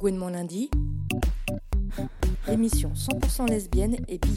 Gouinement 0.00 0.30
lundi, 0.30 0.70
émission 2.48 2.90
100% 2.94 3.50
lesbienne 3.50 3.96
et 4.08 4.16
bi. 4.16 4.34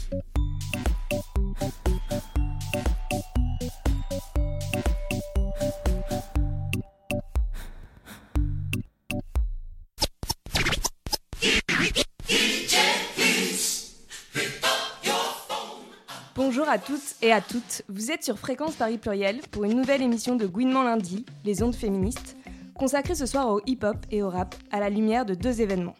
Bonjour 16.36 16.68
à 16.68 16.76
toutes 16.76 17.00
et 17.22 17.32
à 17.32 17.40
toutes, 17.40 17.82
vous 17.88 18.10
êtes 18.10 18.22
sur 18.22 18.38
Fréquence 18.38 18.74
Paris 18.74 18.98
Pluriel 18.98 19.40
pour 19.50 19.64
une 19.64 19.78
nouvelle 19.78 20.02
émission 20.02 20.36
de 20.36 20.46
Gouinement 20.46 20.82
lundi, 20.82 21.24
les 21.46 21.62
ondes 21.62 21.74
féministes, 21.74 22.36
consacrée 22.78 23.14
ce 23.14 23.26
soir 23.26 23.48
au 23.48 23.60
hip-hop 23.66 23.96
et 24.10 24.22
au 24.22 24.30
rap 24.30 24.54
à 24.70 24.80
la 24.80 24.90
lumière 24.90 25.24
de 25.24 25.34
deux 25.34 25.60
événements. 25.60 25.94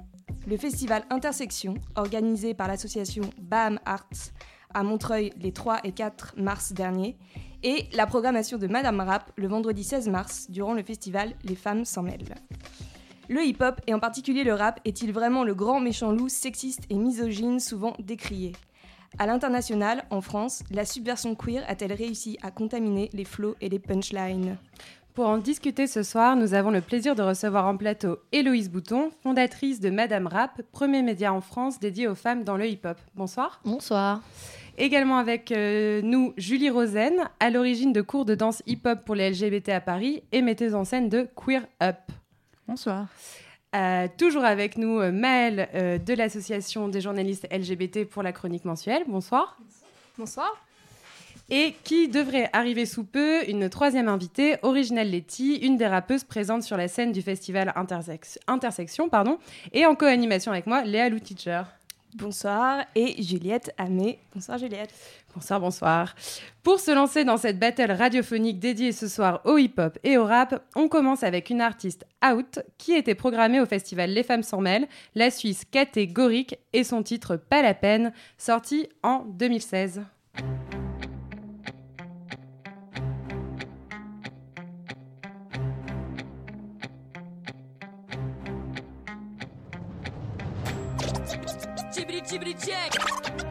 Le 0.46 0.56
festival 0.56 1.04
Intersection, 1.10 1.74
organisé 1.96 2.54
par 2.54 2.68
l'association 2.68 3.24
BAM 3.40 3.78
Arts 3.86 4.32
à 4.74 4.82
Montreuil 4.82 5.32
les 5.38 5.52
3 5.52 5.80
et 5.84 5.92
4 5.92 6.34
mars 6.36 6.72
dernier, 6.72 7.16
et 7.62 7.86
la 7.94 8.06
programmation 8.06 8.58
de 8.58 8.66
Madame 8.66 9.00
Rap 9.00 9.32
le 9.36 9.48
vendredi 9.48 9.84
16 9.84 10.08
mars 10.08 10.50
durant 10.50 10.74
le 10.74 10.82
festival 10.82 11.34
Les 11.44 11.54
Femmes 11.54 11.84
s'en 11.84 12.02
mêlent. 12.02 12.34
Le 13.30 13.42
hip-hop, 13.42 13.80
et 13.86 13.94
en 13.94 14.00
particulier 14.00 14.44
le 14.44 14.52
rap, 14.52 14.80
est-il 14.84 15.12
vraiment 15.12 15.44
le 15.44 15.54
grand 15.54 15.80
méchant 15.80 16.12
loup 16.12 16.28
sexiste 16.28 16.82
et 16.90 16.96
misogyne 16.96 17.58
souvent 17.58 17.94
décrié? 17.98 18.52
À 19.18 19.26
l'international, 19.26 20.04
en 20.10 20.20
France, 20.20 20.62
la 20.70 20.84
subversion 20.84 21.34
queer 21.34 21.64
a-t-elle 21.68 21.92
réussi 21.92 22.36
à 22.42 22.50
contaminer 22.50 23.08
les 23.14 23.24
flots 23.24 23.54
et 23.62 23.70
les 23.70 23.78
punchlines? 23.78 24.58
Pour 25.14 25.28
en 25.28 25.38
discuter 25.38 25.86
ce 25.86 26.02
soir, 26.02 26.34
nous 26.34 26.54
avons 26.54 26.72
le 26.72 26.80
plaisir 26.80 27.14
de 27.14 27.22
recevoir 27.22 27.66
en 27.66 27.76
plateau 27.76 28.18
Héloïse 28.32 28.68
Bouton, 28.68 29.12
fondatrice 29.22 29.78
de 29.78 29.88
Madame 29.88 30.26
Rap, 30.26 30.60
premier 30.72 31.02
média 31.02 31.32
en 31.32 31.40
France 31.40 31.78
dédié 31.78 32.08
aux 32.08 32.16
femmes 32.16 32.42
dans 32.42 32.56
le 32.56 32.66
hip-hop. 32.66 32.98
Bonsoir. 33.14 33.60
Bonsoir. 33.64 34.22
Également 34.76 35.18
avec 35.18 35.52
euh, 35.52 36.02
nous 36.02 36.34
Julie 36.36 36.68
Rosen, 36.68 37.30
à 37.38 37.50
l'origine 37.50 37.92
de 37.92 38.02
cours 38.02 38.24
de 38.24 38.34
danse 38.34 38.60
hip-hop 38.66 39.04
pour 39.04 39.14
les 39.14 39.30
LGBT 39.30 39.68
à 39.68 39.80
Paris 39.80 40.24
et 40.32 40.42
metteuse 40.42 40.74
en 40.74 40.82
scène 40.82 41.08
de 41.08 41.28
Queer 41.36 41.64
Up. 41.80 41.96
Bonsoir. 42.66 43.06
Euh, 43.74 44.06
toujours 44.18 44.44
avec 44.44 44.78
nous 44.78 45.00
euh, 45.00 45.12
Maëlle 45.12 45.68
euh, 45.74 45.98
de 45.98 46.14
l'association 46.14 46.88
des 46.88 47.00
journalistes 47.00 47.46
LGBT 47.52 48.04
pour 48.04 48.22
la 48.22 48.32
chronique 48.32 48.64
mensuelle. 48.64 49.04
Bonsoir. 49.08 49.58
Bonsoir. 50.16 50.63
Et 51.50 51.74
qui 51.84 52.08
devrait 52.08 52.48
arriver 52.52 52.86
sous 52.86 53.04
peu, 53.04 53.48
une 53.48 53.68
troisième 53.68 54.08
invitée, 54.08 54.56
Original 54.62 55.08
Letty, 55.08 55.56
une 55.56 55.76
des 55.76 55.86
rappeuses 55.86 56.24
présentes 56.24 56.62
sur 56.62 56.76
la 56.76 56.88
scène 56.88 57.12
du 57.12 57.20
festival 57.20 57.72
Intersex- 57.76 58.38
Intersection, 58.46 59.08
pardon, 59.08 59.38
et 59.72 59.84
en 59.84 59.94
co-animation 59.94 60.52
avec 60.52 60.66
moi, 60.66 60.84
Léa 60.84 61.08
Lou 61.10 61.18
Teacher. 61.18 61.62
Bonsoir. 62.14 62.84
Et 62.94 63.20
Juliette 63.22 63.74
Amé. 63.76 64.20
Bonsoir 64.32 64.56
Juliette. 64.56 64.94
Bonsoir, 65.34 65.58
bonsoir. 65.58 66.14
Pour 66.62 66.78
se 66.78 66.92
lancer 66.92 67.24
dans 67.24 67.36
cette 67.36 67.58
battle 67.58 67.90
radiophonique 67.90 68.60
dédiée 68.60 68.92
ce 68.92 69.08
soir 69.08 69.40
au 69.44 69.58
hip-hop 69.58 69.98
et 70.04 70.16
au 70.16 70.24
rap, 70.24 70.64
on 70.76 70.86
commence 70.86 71.24
avec 71.24 71.50
une 71.50 71.60
artiste 71.60 72.06
out 72.24 72.60
qui 72.78 72.92
était 72.92 73.16
programmée 73.16 73.60
au 73.60 73.66
festival 73.66 74.10
Les 74.10 74.22
Femmes 74.22 74.44
s'en 74.44 74.60
mêlent, 74.60 74.86
la 75.16 75.32
Suisse 75.32 75.64
catégorique 75.68 76.56
et 76.72 76.84
son 76.84 77.02
titre 77.02 77.36
Pas 77.36 77.62
la 77.62 77.74
peine, 77.74 78.12
sorti 78.38 78.88
en 79.02 79.24
2016. 79.24 80.02
Chibri 92.34 92.50
chibri 92.50 92.66
check. 92.66 92.90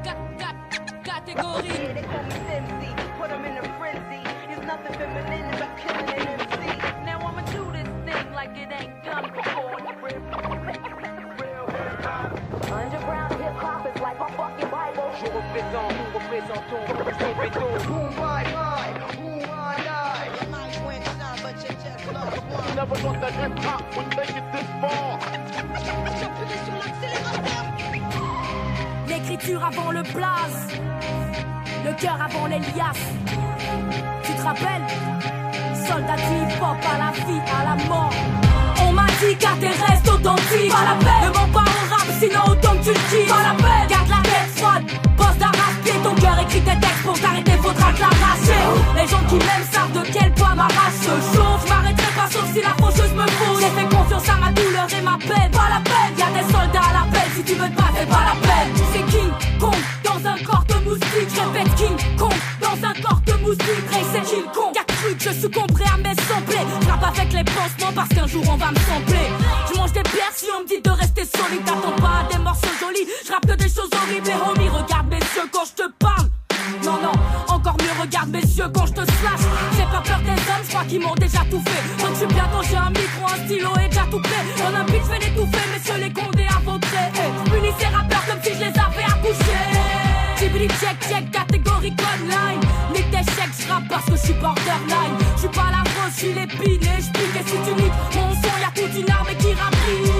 Cat 0.03 0.19
cat 0.37 0.55
category. 1.05 1.69
They 1.93 2.03
call 2.03 2.23
me 2.23 2.35
Flimsy, 2.43 2.91
put 3.17 3.31
'em 3.31 3.45
in 3.45 3.57
a 3.57 3.63
frenzy. 3.79 4.21
There's 4.49 4.65
nothing 4.67 4.93
feminine 4.99 5.53
about 5.55 5.77
killing 5.77 6.09
an 6.09 6.27
MC. 6.27 6.63
Now 7.05 7.19
I'ma 7.19 7.43
do 7.55 7.71
this 7.71 7.87
thing 8.03 8.33
like 8.33 8.51
it 8.57 8.73
ain't 8.73 9.01
done 9.05 9.31
before. 9.31 9.79
Underground 12.73 13.33
hip 13.39 13.55
hop 13.55 13.87
is 13.87 14.01
like 14.01 14.19
my 14.19 14.29
fucking 14.35 14.69
Bible. 14.69 15.09
Je 15.17 15.27
représente, 15.31 15.93
nous 15.99 16.11
représentons, 16.19 16.83
son 17.19 17.31
béton. 17.39 17.71
You 20.35 20.45
might 20.51 20.75
win, 20.85 21.01
not, 21.19 21.37
but 21.41 21.55
you 21.63 21.71
just 21.85 22.05
lost 22.11 22.43
one. 22.51 22.75
never 22.75 22.95
thought 22.95 23.21
that 23.21 23.31
hip 23.31 23.57
hop 23.59 23.83
would 23.95 24.09
make 24.17 24.35
it 24.35 24.45
this 24.51 24.67
far. 24.81 25.19
L'écriture 29.13 29.63
avant 29.63 29.91
le 29.91 30.01
blaze. 30.01 30.73
Le 31.85 31.93
cœur 32.01 32.17
avant 32.19 32.47
les 32.47 32.57
liasses. 32.57 33.13
Tu 34.23 34.31
te 34.33 34.41
rappelles? 34.41 34.87
Soldat 35.87 36.15
du 36.15 36.33
hip-hop 36.41 36.77
à 36.81 36.97
la 36.97 37.11
vie, 37.11 37.41
à 37.45 37.63
la 37.63 37.75
mort. 37.85 38.09
On 38.81 38.91
m'a 38.91 39.05
dit 39.21 39.35
qu'à 39.37 39.53
tes 39.61 39.67
restes 39.67 40.09
authentiques. 40.09 40.71
Pas 40.71 40.85
la 40.89 40.95
peine. 40.97 41.29
Ne 41.29 41.37
mens 41.37 41.51
pas 41.53 41.69
au 41.69 41.93
rap, 41.93 42.07
sinon 42.19 42.41
autant 42.47 42.75
que 42.77 42.83
tu 42.85 42.89
le 42.89 43.03
kiffes. 43.09 43.29
Pas 43.29 43.43
la 43.43 43.53
peine. 43.53 43.87
Garde 43.87 44.09
la 44.09 44.21
tête 44.23 44.49
froide. 44.55 44.83
Bosse 45.15 45.37
d'arrache-pied. 45.37 45.93
Ton 46.03 46.15
cœur 46.15 46.39
écrit 46.39 46.61
tes 46.61 46.79
textes 46.79 47.03
pour 47.03 47.19
t'arrêter, 47.19 47.51
faudra 47.61 47.93
te 47.93 48.01
l'arracher. 48.01 48.63
Les 48.95 49.07
gens 49.07 49.23
qui 49.29 49.35
m'aiment 49.35 49.69
savent 49.71 49.93
de 49.93 50.03
quel 50.11 50.33
poids 50.33 50.55
ma 50.55 50.63
race 50.63 50.99
se 51.05 51.37
chauffe. 51.37 51.69
M'arrêterai 51.69 52.11
pas 52.17 52.29
sauf 52.31 52.47
si 52.51 52.61
la 52.61 52.73
faucheuse 52.81 53.13
me 53.13 53.27
fauche. 53.27 53.61
J'ai 53.61 53.73
fait 53.77 53.95
confiance 53.95 54.27
à 54.27 54.37
ma 54.41 54.51
douleur 54.51 54.87
et 54.89 55.01
ma 55.01 55.17
peine. 55.19 55.51
Pas 55.51 55.69
la 55.69 55.81
peine. 55.85 56.13
Y'a 56.17 56.31
des 56.33 56.47
soldats 56.49 56.89
à 56.89 56.93
la 56.97 57.05
peine. 57.13 57.29
Si 57.35 57.43
tu 57.43 57.53
veux 57.53 57.69
te 57.69 57.75
battre, 57.75 58.07
pas 58.09 58.25
la 58.25 58.35
peine. 58.41 58.42
Je 65.23 65.31
succomberais 65.41 65.85
à 65.93 65.97
mes 65.97 66.15
semblés. 66.27 66.65
Je 66.81 66.87
rappe 66.87 67.03
avec 67.03 67.31
les 67.33 67.43
pansements 67.43 67.93
parce 67.95 68.09
qu'un 68.09 68.27
jour 68.27 68.43
on 68.49 68.57
va 68.57 68.71
me 68.71 68.79
sembler. 68.79 69.27
Je 69.71 69.79
mange 69.79 69.93
des 69.93 70.03
pierres 70.03 70.35
si 70.35 70.45
on 70.55 70.63
me 70.63 70.67
dit 70.67 70.81
de 70.81 70.89
rester 70.89 71.23
solide. 71.23 71.63
T'attends 71.65 71.95
pas 71.95 72.25
à 72.25 72.31
des 72.31 72.39
morceaux 72.39 72.75
jolis. 72.79 73.07
Je 73.25 73.31
rappe 73.31 73.45
que 73.45 73.55
des 73.55 73.69
choses 73.69 73.89
horribles. 73.93 74.27
Et 74.27 74.33
homie, 74.33 74.69
regarde 74.69 75.07
mes 75.07 75.17
yeux 75.17 75.47
quand 75.51 75.65
je 75.65 75.83
te 75.83 75.89
parle. 75.99 76.27
Non, 76.83 76.97
non, 77.01 77.11
encore 77.47 77.77
mieux, 77.79 78.01
regarde 78.01 78.29
mes 78.29 78.41
yeux 78.41 78.69
quand 78.73 78.85
je 78.85 78.93
te 78.93 79.03
slash. 79.03 79.43
J'ai 79.77 79.83
pas 79.83 80.01
peur 80.01 80.19
des 80.19 80.31
hommes, 80.31 80.63
je 80.63 80.69
crois 80.69 80.85
qu'ils 80.85 81.01
m'ont 81.01 81.15
déjà 81.15 81.39
tout 81.49 81.61
fait. 81.61 82.03
Donc 82.03 82.13
je 82.13 82.19
suis 82.19 82.27
bientôt, 82.27 82.61
j'ai 82.69 82.77
un 82.77 82.89
micro, 82.89 83.23
un 83.25 83.45
stylo 83.45 83.69
et 83.83 83.87
déjà 83.89 84.05
tout 84.09 84.21
prêt. 84.21 84.43
En 84.65 84.73
un 84.73 84.83
beat, 84.85 85.01
je 85.03 85.09
vais 85.09 85.19
l'étouffer, 85.19 85.65
messieurs 85.73 85.99
les 85.99 86.13
condés 86.13 86.32
parce 93.89 94.05
que 94.05 94.11
je 94.11 94.17
suis 94.17 94.33
borderline. 94.33 95.15
Je 95.35 95.39
suis 95.41 95.49
pas 95.49 95.69
la 95.71 95.83
rose, 95.83 96.11
je 96.13 96.19
suis 96.19 96.33
l'épine 96.33 96.83
et 96.83 97.01
je 97.01 97.09
pique. 97.11 97.35
Et 97.39 97.43
si 97.45 97.57
tu 97.65 97.73
niques 97.81 97.99
mon 98.15 98.33
son, 98.33 98.55
y'a 98.61 98.71
toute 98.73 98.93
une 98.99 99.09
armée 99.11 99.35
qui 99.35 99.53
rapide. 99.53 100.11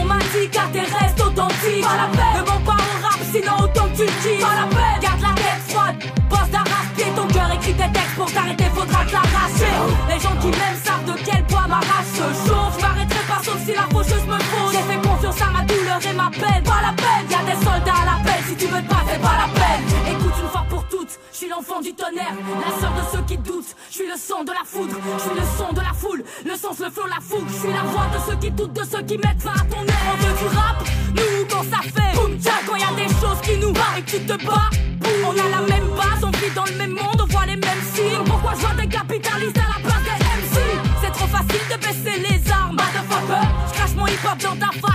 On 0.00 0.04
m'a 0.04 0.18
dit 0.18 0.48
qu'à 0.50 0.66
tes 0.72 0.80
restes 0.80 1.20
authentiques. 1.20 1.84
Pas 1.84 1.96
la 1.96 2.08
peine. 2.08 2.36
Ne 2.36 2.50
mens 2.50 2.64
pas 2.64 2.80
au 2.80 2.94
rap, 3.02 3.20
sinon 3.32 3.56
autant 3.64 3.88
que 3.90 4.02
tu 4.02 4.06
kiffes. 4.22 4.40
Pas 4.40 4.56
la 4.60 4.66
peine. 4.66 5.00
Garde 5.00 5.22
la 5.22 5.34
tête 5.34 5.62
froide. 5.68 5.96
Bosse 6.28 6.50
d'arrache-pied. 6.50 7.06
Ton 7.16 7.26
cœur 7.28 7.50
écrit 7.52 7.74
tes 7.74 7.92
textes 7.92 8.16
pour 8.16 8.32
t'arrêter, 8.32 8.64
faudra 8.74 9.04
te 9.04 9.12
l'arracher. 9.12 9.74
Les 10.08 10.20
gens 10.20 10.36
qui 10.40 10.48
m'aiment 10.48 10.82
savent 10.82 11.06
de 11.06 11.14
quel 11.24 11.44
poids 11.46 11.66
ma 11.68 11.80
race 11.80 12.10
se 12.14 12.26
chauffe. 12.46 12.74
Je 12.76 12.82
m'arrêterai 12.82 13.24
pas 13.28 13.40
sauf 13.44 13.58
si 13.64 13.72
la 13.74 13.86
faucheuse 13.92 14.26
me 14.26 14.38
fauche. 14.38 14.72
J'ai 14.74 14.84
fait 14.90 15.00
confiance 15.06 15.40
à 15.40 15.50
ma 15.50 15.62
douleur 15.64 16.00
et 16.02 16.14
ma 16.14 16.30
peine. 16.30 16.62
Pas 16.64 16.82
la 16.82 16.92
peine. 16.96 17.24
Y'a 17.30 17.42
des 17.46 17.58
soldats 17.62 18.00
à 18.02 18.06
la 18.10 18.18
peine. 18.24 18.42
Si 18.48 18.56
tu 18.56 18.66
veux 18.66 18.82
battre, 18.82 19.06
c'est 19.10 19.20
pas 19.20 19.36
la 19.38 19.48
peine. 19.52 19.61
Du 21.82 21.94
tonnerre. 21.94 22.34
La 22.60 22.80
sœur 22.80 22.92
de 22.92 23.16
ceux 23.16 23.22
qui 23.26 23.36
doutent. 23.38 23.74
Je 23.90 23.94
suis 23.94 24.06
le 24.06 24.16
son 24.16 24.44
de 24.44 24.52
la 24.52 24.64
foudre. 24.64 24.94
Je 25.18 25.22
suis 25.22 25.34
le 25.34 25.46
son 25.58 25.72
de 25.72 25.80
la 25.80 25.92
foule. 25.92 26.24
Le 26.44 26.54
sens, 26.54 26.78
le 26.78 26.90
flow, 26.90 27.06
la 27.06 27.20
fougue. 27.20 27.48
Je 27.48 27.58
suis 27.58 27.72
la 27.72 27.82
voix 27.82 28.06
de 28.14 28.30
ceux 28.30 28.36
qui 28.38 28.50
doutent, 28.50 28.72
de 28.72 28.84
ceux 28.84 29.02
qui 29.02 29.18
mettent 29.18 29.42
fin 29.42 29.52
à 29.52 29.64
ton 29.64 29.82
air. 29.84 30.02
On 30.12 30.16
veut 30.22 30.38
du 30.38 30.56
rap. 30.56 30.78
Nous, 31.16 31.46
quand 31.50 31.64
ça 31.64 31.82
fait. 31.82 32.14
Boum, 32.14 32.38
quand 32.66 32.76
y 32.76 32.84
a 32.84 32.94
des 32.94 33.12
choses 33.14 33.40
qui 33.42 33.58
nous 33.58 33.72
barrent 33.72 33.98
et 33.98 34.02
que 34.02 34.10
tu 34.10 34.20
te 34.20 34.46
bats. 34.46 34.70
boum. 35.00 35.20
On 35.26 35.32
a 35.32 35.48
la 35.48 35.62
même 35.66 35.88
base. 35.96 36.22
On 36.22 36.30
vit 36.30 36.54
dans 36.54 36.64
le 36.64 36.76
même 36.78 36.92
monde. 36.92 37.20
On 37.20 37.26
voit 37.26 37.46
les 37.46 37.56
mêmes 37.56 37.84
signes. 37.92 38.24
Pourquoi 38.26 38.52
je 38.54 38.60
vois 38.60 38.74
des 38.74 38.88
capitalistes 38.88 39.58
à 39.58 39.68
la 39.74 39.82
place 39.82 40.04
des 40.06 40.18
MC 40.38 40.62
C'est 41.02 41.12
trop 41.12 41.26
facile 41.26 41.66
de 41.72 41.76
baisser 41.84 42.18
les 42.20 42.50
armes. 42.52 42.76
Motherfucker. 42.76 43.48
Je 43.68 43.72
crache 43.74 43.94
mon 43.96 44.06
hip-hop 44.06 44.38
dans 44.38 44.56
ta 44.56 44.70
face. 44.80 44.91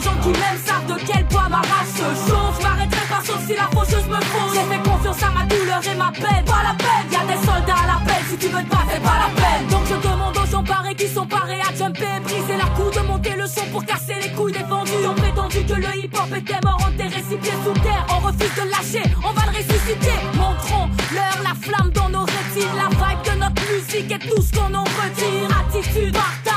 Les 0.00 0.06
gens 0.06 0.16
qui 0.22 0.28
m'aiment 0.28 0.64
savent 0.64 0.86
de 0.86 0.94
quel 1.04 1.26
poids 1.26 1.48
ma 1.50 1.58
race 1.58 1.92
se 1.92 2.30
chauffe. 2.30 2.56
Je 2.58 2.62
m'arrêterai 2.62 3.06
pas 3.08 3.20
confiance 4.82 5.22
à 5.22 5.30
ma 5.30 5.44
douleur 5.44 5.80
et 5.84 5.94
ma 5.94 6.10
peine. 6.10 6.44
Pas 6.46 6.62
la 6.64 6.74
peine, 6.74 7.04
y 7.12 7.16
a 7.16 7.24
des 7.28 7.44
soldats 7.44 7.82
à 7.84 7.86
l'appel. 7.86 8.24
Si 8.30 8.36
tu 8.38 8.48
veux 8.48 8.62
te 8.62 8.70
battre, 8.70 8.86
c'est 8.92 9.02
pas 9.02 9.18
la 9.20 9.30
peine. 9.36 9.66
Donc 9.68 9.82
je 9.84 10.08
demande 10.08 10.38
aux 10.38 10.46
gens 10.46 10.64
parés 10.64 10.94
qui 10.94 11.06
sont 11.06 11.26
parés 11.26 11.60
à 11.60 11.74
jumper, 11.76 12.16
briser 12.24 12.56
la 12.56 12.68
cou, 12.76 12.90
de 12.90 13.00
monter 13.06 13.34
le 13.36 13.46
son 13.46 13.66
pour 13.72 13.84
casser 13.84 14.14
les 14.22 14.30
couilles 14.30 14.52
défendus. 14.52 14.92
Ils 15.02 15.06
ont 15.06 15.14
prétendu 15.14 15.64
que 15.66 15.74
le 15.74 15.96
hip-hop 16.00 16.32
était 16.34 16.60
mort, 16.64 16.80
enterré 16.80 17.22
six 17.28 17.36
pieds 17.36 17.60
sous 17.62 17.78
terre. 17.80 18.06
On 18.08 18.26
refuse 18.26 18.54
de 18.56 18.70
lâcher, 18.70 19.04
on 19.22 19.32
va 19.32 19.42
le 19.52 19.58
ressusciter. 19.58 20.18
Montrons 20.34 20.88
leur 21.12 21.36
la 21.44 21.54
flamme 21.60 21.90
dans 21.90 22.08
nos 22.08 22.24
rétines, 22.24 22.72
la 22.74 22.88
vibe 22.88 23.22
de 23.28 23.38
notre 23.38 23.62
musique 23.68 24.10
et 24.10 24.18
tout 24.18 24.40
ce 24.40 24.52
qu'on 24.52 24.72
en 24.72 24.84
retire. 24.84 25.44
Attitude, 25.60 26.14
partage, 26.14 26.49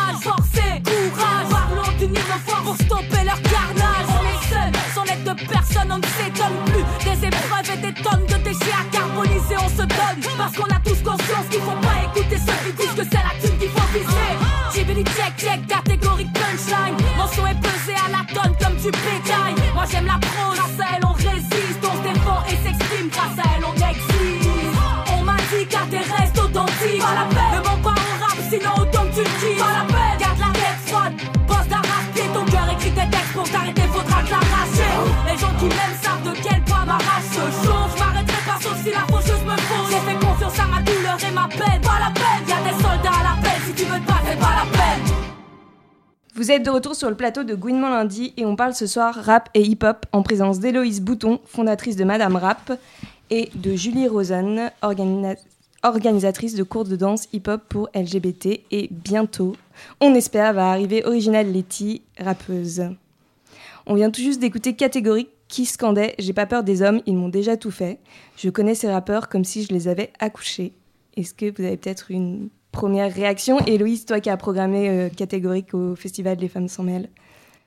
on 5.91 5.97
ne 5.97 6.05
s'étonne 6.05 6.57
plus. 6.65 6.83
Des 7.03 7.27
épreuves 7.27 7.69
et 7.73 7.77
des 7.77 7.93
tonnes 8.01 8.25
de 8.25 8.43
déchets 8.43 8.75
à 8.79 8.85
carboniser, 8.91 9.55
on 9.57 9.69
se 9.69 9.85
donne. 9.85 10.37
Parce 10.37 10.55
qu'on 10.55 10.75
a 10.75 10.79
tous 10.79 11.01
conscience 11.03 11.47
qu'il 11.49 11.61
faut 11.61 11.82
Vous 46.43 46.51
êtes 46.51 46.65
de 46.65 46.71
retour 46.71 46.93
sur 46.93 47.09
le 47.09 47.15
plateau 47.15 47.45
de 47.45 47.55
Gouinement 47.55 47.89
Lundi 47.89 48.33
et 48.35 48.43
on 48.45 48.57
parle 48.57 48.73
ce 48.73 48.85
soir 48.85 49.15
rap 49.15 49.47
et 49.53 49.61
hip-hop 49.61 50.05
en 50.11 50.23
présence 50.23 50.59
d'Héloïse 50.59 50.99
Bouton, 50.99 51.39
fondatrice 51.45 51.95
de 51.95 52.03
Madame 52.03 52.35
Rap, 52.35 52.77
et 53.29 53.49
de 53.55 53.77
Julie 53.77 54.07
organi- 54.09 55.37
organisatrice 55.83 56.55
de 56.55 56.63
cours 56.63 56.83
de 56.83 56.97
danse 56.97 57.29
hip-hop 57.31 57.61
pour 57.69 57.87
LGBT. 57.95 58.59
Et 58.71 58.89
bientôt, 58.91 59.55
on 60.01 60.13
espère, 60.15 60.51
va 60.51 60.69
arriver 60.69 61.05
Original 61.05 61.49
Letty, 61.49 62.01
rappeuse. 62.19 62.89
On 63.85 63.95
vient 63.95 64.11
tout 64.11 64.19
juste 64.19 64.41
d'écouter 64.41 64.73
Catégorique 64.73 65.29
qui 65.47 65.65
scandait 65.65 66.13
J'ai 66.19 66.33
pas 66.33 66.45
peur 66.45 66.65
des 66.65 66.81
hommes, 66.81 66.99
ils 67.05 67.15
m'ont 67.15 67.29
déjà 67.29 67.55
tout 67.55 67.71
fait. 67.71 67.99
Je 68.35 68.49
connais 68.49 68.75
ces 68.75 68.91
rappeurs 68.91 69.29
comme 69.29 69.45
si 69.45 69.63
je 69.63 69.73
les 69.73 69.87
avais 69.87 70.11
accouchés. 70.19 70.73
Est-ce 71.15 71.33
que 71.33 71.53
vous 71.57 71.63
avez 71.65 71.77
peut-être 71.77 72.11
une 72.11 72.49
première 72.73 73.13
réaction 73.13 73.59
Héloïse, 73.59 74.03
toi 74.03 74.19
qui 74.19 74.29
as 74.29 74.35
programmé 74.35 74.89
euh, 74.89 75.07
Catégorique 75.07 75.73
au 75.73 75.95
Festival 75.95 76.37
Les 76.39 76.49
Femmes 76.49 76.67
sans 76.67 76.83
mêle. 76.83 77.07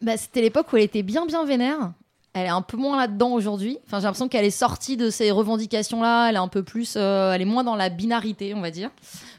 Bah, 0.02 0.18
c'était 0.18 0.42
l'époque 0.42 0.70
où 0.72 0.76
elle 0.76 0.82
était 0.82 1.02
bien 1.02 1.24
bien 1.24 1.46
vénère. 1.46 1.92
Elle 2.34 2.46
est 2.46 2.50
un 2.50 2.60
peu 2.60 2.76
moins 2.76 2.98
là-dedans 2.98 3.32
aujourd'hui. 3.32 3.78
Enfin, 3.86 3.98
j'ai 3.98 4.04
l'impression 4.04 4.28
qu'elle 4.28 4.44
est 4.44 4.50
sortie 4.50 4.98
de 4.98 5.08
ces 5.08 5.30
revendications-là. 5.30 6.28
Elle 6.28 6.34
est 6.34 6.40
un 6.40 6.48
peu 6.48 6.62
plus, 6.62 6.96
euh, 6.96 7.32
elle 7.32 7.40
est 7.40 7.46
moins 7.46 7.64
dans 7.64 7.76
la 7.76 7.88
binarité, 7.88 8.52
on 8.52 8.60
va 8.60 8.70
dire. 8.70 8.90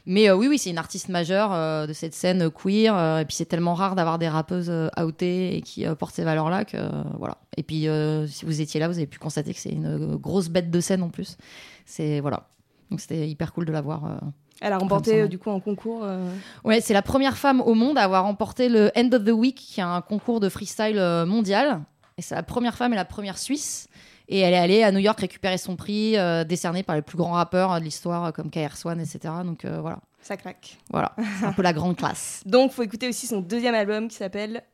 Mais 0.04 0.28
euh, 0.28 0.34
oui, 0.34 0.48
oui, 0.48 0.58
c'est 0.58 0.70
une 0.70 0.78
artiste 0.78 1.10
majeure 1.10 1.50
de 1.86 1.92
cette 1.92 2.14
scène 2.14 2.50
queer. 2.50 3.20
et 3.20 3.24
puis 3.24 3.36
c'est 3.36 3.44
tellement 3.44 3.74
rare 3.74 3.94
d'avoir 3.94 4.18
des 4.18 4.26
rappeuses 4.26 4.72
outées 4.98 5.54
et 5.54 5.60
qui 5.60 5.84
portent 5.98 6.14
ces 6.14 6.24
valeurs-là 6.24 6.64
que 6.64 6.78
voilà. 7.18 7.36
Et 7.56 7.62
puis 7.62 7.86
si 8.26 8.44
vous 8.46 8.60
étiez 8.60 8.80
là, 8.80 8.88
vous 8.88 8.96
avez 8.96 9.06
pu 9.06 9.18
constater 9.18 9.52
que 9.52 9.60
c'est 9.60 9.68
une 9.68 10.16
grosse 10.16 10.48
bête 10.48 10.70
de 10.70 10.80
scène 10.80 11.02
en 11.02 11.10
plus. 11.10 11.36
C'est 11.84 12.18
voilà. 12.20 12.48
Donc 12.90 13.00
c'était 13.00 13.28
hyper 13.28 13.52
cool 13.52 13.66
de 13.66 13.72
la 13.72 13.82
voir. 13.82 14.18
Elle 14.60 14.72
a 14.72 14.78
remporté 14.78 15.22
euh, 15.22 15.28
du 15.28 15.38
coup 15.38 15.50
en 15.50 15.60
concours. 15.60 16.00
euh, 16.04 16.28
Ouais, 16.64 16.80
c'est 16.80 16.94
la 16.94 17.02
première 17.02 17.36
femme 17.38 17.60
au 17.60 17.74
monde 17.74 17.96
à 17.98 18.02
avoir 18.02 18.24
remporté 18.24 18.68
le 18.68 18.90
End 18.96 19.08
of 19.12 19.24
the 19.24 19.30
Week, 19.30 19.54
qui 19.56 19.80
est 19.80 19.84
un 19.84 20.00
concours 20.00 20.40
de 20.40 20.48
freestyle 20.48 20.98
euh, 20.98 21.24
mondial. 21.26 21.80
Et 22.16 22.22
c'est 22.22 22.34
la 22.34 22.42
première 22.42 22.76
femme 22.76 22.92
et 22.92 22.96
la 22.96 23.04
première 23.04 23.38
Suisse. 23.38 23.88
Et 24.30 24.40
elle 24.40 24.52
est 24.52 24.58
allée 24.58 24.82
à 24.82 24.92
New 24.92 24.98
York 24.98 25.20
récupérer 25.20 25.56
son 25.58 25.76
prix, 25.76 26.18
euh, 26.18 26.44
décerné 26.44 26.82
par 26.82 26.96
les 26.96 27.02
plus 27.02 27.16
grands 27.16 27.32
rappeurs 27.32 27.78
de 27.78 27.84
l'histoire, 27.84 28.32
comme 28.32 28.50
KR-Swan, 28.50 29.00
etc. 29.00 29.32
Donc 29.44 29.64
euh, 29.64 29.80
voilà, 29.80 30.00
ça 30.20 30.36
claque. 30.36 30.76
voilà, 30.90 31.14
c'est 31.38 31.46
un 31.46 31.52
peu 31.52 31.62
la 31.62 31.72
grande 31.72 31.96
classe. 31.96 32.42
Donc, 32.44 32.72
faut 32.72 32.82
écouter 32.82 33.08
aussi 33.08 33.26
son 33.26 33.40
deuxième 33.40 33.74
album 33.74 34.08
qui 34.08 34.16
s'appelle 34.16 34.64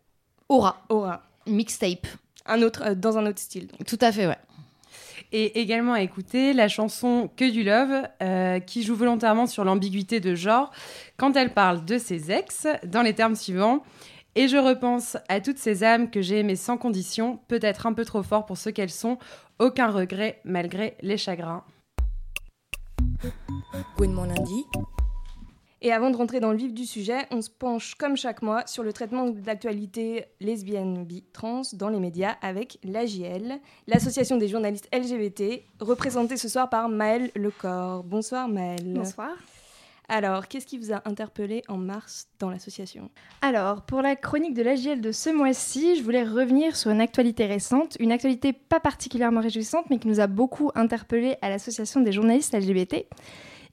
Aura, 0.49 0.83
Aura. 0.89 1.23
mixtape. 1.47 2.07
Un 2.47 2.63
autre, 2.63 2.83
euh, 2.85 2.95
dans 2.97 3.17
un 3.17 3.27
autre 3.27 3.39
style. 3.39 3.69
donc. 3.69 3.87
Tout 3.87 3.99
à 4.01 4.11
fait, 4.11 4.27
ouais. 4.27 4.39
Et 5.37 5.61
également 5.61 5.95
à 5.95 6.01
écouter 6.01 6.53
la 6.53 6.69
chanson 6.69 7.29
Que 7.37 7.51
du 7.51 7.65
Love, 7.65 8.07
euh, 8.23 8.61
qui 8.61 8.85
joue 8.85 8.95
volontairement 8.95 9.49
sur 9.49 9.65
l'ambiguïté 9.65 10.21
de 10.21 10.37
genre 10.37 10.71
quand 11.17 11.35
elle 11.35 11.53
parle 11.53 11.85
de 11.85 11.99
ses 11.99 12.31
ex, 12.31 12.69
dans 12.87 13.03
les 13.03 13.15
termes 13.15 13.35
suivants. 13.35 13.83
Et 14.37 14.47
je 14.47 14.57
repense 14.57 15.17
à 15.29 15.41
toutes 15.41 15.59
ces 15.59 15.83
âmes 15.83 16.09
que 16.09 16.23
j'ai 16.23 16.39
aimées 16.39 16.55
sans 16.55 16.77
condition, 16.77 17.41
peut-être 17.49 17.89
un 17.89 17.95
peu 17.95 18.05
trop 18.05 18.23
fort 18.23 18.47
pour 18.47 18.57
ce 18.57 18.71
qu'elles 18.71 18.91
sont, 18.91 19.19
aucun 19.59 19.91
regret 19.91 20.41
malgré 20.45 20.97
les 21.03 21.17
chagrins. 21.17 21.65
Gouinement 23.97 24.27
lundi. 24.27 24.65
Et 25.87 25.93
avant 25.93 26.09
de 26.09 26.17
rentrer 26.17 26.41
dans 26.41 26.51
le 26.51 26.57
vif 26.57 26.73
du 26.73 26.87
sujet, 26.87 27.27
on 27.31 27.43
se 27.43 27.51
penche 27.51 27.95
comme 27.95 28.17
chaque 28.17 28.41
mois 28.41 28.67
sur 28.67 28.83
le 28.83 28.95
traitement 28.95 29.29
de 29.29 29.47
l'actualité 29.47 30.25
lesbienne, 30.41 31.05
bi, 31.05 31.23
trans 31.35 31.61
dans 31.75 31.91
les 31.91 32.01
médias 32.01 32.37
avec 32.41 32.79
l'AJL, 32.85 33.61
l'association 33.87 34.39
des 34.39 34.49
journalistes 34.49 34.89
LGBT, 34.95 35.63
représentée 35.81 36.39
ce 36.39 36.49
soir 36.49 36.71
par 36.71 36.89
Maëlle 36.89 37.31
Lecor. 37.37 38.03
Bonsoir 38.03 38.49
Maëlle. 38.49 38.95
Bonsoir. 38.95 39.33
Alors, 40.09 40.49
qu'est-ce 40.49 40.65
qui 40.65 40.79
vous 40.79 40.91
a 40.91 41.03
interpellé 41.05 41.63
en 41.69 41.77
mars 41.77 42.29
dans 42.39 42.49
l'association? 42.49 43.11
Alors, 43.43 43.83
pour 43.83 44.01
la 44.01 44.17
chronique 44.17 44.55
de 44.55 44.63
l'AGL 44.63 45.03
de 45.03 45.13
ce 45.13 45.29
mois-ci, 45.29 45.97
je 45.97 46.03
voulais 46.03 46.25
revenir 46.25 46.77
sur 46.77 46.93
une 46.93 47.03
actualité 47.03 47.45
récente, 47.45 47.99
une 48.01 48.13
actualité 48.13 48.55
pas 48.55 48.81
particulièrement 48.81 49.43
réjouissante, 49.43 49.85
mais 49.91 49.99
qui 49.99 50.09
nous 50.09 50.21
a 50.21 50.29
beaucoup 50.29 50.71
interpellé 50.75 51.37
à 51.43 51.51
l'association 51.51 52.01
des 52.01 52.13
journalistes 52.13 52.55
LGBT. 52.55 53.07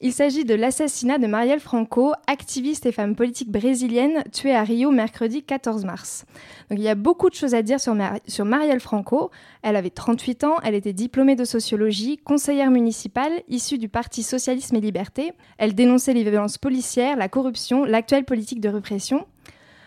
Il 0.04 0.12
s'agit 0.12 0.44
de 0.44 0.56
l'assassinat 0.56 1.18
de 1.18 1.28
Marielle 1.28 1.60
Franco, 1.60 2.12
activiste 2.26 2.86
et 2.86 2.90
femme 2.92 3.14
politique 3.14 3.52
brésilienne, 3.52 4.24
tuée 4.32 4.52
à 4.52 4.64
Rio 4.64 4.90
mercredi 4.90 5.44
14 5.44 5.84
mars. 5.84 6.24
Il 6.72 6.80
y 6.80 6.88
a 6.88 6.96
beaucoup 6.96 7.30
de 7.30 7.36
choses 7.36 7.54
à 7.54 7.62
dire 7.62 7.78
sur, 7.78 7.94
sur 8.26 8.44
Marielle 8.44 8.80
Franco. 8.80 9.30
Elle 9.62 9.76
avait 9.76 9.90
38 9.90 10.42
ans, 10.42 10.56
elle 10.64 10.74
était 10.74 10.92
diplômée 10.92 11.36
de 11.36 11.44
sociologie, 11.44 12.18
conseillère 12.18 12.72
municipale, 12.72 13.30
issue 13.48 13.78
du 13.78 13.88
Parti 13.88 14.24
Socialisme 14.24 14.74
et 14.74 14.80
Liberté. 14.80 15.34
Elle 15.56 15.76
dénonçait 15.76 16.14
les 16.14 16.28
violences 16.28 16.58
policières, 16.58 17.16
la 17.16 17.28
corruption, 17.28 17.84
l'actuelle 17.84 18.24
politique 18.24 18.60
de 18.60 18.70
répression. 18.70 19.24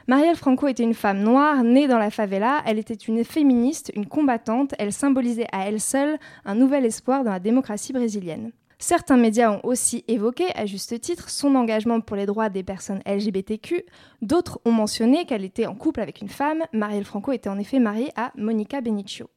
Marielle 0.07 0.37
Franco 0.37 0.69
était 0.69 0.83
une 0.83 0.93
femme 0.93 1.23
noire, 1.23 1.61
née 1.61 1.89
dans 1.89 1.99
la 1.99 2.09
favela. 2.09 2.61
Elle 2.65 2.79
était 2.79 2.93
une 2.93 3.25
féministe, 3.25 3.91
une 3.97 4.05
combattante. 4.05 4.75
Elle 4.79 4.93
symbolisait 4.93 5.47
à 5.51 5.67
elle 5.67 5.81
seule 5.81 6.17
un 6.45 6.55
nouvel 6.55 6.85
espoir 6.85 7.25
dans 7.25 7.31
la 7.31 7.39
démocratie 7.41 7.91
brésilienne. 7.91 8.53
Certains 8.87 9.17
médias 9.17 9.49
ont 9.49 9.61
aussi 9.63 10.05
évoqué, 10.07 10.45
à 10.53 10.67
juste 10.67 11.01
titre, 11.01 11.31
son 11.31 11.55
engagement 11.55 12.01
pour 12.01 12.15
les 12.15 12.27
droits 12.27 12.49
des 12.49 12.61
personnes 12.61 13.01
LGBTQ. 13.07 13.83
D'autres 14.21 14.59
ont 14.63 14.71
mentionné 14.71 15.25
qu'elle 15.25 15.43
était 15.43 15.65
en 15.65 15.73
couple 15.73 16.01
avec 16.01 16.21
une 16.21 16.29
femme. 16.29 16.63
Marielle 16.71 17.03
Franco 17.03 17.31
était 17.31 17.49
en 17.49 17.57
effet 17.57 17.79
mariée 17.79 18.11
à 18.15 18.31
Monica 18.37 18.81
Benicio. 18.81 19.27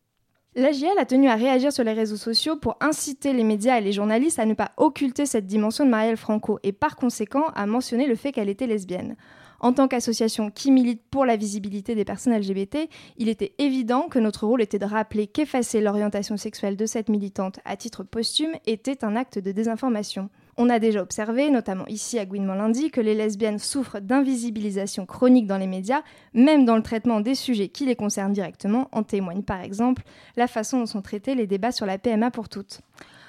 L'AGL 0.55 0.99
a 0.99 1.07
tenu 1.07 1.31
à 1.31 1.35
réagir 1.35 1.73
sur 1.73 1.83
les 1.83 1.95
réseaux 1.95 2.19
sociaux 2.19 2.57
pour 2.57 2.76
inciter 2.83 3.33
les 3.33 3.43
médias 3.43 3.78
et 3.78 3.81
les 3.81 3.93
journalistes 3.93 4.38
à 4.38 4.45
ne 4.45 4.52
pas 4.52 4.73
occulter 4.76 5.25
cette 5.25 5.47
dimension 5.47 5.87
de 5.87 5.90
Marielle 5.90 6.19
Franco 6.19 6.59
et 6.62 6.73
par 6.73 6.97
conséquent 6.97 7.47
à 7.55 7.64
mentionner 7.64 8.07
le 8.07 8.17
fait 8.17 8.33
qu'elle 8.33 8.50
était 8.50 8.67
lesbienne. 8.67 9.17
En 9.61 9.73
tant 9.73 9.88
qu'association 9.88 10.50
qui 10.50 10.71
milite 10.71 11.03
pour 11.11 11.25
la 11.25 11.37
visibilité 11.37 11.97
des 11.97 12.05
personnes 12.05 12.37
LGBT, 12.37 12.88
il 13.17 13.29
était 13.29 13.55
évident 13.59 14.03
que 14.09 14.21
notre 14.21 14.47
rôle 14.47 14.62
était 14.62 14.79
de 14.79 14.85
rappeler 14.85 15.27
qu'effacer 15.27 15.81
l'orientation 15.81 16.37
sexuelle 16.37 16.77
de 16.77 16.87
cette 16.87 17.09
militante 17.09 17.59
à 17.65 17.77
titre 17.77 18.05
posthume 18.05 18.55
était 18.67 19.05
un 19.05 19.17
acte 19.17 19.38
de 19.41 19.50
désinformation. 19.50 20.31
On 20.61 20.71
a 20.71 20.79
déjà 20.79 21.03
observé, 21.03 21.50
notamment 21.50 21.87
ici 21.87 22.19
à 22.19 22.27
Gouinement 22.27 22.55
lundi, 22.55 22.91
que 22.91 23.00
les 23.00 23.15
lesbiennes 23.15 23.59
souffrent 23.59 24.00
d'invisibilisation 24.00 25.07
chronique 25.07 25.47
dans 25.47 25.59
les 25.59 25.67
médias, 25.67 26.03
même 26.35 26.65
dans 26.65 26.77
le 26.77 26.83
traitement 26.83 27.21
des 27.21 27.35
sujets 27.35 27.69
qui 27.69 27.87
les 27.87 27.97
concernent 27.97 28.33
directement. 28.33 28.88
En 28.93 29.03
témoigne 29.03 29.43
par 29.43 29.61
exemple 29.61 30.03
la 30.37 30.47
façon 30.47 30.79
dont 30.79 30.87
sont 30.87 31.03
traités 31.03 31.35
les 31.35 31.47
débats 31.47 31.73
sur 31.73 31.87
la 31.87 31.99
PMA 31.99 32.31
pour 32.31 32.49
toutes. 32.49 32.81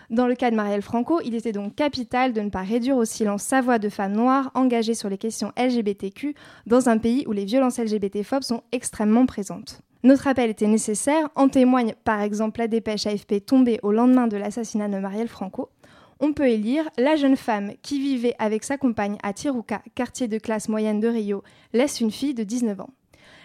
Dans 0.09 0.25
le 0.25 0.33
cas 0.33 0.49
de 0.49 0.55
Marielle 0.55 0.81
Franco, 0.81 1.21
il 1.23 1.35
était 1.35 1.51
donc 1.51 1.75
capital 1.75 2.33
de 2.33 2.41
ne 2.41 2.49
pas 2.49 2.63
réduire 2.63 2.97
au 2.97 3.05
silence 3.05 3.43
sa 3.43 3.61
voix 3.61 3.77
de 3.77 3.89
femme 3.89 4.13
noire 4.13 4.49
engagée 4.55 4.95
sur 4.95 5.07
les 5.07 5.19
questions 5.19 5.51
LGBTQ 5.55 6.33
dans 6.65 6.89
un 6.89 6.97
pays 6.97 7.25
où 7.27 7.31
les 7.31 7.45
violences 7.45 7.77
LGBT-phobes 7.77 8.41
sont 8.41 8.63
extrêmement 8.71 9.27
présentes. 9.27 9.81
Notre 10.01 10.27
appel 10.27 10.49
était 10.49 10.65
nécessaire, 10.65 11.29
en 11.35 11.47
témoigne 11.47 11.93
par 12.05 12.21
exemple 12.21 12.59
la 12.59 12.67
dépêche 12.67 13.05
AFP 13.05 13.45
tombée 13.45 13.79
au 13.83 13.91
lendemain 13.91 14.25
de 14.25 14.37
l'assassinat 14.37 14.87
de 14.87 14.97
Marielle 14.97 15.27
Franco. 15.27 15.69
On 16.19 16.33
peut 16.33 16.49
y 16.49 16.57
lire 16.57 16.89
La 16.97 17.15
jeune 17.15 17.37
femme 17.37 17.73
qui 17.83 17.99
vivait 17.99 18.35
avec 18.39 18.63
sa 18.63 18.77
compagne 18.77 19.17
à 19.21 19.33
Tiruca, 19.33 19.83
quartier 19.93 20.27
de 20.27 20.39
classe 20.39 20.69
moyenne 20.69 20.99
de 20.99 21.07
Rio, 21.07 21.43
laisse 21.73 22.01
une 22.01 22.11
fille 22.11 22.33
de 22.33 22.43
19 22.43 22.81
ans. 22.81 22.89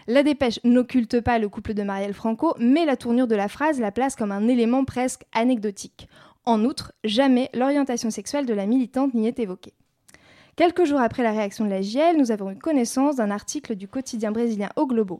La 0.06 0.22
dépêche 0.22 0.60
n'occulte 0.64 1.20
pas 1.20 1.38
le 1.38 1.48
couple 1.48 1.74
de 1.74 1.82
Marielle 1.82 2.14
Franco, 2.14 2.54
mais 2.58 2.84
la 2.84 2.96
tournure 2.96 3.26
de 3.26 3.34
la 3.34 3.48
phrase 3.48 3.80
la 3.80 3.90
place 3.90 4.16
comme 4.16 4.32
un 4.32 4.48
élément 4.48 4.84
presque 4.84 5.24
anecdotique. 5.32 6.08
En 6.46 6.64
outre, 6.64 6.92
jamais 7.04 7.48
l'orientation 7.54 8.10
sexuelle 8.10 8.46
de 8.46 8.54
la 8.54 8.66
militante 8.66 9.14
n'y 9.14 9.26
est 9.26 9.38
évoquée. 9.38 9.74
Quelques 10.56 10.84
jours 10.84 11.00
après 11.00 11.24
la 11.24 11.32
réaction 11.32 11.64
de 11.64 11.70
la 11.70 11.82
JL, 11.82 12.16
nous 12.16 12.30
avons 12.30 12.52
eu 12.52 12.58
connaissance 12.58 13.16
d'un 13.16 13.32
article 13.32 13.74
du 13.74 13.88
quotidien 13.88 14.30
brésilien 14.30 14.68
O 14.76 14.86
Globo. 14.86 15.18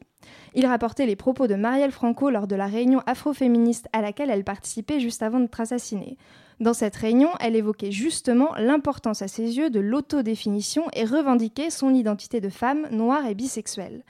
Il 0.55 0.65
rapportait 0.65 1.07
les 1.07 1.17
propos 1.17 1.49
de 1.49 1.57
Marielle 1.57 1.91
Franco 1.91 2.31
lors 2.31 2.47
de 2.47 2.55
la 2.55 2.67
réunion 2.67 3.01
afroféministe 3.07 3.89
à 3.93 4.01
laquelle 4.01 4.31
elle 4.31 4.45
participait 4.45 5.01
juste 5.01 5.25
avant 5.25 5.41
d'être 5.41 5.61
assassinée. 5.61 6.19
Dans 6.61 6.73
cette 6.73 6.95
réunion, 6.95 7.31
elle 7.41 7.57
évoquait 7.57 7.91
justement 7.91 8.55
l'importance 8.59 9.23
à 9.23 9.29
ses 9.29 9.57
yeux 9.57 9.71
de 9.71 9.81
l'autodéfinition 9.81 10.85
et 10.93 11.05
revendiquait 11.05 11.71
son 11.71 11.93
identité 11.93 12.41
de 12.41 12.49
femme 12.49 12.87
noire 12.93 13.27
et 13.27 13.35
bisexuelle. 13.35 14.05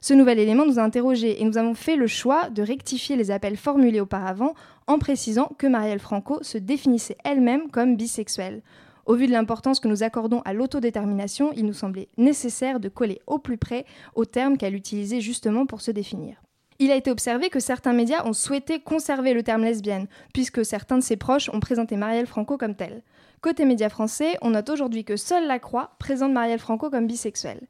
Ce 0.00 0.14
nouvel 0.14 0.38
élément 0.38 0.64
nous 0.64 0.78
a 0.78 0.82
interrogés 0.82 1.40
et 1.40 1.44
nous 1.44 1.58
avons 1.58 1.74
fait 1.74 1.96
le 1.96 2.06
choix 2.06 2.50
de 2.50 2.62
rectifier 2.62 3.16
les 3.16 3.30
appels 3.30 3.56
formulés 3.56 4.00
auparavant 4.00 4.54
en 4.86 4.98
précisant 4.98 5.50
que 5.58 5.66
Marielle 5.66 5.98
Franco 5.98 6.38
se 6.42 6.56
définissait 6.56 7.16
elle-même 7.24 7.70
comme 7.70 7.96
bisexuelle. 7.96 8.62
Au 9.06 9.14
vu 9.14 9.26
de 9.26 9.32
l'importance 9.32 9.80
que 9.80 9.88
nous 9.88 10.02
accordons 10.02 10.42
à 10.44 10.52
l'autodétermination, 10.52 11.50
il 11.56 11.64
nous 11.64 11.72
semblait 11.72 12.08
nécessaire 12.16 12.78
de 12.78 12.88
coller 12.88 13.20
au 13.26 13.38
plus 13.38 13.56
près 13.56 13.86
aux 14.14 14.26
termes 14.26 14.56
qu'elle 14.56 14.74
utilisait 14.74 15.20
justement 15.20 15.66
pour 15.66 15.80
se 15.80 15.90
définir. 15.90 16.36
Il 16.78 16.92
a 16.92 16.94
été 16.94 17.10
observé 17.10 17.48
que 17.48 17.58
certains 17.58 17.92
médias 17.92 18.24
ont 18.24 18.32
souhaité 18.32 18.78
conserver 18.78 19.34
le 19.34 19.42
terme 19.42 19.64
lesbienne, 19.64 20.06
puisque 20.32 20.64
certains 20.64 20.98
de 20.98 21.02
ses 21.02 21.16
proches 21.16 21.48
ont 21.48 21.58
présenté 21.58 21.96
Marielle 21.96 22.26
Franco 22.26 22.56
comme 22.56 22.76
telle. 22.76 23.02
Côté 23.40 23.64
médias 23.64 23.88
français, 23.88 24.36
on 24.42 24.50
note 24.50 24.70
aujourd'hui 24.70 25.04
que 25.04 25.16
seule 25.16 25.46
La 25.48 25.58
Croix 25.58 25.92
présente 25.98 26.32
Marielle 26.32 26.60
Franco 26.60 26.88
comme 26.88 27.06
bisexuelle. 27.08 27.66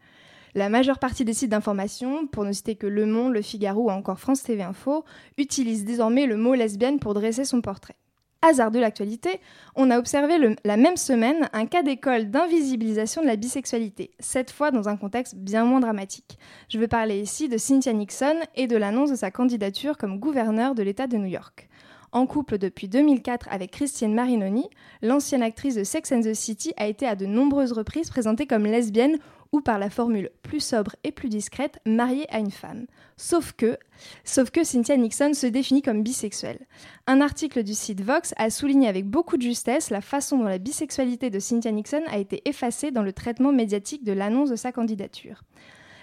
La 0.55 0.69
majeure 0.69 0.99
partie 0.99 1.25
des 1.25 1.35
sites 1.35 1.51
d'information, 1.51 2.27
pour 2.27 2.45
ne 2.45 2.53
citer 2.53 2.77
que 2.77 2.87
Le 2.87 3.07
Monde, 3.07 3.33
Le 3.33 3.43
Figaro 3.43 3.85
ou 3.85 3.91
encore 3.91 4.19
France 4.19 4.43
TV 4.43 4.63
Info, 4.63 5.05
utilisent 5.37 5.85
désormais 5.85 6.27
le 6.27 6.37
mot 6.37 6.55
lesbienne 6.55 6.99
pour 6.99 7.15
dresser 7.15 7.45
son 7.45 7.61
portrait. 7.61 7.97
Hasard 8.41 8.71
de 8.71 8.79
l'actualité, 8.79 9.41
on 9.75 9.91
a 9.91 9.99
observé 9.99 10.37
la 10.65 10.77
même 10.77 10.97
semaine 10.97 11.49
un 11.53 11.67
cas 11.67 11.83
d'école 11.83 12.31
d'invisibilisation 12.31 13.21
de 13.21 13.27
la 13.27 13.35
bisexualité, 13.35 14.13
cette 14.21 14.53
fois 14.53 14.71
dans 14.71 14.89
un 14.89 14.97
contexte 14.97 15.35
bien 15.35 15.65
moins 15.65 15.81
dramatique. 15.81 16.39
Je 16.69 16.79
veux 16.79 16.87
parler 16.87 17.21
ici 17.21 17.49
de 17.49 17.59
Cynthia 17.59 17.93
Nixon 17.93 18.37
et 18.55 18.69
de 18.69 18.77
l'annonce 18.77 19.11
de 19.11 19.17
sa 19.17 19.33
candidature 19.33 19.97
comme 19.97 20.21
gouverneur 20.21 20.77
de 20.77 20.85
l'État 20.85 21.09
de 21.09 21.17
New 21.17 21.27
York. 21.27 21.69
En 22.13 22.27
couple 22.27 22.59
depuis 22.59 22.89
2004 22.89 23.49
avec 23.51 23.73
Christiane 23.73 24.15
Marinoni, 24.15 24.71
l'ancienne 25.03 25.43
actrice 25.43 25.75
de 25.75 25.85
Sex 25.85 26.13
and 26.13 26.23
the 26.23 26.33
City 26.33 26.73
a 26.77 26.87
été 26.87 27.07
à 27.07 27.17
de 27.17 27.27
nombreuses 27.27 27.73
reprises 27.73 28.09
présentée 28.09 28.47
comme 28.47 28.65
lesbienne 28.65 29.19
ou 29.53 29.61
par 29.61 29.79
la 29.79 29.91
formule 29.91 30.31
plus 30.43 30.61
sobre 30.61 30.97
et 31.05 31.13
plus 31.13 31.29
discrète, 31.29 31.79
mariée 31.87 32.27
à 32.31 32.39
une 32.39 32.51
femme. 32.51 32.87
Sauf 33.17 33.53
que, 33.53 33.79
sauf 34.25 34.51
que 34.51 34.65
Cynthia 34.65 34.97
Nixon 34.97 35.35
se 35.35 35.47
définit 35.47 35.83
comme 35.83 36.03
bisexuelle. 36.03 36.67
Un 37.07 37.21
article 37.21 37.63
du 37.63 37.75
site 37.75 38.01
Vox 38.01 38.35
a 38.37 38.51
souligné 38.51 38.89
avec 38.89 39.07
beaucoup 39.07 39.37
de 39.37 39.43
justesse 39.43 39.91
la 39.91 40.01
façon 40.01 40.39
dont 40.39 40.45
la 40.45 40.59
bisexualité 40.59 41.31
de 41.31 41.39
Cynthia 41.39 41.73
Nixon 41.73 42.03
a 42.09 42.19
été 42.19 42.43
effacée 42.49 42.91
dans 42.91 43.03
le 43.03 43.13
traitement 43.13 43.53
médiatique 43.53 44.05
de 44.05 44.13
l'annonce 44.13 44.51
de 44.51 44.57
sa 44.57 44.73
candidature. 44.73 45.43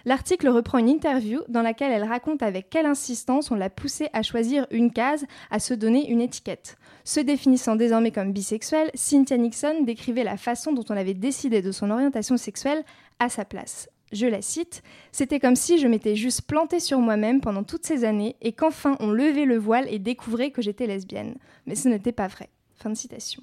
L'article 0.07 0.49
reprend 0.49 0.77
une 0.77 0.89
interview 0.89 1.41
dans 1.49 1.63
laquelle 1.63 1.91
elle 1.91 2.03
raconte 2.03 2.43
avec 2.43 2.69
quelle 2.69 2.85
insistance 2.85 3.49
on 3.49 3.55
l'a 3.55 3.71
poussée 3.71 4.07
à 4.13 4.21
choisir 4.21 4.67
une 4.69 4.91
case, 4.91 5.25
à 5.49 5.57
se 5.57 5.73
donner 5.73 6.07
une 6.11 6.21
étiquette. 6.21 6.77
Se 7.03 7.19
définissant 7.19 7.75
désormais 7.75 8.11
comme 8.11 8.31
bisexuelle, 8.31 8.91
Cynthia 8.93 9.37
Nixon 9.37 9.83
décrivait 9.83 10.23
la 10.23 10.37
façon 10.37 10.73
dont 10.73 10.85
on 10.89 10.97
avait 10.97 11.15
décidé 11.15 11.63
de 11.63 11.71
son 11.71 11.89
orientation 11.89 12.37
sexuelle 12.37 12.83
à 13.19 13.29
sa 13.29 13.45
place. 13.45 13.89
Je 14.11 14.27
la 14.27 14.41
cite, 14.41 14.83
C'était 15.11 15.39
comme 15.39 15.55
si 15.55 15.77
je 15.79 15.87
m'étais 15.87 16.15
juste 16.15 16.43
plantée 16.43 16.79
sur 16.79 16.99
moi-même 16.99 17.41
pendant 17.41 17.63
toutes 17.63 17.85
ces 17.85 18.05
années 18.05 18.35
et 18.41 18.53
qu'enfin 18.53 18.95
on 18.99 19.11
levait 19.11 19.45
le 19.45 19.57
voile 19.57 19.87
et 19.89 19.99
découvrait 19.99 20.51
que 20.51 20.61
j'étais 20.61 20.87
lesbienne. 20.87 21.35
Mais 21.65 21.75
ce 21.75 21.89
n'était 21.89 22.11
pas 22.11 22.27
vrai. 22.27 22.49
Fin 22.75 22.91
de 22.91 22.95
citation. 22.95 23.41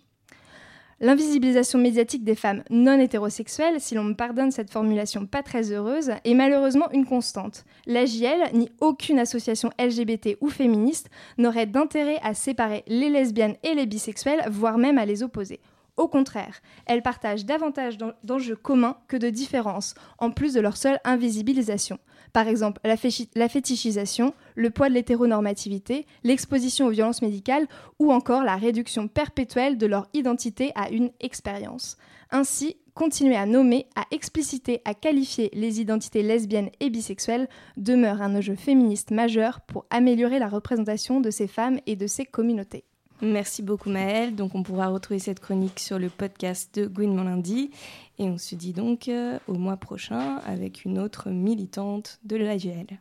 L'invisibilisation 1.00 1.80
médiatique 1.80 2.22
des 2.22 2.36
femmes 2.36 2.62
non 2.70 3.00
hétérosexuelles, 3.00 3.80
si 3.80 3.96
l'on 3.96 4.04
me 4.04 4.14
pardonne 4.14 4.52
cette 4.52 4.70
formulation 4.70 5.26
pas 5.26 5.42
très 5.42 5.72
heureuse, 5.72 6.12
est 6.24 6.34
malheureusement 6.34 6.88
une 6.92 7.06
constante. 7.06 7.64
L'AJL, 7.86 8.52
ni 8.54 8.70
aucune 8.80 9.18
association 9.18 9.70
LGBT 9.80 10.36
ou 10.40 10.48
féministe, 10.48 11.10
n'aurait 11.38 11.66
d'intérêt 11.66 12.20
à 12.22 12.34
séparer 12.34 12.84
les 12.86 13.10
lesbiennes 13.10 13.56
et 13.64 13.74
les 13.74 13.86
bisexuels, 13.86 14.44
voire 14.48 14.78
même 14.78 14.96
à 14.96 15.04
les 15.04 15.24
opposer. 15.24 15.58
Au 15.96 16.08
contraire, 16.08 16.60
elles 16.86 17.02
partagent 17.02 17.44
davantage 17.44 17.98
d'en- 17.98 18.12
d'enjeux 18.24 18.56
communs 18.56 18.96
que 19.08 19.16
de 19.16 19.28
différences, 19.28 19.94
en 20.18 20.30
plus 20.30 20.54
de 20.54 20.60
leur 20.60 20.76
seule 20.76 20.98
invisibilisation. 21.04 21.98
Par 22.32 22.48
exemple, 22.48 22.80
la 22.84 23.48
fétichisation, 23.48 24.32
le 24.54 24.70
poids 24.70 24.88
de 24.88 24.94
l'hétéronormativité, 24.94 26.06
l'exposition 26.24 26.86
aux 26.86 26.90
violences 26.90 27.20
médicales 27.20 27.66
ou 27.98 28.10
encore 28.10 28.42
la 28.42 28.56
réduction 28.56 29.06
perpétuelle 29.06 29.76
de 29.76 29.86
leur 29.86 30.08
identité 30.14 30.72
à 30.74 30.88
une 30.88 31.10
expérience. 31.20 31.98
Ainsi, 32.30 32.78
continuer 32.94 33.36
à 33.36 33.44
nommer, 33.44 33.86
à 33.94 34.06
expliciter, 34.10 34.80
à 34.86 34.94
qualifier 34.94 35.50
les 35.52 35.82
identités 35.82 36.22
lesbiennes 36.22 36.70
et 36.80 36.88
bisexuelles 36.88 37.48
demeure 37.76 38.22
un 38.22 38.34
enjeu 38.34 38.54
féministe 38.54 39.10
majeur 39.10 39.60
pour 39.60 39.84
améliorer 39.90 40.38
la 40.38 40.48
représentation 40.48 41.20
de 41.20 41.30
ces 41.30 41.48
femmes 41.48 41.80
et 41.86 41.96
de 41.96 42.06
ces 42.06 42.24
communautés. 42.24 42.84
Merci 43.22 43.62
beaucoup 43.62 43.88
Maëlle. 43.88 44.34
Donc 44.34 44.56
on 44.56 44.64
pourra 44.64 44.88
retrouver 44.88 45.20
cette 45.20 45.38
chronique 45.38 45.78
sur 45.78 45.96
le 45.96 46.08
podcast 46.08 46.74
de 46.74 46.86
Gouinement 46.86 47.22
lundi. 47.22 47.70
Et 48.18 48.24
on 48.24 48.36
se 48.36 48.56
dit 48.56 48.72
donc 48.72 49.06
euh, 49.06 49.38
au 49.46 49.54
mois 49.54 49.76
prochain 49.76 50.38
avec 50.44 50.84
une 50.84 50.98
autre 50.98 51.30
militante 51.30 52.18
de 52.24 52.34
l'AGL. 52.34 52.98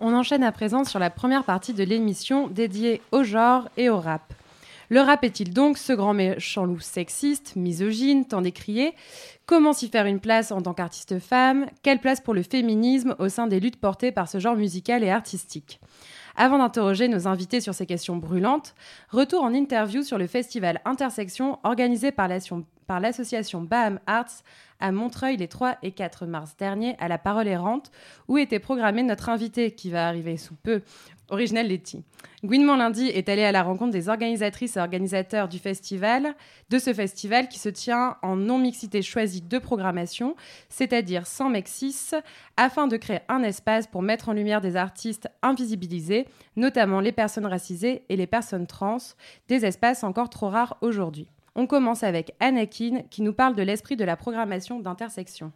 On 0.00 0.12
enchaîne 0.12 0.42
à 0.42 0.50
présent 0.50 0.82
sur 0.82 0.98
la 0.98 1.10
première 1.10 1.44
partie 1.44 1.72
de 1.72 1.84
l'émission 1.84 2.48
dédiée 2.48 3.00
au 3.12 3.22
genre 3.22 3.68
et 3.76 3.88
au 3.88 4.00
rap. 4.00 4.34
Le 4.88 5.00
rap 5.00 5.22
est-il 5.22 5.54
donc 5.54 5.78
ce 5.78 5.92
grand 5.92 6.12
méchant 6.12 6.64
loup 6.64 6.80
sexiste, 6.80 7.54
misogyne, 7.54 8.24
tant 8.24 8.42
décrié? 8.42 8.92
Comment 9.46 9.72
s'y 9.72 9.88
faire 9.88 10.06
une 10.06 10.20
place 10.20 10.50
en 10.50 10.62
tant 10.62 10.74
qu'artiste 10.74 11.20
femme? 11.20 11.66
Quelle 11.82 12.00
place 12.00 12.20
pour 12.20 12.34
le 12.34 12.42
féminisme 12.42 13.14
au 13.20 13.28
sein 13.28 13.46
des 13.46 13.60
luttes 13.60 13.80
portées 13.80 14.10
par 14.10 14.28
ce 14.28 14.40
genre 14.40 14.56
musical 14.56 15.04
et 15.04 15.10
artistique? 15.10 15.80
Avant 16.38 16.58
d'interroger 16.58 17.08
nos 17.08 17.26
invités 17.28 17.62
sur 17.62 17.74
ces 17.74 17.86
questions 17.86 18.16
brûlantes, 18.16 18.74
retour 19.08 19.42
en 19.42 19.54
interview 19.54 20.02
sur 20.02 20.18
le 20.18 20.26
festival 20.26 20.82
Intersection 20.84 21.58
organisé 21.64 22.12
par 22.12 22.28
l'association 23.00 23.62
Baham 23.62 23.98
Arts 24.06 24.42
à 24.78 24.92
Montreuil 24.92 25.38
les 25.38 25.48
3 25.48 25.76
et 25.82 25.92
4 25.92 26.26
mars 26.26 26.54
dernier 26.58 26.94
à 26.98 27.08
la 27.08 27.16
Parole 27.16 27.48
errante, 27.48 27.90
où 28.28 28.36
était 28.36 28.58
programmé 28.58 29.02
notre 29.02 29.30
invité 29.30 29.70
qui 29.70 29.90
va 29.90 30.06
arriver 30.06 30.36
sous 30.36 30.54
peu, 30.56 30.82
Original 31.28 31.66
Letty. 31.66 32.02
Gouinement 32.44 32.76
lundi 32.76 33.08
est 33.08 33.28
allé 33.28 33.42
à 33.42 33.52
la 33.52 33.62
rencontre 33.62 33.92
des 33.92 34.08
organisatrices 34.08 34.76
et 34.76 34.80
organisateurs 34.80 35.48
du 35.48 35.58
festival, 35.58 36.34
de 36.70 36.78
ce 36.78 36.92
festival 36.92 37.48
qui 37.48 37.58
se 37.58 37.68
tient 37.68 38.16
en 38.22 38.36
non-mixité 38.36 39.02
choisie 39.02 39.42
de 39.42 39.58
programmation, 39.58 40.36
c'est-à-dire 40.68 41.26
sans 41.26 41.48
mexis, 41.48 42.12
afin 42.56 42.86
de 42.86 42.96
créer 42.96 43.20
un 43.28 43.42
espace 43.42 43.86
pour 43.86 44.02
mettre 44.02 44.28
en 44.28 44.32
lumière 44.32 44.60
des 44.60 44.76
artistes 44.76 45.28
invisibilisés, 45.42 46.26
notamment 46.56 47.00
les 47.00 47.12
personnes 47.12 47.46
racisées 47.46 48.04
et 48.08 48.16
les 48.16 48.26
personnes 48.26 48.66
trans, 48.66 48.98
des 49.48 49.64
espaces 49.64 50.04
encore 50.04 50.30
trop 50.30 50.48
rares 50.48 50.76
aujourd'hui. 50.80 51.26
On 51.54 51.66
commence 51.66 52.02
avec 52.02 52.34
Anakin 52.38 53.02
qui 53.10 53.22
nous 53.22 53.32
parle 53.32 53.56
de 53.56 53.62
l'esprit 53.62 53.96
de 53.96 54.04
la 54.04 54.16
programmation 54.16 54.78
d'intersection. 54.78 55.52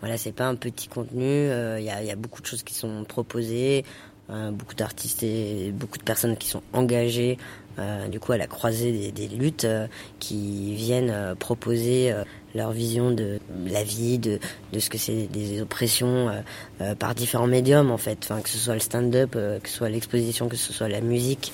Voilà, 0.00 0.18
c'est 0.18 0.32
pas 0.32 0.46
un 0.46 0.56
petit 0.56 0.88
contenu, 0.88 1.22
euh, 1.22 1.78
il 1.78 1.84
y, 1.84 1.90
a, 1.90 2.16
beaucoup 2.16 2.40
de 2.40 2.46
choses 2.46 2.62
qui 2.62 2.74
sont 2.74 3.04
proposées, 3.04 3.84
beaucoup 4.28 4.74
d'artistes 4.74 5.22
et 5.22 5.72
beaucoup 5.72 5.98
de 5.98 6.04
personnes 6.04 6.36
qui 6.38 6.48
sont 6.48 6.62
engagées, 6.72 7.36
euh, 7.78 8.08
du 8.08 8.20
coup 8.20 8.32
à 8.32 8.36
la 8.36 8.46
croisée 8.46 9.12
des, 9.12 9.28
luttes, 9.28 9.64
euh, 9.64 9.86
qui 10.18 10.74
viennent 10.74 11.10
euh, 11.10 11.34
proposer 11.34 12.12
euh, 12.12 12.24
leur 12.54 12.70
vision 12.70 13.10
de 13.10 13.38
la 13.66 13.82
vie, 13.82 14.18
de, 14.18 14.38
ce 14.78 14.90
que 14.90 14.98
c'est 14.98 15.26
des 15.26 15.62
oppressions 15.62 16.28
euh, 16.28 16.40
euh, 16.80 16.94
par 16.94 17.14
différents 17.14 17.46
médiums 17.46 17.90
en 17.90 17.98
fait, 17.98 18.28
que 18.42 18.48
ce 18.48 18.58
soit 18.58 18.74
le 18.74 18.80
stand-up, 18.80 19.34
euh, 19.36 19.58
que 19.58 19.68
ce 19.68 19.76
soit 19.76 19.88
l'exposition, 19.88 20.48
que 20.48 20.56
ce 20.56 20.72
soit 20.72 20.88
la 20.88 21.00
musique, 21.00 21.52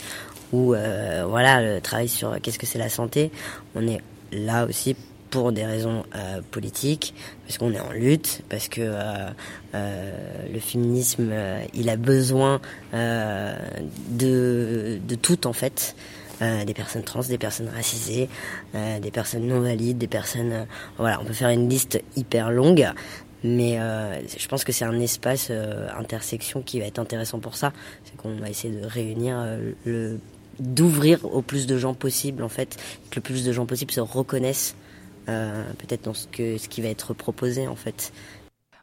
ou 0.53 0.75
euh, 0.75 1.25
voilà 1.29 1.63
le 1.63 1.81
travail 1.81 2.09
sur 2.09 2.41
qu'est-ce 2.41 2.59
que 2.59 2.67
c'est 2.67 2.79
la 2.79 2.89
santé. 2.89 3.31
On 3.75 3.87
est 3.87 4.01
là 4.33 4.67
aussi 4.67 4.97
pour 5.31 5.53
des 5.53 5.65
raisons 5.65 6.05
euh, 6.15 6.41
politiques, 6.51 7.15
parce 7.47 7.59
qu'on 7.59 7.73
est 7.73 7.81
en 7.81 7.93
lutte, 7.93 8.43
parce 8.49 8.69
que 8.69 8.81
euh, 8.81 9.29
euh, 9.75 10.13
le 10.53 10.61
féminisme, 10.61 11.33
il 11.75 11.89
a 11.89 11.97
besoin 11.97 12.61
de, 12.93 14.99
de 15.07 15.15
tout 15.15 15.47
en 15.47 15.53
fait. 15.53 15.95
Des 16.41 16.73
personnes 16.73 17.03
trans, 17.03 17.23
des 17.23 17.37
personnes 17.37 17.69
racisées, 17.69 18.29
des 18.73 19.11
personnes 19.11 19.49
non 19.49 19.59
valides, 19.59 19.99
des 19.99 20.07
personnes... 20.07 20.69
voilà, 20.97 21.21
on 21.21 21.25
peut 21.25 21.33
faire 21.33 21.49
une 21.49 21.69
liste 21.69 22.01
hyper 22.15 22.53
longue, 22.53 22.89
mais 23.43 23.77
je 23.77 24.47
pense 24.47 24.63
que 24.63 24.71
c'est 24.71 24.85
un 24.85 25.01
espace 25.01 25.51
intersection 25.99 26.63
qui 26.63 26.79
va 26.79 26.87
être 26.87 27.01
intéressant 27.01 27.41
pour 27.41 27.57
ça. 27.57 27.73
C'est 28.05 28.17
qu'on 28.17 28.37
va 28.37 28.49
essayer 28.49 28.73
de 28.73 28.87
réunir 28.87 29.45
le 29.85 30.21
d'ouvrir 30.61 31.25
au 31.25 31.43
plus 31.43 31.67
de 31.67 31.79
gens 31.79 31.95
possible 31.95 32.43
en 32.43 32.49
fait, 32.49 32.77
que 33.11 33.17
le 33.17 33.23
plus 33.23 33.45
de 33.45 33.53
gens 33.53 33.67
possible 33.67 33.93
se 33.93 34.01
reconnaissent 34.01 34.75
euh, 35.29 35.65
peut-être 35.79 36.05
dans 36.05 36.15
ce 36.15 36.27
que 36.27 36.59
ce 36.59 36.69
qui 36.69 36.81
va 36.83 36.89
être 36.89 37.15
proposé 37.15 37.67
en 37.69 37.77
fait. 37.77 38.13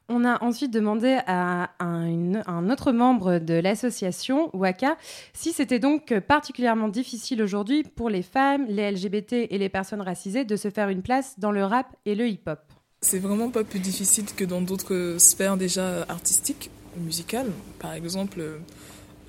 On 0.07 0.23
a 0.23 0.43
ensuite 0.43 0.71
demandé 0.71 1.17
à 1.25 1.71
un, 1.79 2.05
une- 2.05 2.43
un 2.45 2.69
autre 2.69 2.91
membre 2.91 3.39
de 3.39 3.55
l'association, 3.55 4.51
Waka, 4.55 4.97
si 5.33 5.51
c'était 5.51 5.79
donc 5.79 6.13
particulièrement 6.27 6.89
difficile 6.89 7.41
aujourd'hui 7.41 7.81
pour 7.83 8.11
les 8.11 8.21
femmes, 8.21 8.67
les 8.69 8.91
LGBT 8.91 9.47
et 9.49 9.57
les 9.57 9.69
personnes 9.69 10.01
racisées 10.01 10.45
de 10.45 10.55
se 10.55 10.69
faire 10.69 10.89
une 10.89 11.01
place 11.01 11.39
dans 11.39 11.51
le 11.51 11.63
rap 11.65 11.87
et 12.05 12.13
le 12.13 12.27
hip-hop. 12.27 12.59
C'est 13.01 13.17
vraiment 13.17 13.49
pas 13.49 13.63
plus 13.63 13.79
difficile 13.79 14.25
que 14.35 14.45
dans 14.45 14.61
d'autres 14.61 15.15
sphères 15.17 15.57
déjà 15.57 16.03
artistiques, 16.07 16.69
musicales. 16.97 17.51
Par 17.79 17.93
exemple, 17.93 18.43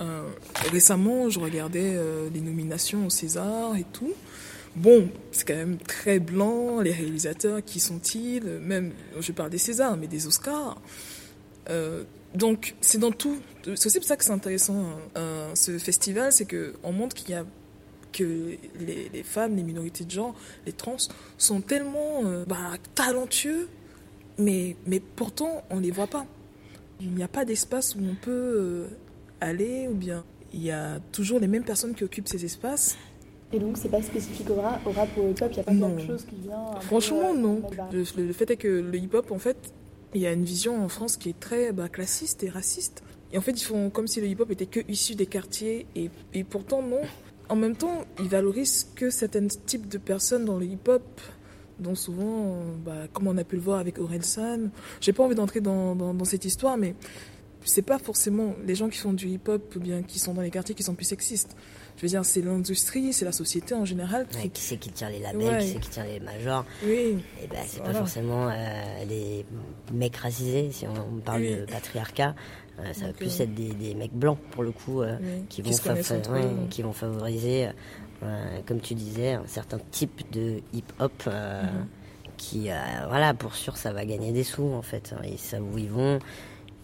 euh, 0.02 0.22
récemment, 0.70 1.30
je 1.30 1.40
regardais 1.40 1.94
euh, 1.94 2.28
les 2.32 2.40
nominations 2.40 3.06
au 3.06 3.10
César 3.10 3.76
et 3.76 3.84
tout. 3.94 4.12
Bon, 4.76 5.08
c'est 5.32 5.48
quand 5.48 5.54
même 5.54 5.78
très 5.78 6.18
blanc, 6.18 6.80
les 6.80 6.92
réalisateurs, 6.92 7.64
qui 7.64 7.80
sont-ils? 7.80 8.44
Même, 8.44 8.92
je 9.18 9.32
parle 9.32 9.50
des 9.50 9.58
Césars, 9.58 9.96
mais 9.96 10.06
des 10.06 10.26
Oscars. 10.26 10.80
Euh, 11.70 12.04
donc, 12.34 12.74
c'est 12.82 12.98
dans 12.98 13.10
tout. 13.10 13.38
C'est 13.64 13.86
aussi 13.86 13.98
pour 13.98 14.06
ça 14.06 14.16
que 14.16 14.24
c'est 14.24 14.32
intéressant, 14.32 14.84
euh, 15.16 15.54
ce 15.54 15.78
festival, 15.78 16.30
c'est 16.30 16.46
qu'on 16.46 16.92
montre 16.92 17.16
qu'il 17.16 17.30
y 17.30 17.34
a 17.34 17.46
que 18.12 18.56
les, 18.78 19.22
femmes, 19.22 19.56
les 19.56 19.62
minorités 19.62 20.04
de 20.04 20.10
genre, 20.10 20.34
les 20.64 20.72
trans, 20.72 20.96
sont 21.38 21.60
tellement 21.60 22.22
euh, 22.24 22.44
bah, 22.46 22.72
talentueux, 22.94 23.68
mais, 24.38 24.76
mais 24.86 25.00
pourtant 25.00 25.64
on 25.70 25.80
les 25.80 25.90
voit 25.90 26.06
pas. 26.06 26.26
Il 27.00 27.10
n'y 27.10 27.22
a 27.22 27.28
pas 27.28 27.44
d'espace 27.44 27.94
où 27.94 28.00
on 28.00 28.14
peut 28.14 28.30
euh, 28.30 28.88
aller, 29.40 29.86
ou 29.88 29.94
bien 29.94 30.24
il 30.54 30.62
y 30.62 30.70
a 30.70 31.00
toujours 31.12 31.40
les 31.40 31.48
mêmes 31.48 31.64
personnes 31.64 31.94
qui 31.94 32.04
occupent 32.04 32.28
ces 32.28 32.44
espaces. 32.44 32.96
Et 33.52 33.58
donc, 33.58 33.76
c'est 33.76 33.88
pas 33.88 34.02
spécifique 34.02 34.50
au 34.50 34.56
rap, 34.56 34.84
au 34.86 34.90
rap 34.90 35.08
ou 35.16 35.20
au 35.20 35.30
hip-hop, 35.30 35.48
il 35.50 35.54
n'y 35.54 35.60
a 35.60 35.62
pas 35.62 35.72
quelque 35.72 36.06
chose 36.06 36.24
qui 36.24 36.36
vient. 36.36 36.64
peu, 36.74 36.80
Franchement, 36.80 37.32
non. 37.34 37.62
Le, 37.92 38.04
le 38.22 38.32
fait 38.32 38.50
est 38.50 38.56
que 38.56 38.68
le 38.68 38.98
hip-hop, 38.98 39.30
en 39.30 39.38
fait, 39.38 39.56
il 40.14 40.20
y 40.20 40.26
a 40.26 40.32
une 40.32 40.44
vision 40.44 40.82
en 40.84 40.88
France 40.88 41.16
qui 41.16 41.28
est 41.28 41.38
très 41.38 41.72
bah, 41.72 41.88
classiste 41.88 42.42
et 42.42 42.48
raciste. 42.48 43.02
Et 43.32 43.38
en 43.38 43.40
fait, 43.40 43.52
ils 43.52 43.64
font 43.64 43.90
comme 43.90 44.08
si 44.08 44.20
le 44.20 44.26
hip-hop 44.26 44.50
était 44.50 44.66
que 44.66 44.80
issu 44.88 45.14
des 45.14 45.26
quartiers, 45.26 45.86
et, 45.94 46.10
et 46.34 46.44
pourtant, 46.44 46.82
non. 46.82 47.00
En 47.48 47.54
même 47.54 47.76
temps, 47.76 48.04
ils 48.18 48.28
valorisent 48.28 48.90
que 48.96 49.10
certains 49.10 49.46
types 49.46 49.88
de 49.88 49.98
personnes 49.98 50.44
dans 50.44 50.58
le 50.58 50.66
hip-hop, 50.66 51.02
dont 51.78 51.94
souvent, 51.94 52.62
bah, 52.84 53.06
comme 53.12 53.28
on 53.28 53.36
a 53.36 53.44
pu 53.44 53.56
le 53.56 53.62
voir 53.62 53.78
avec 53.78 53.98
Orelsan. 53.98 54.70
J'ai 55.00 55.12
pas 55.12 55.22
envie 55.22 55.34
d'entrer 55.34 55.60
dans, 55.60 55.94
dans, 55.94 56.14
dans 56.14 56.24
cette 56.24 56.44
histoire, 56.44 56.76
mais 56.76 56.94
c'est 57.64 57.82
pas 57.82 57.98
forcément 57.98 58.54
les 58.64 58.74
gens 58.74 58.88
qui 58.88 58.98
font 58.98 59.12
du 59.12 59.28
hip-hop 59.28 59.74
ou 59.76 59.80
bien 59.80 60.02
qui 60.02 60.18
sont 60.18 60.34
dans 60.34 60.42
les 60.42 60.50
quartiers 60.50 60.74
qui 60.74 60.82
sont 60.82 60.94
plus 60.94 61.04
sexistes. 61.04 61.56
Je 61.96 62.02
veux 62.02 62.08
dire, 62.08 62.24
c'est 62.24 62.42
l'industrie, 62.42 63.12
c'est 63.12 63.24
la 63.24 63.32
société 63.32 63.74
en 63.74 63.84
général 63.86 64.26
qui 64.28 64.36
Ouais, 64.36 64.48
qui 64.48 64.60
c'est 64.62 64.76
qui 64.76 64.90
tient 64.90 65.08
les 65.08 65.18
labels, 65.20 65.48
Ouais. 65.48 65.58
qui 65.60 65.68
c'est 65.68 65.80
qui 65.80 65.88
tient 65.88 66.04
les 66.04 66.20
majors. 66.20 66.64
Oui. 66.84 67.18
Et 67.42 67.46
ben, 67.48 67.58
c'est 67.66 67.78
Voilà. 67.78 67.92
pas 67.94 67.98
forcément 68.00 68.48
euh, 68.48 69.04
les 69.08 69.46
mecs 69.92 70.16
racisés, 70.16 70.70
si 70.72 70.86
on 70.86 71.20
parle 71.20 71.40
Oui. 71.42 71.56
de 71.56 71.64
patriarcat. 71.64 72.34
euh, 72.78 72.92
ça 72.92 73.06
va 73.06 73.12
plus 73.14 73.40
euh, 73.40 73.44
être 73.44 73.54
des, 73.54 73.72
des 73.72 73.94
mecs 73.94 74.12
blancs, 74.12 74.36
pour 74.50 74.62
le 74.62 74.70
coup, 74.72 75.00
euh, 75.00 75.16
Oui, 75.22 75.44
qui, 75.48 75.62
vont 75.62 75.72
se 75.72 75.80
connaissent 75.82 76.08
fa- 76.08 76.16
entre 76.16 76.32
ouais, 76.34 76.44
eux. 76.44 76.66
qui 76.68 76.82
vont 76.82 76.92
favoriser, 76.92 77.68
euh, 78.22 78.60
comme 78.66 78.80
tu 78.80 78.92
disais, 78.94 79.32
un 79.32 79.46
certain 79.46 79.78
type 79.90 80.30
de 80.32 80.60
hip-hop. 80.74 81.12
euh, 81.28 81.62
Mhm. 81.62 81.86
qui, 82.36 82.70
euh, 82.70 82.74
voilà, 83.08 83.32
pour 83.32 83.54
sûr, 83.54 83.78
ça 83.78 83.94
va 83.94 84.04
gagner 84.04 84.30
des 84.32 84.44
sous, 84.44 84.70
en 84.74 84.82
fait. 84.82 85.14
hein, 85.16 85.22
Ils 85.26 85.38
savent 85.38 85.62
où 85.72 85.78
ils 85.78 85.88
vont. 85.88 86.18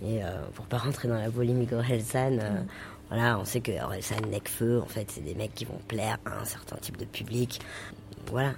Et 0.02 0.24
euh, 0.24 0.30
pour 0.54 0.64
pas 0.64 0.78
rentrer 0.78 1.06
dans 1.08 1.18
la 1.20 1.30
polémique 1.30 1.72
Orelsan, 1.74 2.38
euh. 2.40 2.62
Voilà, 3.08 3.38
on 3.38 3.44
sait 3.44 3.60
que 3.60 3.72
Orelsan, 3.82 4.16
Necfeu, 4.30 4.80
en 4.80 4.86
fait, 4.86 5.10
c'est 5.10 5.24
des 5.24 5.34
mecs 5.34 5.54
qui 5.54 5.64
vont 5.64 5.78
plaire 5.88 6.18
à 6.24 6.40
un 6.40 6.44
certain 6.44 6.76
type 6.76 6.96
de 6.96 7.04
public. 7.04 7.60
Voilà. 8.30 8.54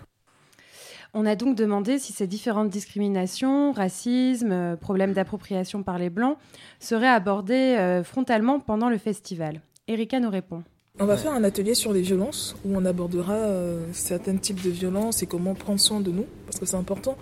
On 1.12 1.26
a 1.26 1.36
donc 1.36 1.56
demandé 1.56 1.98
si 1.98 2.12
ces 2.12 2.26
différentes 2.26 2.70
discriminations, 2.70 3.72
racisme, 3.72 4.52
euh, 4.52 4.76
problèmes 4.76 5.12
d'appropriation 5.12 5.82
par 5.82 5.98
les 5.98 6.10
Blancs 6.10 6.36
seraient 6.80 7.08
abordés 7.08 7.76
euh, 7.78 8.02
frontalement 8.02 8.58
pendant 8.58 8.88
le 8.88 8.98
festival. 8.98 9.60
Erika 9.86 10.18
nous 10.18 10.30
répond. 10.30 10.64
On 11.00 11.06
va 11.06 11.16
faire 11.16 11.32
un 11.32 11.42
atelier 11.42 11.74
sur 11.74 11.92
les 11.92 12.02
violences 12.02 12.54
où 12.64 12.76
on 12.76 12.84
abordera 12.84 13.34
euh, 13.34 13.84
certains 13.92 14.36
types 14.36 14.62
de 14.62 14.70
violences 14.70 15.22
et 15.24 15.26
comment 15.26 15.54
prendre 15.54 15.80
soin 15.80 16.00
de 16.00 16.12
nous, 16.12 16.26
parce 16.46 16.60
que 16.60 16.66
c'est 16.66 16.76
important. 16.76 17.16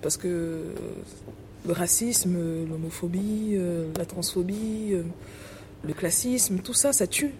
Parce 0.00 0.16
que 0.16 0.28
euh, 0.28 0.74
le 1.66 1.72
racisme, 1.72 2.36
l'homophobie, 2.68 3.52
euh, 3.56 3.88
la 3.98 4.06
transphobie, 4.06 4.92
euh, 4.92 5.02
le 5.82 5.94
classisme, 5.94 6.58
tout 6.58 6.74
ça, 6.74 6.92
ça 6.92 7.06
tue. 7.06 7.32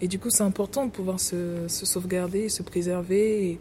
Et 0.00 0.08
du 0.08 0.18
coup, 0.18 0.30
c'est 0.30 0.42
important 0.42 0.86
de 0.86 0.90
pouvoir 0.90 1.18
se, 1.20 1.66
sauvegarder, 1.68 2.48
se 2.48 2.62
préserver 2.62 3.58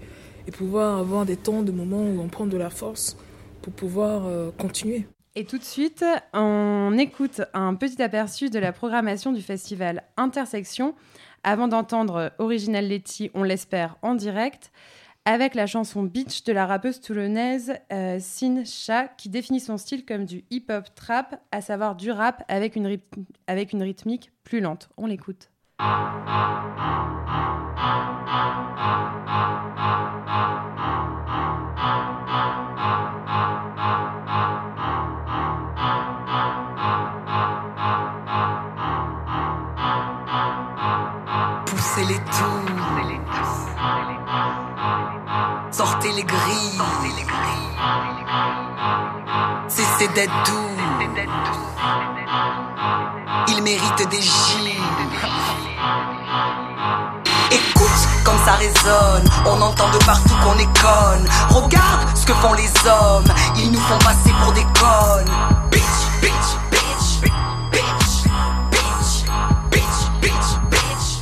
et, 0.48 0.52
pouvoir 0.52 1.00
avoir 1.00 1.26
des 1.26 1.38
temps, 1.38 1.63
de 1.63 1.71
moments 1.71 2.04
où 2.04 2.21
on 2.21 2.28
prend 2.28 2.45
de 2.45 2.58
la 2.58 2.69
force 2.69 3.17
pour 3.62 3.74
pouvoir 3.74 4.28
euh, 4.28 4.52
continuer. 4.52 5.08
Et 5.36 5.43
tout 5.43 5.58
de 5.58 5.63
suite, 5.63 6.06
on 6.34 6.95
écoute 6.98 7.41
un 7.54 7.74
petit 7.76 8.02
aperçu 8.02 8.50
de 8.50 8.60
la 8.60 8.71
programmation 8.71 9.32
du 9.32 9.41
festival 9.41 10.04
Intersection 10.17 10.93
avant 11.43 11.67
d'entendre 11.67 12.32
Original 12.39 12.88
Letty, 12.88 13.32
on 13.34 13.43
l'espère, 13.43 13.98
en 14.02 14.15
direct, 14.15 14.71
avec 15.26 15.56
la 15.56 15.66
chanson 15.66 16.04
Beach 16.04 16.44
de 16.44 16.54
la 16.54 16.68
rappeuse 16.68 17.02
toulonnaise 17.02 17.74
euh, 17.92 18.20
Sin 18.20 18.64
Cha, 18.64 19.08
qui 19.08 19.28
définit 19.30 19.60
son 19.60 19.78
style 19.78 20.06
comme 20.06 20.26
du 20.26 20.46
hip-hop 20.52 20.86
trap, 20.96 21.42
à 21.52 21.62
savoir 21.62 21.96
du 21.96 22.12
rap 22.12 22.44
avec 22.48 22.76
une, 22.76 22.88
ryth- 22.88 23.02
avec 23.48 23.74
une 23.74 23.82
rythmique 23.82 24.32
plus 24.44 24.62
lente. 24.62 24.90
On 24.98 25.08
l'écoute. 25.08 25.50
Poussez 41.66 42.06
les 42.06 42.20
tours. 42.26 42.62
Sortez 45.76 46.12
les 46.14 46.24
grilles. 46.24 46.82
Cessez 49.68 50.08
d'être 50.14 50.32
doux. 50.46 50.70
Il 53.50 53.62
mérite 53.62 54.10
des 54.10 54.22
gilles. 54.22 54.72
Écoute 57.52 57.90
comme 58.24 58.38
ça 58.46 58.54
résonne, 58.54 59.30
on 59.46 59.62
entend 59.62 59.90
de 59.90 59.98
partout 60.06 60.36
qu'on 60.46 60.58
est 60.58 60.80
conne. 60.80 61.28
Regarde 61.50 62.16
ce 62.16 62.26
que 62.26 62.34
font 62.36 62.54
les 62.54 62.72
hommes, 62.88 63.26
ils 63.58 63.70
nous 63.70 63.82
font 63.82 63.98
passer 63.98 64.32
pour 64.42 64.54
des 64.54 64.64
connes. 64.64 65.30
Bitch, 65.72 65.84
bitch, 66.22 66.56
bitch, 66.72 67.20
bitch, 67.22 67.34
bitch, 67.72 68.24
bitch, 68.72 70.08
bitch, 70.22 70.50
bitch, 70.72 71.20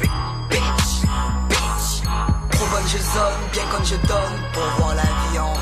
bitch, 0.49 1.01
bitch. 1.49 2.03
Trop 2.51 2.67
bonne 2.67 2.87
je 2.87 2.99
zone, 2.99 3.41
bien 3.51 3.63
comme 3.71 3.85
je 3.85 3.95
donne, 4.07 4.42
pour 4.53 4.63
voir 4.77 4.95
la 4.95 5.03
vie 5.03 5.39
en. 5.39 5.53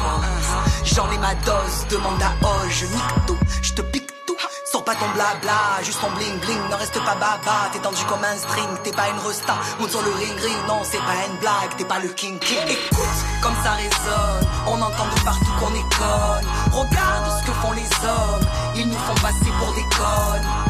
J'en 0.83 1.09
ai 1.11 1.17
ma 1.17 1.33
dose, 1.35 1.87
demande 1.89 2.21
à 2.21 2.33
je 2.69 2.85
nique 2.85 3.25
tout, 3.25 3.37
je 3.61 3.73
te 3.73 3.81
pique 3.81 4.11
tout. 4.27 4.35
Sors 4.71 4.83
pas 4.83 4.95
ton 4.95 5.09
blabla, 5.13 5.81
juste 5.83 6.01
ton 6.01 6.11
bling 6.11 6.37
bling, 6.39 6.69
ne 6.69 6.75
reste 6.75 6.99
pas 7.03 7.15
baba, 7.15 7.69
t'es 7.71 7.79
tendu 7.79 8.03
comme 8.05 8.23
un 8.23 8.37
string, 8.37 8.67
t'es 8.83 8.91
pas 8.91 9.09
une 9.09 9.19
resta, 9.19 9.55
monte 9.79 9.91
sur 9.91 10.01
le 10.01 10.11
ring 10.11 10.37
ring, 10.39 10.57
non 10.67 10.81
c'est 10.83 10.97
pas 10.99 11.25
une 11.29 11.37
blague, 11.39 11.75
t'es 11.77 11.85
pas 11.85 11.99
le 11.99 12.09
king 12.09 12.39
king. 12.39 12.57
Écoute, 12.67 13.19
comme 13.41 13.55
ça 13.63 13.71
résonne, 13.71 14.47
on 14.67 14.81
entend 14.81 15.07
de 15.15 15.21
partout 15.23 15.51
qu'on 15.59 15.73
est 15.73 15.95
conne. 15.95 16.47
Regarde 16.71 17.39
ce 17.39 17.47
que 17.47 17.53
font 17.53 17.71
les 17.71 18.07
hommes, 18.07 18.45
ils 18.75 18.87
nous 18.87 18.99
font 18.99 19.15
passer 19.21 19.51
pour 19.59 19.73
des 19.73 19.85
connes. 19.95 20.60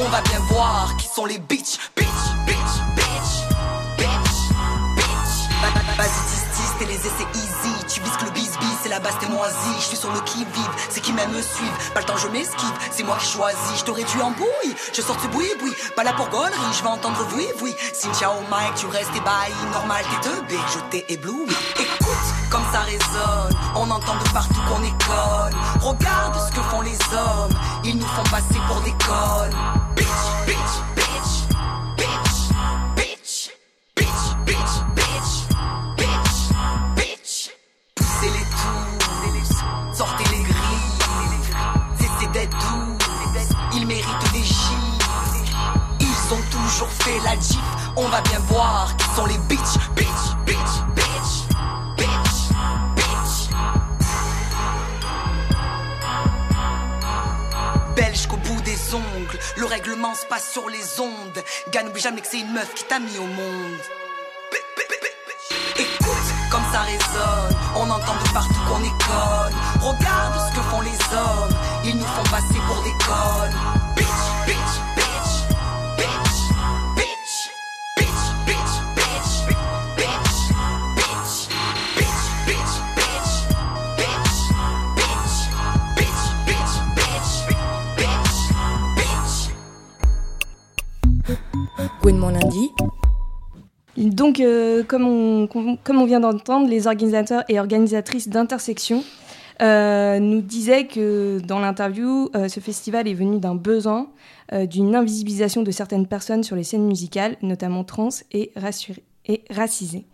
On 0.00 0.08
va 0.08 0.20
bien 0.22 0.38
voir 0.48 0.96
qui 0.96 1.06
sont 1.06 1.26
les 1.26 1.38
bitch, 1.38 1.78
bitch, 1.96 2.06
bitch, 2.46 2.56
bitch, 2.96 3.32
bitch, 3.98 4.32
bitch. 4.96 5.34
Vas-y, 5.96 6.20
tis, 6.30 6.44
tis, 6.54 6.78
t'es 6.78 6.86
les 6.86 6.94
essais 6.94 7.28
easy, 7.34 7.84
tu 7.86 8.00
vises 8.00 8.16
que 8.16 8.24
le 8.24 8.30
bis 8.30 8.50
bis, 8.58 8.76
c'est 8.82 8.88
la 8.88 9.00
base, 9.00 9.16
t'es 9.20 9.28
moisi. 9.28 9.74
Je 9.76 9.84
suis 9.84 9.96
sur 9.96 10.10
le 10.12 10.20
qui 10.20 10.38
vive, 10.38 10.70
c'est 10.88 11.00
qui 11.00 11.12
même 11.12 11.30
me 11.30 11.42
suivent. 11.42 11.92
Pas 11.92 12.00
le 12.00 12.06
temps, 12.06 12.16
je 12.16 12.28
m'esquive, 12.28 12.72
c'est 12.90 13.02
moi 13.02 13.16
qui 13.20 13.26
choisis. 13.26 13.78
Je 13.78 13.84
t'aurais 13.84 14.04
tué 14.04 14.22
en 14.22 14.30
bouille, 14.30 14.74
je 14.92 15.02
sors 15.02 15.20
ce 15.20 15.26
boui 15.28 15.46
boui. 15.60 15.72
Pas 15.96 16.04
là 16.04 16.12
pour 16.14 16.28
je 16.30 16.82
vais 16.82 16.88
entendre 16.88 17.26
oui 17.34 17.46
oui. 17.62 17.74
Cynthia 17.92 18.30
au 18.30 18.40
mic, 18.42 18.74
tu 18.76 18.86
restes 18.86 19.14
ébahi, 19.14 19.52
normal, 19.72 20.02
t'es 20.10 20.28
teubé, 20.28 20.58
je 20.72 20.78
t'ai 20.90 21.12
ébloui. 21.12 21.54
Écoute, 21.78 22.26
comme 22.50 22.64
ça 22.72 22.80
résonne, 22.80 23.54
on 23.74 23.90
entend 23.90 24.16
de 24.16 24.28
partout 24.32 24.60
qu'on 24.68 24.80
conne. 24.80 25.54
Regarde 25.80 26.40
ce 26.48 26.52
que 26.54 26.62
font 26.62 26.80
les 26.80 26.98
hommes, 27.12 27.54
ils 27.84 27.98
nous 27.98 28.06
font 28.06 28.22
passer 28.30 28.60
pour 28.68 28.80
des 28.80 28.92
connes. 28.92 29.79
Bien 48.22 48.38
voir 48.40 48.96
qui 48.96 49.06
sont 49.14 49.26
les 49.26 49.38
bitch, 49.38 49.78
bitch, 49.94 50.06
bitch, 50.46 50.56
bitch, 50.96 51.48
bitch, 51.96 52.50
bitch. 52.96 53.50
Belge 57.96 58.26
qu'au 58.26 58.36
bout 58.36 58.60
des 58.62 58.94
ongles, 58.94 59.38
le 59.56 59.66
règlement 59.66 60.14
se 60.14 60.26
passe 60.26 60.50
sur 60.50 60.68
les 60.68 61.00
ondes. 61.00 61.42
Gars, 61.70 61.82
n'oublie 61.82 62.00
jamais 62.00 62.20
que 62.20 62.28
c'est 62.30 62.40
une 62.40 62.52
meuf 62.52 62.74
qui 62.74 62.84
t'a 62.84 62.98
mis 62.98 63.18
au 63.18 63.26
monde. 63.26 63.78
Écoute, 65.78 66.28
comme 66.50 66.64
ça 66.72 66.80
résonne, 66.80 67.56
on 67.76 67.90
entend 67.90 68.14
de 68.14 68.32
partout 68.32 68.60
qu'on 68.68 68.82
est 68.82 69.02
conne. 69.04 69.54
Regarde 69.80 70.34
ce 70.48 70.56
que 70.56 70.62
font 70.62 70.80
les 70.80 71.16
hommes, 71.16 71.54
ils 71.84 71.96
nous 71.96 72.06
font 72.06 72.22
passer 72.30 72.60
pour 72.66 72.82
des 72.82 72.94
connes. 73.04 73.89
Gouinement 92.02 92.30
lundi. 92.30 92.70
Donc, 93.96 94.40
euh, 94.40 94.82
comme, 94.84 95.06
on, 95.06 96.04
vient 96.06 96.20
d'entendre, 96.20 96.66
les 96.68 96.86
organisateurs 96.86 97.44
et 97.48 97.60
organisatrices 97.60 98.28
d'Intersection 98.28 99.04
euh, 99.60 100.18
nous 100.18 100.40
disaient 100.40 100.86
que 100.86 101.40
dans 101.40 101.58
l'interview, 101.58 102.30
euh, 102.34 102.48
ce 102.48 102.60
festival 102.60 103.06
est 103.06 103.14
venu 103.14 103.38
d'un 103.38 103.54
besoin 103.54 104.08
d'une 104.68 104.96
invisibilisation 104.96 105.62
de 105.62 105.70
certaines 105.70 106.08
personnes 106.08 106.42
sur 106.42 106.56
les 106.56 106.64
scènes 106.64 106.84
musicales, 106.84 107.36
notamment 107.40 107.84
trans 107.84 108.08
et, 108.32 108.50
et 109.26 109.44
racisées. 109.48 110.06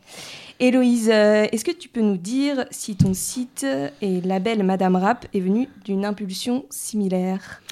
Héloïse, 0.61 1.09
est-ce 1.09 1.64
que 1.64 1.70
tu 1.70 1.88
peux 1.88 2.03
nous 2.03 2.18
dire 2.18 2.66
si 2.70 2.96
ton 2.96 3.14
site 3.14 3.66
et 4.03 4.20
label 4.20 4.62
Madame 4.62 4.96
Rap 4.96 5.25
est 5.33 5.40
venu 5.40 5.70
d'une 5.87 6.05
impulsion 6.05 6.66
similaire? 6.68 7.62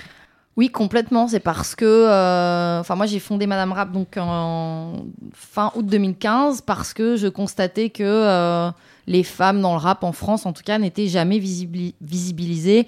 Oui, 0.57 0.71
complètement. 0.71 1.27
C'est 1.27 1.41
parce 1.41 1.75
que, 1.75 1.85
euh, 1.85 2.81
enfin, 2.81 2.95
moi, 2.95 3.07
j'ai 3.07 3.19
fondé 3.19 3.47
Madame 3.47 3.73
Rap 3.73 3.91
donc 3.91 4.17
en 4.17 4.93
fin 5.33 5.73
août 5.75 5.85
2015 5.85 6.61
parce 6.61 6.95
que 6.95 7.17
je 7.17 7.27
constatais 7.27 7.91
que 7.91 8.05
euh, 8.05 8.71
les 9.09 9.25
femmes 9.25 9.61
dans 9.61 9.73
le 9.73 9.81
rap 9.81 10.05
en 10.05 10.13
France, 10.13 10.47
en 10.47 10.53
tout 10.53 10.63
cas, 10.65 10.79
n'étaient 10.79 11.09
jamais 11.09 11.39
visibili- 11.39 11.95
visibilisées. 12.01 12.87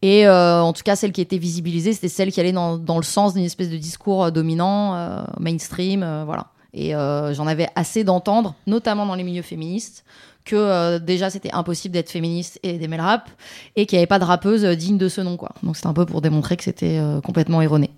Et 0.00 0.28
euh, 0.28 0.62
en 0.62 0.72
tout 0.72 0.84
cas, 0.84 0.94
celles 0.94 1.10
qui 1.10 1.20
étaient 1.20 1.38
visibilisées, 1.38 1.92
c'était 1.92 2.08
celles 2.08 2.30
qui 2.30 2.38
allaient 2.38 2.52
dans, 2.52 2.78
dans 2.78 2.98
le 2.98 3.02
sens 3.02 3.34
d'une 3.34 3.44
espèce 3.44 3.68
de 3.70 3.76
discours 3.76 4.30
dominant, 4.30 5.24
mainstream, 5.40 6.06
voilà. 6.24 6.46
Et 6.72 6.92
j'en 6.92 7.48
avais 7.48 7.68
assez 7.74 8.04
d'entendre, 8.04 8.54
notamment 8.68 9.06
dans 9.06 9.16
les 9.16 9.24
milieux 9.24 9.42
féministes, 9.42 10.04
que 10.48 10.56
euh, 10.56 10.98
déjà 10.98 11.30
c'était 11.30 11.52
impossible 11.52 11.92
d'être 11.92 12.10
féministe 12.10 12.58
et 12.62 12.78
d'aimer 12.78 12.96
le 12.96 13.02
rap, 13.02 13.30
et 13.76 13.86
qu'il 13.86 13.96
n'y 13.96 14.00
avait 14.00 14.06
pas 14.06 14.18
de 14.18 14.24
rappeuse 14.24 14.64
euh, 14.64 14.74
digne 14.74 14.98
de 14.98 15.08
ce 15.08 15.20
nom, 15.20 15.36
quoi. 15.36 15.50
Donc 15.62 15.76
c'était 15.76 15.88
un 15.88 15.92
peu 15.92 16.06
pour 16.06 16.20
démontrer 16.20 16.56
que 16.56 16.64
c'était 16.64 16.98
euh, 16.98 17.20
complètement 17.20 17.62
erroné. 17.62 17.90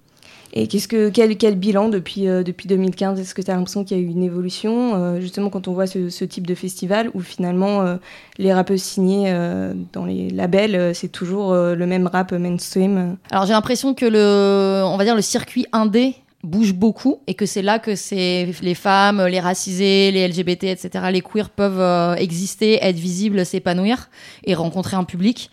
Et 0.52 0.66
qu'est-ce 0.66 0.88
que 0.88 1.10
quel, 1.10 1.36
quel 1.36 1.54
bilan 1.54 1.88
depuis, 1.88 2.26
euh, 2.26 2.42
depuis 2.42 2.66
2015 2.66 3.20
Est-ce 3.20 3.36
que 3.36 3.42
tu 3.42 3.52
as 3.52 3.54
l'impression 3.54 3.84
qu'il 3.84 3.96
y 3.96 4.00
a 4.00 4.02
eu 4.02 4.08
une 4.08 4.24
évolution 4.24 5.20
Justement, 5.20 5.48
quand 5.48 5.68
on 5.68 5.72
voit 5.72 5.86
ce, 5.86 6.10
ce 6.10 6.24
type 6.24 6.44
de 6.44 6.56
festival 6.56 7.08
où 7.14 7.20
finalement 7.20 7.98
les 8.36 8.52
rappeuses 8.52 8.82
signées 8.82 9.26
euh, 9.28 9.74
dans 9.92 10.04
les 10.04 10.28
labels, 10.28 10.92
c'est 10.94 11.12
toujours 11.12 11.54
le 11.54 11.86
même 11.86 12.08
rap 12.08 12.32
mainstream? 12.32 13.16
Alors 13.30 13.46
j'ai 13.46 13.52
l'impression 13.52 13.94
que 13.94 14.06
le, 14.06 14.82
on 14.84 14.96
va 14.96 15.04
dire 15.04 15.14
le 15.14 15.22
circuit 15.22 15.66
indé 15.72 16.16
bouge 16.42 16.72
beaucoup 16.72 17.20
et 17.26 17.34
que 17.34 17.46
c'est 17.46 17.62
là 17.62 17.78
que 17.78 17.94
c'est 17.94 18.48
les 18.62 18.74
femmes, 18.74 19.24
les 19.26 19.40
racisés, 19.40 20.10
les 20.10 20.26
LGBT, 20.26 20.64
etc., 20.64 21.06
les 21.12 21.20
queers 21.20 21.50
peuvent 21.50 21.80
euh, 21.80 22.14
exister, 22.14 22.78
être 22.82 22.96
visibles, 22.96 23.44
s'épanouir 23.44 24.08
et 24.44 24.54
rencontrer 24.54 24.96
un 24.96 25.04
public. 25.04 25.50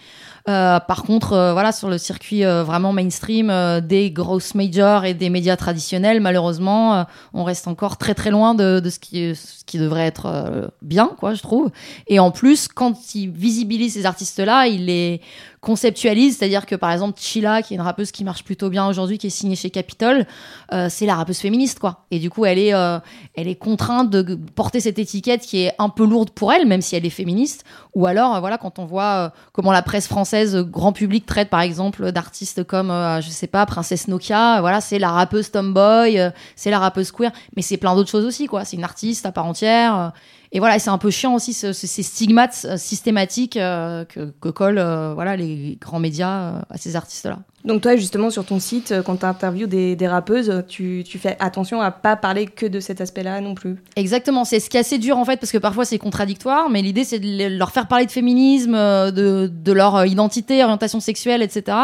Euh, 0.50 0.80
par 0.80 1.04
contre, 1.04 1.34
euh, 1.34 1.52
voilà, 1.52 1.74
sur 1.74 1.90
le 1.90 1.98
circuit 1.98 2.46
euh, 2.46 2.64
vraiment 2.64 2.94
mainstream 2.94 3.52
des 3.82 4.12
grosses 4.12 4.56
majors 4.56 5.04
et 5.04 5.14
des 5.14 5.30
médias 5.30 5.58
traditionnels, 5.58 6.22
malheureusement, 6.22 7.06
on 7.34 7.44
reste 7.44 7.68
encore 7.68 7.98
très 7.98 8.14
très 8.14 8.32
loin 8.32 8.56
de, 8.56 8.82
ce, 8.90 9.00
qui, 9.00 9.36
ce 9.36 9.66
qui 9.66 9.78
devrait 9.78 10.06
être 10.06 10.72
bien, 10.82 11.12
quoi, 11.18 11.34
je 11.34 11.42
trouve. 11.42 11.72
Et 12.08 12.20
en 12.20 12.32
plus, 12.32 12.68
quand 12.68 13.16
ils 13.16 13.30
visibilisent 13.30 13.94
ces 13.94 14.06
artistes-là, 14.06 14.68
ils 14.68 14.86
les 14.86 15.22
conceptualisent, 15.62 16.38
c'est-à-dire 16.38 16.66
que 16.66 16.76
par 16.76 16.92
exemple 16.92 17.20
Chila, 17.20 17.62
qui 17.62 17.74
est 17.74 17.78
une 17.78 17.82
rappeuse 17.82 18.12
qui 18.12 18.24
marche 18.24 18.44
plutôt 18.44 18.70
bien 18.70 18.88
aujourd'hui, 18.88 19.18
qui 19.18 19.28
est 19.28 19.32
signée 19.32 19.56
chez 19.56 19.70
Capitol, 19.70 20.26
euh, 20.72 20.88
c'est 20.90 21.06
la 21.06 21.16
rappeuse 21.16 21.40
féministe, 21.40 21.80
quoi. 21.80 22.06
Et 22.12 22.20
du 22.20 22.30
coup, 22.30 22.46
elle 22.46 22.60
est, 22.60 22.74
euh, 22.74 23.00
elle 23.36 23.48
est 23.48 23.56
contrainte 23.56 24.10
de 24.10 24.36
porter 24.36 24.80
cette 24.80 25.00
étiquette 25.00 25.42
qui 25.42 25.64
est 25.64 25.74
un 25.80 25.90
peu 25.90 26.06
lourde 26.06 26.30
pour 26.30 26.54
elle, 26.54 26.68
même 26.68 26.82
si 26.82 26.96
elle 26.96 27.06
est 27.06 27.12
féministe. 27.12 27.64
Ou 27.96 28.06
alors, 28.06 28.36
euh, 28.36 28.40
voilà, 28.40 28.58
quand 28.58 28.78
on 28.78 28.86
voit 28.86 29.34
comment 29.52 29.72
la 29.72 29.82
presse 29.82 30.08
française, 30.08 30.56
grand 30.58 30.94
public, 30.94 31.26
traite 31.26 31.50
par 31.50 31.62
exemple 31.62 32.12
d'artistes 32.12 32.64
comme, 32.64 32.90
je 33.22 33.30
sais 33.30 33.48
pas, 33.48 33.66
Princesse 33.66 34.08
Nokia, 34.08 34.62
voilà, 34.62 34.80
c'est 34.80 35.00
la 35.00 35.10
rappeuse 35.10 35.52
tomboy, 35.52 36.20
c'est 36.56 36.70
la 36.70 36.80
rappeuse 36.80 37.12
queer, 37.12 37.32
mais 37.56 37.62
c'est 37.62 37.78
plein 37.78 37.96
d'autres 37.96 38.12
choses 38.12 38.26
aussi, 38.26 38.46
quoi. 38.46 38.64
C'est 38.64 38.78
une 38.78 38.84
artiste 38.84 39.26
à 39.26 39.32
part 39.32 39.46
entière. 39.46 40.14
Et 40.52 40.60
voilà, 40.60 40.80
c'est 40.80 40.90
un 40.90 40.98
peu 40.98 41.10
chiant 41.12 41.34
aussi 41.36 41.54
ce- 41.54 41.74
ce- 41.74 41.88
ces 41.88 42.04
stigmates 42.04 42.66
euh, 42.70 42.78
systématiques 42.78 43.58
euh, 43.58 44.06
que, 44.06 44.34
que 44.42 44.50
collent 44.50 44.78
euh, 44.80 45.14
voilà, 45.14 45.36
les 45.36 45.78
grands 45.82 46.00
médias 46.00 46.64
à 46.70 46.78
ces 46.78 46.96
artistes-là. 46.96 47.40
Donc 47.66 47.82
toi, 47.82 47.98
justement, 47.98 48.30
sur 48.30 48.46
ton 48.46 48.60
site, 48.60 48.92
euh, 48.92 49.02
quand 49.02 49.18
tu 49.18 49.26
interviews 49.26 49.68
des, 49.68 49.96
des 49.98 50.08
rappeuses, 50.08 50.64
tu, 50.70 51.04
tu 51.06 51.18
fais 51.18 51.36
attention 51.40 51.82
à 51.82 51.92
pas 51.92 52.16
parler 52.16 52.46
que 52.46 52.66
de 52.66 52.80
cet 52.80 53.02
aspect-là 53.02 53.42
non 53.42 53.56
plus. 53.56 53.76
Exactement, 53.98 54.46
c'est 54.46 54.60
ce 54.62 54.70
qui 54.70 54.78
est 54.78 54.82
assez 54.82 55.00
dur 55.00 55.18
en 55.18 55.26
fait, 55.26 55.38
parce 55.38 55.52
que 55.52 55.58
parfois 55.58 55.84
c'est 55.84 55.98
contradictoire, 55.98 56.70
mais 56.70 56.82
l'idée 56.82 57.04
c'est 57.04 57.20
de 57.20 57.26
le- 57.28 57.58
leur 57.58 57.72
faire 57.72 57.88
parler 57.88 58.06
de 58.06 58.12
féminisme, 58.12 58.76
euh, 58.76 59.12
de, 59.12 59.52
de 59.54 59.72
leur 59.74 59.96
euh, 59.98 60.08
identité, 60.08 60.64
orientation 60.64 61.00
sexuelle, 61.02 61.42
etc., 61.42 61.76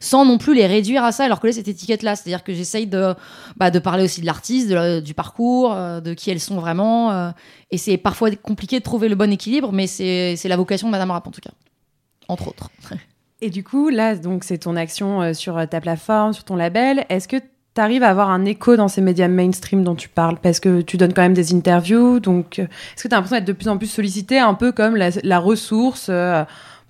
sans 0.00 0.24
non 0.24 0.38
plus 0.38 0.54
les 0.54 0.66
réduire 0.66 1.02
à 1.02 1.10
ça 1.12 1.24
et 1.24 1.28
leur 1.28 1.40
coller 1.40 1.54
cette 1.54 1.66
étiquette-là. 1.66 2.14
C'est-à-dire 2.14 2.44
que 2.44 2.52
j'essaye 2.52 2.86
de, 2.86 3.14
bah, 3.56 3.70
de 3.72 3.78
parler 3.80 4.04
aussi 4.04 4.20
de 4.20 4.26
l'artiste, 4.26 4.70
du 5.02 5.14
parcours, 5.14 5.72
euh, 5.74 6.00
de 6.00 6.14
qui 6.14 6.30
elles 6.30 6.40
sont 6.40 6.56
vraiment, 6.56 7.10
euh, 7.10 7.30
et 7.72 7.78
c'est 7.78 7.96
parfois 7.96 8.30
compliqué 8.36 8.78
de 8.78 8.84
trouver 8.84 9.08
le 9.08 9.16
bon 9.16 9.32
équilibre, 9.32 9.72
mais 9.72 9.86
c'est 9.88 10.36
la 10.44 10.56
vocation 10.56 10.86
de 10.88 10.92
Madame 10.92 11.10
Rap 11.10 11.26
en 11.26 11.30
tout 11.32 11.40
cas, 11.40 11.50
entre 12.28 12.46
autres. 12.48 12.68
Et 13.42 13.50
du 13.50 13.64
coup, 13.64 13.88
là, 13.88 14.14
donc 14.14 14.44
c'est 14.44 14.58
ton 14.58 14.76
action 14.76 15.20
euh, 15.20 15.32
sur 15.32 15.58
euh, 15.58 15.66
ta 15.66 15.80
plateforme, 15.80 16.32
sur 16.32 16.44
ton 16.44 16.54
label. 16.54 17.04
Est-ce 17.08 17.26
que 17.26 17.38
tu 17.38 17.80
arrives 17.80 18.04
à 18.04 18.08
avoir 18.08 18.30
un 18.30 18.44
écho 18.44 18.76
dans 18.76 18.86
ces 18.86 19.00
médias 19.00 19.26
mainstream 19.26 19.82
dont 19.82 19.96
tu 19.96 20.08
parles? 20.08 20.38
Parce 20.40 20.60
que 20.60 20.80
tu 20.80 20.96
donnes 20.96 21.12
quand 21.12 21.22
même 21.22 21.34
des 21.34 21.52
interviews. 21.52 22.20
Donc, 22.20 22.60
euh, 22.60 22.62
est-ce 22.62 23.02
que 23.02 23.08
tu 23.08 23.14
as 23.14 23.16
l'impression 23.16 23.36
d'être 23.36 23.48
de 23.48 23.52
plus 23.52 23.68
en 23.68 23.78
plus 23.78 23.88
sollicité, 23.88 24.38
un 24.38 24.54
peu 24.54 24.70
comme 24.70 24.94
la, 24.94 25.38
ressource 25.40 26.08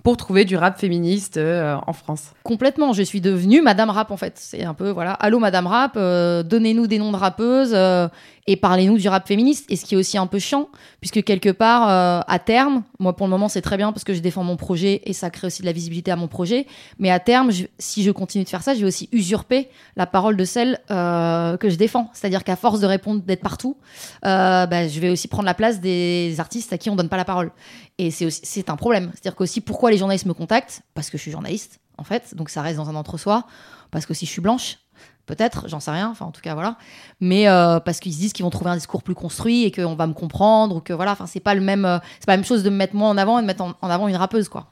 pour 0.03 0.17
trouver 0.17 0.43
du 0.43 0.57
rap 0.57 0.77
féministe 0.77 1.37
euh, 1.37 1.77
en 1.87 1.93
France 1.93 2.33
Complètement, 2.43 2.91
je 2.91 3.01
suis 3.01 3.21
devenue 3.21 3.61
Madame 3.61 3.89
Rap 3.89 4.11
en 4.11 4.17
fait. 4.17 4.33
C'est 4.35 4.63
un 4.63 4.73
peu 4.73 4.89
voilà, 4.89 5.13
allô 5.13 5.39
Madame 5.39 5.65
Rap, 5.65 5.93
euh, 5.95 6.43
donnez-nous 6.43 6.87
des 6.87 6.99
noms 6.99 7.13
de 7.13 7.17
rappeuses 7.17 7.71
euh, 7.73 8.09
et 8.45 8.57
parlez-nous 8.57 8.97
du 8.97 9.07
rap 9.07 9.25
féministe. 9.25 9.65
Et 9.69 9.77
ce 9.77 9.85
qui 9.85 9.95
est 9.95 9.97
aussi 9.97 10.17
un 10.17 10.27
peu 10.27 10.39
chiant, 10.39 10.67
puisque 10.99 11.23
quelque 11.23 11.49
part 11.49 11.87
à 12.27 12.39
terme, 12.39 12.83
moi 12.99 13.15
pour 13.15 13.25
le 13.25 13.31
moment 13.31 13.47
c'est 13.47 13.61
très 13.61 13.77
bien 13.77 13.93
parce 13.93 14.03
que 14.03 14.13
je 14.13 14.19
défends 14.19 14.43
mon 14.43 14.57
projet 14.57 15.01
et 15.05 15.13
ça 15.13 15.29
crée 15.29 15.47
aussi 15.47 15.61
de 15.61 15.65
la 15.65 15.71
visibilité 15.71 16.11
à 16.11 16.17
mon 16.17 16.27
projet. 16.27 16.67
Mais 16.99 17.09
à 17.09 17.21
terme, 17.21 17.51
si 17.79 18.03
je 18.03 18.11
continue 18.11 18.43
de 18.43 18.49
faire 18.49 18.61
ça, 18.61 18.73
je 18.73 18.81
vais 18.81 18.87
aussi 18.87 19.07
usurper 19.13 19.69
la 19.95 20.05
parole 20.05 20.35
de 20.35 20.43
celle 20.43 20.77
que 20.89 21.69
je 21.69 21.75
défends. 21.75 22.09
C'est-à-dire 22.11 22.43
qu'à 22.43 22.57
force 22.57 22.81
de 22.81 22.85
répondre 22.85 23.21
d'être 23.21 23.41
partout, 23.43 23.77
bah, 24.21 24.87
je 24.89 24.99
vais 24.99 25.09
aussi 25.09 25.29
prendre 25.29 25.45
la 25.45 25.53
place 25.53 25.79
des 25.79 26.35
artistes 26.39 26.73
à 26.73 26.77
qui 26.77 26.89
on 26.89 26.97
donne 26.97 27.07
pas 27.07 27.15
la 27.15 27.25
parole. 27.25 27.49
Et 27.97 28.11
c'est 28.11 28.25
aussi 28.25 28.65
un 28.67 28.75
problème. 28.75 29.11
C'est-à-dire 29.13 29.35
qu'aussi 29.35 29.61
pourquoi 29.61 29.92
les 29.93 29.99
journalistes 29.99 30.25
me 30.25 30.33
contactent 30.33 30.81
Parce 30.93 31.09
que 31.09 31.17
je 31.17 31.21
suis 31.21 31.31
journaliste 31.31 31.79
en 31.97 32.03
fait, 32.03 32.35
donc 32.35 32.49
ça 32.49 32.61
reste 32.61 32.77
dans 32.77 32.89
un 32.89 32.95
entre-soi. 32.95 33.45
Parce 33.91 34.05
que 34.05 34.13
si 34.13 34.25
je 34.25 34.31
suis 34.31 34.41
blanche, 34.41 34.79
peut-être, 35.25 35.67
j'en 35.67 35.79
sais 35.79 35.91
rien. 35.91 36.09
Enfin 36.09 36.25
en 36.25 36.31
tout 36.31 36.41
cas 36.41 36.53
voilà. 36.53 36.77
Mais 37.19 37.47
euh, 37.47 37.79
parce 37.79 37.99
qu'ils 37.99 38.13
se 38.13 38.17
disent 38.17 38.33
qu'ils 38.33 38.43
vont 38.43 38.49
trouver 38.49 38.71
un 38.71 38.75
discours 38.75 39.03
plus 39.03 39.15
construit 39.15 39.63
et 39.63 39.71
qu'on 39.71 39.95
va 39.95 40.07
me 40.07 40.13
comprendre 40.13 40.75
ou 40.75 40.79
que 40.79 40.93
voilà. 40.93 41.11
Enfin 41.11 41.27
c'est 41.27 41.39
pas 41.39 41.55
le 41.55 41.61
même, 41.61 41.85
euh, 41.85 41.99
c'est 42.19 42.25
pas 42.25 42.33
la 42.33 42.37
même 42.37 42.45
chose 42.45 42.63
de 42.63 42.69
me 42.69 42.75
mettre 42.75 42.95
moi 42.95 43.09
en 43.09 43.17
avant 43.17 43.39
et 43.39 43.41
de 43.41 43.47
mettre 43.47 43.63
en, 43.63 43.73
en 43.79 43.89
avant 43.89 44.07
une 44.07 44.15
rappeuse 44.15 44.49
quoi. 44.49 44.67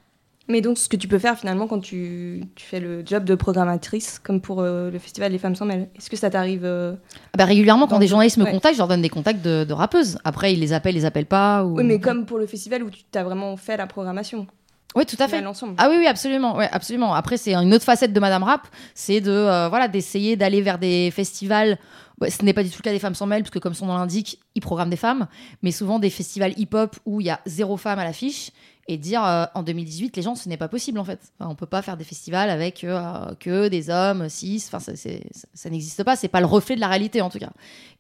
Mais 0.47 0.59
donc, 0.59 0.79
ce 0.79 0.89
que 0.89 0.97
tu 0.97 1.07
peux 1.07 1.19
faire 1.19 1.37
finalement 1.37 1.67
quand 1.67 1.79
tu, 1.79 2.43
tu 2.55 2.65
fais 2.65 2.81
le 2.81 3.05
job 3.05 3.23
de 3.23 3.35
programmatrice, 3.35 4.19
comme 4.19 4.41
pour 4.41 4.59
euh, 4.59 4.89
le 4.89 4.99
festival 4.99 5.31
Les 5.31 5.37
Femmes 5.37 5.55
sans 5.55 5.65
mêle, 5.65 5.87
est-ce 5.95 6.09
que 6.09 6.17
ça 6.17 6.29
t'arrive 6.29 6.65
Ah 6.65 7.37
bah, 7.37 7.45
régulièrement 7.45 7.87
quand 7.87 7.99
des 7.99 8.07
journalistes 8.07 8.37
me 8.37 8.43
ouais. 8.43 8.51
contactent, 8.51 8.73
je 8.73 8.79
leur 8.79 8.87
donne 8.87 9.03
des 9.03 9.09
contacts 9.09 9.41
de, 9.45 9.63
de 9.63 9.73
rappeuses. 9.73 10.17
Après 10.25 10.51
ils 10.51 10.59
les 10.59 10.73
appellent, 10.73 10.95
ils 10.95 10.99
les 10.99 11.05
appellent 11.05 11.27
pas. 11.27 11.63
Ou... 11.63 11.77
Oui, 11.77 11.83
mais 11.83 11.99
comme 11.99 12.25
pour 12.25 12.39
le 12.39 12.47
festival 12.47 12.83
où 12.83 12.89
tu 12.89 13.03
t'as 13.09 13.23
vraiment 13.23 13.55
fait 13.55 13.77
la 13.77 13.87
programmation. 13.87 14.47
Oui, 14.95 15.05
tout 15.05 15.15
à 15.19 15.27
fait. 15.27 15.41
L'ensemble. 15.41 15.75
Ah 15.77 15.87
oui, 15.89 15.95
oui, 15.99 16.07
absolument, 16.07 16.57
ouais, 16.57 16.67
absolument. 16.71 17.13
Après, 17.13 17.37
c'est 17.37 17.53
une 17.55 17.73
autre 17.73 17.85
facette 17.85 18.11
de 18.13 18.19
Madame 18.19 18.43
Rap, 18.43 18.67
c'est 18.93 19.21
de 19.21 19.31
euh, 19.31 19.69
voilà 19.69 19.87
d'essayer 19.87 20.35
d'aller 20.35 20.61
vers 20.61 20.77
des 20.79 21.11
festivals. 21.11 21.77
ouais, 22.19 22.29
ce 22.29 22.43
n'est 22.43 22.53
pas 22.53 22.63
du 22.63 22.69
tout 22.69 22.77
le 22.79 22.83
cas 22.83 22.91
des 22.91 22.99
femmes 22.99 23.15
sans 23.15 23.25
mêle, 23.25 23.43
parce 23.43 23.51
que 23.51 23.59
comme 23.59 23.73
son 23.73 23.85
nom 23.85 23.95
l'indique, 23.97 24.39
ils 24.55 24.61
programment 24.61 24.89
des 24.91 24.97
femmes, 24.97 25.27
mais 25.61 25.71
souvent 25.71 25.97
des 25.97 26.09
festivals 26.09 26.53
hip-hop 26.57 26.97
où 27.05 27.21
il 27.21 27.27
y 27.27 27.29
a 27.29 27.39
zéro 27.45 27.77
femme 27.77 27.99
à 27.99 28.03
l'affiche. 28.03 28.51
et 28.87 28.97
dire 28.97 29.23
euh, 29.23 29.45
en 29.53 29.63
2018 29.63 30.17
les 30.17 30.21
gens 30.23 30.35
ce 30.35 30.49
n'est 30.49 30.57
pas 30.57 30.67
possible 30.67 30.99
en 30.99 31.05
fait. 31.05 31.19
Enfin, 31.39 31.49
on 31.49 31.55
peut 31.55 31.65
pas 31.67 31.81
faire 31.81 31.95
des 31.95 32.03
festivals 32.03 32.49
avec 32.49 32.83
euh, 32.83 33.33
que 33.39 33.69
des 33.69 33.89
hommes 33.89 34.27
cis. 34.27 34.61
Enfin, 34.67 34.79
ça, 34.79 34.95
ça- 34.97 35.09
ça 35.53 35.69
n'existe 35.69 36.03
pas. 36.03 36.17
C'est 36.17 36.27
pas 36.27 36.41
le 36.41 36.47
reflet 36.47 36.75
de 36.75 36.81
la 36.81 36.87
réalité 36.89 37.21
en 37.21 37.29
tout 37.29 37.39
cas. 37.39 37.51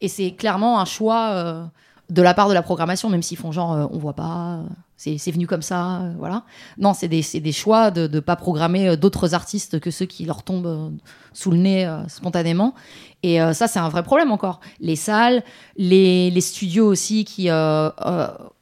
Et 0.01 0.09
c'est 0.09 0.31
clairement 0.31 0.81
un 0.81 0.85
choix 0.85 1.69
de 2.11 2.21
la 2.21 2.33
part 2.35 2.47
de 2.49 2.53
la 2.53 2.61
programmation, 2.61 3.09
même 3.09 3.23
s'ils 3.23 3.37
font 3.37 3.51
genre 3.51 3.73
euh, 3.73 3.85
on 3.91 3.97
voit 3.97 4.13
pas. 4.13 4.59
C'est 4.97 5.31
venu 5.31 5.47
comme 5.47 5.63
ça, 5.63 6.01
euh, 6.01 6.13
voilà. 6.19 6.43
Non, 6.77 6.93
c'est 6.93 7.07
des, 7.07 7.23
des 7.39 7.51
choix 7.51 7.89
de 7.89 8.07
ne 8.07 8.19
pas 8.19 8.35
programmer 8.35 8.89
euh, 8.89 8.95
d'autres 8.95 9.33
artistes 9.33 9.79
que 9.79 9.89
ceux 9.89 10.05
qui 10.05 10.25
leur 10.25 10.43
tombent 10.43 10.93
sous 11.33 11.49
le 11.49 11.57
nez 11.57 11.91
spontanément. 12.07 12.75
Et 13.23 13.39
ça, 13.53 13.67
c'est 13.67 13.79
un 13.79 13.89
vrai 13.89 14.03
problème 14.03 14.31
encore. 14.31 14.59
Les 14.79 14.95
salles, 14.95 15.43
les, 15.77 16.29
les 16.31 16.41
studios 16.41 16.85
aussi 16.87 17.23
qui 17.23 17.49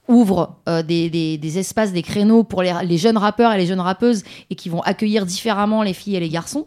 ouvrent 0.07 0.55
des, 0.67 1.09
des- 1.09 1.37
des 1.37 1.57
espaces, 1.57 1.93
des 1.93 2.01
créneaux 2.03 2.43
pour 2.43 2.61
les, 2.61 2.73
les 2.83 2.97
jeunes 2.97 3.17
rappeurs 3.17 3.51
et 3.53 3.57
les 3.57 3.65
jeunes 3.67 3.79
rappeuses 3.79 4.23
et 4.49 4.55
qui 4.55 4.69
vont 4.69 4.81
accueillir 4.81 5.25
différemment 5.25 5.81
les 5.83 5.93
filles 5.93 6.15
et 6.15 6.19
les 6.19 6.29
garçons 6.29 6.65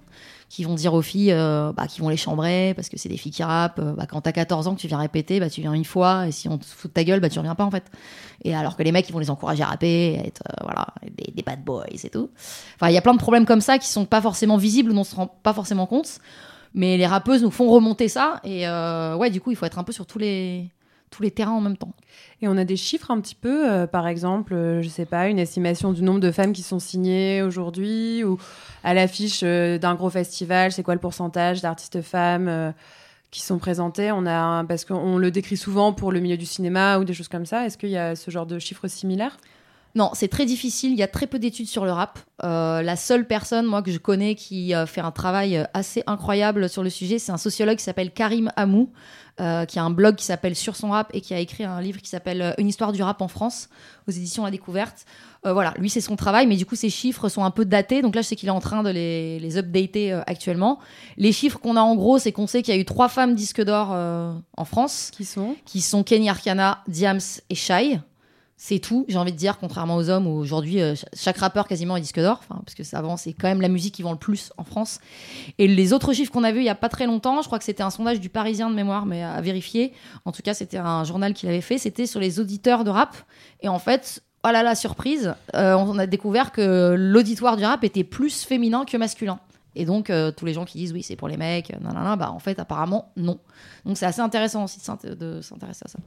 qui 0.53 0.65
vont 0.65 0.75
dire 0.75 0.93
aux 0.93 1.01
filles 1.01 1.33
euh, 1.33 1.73
bah, 1.73 1.87
qui 1.87 2.03
vont 2.03 2.11
les 2.11 2.19
chambrer 2.19 2.75
parce 2.77 2.91
que 2.91 2.99
c'est 2.99 3.09
des 3.09 3.17
filles 3.17 3.33
qui 3.33 3.43
rappent. 3.43 3.79
euh, 3.79 3.95
bah, 3.95 4.05
quand 4.07 4.21
t'as 4.21 4.33
14 4.33 4.69
ans 4.69 4.75
que 4.75 4.81
tu 4.81 4.87
viens 4.87 4.99
répéter, 4.99 5.41
bah, 5.41 5.49
tu 5.49 5.63
viens 5.63 5.73
une 5.73 5.87
fois 5.87 6.29
et 6.29 6.31
si 6.31 6.47
on 6.47 6.59
te 6.59 6.67
fout 6.67 6.91
de 6.91 6.93
ta 6.93 7.05
gueule, 7.05 7.21
bah, 7.21 7.31
tu 7.31 7.39
reviens 7.39 7.55
pas 7.55 7.65
en 7.65 7.71
fait. 7.71 7.85
Et 8.45 8.55
alors 8.55 8.77
que 8.77 8.83
les 8.83 8.93
mecs, 8.93 9.09
ils 9.09 9.15
vont 9.15 9.19
les 9.19 9.31
encourager 9.31 9.63
à 9.63 9.69
rapper, 9.69 10.21
à 10.23 10.27
être 10.27 10.43
euh, 10.51 10.65
voilà, 10.65 10.89
des, 11.17 11.43
bad 11.43 11.65
boys 11.65 11.87
et 11.91 12.11
tout. 12.11 12.29
Enfin, 12.75 12.91
il 12.91 12.93
y 12.93 12.99
a 12.99 13.01
plein 13.01 13.15
de 13.15 13.19
problèmes 13.19 13.47
comme 13.47 13.63
ça 13.63 13.79
qui 13.79 13.89
sont 13.89 14.05
pas 14.05 14.21
forcément 14.21 14.59
visibles, 14.59 14.93
dont 14.93 15.01
on 15.01 15.05
se 15.05 15.17
rend 15.17 15.27
pas 15.27 15.55
forcément 15.55 15.87
compte. 15.87 16.19
Mais 16.75 16.99
les 16.99 17.07
rappeuses 17.07 17.43
nous 17.43 17.51
font 17.51 17.71
remonter 17.71 18.09
ça 18.09 18.39
et 18.45 18.67
ouais, 18.69 19.31
du 19.31 19.41
coup, 19.41 19.53
il 19.53 19.57
faut 19.57 19.65
être 19.65 19.79
un 19.79 19.85
peu 19.85 19.93
sur 19.93 20.05
tous 20.05 20.19
les 20.19 20.69
tous 21.13 21.23
les 21.23 21.31
terrains 21.31 21.53
en 21.53 21.61
même 21.61 21.77
temps. 21.77 21.95
Et 22.41 22.49
on 22.49 22.57
a 22.57 22.65
des 22.65 22.77
chiffres 22.77 23.13
un 23.13 23.21
petit 23.21 23.37
peu, 23.37 23.71
euh, 23.71 23.87
par 23.87 24.09
exemple, 24.09 24.55
euh, 24.55 24.83
je 24.83 24.89
sais 24.89 25.05
pas, 25.05 25.29
une 25.29 25.39
estimation 25.39 25.93
du 25.93 26.03
nombre 26.03 26.19
de 26.19 26.33
femmes 26.33 26.53
qui 26.53 26.63
sont 26.63 26.81
signées 26.81 27.43
aujourd'hui 27.43 28.25
ou 28.25 28.39
à 28.83 28.95
l'affiche 28.95 29.43
euh, 29.45 29.79
d'un 29.79 29.95
gros 29.95 30.11
festival, 30.11 30.73
c'est 30.73 30.83
quoi 30.83 30.95
le 30.95 31.01
pourcentage 31.01 31.61
d'artistes 31.61 32.03
femmes 32.03 32.49
euh, 32.49 32.73
qui 33.31 33.43
sont 33.43 33.59
présentées? 33.59 34.11
On 34.11 34.27
a 34.27 34.65
parce 34.65 34.85
qu'on 34.85 35.19
le 35.19 35.31
décrit 35.31 35.57
souvent 35.57 35.93
pour 35.93 36.11
le 36.11 36.19
milieu 36.21 36.37
du 36.37 36.47
cinéma 36.47 36.99
ou 36.99 37.05
des 37.05 37.15
choses 37.15 37.29
comme 37.29 37.47
ça. 37.47 37.67
Est-ce 37.67 37.79
qu'il 37.79 37.91
y 37.91 37.99
a 37.99 38.17
ce 38.17 38.31
genre 38.31 38.47
de 38.47 38.59
chiffres 38.59 38.89
similaires? 38.89 39.37
Non, 39.95 40.11
c'est 40.15 40.29
très 40.29 40.47
difficile. 40.47 40.93
Il 40.93 40.99
y 40.99 41.03
a 41.03 41.09
très 41.09 41.27
peu 41.27 41.39
d'études 41.39 41.69
sur 41.69 41.85
le 41.85 41.93
rap. 41.93 42.19
Euh, 42.45 42.81
la 42.81 42.97
seule 42.97 43.27
personne, 43.27 43.67
moi, 43.67 43.83
que 43.83 43.93
je 43.93 43.99
connais 43.99 44.35
qui 44.35 44.75
euh, 44.75 44.87
fait 44.87 45.03
un 45.03 45.11
travail 45.11 45.59
euh, 45.59 45.65
assez 45.75 46.03
incroyable 46.07 46.69
sur 46.69 46.83
le 46.83 46.89
sujet, 46.89 47.19
c'est 47.19 47.33
un 47.33 47.37
sociologue 47.37 47.77
qui 47.77 47.85
s'appelle 47.85 48.11
Karim 48.11 48.51
Amou, 48.57 48.91
euh, 49.41 49.67
qui 49.67 49.79
a 49.79 49.85
un 49.85 49.91
blog 49.91 50.17
qui 50.17 50.25
s'appelle 50.25 50.57
Sur 50.57 50.77
son 50.77 50.91
rap 50.91 51.11
et 51.13 51.21
qui 51.21 51.35
a 51.35 51.39
écrit 51.39 51.65
un 51.65 51.81
livre 51.83 52.01
qui 52.01 52.09
s'appelle 52.09 52.55
Une 52.57 52.69
histoire 52.69 52.93
du 52.93 53.03
rap 53.03 53.21
en 53.21 53.29
France 53.29 53.69
aux 54.09 54.11
éditions 54.11 54.45
La 54.45 54.51
Découverte. 54.51 55.05
Voilà, 55.45 55.75
lui, 55.77 55.91
c'est 55.91 56.01
son 56.01 56.15
travail, 56.15 56.47
mais 56.47 56.55
du 56.55 56.65
coup, 56.65 56.77
ces 56.77 56.89
chiffres 56.89 57.29
sont 57.29 57.43
un 57.43 57.51
peu 57.51 57.65
datés. 57.65 58.01
Donc 58.01 58.15
là, 58.15 58.23
je 58.23 58.29
sais 58.29 58.37
qu'il 58.37 58.49
est 58.49 58.53
en 58.53 58.61
train 58.61 58.85
de 58.85 58.91
les, 58.91 59.41
les 59.41 59.59
updater 59.59 60.13
actuellement. 60.29 60.79
Les 61.17 61.33
chiffres 61.33 61.59
qu'on 61.59 61.75
a 61.75 61.81
en 61.81 61.97
gros, 61.97 62.21
c'est 62.21 62.31
qu'on 62.31 62.47
sait 62.47 62.63
qu'il 62.63 62.73
y 62.73 62.77
a 62.77 62.81
eu 62.81 62.85
trois 62.85 63.09
femmes 63.09 63.35
disques 63.35 63.61
d'or 63.61 63.91
en 63.91 64.65
France. 64.65 65.11
Qui 65.13 65.25
sont? 65.25 65.57
Qui 65.65 65.81
sont 65.81 66.05
Kenny 66.05 66.31
Arcana, 66.31 66.85
Diams 66.87 67.19
et 67.51 67.57
Shai. 67.57 67.99
C'est 68.65 68.79
tout, 68.79 69.05
j'ai 69.09 69.19
envie 69.19 69.33
de 69.33 69.37
dire, 69.37 69.59
contrairement 69.59 69.97
aux 69.97 70.09
hommes 70.09 70.29
où 70.29 70.39
aujourd'hui 70.39 70.81
euh, 70.81 70.95
ch- 70.95 71.05
chaque 71.15 71.39
rappeur 71.39 71.67
quasiment 71.67 71.97
est 71.97 72.01
disque 72.01 72.21
d'or, 72.21 72.43
parce 72.49 72.77
que 72.77 72.97
avant 72.97 73.17
c'est 73.17 73.33
quand 73.33 73.49
même 73.49 73.61
la 73.61 73.67
musique 73.67 73.93
qui 73.97 74.03
vend 74.03 74.13
le 74.13 74.19
plus 74.19 74.53
en 74.57 74.63
France. 74.63 75.01
Et 75.59 75.67
les 75.67 75.93
autres 75.93 76.13
chiffres 76.13 76.31
qu'on 76.31 76.45
a 76.45 76.53
vus 76.53 76.61
il 76.61 76.67
y 76.67 76.69
a 76.69 76.77
pas 76.77 76.89
très 76.89 77.07
longtemps, 77.07 77.43
je 77.43 77.49
crois 77.49 77.59
que 77.59 77.65
c'était 77.65 77.83
un 77.83 77.91
sondage 77.91 78.21
du 78.21 78.29
Parisien 78.29 78.71
de 78.71 78.77
mémoire, 78.77 79.05
mais 79.05 79.25
à 79.25 79.41
vérifier. 79.41 79.93
En 80.25 80.31
tout 80.31 80.43
cas, 80.43 80.55
c'était 80.55 80.77
un 80.77 81.03
journal 81.03 81.35
qui 81.35 81.47
l'avait 81.47 81.61
fait. 81.61 81.77
C'était 81.77 82.07
sur 82.07 82.21
les 82.21 82.39
auditeurs 82.39 82.85
de 82.85 82.91
rap. 82.91 83.17
Et 83.63 83.69
en 83.69 83.81
fait, 83.81 84.23
oh 84.47 84.51
là 84.53 84.63
là, 84.63 84.77
surprise, 84.77 85.35
euh, 85.57 85.75
on 85.75 85.99
a 85.99 86.07
découvert 86.07 86.53
que 86.53 86.95
l'auditoire 86.97 87.57
du 87.57 87.65
rap 87.65 87.83
était 87.83 88.05
plus 88.05 88.45
féminin 88.45 88.85
que 88.85 88.97
masculin. 88.97 89.41
Et 89.75 89.85
donc, 89.87 90.09
euh, 90.09 90.31
tous 90.31 90.47
les 90.47 90.55
gens 90.55 90.65
qui 90.65 90.79
disent 90.79 90.93
oui, 90.93 91.03
c'est 91.03 91.17
pour 91.17 91.27
les 91.27 91.37
mecs, 91.37 91.73
nanana, 91.81 92.15
bah 92.15 92.31
en 92.31 92.39
fait, 92.39 92.61
apparemment, 92.61 93.11
non. 93.17 93.41
Donc, 93.85 93.99
c'est 93.99 94.07
assez 94.07 94.21
intéressant 94.21 94.63
aussi 94.63 94.79
de 95.03 95.41
s'intéresser 95.41 95.83
à 95.85 95.89
ça. 95.89 95.99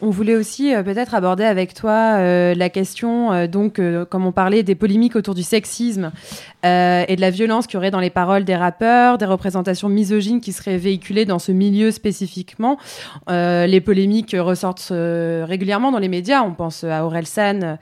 On 0.00 0.10
voulait 0.10 0.36
aussi 0.36 0.72
euh, 0.74 0.84
peut-être 0.84 1.14
aborder 1.14 1.42
avec 1.44 1.74
toi 1.74 2.18
euh, 2.18 2.54
la 2.54 2.68
question, 2.68 3.32
euh, 3.32 3.46
donc, 3.48 3.80
comme 4.08 4.26
on 4.26 4.32
parlait 4.32 4.62
des 4.62 4.74
polémiques 4.74 5.16
autour 5.16 5.34
du 5.34 5.42
sexisme 5.42 6.12
et 6.64 7.14
de 7.16 7.20
la 7.20 7.30
violence 7.30 7.66
qu'il 7.66 7.74
y 7.74 7.76
aurait 7.76 7.90
dans 7.92 8.00
les 8.00 8.10
paroles 8.10 8.44
des 8.44 8.56
rappeurs, 8.56 9.16
des 9.16 9.24
représentations 9.24 9.88
misogynes 9.88 10.40
qui 10.40 10.52
seraient 10.52 10.76
véhiculées 10.76 11.24
dans 11.24 11.38
ce 11.38 11.52
milieu 11.52 11.92
spécifiquement. 11.92 12.78
Les 13.28 13.80
polémiques 13.80 14.34
ressortent 14.36 14.92
régulièrement 14.92 15.92
dans 15.92 16.00
les 16.00 16.08
médias. 16.08 16.42
On 16.42 16.54
pense 16.54 16.82
à 16.82 17.06
Aurel 17.06 17.26
San, 17.26 17.78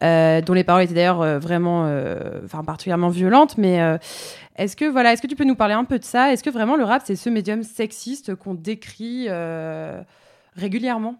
dont 0.00 0.52
les 0.54 0.64
paroles 0.64 0.84
étaient 0.84 0.94
d'ailleurs 0.94 1.40
vraiment, 1.40 1.90
enfin 2.44 2.62
particulièrement 2.62 3.08
violentes, 3.08 3.58
mais 3.58 3.80
est-ce 4.56 4.76
que 4.76 4.84
voilà, 4.84 5.12
est-ce 5.12 5.22
que 5.22 5.26
tu 5.26 5.36
peux 5.36 5.44
nous 5.44 5.56
parler 5.56 5.74
un 5.74 5.84
peu 5.84 5.98
de 5.98 6.04
ça? 6.04 6.32
Est-ce 6.32 6.44
que 6.44 6.50
vraiment 6.50 6.76
le 6.76 6.84
rap 6.84 7.02
c'est 7.04 7.16
ce 7.16 7.28
médium 7.28 7.64
sexiste 7.64 8.36
qu'on 8.36 8.54
décrit 8.54 9.26
régulièrement? 10.56 11.16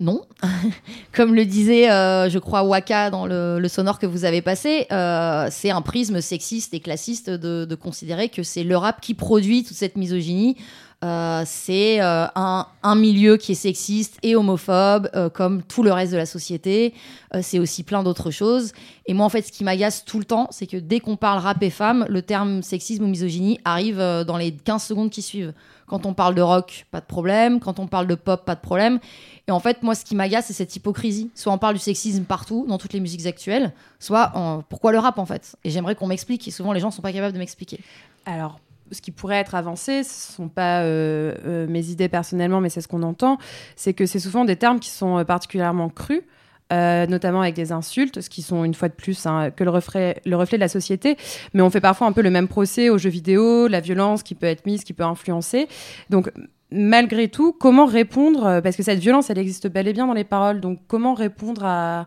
Non. 0.00 0.22
Comme 1.12 1.34
le 1.34 1.44
disait, 1.44 1.88
euh, 1.90 2.28
je 2.28 2.38
crois, 2.38 2.64
Waka 2.64 3.10
dans 3.10 3.26
le, 3.26 3.64
sonore 3.68 3.98
que 3.98 4.06
vous 4.06 4.24
avez 4.24 4.42
passé, 4.42 4.86
euh, 4.90 5.46
c'est 5.50 5.70
un 5.70 5.82
prisme 5.82 6.20
sexiste 6.20 6.74
et 6.74 6.80
classiste 6.80 7.30
de, 7.30 7.74
considérer 7.74 8.28
que 8.28 8.42
c'est 8.42 8.64
le 8.64 8.76
rap 8.76 9.00
qui 9.00 9.14
produit 9.14 9.62
toute 9.62 9.76
cette 9.76 9.96
misogynie. 9.96 10.56
Euh, 11.04 11.42
c'est 11.44 12.00
un, 12.00 12.66
un 12.82 12.94
milieu 12.94 13.36
qui 13.36 13.52
est 13.52 13.56
sexiste 13.56 14.16
et 14.22 14.36
homophobe, 14.36 15.10
comme 15.32 15.62
tout 15.62 15.82
le 15.82 15.92
reste 15.92 16.12
de 16.12 16.16
la 16.16 16.26
société. 16.26 16.94
C'est 17.42 17.58
aussi 17.58 17.82
plein 17.82 18.02
d'autres 18.02 18.30
choses. 18.30 18.72
Et 19.06 19.14
moi, 19.14 19.26
en 19.26 19.28
fait, 19.28 19.42
ce 19.42 19.52
qui 19.52 19.64
m'agace 19.64 20.04
tout 20.04 20.18
le 20.18 20.24
temps, 20.24 20.48
c'est 20.50 20.66
que 20.66 20.76
dès 20.76 21.00
qu'on 21.00 21.16
parle 21.16 21.40
rap 21.40 21.62
et 21.62 21.70
femme, 21.70 22.06
le 22.08 22.22
terme 22.22 22.62
sexisme 22.62 23.04
ou 23.04 23.08
misogynie 23.08 23.60
arrive 23.64 23.98
dans 23.98 24.36
les 24.38 24.52
15 24.52 24.82
secondes 24.82 25.10
qui 25.10 25.22
suivent. 25.22 25.52
Quand 25.86 26.06
on 26.06 26.14
parle 26.14 26.34
de 26.34 26.40
rock, 26.40 26.86
pas 26.90 27.00
de 27.00 27.06
problème. 27.06 27.60
Quand 27.60 27.78
on 27.78 27.86
parle 27.86 28.06
de 28.06 28.14
pop, 28.14 28.44
pas 28.44 28.54
de 28.54 28.60
problème. 28.60 28.98
Et 29.46 29.50
en 29.50 29.60
fait, 29.60 29.82
moi, 29.82 29.94
ce 29.94 30.04
qui 30.04 30.14
m'agace, 30.14 30.46
c'est 30.46 30.54
cette 30.54 30.74
hypocrisie. 30.74 31.30
Soit 31.34 31.52
on 31.52 31.58
parle 31.58 31.74
du 31.74 31.80
sexisme 31.80 32.24
partout, 32.24 32.64
dans 32.66 32.78
toutes 32.78 32.94
les 32.94 33.00
musiques 33.00 33.26
actuelles, 33.26 33.72
soit 33.98 34.32
pourquoi 34.68 34.92
le 34.92 34.98
rap, 34.98 35.18
en 35.18 35.26
fait? 35.26 35.56
Et 35.64 35.70
j'aimerais 35.70 35.94
qu'on 35.94 36.06
m'explique. 36.06 36.48
Et 36.48 36.50
souvent, 36.50 36.72
les 36.72 36.80
gens 36.80 36.90
sont 36.90 37.02
pas 37.02 37.12
capables 37.12 37.34
de 37.34 37.38
m'expliquer. 37.38 37.80
Alors, 38.24 38.58
ce 38.92 39.00
qui 39.00 39.10
pourrait 39.10 39.36
être 39.36 39.54
avancé, 39.54 40.02
ce 40.02 40.30
ne 40.30 40.34
sont 40.36 40.48
pas 40.48 40.82
euh, 40.82 41.34
euh, 41.46 41.66
mes 41.68 41.88
idées 41.88 42.08
personnellement, 42.08 42.60
mais 42.60 42.68
c'est 42.68 42.80
ce 42.80 42.88
qu'on 42.88 43.02
entend, 43.02 43.38
c'est 43.76 43.94
que 43.94 44.06
c'est 44.06 44.20
souvent 44.20 44.44
des 44.44 44.56
termes 44.56 44.80
qui 44.80 44.90
sont 44.90 45.18
euh, 45.18 45.24
particulièrement 45.24 45.88
crus, 45.88 46.22
notamment 46.70 47.40
avec 47.40 47.54
des 47.54 47.70
insultes, 47.70 48.20
ce 48.20 48.28
qui 48.28 48.42
sont 48.42 48.64
une 48.64 48.74
fois 48.74 48.88
de 48.88 48.94
plus 48.94 49.26
hein, 49.26 49.52
que 49.52 49.62
le 49.62 49.70
reflet, 49.70 50.20
le 50.26 50.36
reflet 50.36 50.58
de 50.58 50.60
la 50.60 50.68
société. 50.68 51.16
Mais 51.52 51.62
on 51.62 51.70
fait 51.70 51.80
parfois 51.80 52.08
un 52.08 52.12
peu 52.12 52.20
le 52.20 52.30
même 52.30 52.48
procès 52.48 52.88
aux 52.88 52.98
jeux 52.98 53.10
vidéo, 53.10 53.68
la 53.68 53.78
violence 53.78 54.24
qui 54.24 54.34
peut 54.34 54.46
être 54.46 54.66
mise, 54.66 54.82
qui 54.82 54.92
peut 54.92 55.04
influencer. 55.04 55.68
Donc, 56.10 56.32
malgré 56.70 57.28
tout, 57.28 57.52
comment 57.52 57.86
répondre 57.86 58.44
euh, 58.44 58.60
Parce 58.60 58.76
que 58.76 58.82
cette 58.82 58.98
violence, 58.98 59.30
elle 59.30 59.38
existe 59.38 59.68
bel 59.68 59.88
et 59.88 59.92
bien 59.92 60.06
dans 60.06 60.14
les 60.14 60.24
paroles. 60.24 60.60
Donc, 60.60 60.80
comment 60.88 61.14
répondre 61.14 61.64
à, 61.64 62.06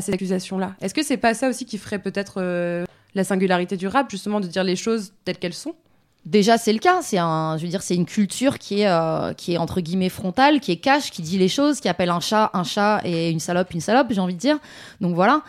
ces 0.00 0.12
accusations-là 0.12 0.74
Est-ce 0.80 0.94
que 0.94 1.02
c'est 1.02 1.16
pas 1.16 1.34
ça 1.34 1.48
aussi 1.48 1.64
qui 1.64 1.78
ferait 1.78 2.00
peut-être 2.00 2.34
euh, 2.38 2.84
la 3.14 3.24
singularité 3.24 3.76
du 3.76 3.86
rap, 3.86 4.10
justement, 4.10 4.40
de 4.40 4.46
dire 4.46 4.64
les 4.64 4.76
choses 4.76 5.12
telles 5.24 5.38
qu'elles 5.38 5.54
sont? 5.54 5.74
Déjà, 6.24 6.56
c'est 6.56 6.72
le 6.72 6.78
cas. 6.78 7.02
C'est 7.02 7.18
un, 7.18 7.56
je 7.58 7.62
veux 7.62 7.68
dire, 7.68 7.82
c'est 7.82 7.94
une 7.94 8.06
culture 8.06 8.58
qui 8.58 8.80
est, 8.80 8.88
euh, 8.88 9.34
qui 9.34 9.54
est 9.54 9.58
entre 9.58 9.80
guillemets 9.80 10.08
frontale, 10.08 10.58
qui 10.60 10.72
est 10.72 10.76
cash, 10.76 11.10
qui 11.10 11.22
dit 11.22 11.38
les 11.38 11.48
choses, 11.48 11.80
qui 11.80 11.88
appelle 11.88 12.10
un 12.10 12.20
chat 12.20 12.50
un 12.54 12.64
chat 12.64 13.02
et 13.04 13.30
une 13.30 13.40
salope 13.40 13.72
une 13.74 13.82
salope. 13.82 14.08
J'ai 14.10 14.20
envie 14.20 14.34
de 14.34 14.40
dire. 14.40 14.58
Donc 15.00 15.14
voilà. 15.14 15.42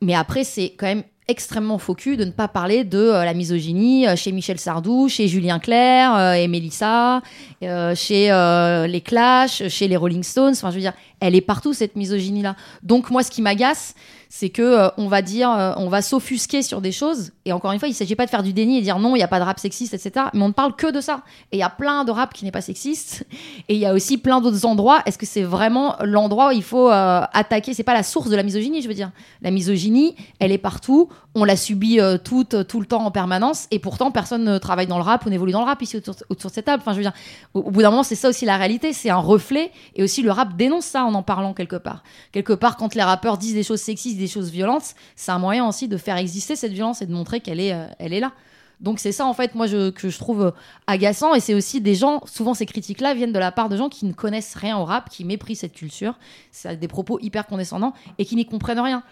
Mais 0.00 0.14
après, 0.14 0.44
c'est 0.44 0.74
quand 0.78 0.86
même 0.86 1.02
extrêmement 1.28 1.78
faux 1.78 1.94
cul 1.94 2.16
de 2.16 2.24
ne 2.24 2.30
pas 2.30 2.48
parler 2.48 2.84
de 2.84 3.10
la 3.10 3.34
misogynie 3.34 4.06
chez 4.16 4.32
Michel 4.32 4.58
Sardou, 4.58 5.08
chez 5.08 5.28
Julien 5.28 5.58
Clerc 5.58 6.34
et 6.34 6.48
Mélissa, 6.48 7.22
euh, 7.68 7.94
chez 7.94 8.30
euh, 8.30 8.86
les 8.86 9.00
Clash, 9.00 9.68
chez 9.68 9.86
les 9.86 9.96
Rolling 9.96 10.22
Stones. 10.22 10.52
Enfin, 10.52 10.70
je 10.70 10.76
veux 10.76 10.80
dire, 10.80 10.94
elle 11.20 11.34
est 11.34 11.40
partout 11.40 11.72
cette 11.72 11.96
misogynie-là. 11.96 12.56
Donc 12.82 13.10
moi, 13.10 13.22
ce 13.22 13.30
qui 13.30 13.42
m'agace, 13.42 13.94
c'est 14.28 14.48
que 14.48 14.62
euh, 14.62 14.88
on 14.96 15.08
va 15.08 15.22
dire, 15.22 15.74
on 15.76 15.88
va 15.88 16.02
s'offusquer 16.02 16.62
sur 16.62 16.80
des 16.80 16.90
choses. 16.90 17.32
Et 17.44 17.52
encore 17.52 17.72
une 17.72 17.78
fois, 17.78 17.88
il 17.88 17.94
s'agit 17.94 18.16
pas 18.16 18.24
de 18.24 18.30
faire 18.30 18.42
du 18.42 18.52
déni 18.52 18.78
et 18.78 18.80
dire 18.80 18.98
non, 18.98 19.14
il 19.14 19.20
y 19.20 19.22
a 19.22 19.28
pas 19.28 19.38
de 19.38 19.44
rap 19.44 19.60
sexiste, 19.60 19.94
etc. 19.94 20.26
Mais 20.34 20.42
on 20.42 20.48
ne 20.48 20.52
parle 20.52 20.74
que 20.74 20.90
de 20.90 21.00
ça. 21.00 21.22
Et 21.52 21.56
il 21.56 21.60
y 21.60 21.64
a 21.64 21.70
plein 21.70 22.04
de 22.04 22.10
rap 22.10 22.32
qui 22.32 22.44
n'est 22.44 22.50
pas 22.50 22.62
sexiste. 22.62 23.26
Et 23.68 23.74
il 23.74 23.80
y 23.80 23.86
a 23.86 23.94
aussi 23.94 24.18
plein 24.18 24.40
d'autres 24.40 24.66
endroits. 24.66 25.02
Est-ce 25.06 25.18
que 25.18 25.26
c'est 25.26 25.42
vraiment 25.42 25.96
l'endroit 26.02 26.48
où 26.48 26.52
il 26.52 26.62
faut 26.62 26.88
attaquer? 26.88 27.74
C'est 27.74 27.82
pas 27.82 27.94
la 27.94 28.02
source 28.02 28.28
de 28.28 28.36
la 28.36 28.42
misogynie, 28.42 28.82
je 28.82 28.88
veux 28.88 28.94
dire. 28.94 29.10
La 29.40 29.50
misogynie, 29.50 30.16
elle 30.40 30.50
est 30.50 30.58
partout. 30.58 31.08
On 31.34 31.44
la 31.44 31.56
subit 31.56 31.98
tout 32.24 32.46
le 32.52 32.84
temps 32.84 33.04
en 33.04 33.10
permanence. 33.10 33.66
Et 33.70 33.78
pourtant, 33.78 34.10
personne 34.10 34.44
ne 34.44 34.58
travaille 34.58 34.86
dans 34.86 34.98
le 34.98 35.04
rap 35.04 35.24
ou 35.26 35.30
n'évolue 35.30 35.52
dans 35.52 35.60
le 35.60 35.66
rap 35.66 35.80
ici 35.82 35.96
autour, 35.96 36.14
autour 36.28 36.50
de 36.50 36.54
cette 36.54 36.64
table. 36.64 36.82
Enfin, 36.82 36.92
je 36.92 36.96
veux 36.96 37.02
dire, 37.02 37.12
au, 37.54 37.70
bout 37.70 37.82
d'un 37.82 37.90
moment, 37.90 38.02
c'est 38.02 38.14
ça 38.14 38.28
aussi 38.28 38.44
la 38.44 38.56
réalité. 38.56 38.92
C'est 38.92 39.10
un 39.10 39.16
reflet. 39.16 39.70
Et 39.94 40.02
aussi, 40.02 40.22
le 40.22 40.30
rap 40.30 40.56
dénonce 40.56 40.86
ça 40.86 41.04
en 41.04 41.14
en 41.14 41.22
parlant 41.22 41.54
quelque 41.54 41.76
part. 41.76 42.02
Quelque 42.32 42.52
part, 42.52 42.76
quand 42.76 42.94
les 42.94 43.02
rappeurs 43.02 43.38
disent 43.38 43.54
des 43.54 43.62
choses 43.62 43.80
sexistes, 43.80 44.18
des 44.18 44.28
choses 44.28 44.50
violentes, 44.50 44.94
c'est 45.16 45.32
un 45.32 45.38
moyen 45.38 45.68
aussi 45.68 45.88
de 45.88 45.96
faire 45.96 46.16
exister 46.16 46.56
cette 46.56 46.72
violence 46.72 47.02
et 47.02 47.06
de 47.06 47.12
montrer 47.12 47.40
qu'elle 47.40 47.60
est, 47.60 47.74
euh, 47.74 47.86
elle 47.98 48.12
est 48.12 48.20
là. 48.20 48.32
Donc 48.80 48.98
c'est 48.98 49.12
ça 49.12 49.26
en 49.26 49.32
fait 49.32 49.54
moi 49.54 49.68
je, 49.68 49.90
que 49.90 50.08
je 50.08 50.18
trouve 50.18 50.46
euh, 50.46 50.50
agaçant 50.88 51.34
et 51.34 51.40
c'est 51.40 51.54
aussi 51.54 51.80
des 51.80 51.94
gens, 51.94 52.20
souvent 52.26 52.52
ces 52.52 52.66
critiques-là 52.66 53.14
viennent 53.14 53.32
de 53.32 53.38
la 53.38 53.52
part 53.52 53.68
de 53.68 53.76
gens 53.76 53.88
qui 53.88 54.06
ne 54.06 54.12
connaissent 54.12 54.56
rien 54.56 54.76
au 54.76 54.84
rap, 54.84 55.08
qui 55.08 55.24
méprisent 55.24 55.60
cette 55.60 55.72
culture, 55.72 56.18
c'est 56.50 56.76
des 56.76 56.88
propos 56.88 57.20
hyper 57.20 57.46
condescendants 57.46 57.94
et 58.18 58.24
qui 58.24 58.34
n'y 58.34 58.44
comprennent 58.44 58.80
rien. 58.80 59.04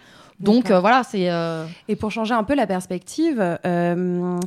Donc 0.43 0.71
euh, 0.71 0.79
voilà, 0.79 1.03
c'est. 1.03 1.29
euh, 1.29 1.65
Et 1.87 1.95
pour 1.95 2.11
changer 2.11 2.33
un 2.33 2.43
peu 2.43 2.55
la 2.55 2.67
perspective, 2.67 3.39
euh, 3.65 4.39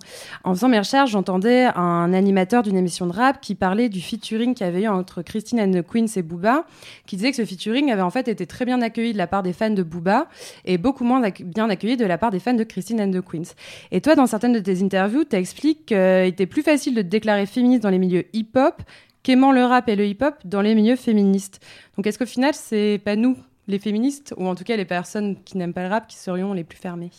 en 0.45 0.55
faisant 0.55 0.69
mes 0.69 0.79
recherches, 0.79 1.11
j'entendais 1.11 1.67
un 1.75 2.13
animateur 2.13 2.63
d'une 2.63 2.77
émission 2.77 3.07
de 3.07 3.13
rap 3.13 3.41
qui 3.41 3.55
parlait 3.55 3.89
du 3.89 4.01
featuring 4.01 4.55
qu'il 4.55 4.67
y 4.67 4.69
avait 4.69 4.83
eu 4.83 4.89
entre 4.89 5.23
Christine 5.23 5.61
and 5.61 5.71
the 5.71 5.83
Queens 5.83 6.07
et 6.17 6.23
Booba, 6.23 6.65
qui 7.07 7.17
disait 7.17 7.31
que 7.31 7.37
ce 7.37 7.45
featuring 7.45 7.91
avait 7.91 8.03
en 8.03 8.11
fait 8.11 8.29
été 8.29 8.47
très 8.47 8.65
bien 8.65 8.83
accueilli 8.83 9.13
de 9.13 9.19
la 9.19 9.27
part 9.27 9.43
des 9.43 9.53
fans 9.53 9.71
de 9.71 9.83
Booba 9.83 10.27
et 10.65 10.79
beaucoup 10.79 11.05
moins 11.05 11.23
bien 11.41 11.71
accueilli 11.71 11.97
de 11.97 12.07
la 12.07 12.19
part 12.19 12.31
des 12.31 12.41
fans 12.41 12.55
de 12.55 12.65
Christine 12.65 13.01
and 13.01 13.11
the 13.11 13.21
Queens. 13.21 13.55
Et 13.93 14.01
toi, 14.01 14.15
dans 14.15 14.27
certaines 14.27 14.53
de 14.53 14.61
tes 14.61 14.83
interviews, 14.83 15.25
tu 15.25 15.37
expliques 15.37 15.87
qu'il 15.87 15.97
était 16.27 16.47
plus 16.47 16.63
facile 16.63 16.95
de 16.95 17.03
te 17.03 17.07
déclarer 17.07 17.47
féministe 17.47 17.83
dans 17.83 17.91
les 17.91 17.99
milieux 17.99 18.25
hip-hop 18.33 18.83
qu'aimant 19.23 19.53
le 19.53 19.65
rap 19.65 19.89
et 19.89 19.97
le 19.97 20.07
hip-hop 20.07 20.35
dans 20.45 20.61
les 20.61 20.75
milieux 20.75 20.97
féministes. 20.97 21.61
Donc 21.97 22.07
est-ce 22.07 22.19
qu'au 22.19 22.27
final, 22.27 22.53
c'est 22.55 23.01
pas 23.05 23.17
nous, 23.17 23.37
les 23.67 23.79
féministes, 23.79 24.35
ou 24.37 24.47
en 24.47 24.55
tout 24.55 24.65
cas 24.65 24.77
les 24.77 24.85
personnes 24.85 25.37
qui 25.45 25.57
n'aiment 25.59 25.73
pas 25.75 25.83
le 25.85 25.89
rap, 25.89 26.07
qui 26.07 26.17
serions 26.17 26.53
les 26.53 26.65
plus 26.65 26.79
fermées 26.79 27.11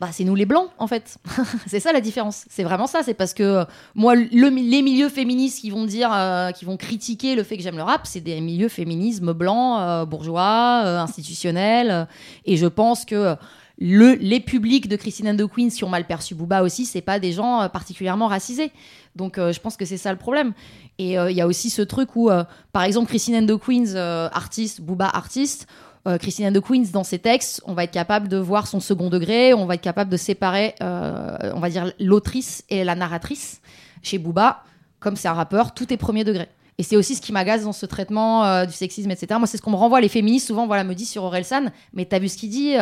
bah, 0.00 0.08
c'est 0.12 0.24
nous 0.24 0.34
les 0.34 0.44
blancs 0.44 0.68
en 0.78 0.86
fait. 0.86 1.18
c'est 1.66 1.80
ça 1.80 1.92
la 1.92 2.00
différence. 2.00 2.44
C'est 2.50 2.64
vraiment 2.64 2.86
ça. 2.86 3.02
C'est 3.04 3.14
parce 3.14 3.32
que 3.32 3.42
euh, 3.42 3.64
moi, 3.94 4.14
le- 4.16 4.50
les 4.50 4.82
milieux 4.82 5.08
féministes 5.08 5.60
qui 5.60 5.70
vont 5.70 5.84
dire, 5.84 6.10
euh, 6.12 6.50
qui 6.50 6.64
vont 6.64 6.76
critiquer 6.76 7.34
le 7.36 7.42
fait 7.44 7.56
que 7.56 7.62
j'aime 7.62 7.76
le 7.76 7.82
rap, 7.84 8.02
c'est 8.04 8.20
des 8.20 8.40
milieux 8.40 8.68
féminisme 8.68 9.32
blancs, 9.32 9.78
euh, 9.80 10.04
bourgeois, 10.04 11.00
institutionnels. 11.00 12.08
et 12.44 12.56
je 12.56 12.66
pense 12.66 13.04
que 13.04 13.36
le, 13.78 14.14
les 14.14 14.40
publics 14.40 14.88
de 14.88 14.96
Christine 14.96 15.28
and 15.28 15.36
the 15.36 15.70
qui 15.72 15.84
ont 15.84 15.88
mal 15.88 16.06
perçu 16.06 16.34
Booba 16.34 16.62
aussi, 16.62 16.86
c'est 16.86 17.00
pas 17.00 17.18
des 17.18 17.32
gens 17.32 17.68
particulièrement 17.68 18.26
racisés. 18.28 18.72
Donc 19.16 19.36
je 19.36 19.58
pense 19.60 19.76
que 19.76 19.84
c'est 19.84 19.96
ça 19.96 20.12
le 20.12 20.18
problème. 20.18 20.52
Et 20.98 21.14
il 21.14 21.32
y 21.36 21.40
a 21.40 21.46
aussi 21.46 21.70
ce 21.70 21.82
truc 21.82 22.14
où, 22.14 22.30
par 22.72 22.84
exemple, 22.84 23.08
Christine 23.08 23.46
euh, 23.48 24.28
artiste, 24.32 24.80
Booba, 24.80 25.08
artiste, 25.08 25.66
euh, 26.06 26.18
Christine 26.18 26.46
and 26.46 26.52
the 26.52 26.60
Queens, 26.60 26.90
dans 26.92 27.04
ses 27.04 27.18
textes, 27.18 27.62
on 27.64 27.72
va 27.72 27.84
être 27.84 27.90
capable 27.90 28.28
de 28.28 28.36
voir 28.36 28.66
son 28.66 28.80
second 28.80 29.08
degré, 29.08 29.54
on 29.54 29.64
va 29.64 29.74
être 29.74 29.80
capable 29.80 30.10
de 30.10 30.16
séparer, 30.16 30.74
euh, 30.82 31.52
on 31.54 31.60
va 31.60 31.70
dire, 31.70 31.92
l'autrice 31.98 32.64
et 32.68 32.84
la 32.84 32.94
narratrice. 32.94 33.60
Chez 34.02 34.18
Booba, 34.18 34.62
comme 35.00 35.16
c'est 35.16 35.28
un 35.28 35.32
rappeur, 35.32 35.72
tout 35.72 35.92
est 35.92 35.96
premier 35.96 36.24
degré. 36.24 36.48
Et 36.76 36.82
c'est 36.82 36.96
aussi 36.96 37.14
ce 37.14 37.22
qui 37.22 37.32
m'agace 37.32 37.64
dans 37.64 37.72
ce 37.72 37.86
traitement 37.86 38.44
euh, 38.44 38.66
du 38.66 38.72
sexisme, 38.72 39.10
etc. 39.10 39.38
Moi, 39.38 39.46
c'est 39.46 39.56
ce 39.56 39.62
qu'on 39.62 39.70
me 39.70 39.76
renvoie. 39.76 40.00
Les 40.00 40.08
féministes, 40.08 40.48
souvent, 40.48 40.66
voilà, 40.66 40.84
me 40.84 40.94
disent 40.94 41.10
sur 41.10 41.24
Orelsan, 41.24 41.70
mais 41.94 42.04
t'as 42.04 42.18
vu 42.18 42.28
ce 42.28 42.36
qu'il 42.36 42.50
dit 42.50 42.74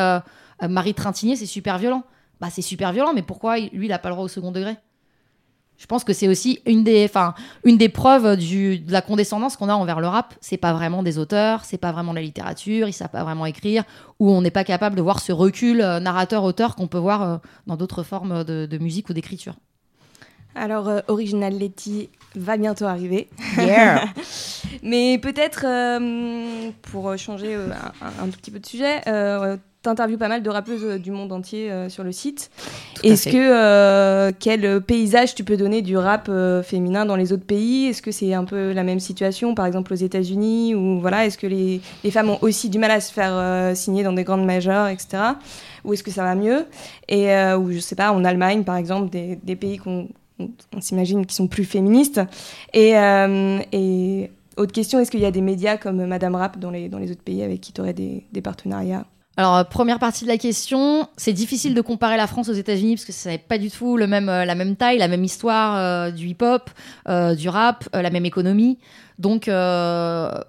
Marie 0.61 0.94
Trintignant, 0.94 1.37
c'est 1.37 1.46
super 1.46 1.78
violent. 1.78 2.02
Bah, 2.40 2.48
c'est 2.50 2.62
super 2.62 2.92
violent, 2.92 3.12
mais 3.14 3.22
pourquoi 3.22 3.58
lui, 3.58 3.87
il 3.87 3.92
a 3.92 3.98
pas 4.00 4.08
le 4.08 4.14
droit 4.14 4.24
au 4.24 4.28
second 4.28 4.50
degré? 4.50 4.76
Je 5.78 5.87
pense 5.87 6.04
que 6.04 6.12
c'est 6.12 6.28
aussi 6.28 6.61
une 6.64 6.85
des, 6.85 7.04
enfin, 7.04 7.35
une 7.64 7.76
des 7.76 7.88
preuves 7.88 8.37
du, 8.37 8.78
de 8.78 8.92
la 8.92 9.02
condescendance 9.02 9.56
qu'on 9.56 9.68
a 9.68 9.74
envers 9.74 10.00
le 10.00 10.06
rap. 10.06 10.35
C'est 10.40 10.56
pas 10.56 10.72
vraiment 10.72 11.02
des 11.02 11.18
auteurs, 11.18 11.64
c'est 11.64 11.78
pas 11.78 11.90
vraiment 11.90 12.12
de 12.12 12.18
la 12.18 12.22
littérature, 12.22 12.88
ils 12.88 12.92
savent 12.92 13.11
pas 13.11 13.24
vraiment 13.24 13.46
écrire, 13.46 13.82
ou 14.20 14.30
on 14.30 14.42
n'est 14.42 14.52
pas 14.52 14.64
capable 14.64 14.94
de 14.94 15.02
voir 15.02 15.18
ce 15.20 15.32
recul 15.32 15.80
euh, 15.80 15.98
narrateur-auteur 15.98 16.76
qu'on 16.76 16.87
peut 16.87 16.98
voir 16.98 17.22
euh, 17.22 17.37
dans 17.66 17.76
d'autres 17.76 18.04
formes 18.04 18.44
de, 18.44 18.66
de 18.66 18.78
musique 18.78 19.11
ou 19.11 19.12
d'écriture. 19.12 19.54
Alors, 20.54 20.88
euh, 20.88 21.00
Original 21.08 21.52
Letty 21.52 22.11
va 22.37 22.56
bientôt 22.56 22.85
arriver. 22.85 23.28
Yeah. 23.56 24.04
Mais 24.82 25.18
peut-être, 25.18 25.64
euh, 25.66 26.70
pour 26.82 27.16
changer 27.16 27.54
euh, 27.54 27.68
un, 28.00 28.24
un 28.24 28.28
tout 28.28 28.38
petit 28.38 28.50
peu 28.50 28.61
de 28.61 28.66
sujet, 28.66 29.00
euh, 29.06 29.56
t'interviews 29.83 30.18
pas 30.18 30.29
mal 30.29 30.42
de 30.42 30.51
rappeuses 30.51 30.85
euh, 30.85 30.99
du 30.99 31.11
monde 31.11 31.33
entier 31.33 31.71
euh, 31.71 31.88
sur 31.88 32.05
le 32.05 32.12
site. 32.12 32.51
Est-ce 33.03 33.29
que, 33.29 33.37
euh, 33.37 34.31
quel 34.38 34.81
paysage 34.81 35.35
tu 35.35 35.42
peux 35.45 35.57
donner 35.57 35.83
du 35.83 35.97
rap 35.97 36.29
euh, 36.29 36.62
féminin 36.62 37.05
dans 37.05 37.16
les 37.16 37.33
autres 37.33 37.45
pays? 37.45 37.87
Est-ce 37.87 38.01
que 38.01 38.12
c'est 38.12 38.33
un 38.33 38.45
peu 38.45 38.73
la 38.73 38.85
même 38.85 39.01
situation, 39.01 39.55
par 39.55 39.66
exemple 39.66 39.92
aux 39.92 39.97
États-Unis 39.97 40.75
Ou 40.75 41.01
voilà, 41.01 41.27
est-ce 41.27 41.37
que 41.37 41.47
les, 41.47 41.81
les 42.05 42.11
femmes 42.11 42.31
ont 42.31 42.38
aussi 42.42 42.68
du 42.71 42.79
mal 42.79 42.92
à 42.92 43.01
se 43.01 43.12
faire 43.12 43.77
signer 43.77 44.05
dans 44.05 44.12
des 44.12 44.25
grandes 44.25 44.45
majeures, 44.45 44.87
etc. 44.87 45.23
Ou 45.85 45.95
est-ce 45.95 46.03
que 46.03 46.12
ça 46.12 46.23
va 46.23 46.35
mieux? 46.35 46.66
Et 47.09 47.35
ou 47.55 47.73
je 47.73 47.79
sais 47.81 47.97
pas, 47.97 48.12
en 48.12 48.25
Allemagne, 48.25 48.62
par 48.62 48.77
exemple, 48.77 49.11
des, 49.11 49.37
des 49.42 49.57
pays 49.57 49.79
qu'on 49.79 50.09
on, 50.38 50.51
on 50.77 50.81
s'imagine 50.81 51.27
qui 51.27 51.35
sont 51.35 51.49
plus 51.49 51.64
féministes. 51.64 52.21
Et, 52.73 52.92
et 53.73 54.31
autre 54.57 54.73
question, 54.73 54.99
est-ce 55.01 55.11
qu'il 55.11 55.21
y 55.21 55.27
a 55.27 55.31
des 55.31 55.40
médias 55.40 55.77
comme 55.77 56.05
Madame 56.07 56.35
Rap 56.37 56.59
dans 56.59 56.71
les, 56.71 56.88
dans 56.88 56.99
les 56.99 57.11
autres 57.11 57.23
pays 57.23 57.42
avec 57.42 57.61
qui 57.61 57.73
tu 57.73 57.81
aurais 57.81 57.95
des, 57.95 58.25
des 58.33 58.42
partenariats? 58.42 59.05
Alors, 59.37 59.57
euh, 59.57 59.64
première 59.64 59.99
partie 59.99 60.25
de 60.25 60.29
la 60.29 60.37
question, 60.37 61.09
c'est 61.16 61.33
difficile 61.33 61.75
de 61.75 61.81
comparer 61.81 62.16
la 62.16 62.27
France 62.27 62.49
aux 62.51 62.55
États-Unis 62.55 62.97
parce 62.97 63.07
que 63.07 63.12
ça 63.12 63.31
n'est 63.31 63.38
pas 63.38 63.57
du 63.57 63.71
tout 63.71 63.97
le 63.97 64.07
même, 64.07 64.29
euh, 64.29 64.45
la 64.45 64.55
même 64.55 64.77
taille, 64.77 64.99
la 64.99 65.09
même 65.09 65.25
histoire 65.25 65.77
euh, 65.77 66.11
du 66.11 66.29
hip-hop, 66.29 66.71
du 67.37 67.49
rap, 67.49 67.88
la 67.95 68.11
même 68.11 68.27
économie. 68.27 68.79
Donc, 69.18 69.51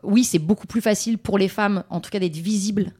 oui, 0.03 0.23
c'est 0.23 0.39
beaucoup 0.39 0.67
plus 0.67 0.81
facile 0.81 1.17
pour 1.17 1.37
les 1.37 1.47
femmes, 1.47 1.83
en 1.89 1.99
tout 1.99 2.09
cas, 2.09 2.19
d'être 2.19 2.35
visibles. 2.35 2.91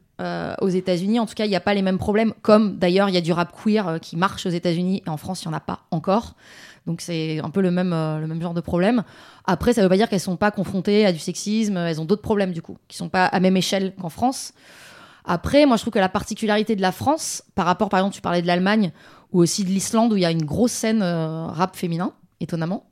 aux 0.60 0.68
États-Unis, 0.68 1.18
en 1.18 1.26
tout 1.26 1.34
cas, 1.34 1.44
il 1.44 1.50
n'y 1.50 1.56
a 1.56 1.60
pas 1.60 1.74
les 1.74 1.82
mêmes 1.82 1.98
problèmes. 1.98 2.32
Comme 2.42 2.76
d'ailleurs, 2.78 3.08
il 3.08 3.14
y 3.14 3.18
a 3.18 3.20
du 3.20 3.32
rap 3.32 3.52
queer 3.52 3.98
qui 4.00 4.16
marche 4.16 4.46
aux 4.46 4.50
États-Unis 4.50 5.02
et 5.06 5.10
en 5.10 5.16
France, 5.16 5.42
il 5.42 5.48
n'y 5.48 5.54
en 5.54 5.56
a 5.56 5.60
pas 5.60 5.80
encore. 5.90 6.34
Donc, 6.86 7.00
c'est 7.00 7.40
un 7.40 7.50
peu 7.50 7.60
le 7.60 7.70
même, 7.70 7.90
le 7.90 8.26
même 8.26 8.40
genre 8.40 8.54
de 8.54 8.60
problème. 8.60 9.02
Après, 9.46 9.72
ça 9.72 9.80
ne 9.80 9.86
veut 9.86 9.90
pas 9.90 9.96
dire 9.96 10.08
qu'elles 10.08 10.18
ne 10.18 10.30
sont 10.30 10.36
pas 10.36 10.50
confrontées 10.50 11.04
à 11.04 11.12
du 11.12 11.18
sexisme. 11.18 11.76
Elles 11.76 12.00
ont 12.00 12.04
d'autres 12.04 12.22
problèmes, 12.22 12.52
du 12.52 12.62
coup, 12.62 12.78
qui 12.88 12.96
ne 12.96 12.98
sont 12.98 13.08
pas 13.08 13.26
à 13.26 13.40
même 13.40 13.56
échelle 13.56 13.94
qu'en 14.00 14.10
France. 14.10 14.52
Après, 15.24 15.64
moi, 15.66 15.76
je 15.76 15.82
trouve 15.82 15.92
que 15.92 15.98
la 15.98 16.08
particularité 16.08 16.76
de 16.76 16.82
la 16.82 16.92
France, 16.92 17.42
par 17.54 17.66
rapport, 17.66 17.88
par 17.88 18.00
exemple, 18.00 18.14
tu 18.14 18.20
parlais 18.20 18.42
de 18.42 18.46
l'Allemagne 18.46 18.92
ou 19.32 19.40
aussi 19.40 19.64
de 19.64 19.70
l'Islande, 19.70 20.12
où 20.12 20.16
il 20.16 20.22
y 20.22 20.26
a 20.26 20.30
une 20.30 20.44
grosse 20.44 20.72
scène 20.72 21.02
euh, 21.02 21.46
rap 21.46 21.76
féminin, 21.76 22.12
étonnamment, 22.40 22.84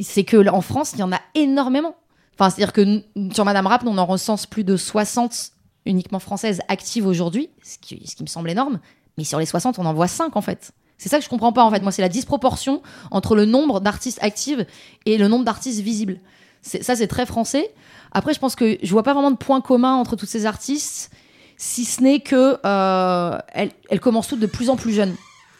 c'est 0.00 0.24
que 0.24 0.48
en 0.48 0.60
France, 0.60 0.92
il 0.94 1.00
y 1.00 1.02
en 1.02 1.12
a 1.12 1.20
énormément. 1.34 1.96
Enfin, 2.34 2.50
c'est-à-dire 2.50 2.72
que 2.72 3.02
sur 3.32 3.44
Madame 3.44 3.66
Rap, 3.66 3.82
on 3.84 3.98
en 3.98 4.06
recense 4.06 4.46
plus 4.46 4.64
de 4.64 4.76
60 4.76 5.52
uniquement 5.86 6.18
françaises 6.18 6.60
actives 6.68 7.06
aujourd'hui, 7.06 7.50
ce 7.62 7.78
qui, 7.78 8.00
me 8.20 8.26
semble 8.26 8.50
énorme. 8.50 8.78
Mais 9.16 9.24
sur 9.24 9.38
les 9.38 9.46
60, 9.46 9.78
on 9.78 9.86
en 9.86 9.94
voit 9.94 10.06
5 10.06 10.36
en 10.36 10.40
fait. 10.40 10.72
C'est 10.98 11.08
ça 11.08 11.18
que 11.18 11.24
je 11.24 11.28
comprends 11.28 11.52
pas 11.52 11.64
en 11.64 11.70
fait. 11.70 11.82
Moi, 11.82 11.92
c'est 11.92 12.02
la 12.02 12.08
disproportion 12.08 12.82
entre 13.10 13.34
le 13.34 13.44
nombre 13.44 13.80
d'artistes 13.80 14.18
actives 14.22 14.66
et 15.06 15.18
le 15.18 15.28
nombre 15.28 15.44
d'artistes 15.44 15.80
visibles. 15.80 16.20
Ça, 16.62 16.96
c'est 16.96 17.06
très 17.06 17.24
français. 17.24 17.72
Après, 18.12 18.34
je 18.34 18.38
pense 18.38 18.54
que 18.54 18.78
je 18.82 18.90
vois 18.90 19.02
pas 19.02 19.14
vraiment 19.14 19.30
de 19.30 19.36
point 19.36 19.60
commun 19.60 19.94
entre 19.94 20.16
toutes 20.16 20.28
ces 20.28 20.44
artistes, 20.44 21.10
si 21.58 21.84
ce 21.84 22.02
n'est 22.02 22.20
que 22.20 22.56
euh, 22.64 23.38
elles, 23.52 24.00
commencent 24.00 24.28
toutes 24.28 24.40
de 24.40 24.46
plus 24.46 24.70
en 24.70 24.76
plus 24.76 24.92
jeunes. 24.92 25.14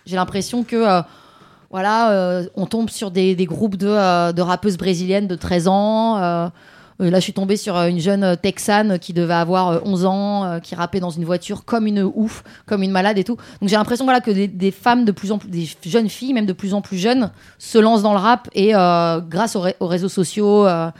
J'ai 0.06 0.16
l'impression 0.16 0.62
que 0.62 0.76
euh, 0.76 1.02
voilà, 1.70 2.12
euh, 2.12 2.46
on 2.54 2.66
tombe 2.66 2.88
sur 2.88 3.10
des, 3.10 3.34
groupes 3.44 3.76
de, 3.76 3.88
euh, 3.88 4.32
de 4.32 4.40
rappeuses 4.40 4.78
brésiliennes 4.78 5.26
de 5.26 5.34
13 5.34 5.68
ans. 5.68 6.16
là, 6.18 6.52
je 7.00 7.20
suis 7.20 7.32
tombée 7.32 7.56
sur 7.56 7.76
une 7.76 7.98
jeune 7.98 8.36
texane 8.36 9.00
qui 9.00 9.12
devait 9.12 9.34
avoir 9.34 9.68
euh, 9.68 9.80
11 9.84 10.04
ans, 10.06 10.60
qui 10.62 10.76
rappait 10.76 11.00
dans 11.00 11.10
une 11.10 11.24
voiture 11.24 11.64
comme 11.64 11.88
une 11.88 12.02
ouf, 12.14 12.44
comme 12.64 12.84
une 12.84 12.92
malade 12.92 13.18
et 13.18 13.24
tout. 13.24 13.36
Donc 13.60 13.68
j'ai 13.68 13.76
l'impression 13.76 14.04
voilà, 14.04 14.20
que 14.20 14.30
des, 14.30 14.70
femmes 14.70 15.04
de 15.04 15.12
plus 15.12 15.32
en 15.32 15.38
plus, 15.38 15.50
des 15.50 15.68
jeunes 15.84 16.08
filles, 16.08 16.32
même 16.32 16.46
de 16.46 16.52
plus 16.52 16.74
en 16.74 16.80
plus 16.80 16.96
jeunes, 16.96 17.32
se 17.58 17.76
lancent 17.76 18.02
dans 18.02 18.14
le 18.14 18.20
rap 18.20 18.48
et 18.54 18.70
grâce 18.70 19.56
aux, 19.56 19.60
ré- 19.60 19.76
aux 19.80 19.88
réseaux 19.88 20.08
sociaux, 20.08 20.64
à 20.64 20.92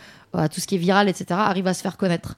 tout 0.53 0.61
ce 0.61 0.67
qui 0.67 0.75
est 0.75 0.79
viral, 0.79 1.09
etc., 1.09 1.27
arrivent 1.31 1.69
à 1.69 1.75
se 1.75 1.83
faire 1.83 1.97
connaître. 1.97 2.35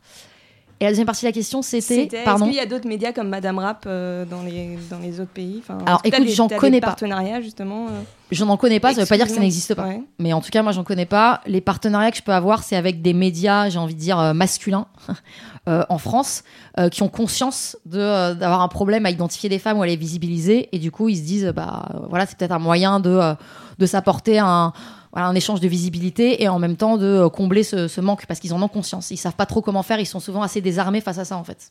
Et 0.81 0.85
la 0.85 0.91
deuxième 0.93 1.07
partie 1.07 1.27
de 1.27 1.29
la 1.29 1.33
question, 1.33 1.61
c'était. 1.61 2.05
Est-ce 2.05 2.25
Pardon 2.25 2.47
qu'il 2.47 2.55
y 2.55 2.61
a 2.61 2.65
d'autres 2.65 2.89
médias 2.89 3.13
comme 3.13 3.29
Madame 3.29 3.59
Rap 3.59 3.85
euh, 3.87 4.25
dans, 4.25 4.43
les, 4.43 4.79
dans 4.89 4.99
les 4.99 5.21
autres 5.21 5.31
pays? 5.31 5.61
Enfin, 5.63 5.77
Alors, 5.85 6.01
est-ce 6.05 6.17
écoute, 6.17 6.29
j'en 6.29 6.49
connais 6.49 6.81
pas. 6.81 6.87
partenariats, 6.87 7.43
justement 7.43 7.89
euh 7.89 8.01
Je 8.31 8.43
n'en 8.47 8.57
connais 8.57 8.81
pas, 8.81 8.95
ça 8.95 9.03
veut 9.03 9.07
pas 9.07 9.19
dire 9.19 9.27
que 9.27 9.33
ça 9.33 9.41
n'existe 9.41 9.75
pas. 9.75 9.85
Ouais. 9.85 10.03
Mais 10.19 10.33
en 10.33 10.41
tout 10.41 10.49
cas, 10.49 10.63
moi, 10.63 10.73
j'en 10.73 10.83
connais 10.83 11.05
pas. 11.05 11.43
Les 11.47 11.61
partenariats 11.61 12.11
que 12.11 12.17
je 12.17 12.23
peux 12.23 12.33
avoir, 12.33 12.63
c'est 12.63 12.77
avec 12.77 13.03
des 13.03 13.13
médias, 13.13 13.69
j'ai 13.69 13.79
envie 13.79 13.95
de 13.95 14.01
dire, 14.01 14.19
euh, 14.19 14.33
masculins 14.33 14.87
euh, 15.69 15.85
en 15.91 15.99
France, 15.99 16.45
qui 16.91 17.03
ont 17.03 17.09
conscience 17.09 17.77
d'avoir 17.85 18.63
un 18.63 18.69
problème 18.69 19.05
à 19.05 19.11
identifier 19.11 19.51
des 19.51 19.59
femmes 19.59 19.77
ou 19.77 19.83
à 19.83 19.87
les 19.87 19.97
visibiliser. 19.97 20.71
Et 20.73 20.79
du 20.79 20.91
coup, 20.91 21.11
ils 21.11 21.19
se 21.19 21.23
disent, 21.23 21.53
bah 21.55 21.91
voilà, 22.09 22.25
c'est 22.25 22.39
peut-être 22.39 22.53
un 22.53 22.59
moyen 22.59 23.01
de, 23.01 23.35
de 23.79 23.87
s'apporter 23.87 24.39
un, 24.39 24.73
voilà, 25.13 25.29
un 25.29 25.35
échange 25.35 25.61
de 25.61 25.69
visibilité 25.69 26.43
et 26.43 26.49
en 26.49 26.59
même 26.59 26.77
temps 26.77 26.97
de 26.97 27.07
euh, 27.07 27.29
combler 27.29 27.63
ce, 27.63 27.89
ce 27.89 28.01
manque 28.01 28.27
parce 28.27 28.41
qu'ils 28.41 28.55
en 28.55 28.63
ont 28.63 28.69
conscience. 28.69 29.11
Ils 29.11 29.17
savent 29.17 29.35
pas 29.35 29.47
trop 29.47 29.61
comment 29.61 29.83
faire, 29.83 30.01
ils 30.01 30.07
sont 30.07 30.21
souvent 30.21 30.43
assez 30.43 30.61
désarmés 30.61 31.01
face 31.01 31.19
à 31.19 31.25
ça, 31.25 31.37
en 31.37 31.45
fait. 31.45 31.71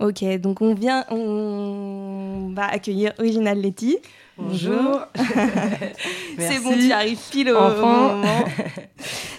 Ok, 0.00 0.24
donc 0.40 0.60
on 0.60 0.74
vient, 0.74 1.04
on 1.10 2.52
va 2.54 2.64
accueillir 2.64 3.12
Original 3.18 3.60
Letty. 3.60 3.98
Bonjour. 4.36 5.00
C'est 6.38 6.58
bon, 6.62 6.72
tu 6.72 6.90
arrives 6.92 7.18
pile 7.30 7.50
au, 7.50 7.56
Enfin. 7.56 8.16
moment. 8.16 8.22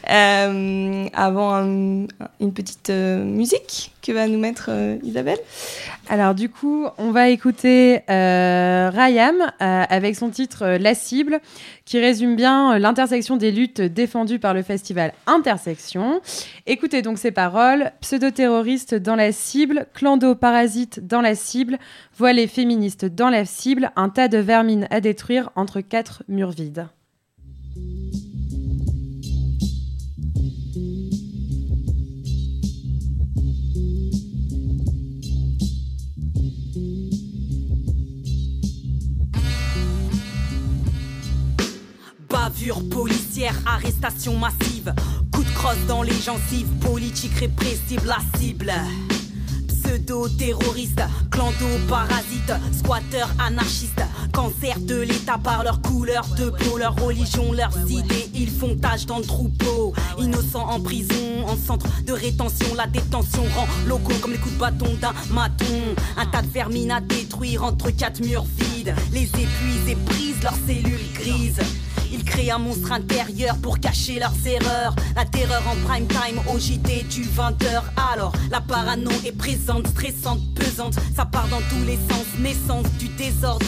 Euh, 0.09 1.05
avant 1.13 1.55
un- 1.55 2.05
une 2.39 2.53
petite 2.53 2.91
euh, 2.91 3.23
musique 3.23 3.91
que 4.03 4.11
va 4.11 4.27
nous 4.27 4.37
mettre 4.37 4.67
euh, 4.69 4.97
Isabelle. 5.03 5.39
Alors 6.09 6.35
du 6.35 6.47
coup, 6.49 6.85
on 6.99 7.09
va 7.09 7.29
écouter 7.29 8.01
Rayam 8.07 9.51
avec 9.59 10.15
son 10.15 10.29
titre 10.29 10.77
La 10.79 10.93
cible, 10.93 11.39
qui 11.85 11.99
résume 11.99 12.35
bien 12.35 12.77
l'intersection 12.77 13.35
des 13.35 13.49
luttes 13.51 13.81
défendues 13.81 14.37
par 14.37 14.53
le 14.53 14.61
festival 14.61 15.13
Intersection. 15.25 16.21
Écoutez 16.67 17.01
donc 17.01 17.17
ces 17.17 17.31
paroles 17.31 17.91
pseudo-terroristes 18.01 18.93
dans 18.93 19.15
la 19.15 19.31
cible, 19.31 19.87
clando-parasites 19.95 21.05
dans 21.07 21.21
la 21.21 21.33
cible, 21.33 21.79
voilés 22.15 22.45
féministes 22.47 23.05
dans 23.05 23.29
la 23.29 23.45
cible, 23.45 23.91
un 23.95 24.09
tas 24.09 24.27
de 24.27 24.37
à 24.89 25.01
détruire 25.01 25.49
entre 25.55 25.81
quatre 25.81 26.23
murs 26.27 26.51
vides. 26.51 26.87
Bavure 42.29 42.87
policière, 42.89 43.55
arrestation 43.65 44.37
massive, 44.37 44.93
coup 45.31 45.43
de 45.43 45.53
crosse 45.55 45.85
dans 45.87 46.03
les 46.03 46.13
gencives, 46.13 46.67
politique 46.79 47.33
répressible, 47.33 48.07
la 48.07 48.39
cible. 48.39 48.71
Pseudo-terroristes, 49.85 51.03
clando-parasites, 51.29 52.53
squatteurs 52.75 53.29
anarchistes, 53.37 54.01
cancer 54.33 54.79
de 54.79 55.01
l'État 55.01 55.37
par 55.37 55.63
leur 55.63 55.79
couleur 55.81 56.25
de 56.37 56.49
peau, 56.49 56.77
leur 56.77 56.95
religion, 56.95 57.51
leurs 57.51 57.77
idées, 57.89 58.29
ils 58.33 58.49
font 58.49 58.75
tâche 58.75 59.05
dans 59.05 59.19
le 59.19 59.25
troupeau. 59.25 59.93
Innocents 60.17 60.67
en 60.67 60.79
prison, 60.79 61.45
en 61.45 61.55
centre 61.55 61.85
de 62.03 62.13
rétention, 62.13 62.73
la 62.75 62.87
détention 62.87 63.43
rend 63.55 63.67
locaux 63.87 64.15
comme 64.21 64.31
les 64.31 64.39
coups 64.39 64.55
de 64.55 64.59
bâton 64.59 64.91
d'un 64.99 65.13
maton. 65.31 65.65
Un 66.17 66.25
tas 66.25 66.41
de 66.41 66.49
vermines 66.49 66.91
à 66.91 66.99
détruire 66.99 67.63
entre 67.63 67.91
quatre 67.91 68.21
murs 68.21 68.45
vides, 68.57 68.95
les 69.13 69.25
épuisent 69.25 69.89
et 69.89 69.95
brisent 69.95 70.41
leurs 70.41 70.57
cellules 70.67 71.13
grises. 71.13 71.59
Ils 72.17 72.23
créent 72.23 72.49
un 72.49 72.59
monstre 72.59 72.93
intérieur 72.93 73.57
pour 73.57 73.77
cacher 73.77 74.19
leurs 74.19 74.47
erreurs. 74.47 74.95
La 75.17 75.25
terreur 75.25 75.61
en 75.67 75.75
prime 75.85 76.07
time 76.07 76.39
au 76.53 76.57
JT 76.57 77.03
du 77.09 77.23
20h. 77.23 77.83
Alors, 78.13 78.31
la 78.49 78.61
parano 78.61 79.11
est 79.25 79.37
présente, 79.37 79.85
stressante, 79.87 80.39
pesante. 80.55 80.95
Ça 81.13 81.25
part 81.25 81.49
dans 81.49 81.59
tous 81.69 81.85
les 81.85 81.97
sens, 82.09 82.25
naissance 82.39 82.89
du 82.99 83.09
désordre. 83.09 83.65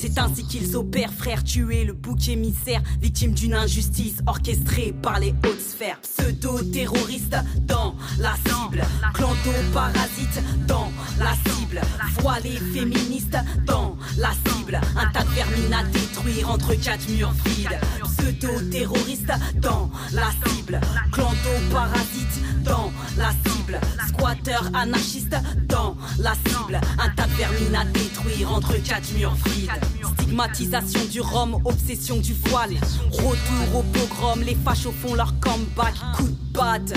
C'est 0.00 0.18
ainsi 0.18 0.46
qu'ils 0.46 0.76
opèrent, 0.76 1.12
frère, 1.12 1.44
tuer 1.44 1.84
le 1.84 1.92
bouc 1.92 2.26
émissaire, 2.28 2.80
victime 3.02 3.34
d'une 3.34 3.52
injustice 3.52 4.14
orchestrée 4.26 4.94
par 5.02 5.20
les 5.20 5.34
hautes 5.44 5.60
sphères. 5.60 6.00
Pseudo-terroristes 6.00 7.36
dans 7.66 7.94
la 8.18 8.32
cible, 8.36 8.82
clando-parasites 9.12 10.42
dans 10.66 10.90
la 11.18 11.34
cible, 11.52 11.82
voilés 12.20 12.58
féministes 12.72 13.36
dans 13.66 13.98
la 14.16 14.30
cible, 14.46 14.80
un 14.96 15.06
tas 15.10 15.22
de 15.22 15.28
vermines 15.34 15.74
à 15.74 15.84
détruire 15.84 16.50
entre 16.50 16.74
quatre 16.80 17.06
murs 17.10 17.34
vides. 17.44 17.78
Pseudo-terroristes 18.04 19.32
dans 19.56 19.90
la 20.12 20.30
cible, 20.48 20.80
clando-parasites 21.12 22.64
dans 22.64 22.90
la 23.18 23.32
cible, 23.44 23.78
squatteurs 24.08 24.70
anarchistes 24.72 25.36
dans 25.68 25.94
la 26.18 26.32
cible, 26.46 26.80
un 26.98 27.08
tas 27.10 27.26
de 27.26 27.34
vermines 27.34 27.76
à 27.76 27.84
détruire 27.84 28.50
entre 28.50 28.82
quatre 28.82 29.12
murs 29.14 29.36
vides. 29.44 29.89
Stigmatisation 30.18 31.00
du 31.10 31.20
rhum, 31.20 31.60
obsession 31.64 32.16
du 32.18 32.34
voile. 32.46 32.74
Retour 33.12 33.78
au 33.78 33.82
pogrom, 33.82 34.40
les 34.42 34.56
fachos 34.64 34.92
font 34.92 35.14
leur 35.14 35.34
comeback. 35.40 35.94
Coup 36.16 36.28
de 36.28 36.52
batte. 36.52 36.92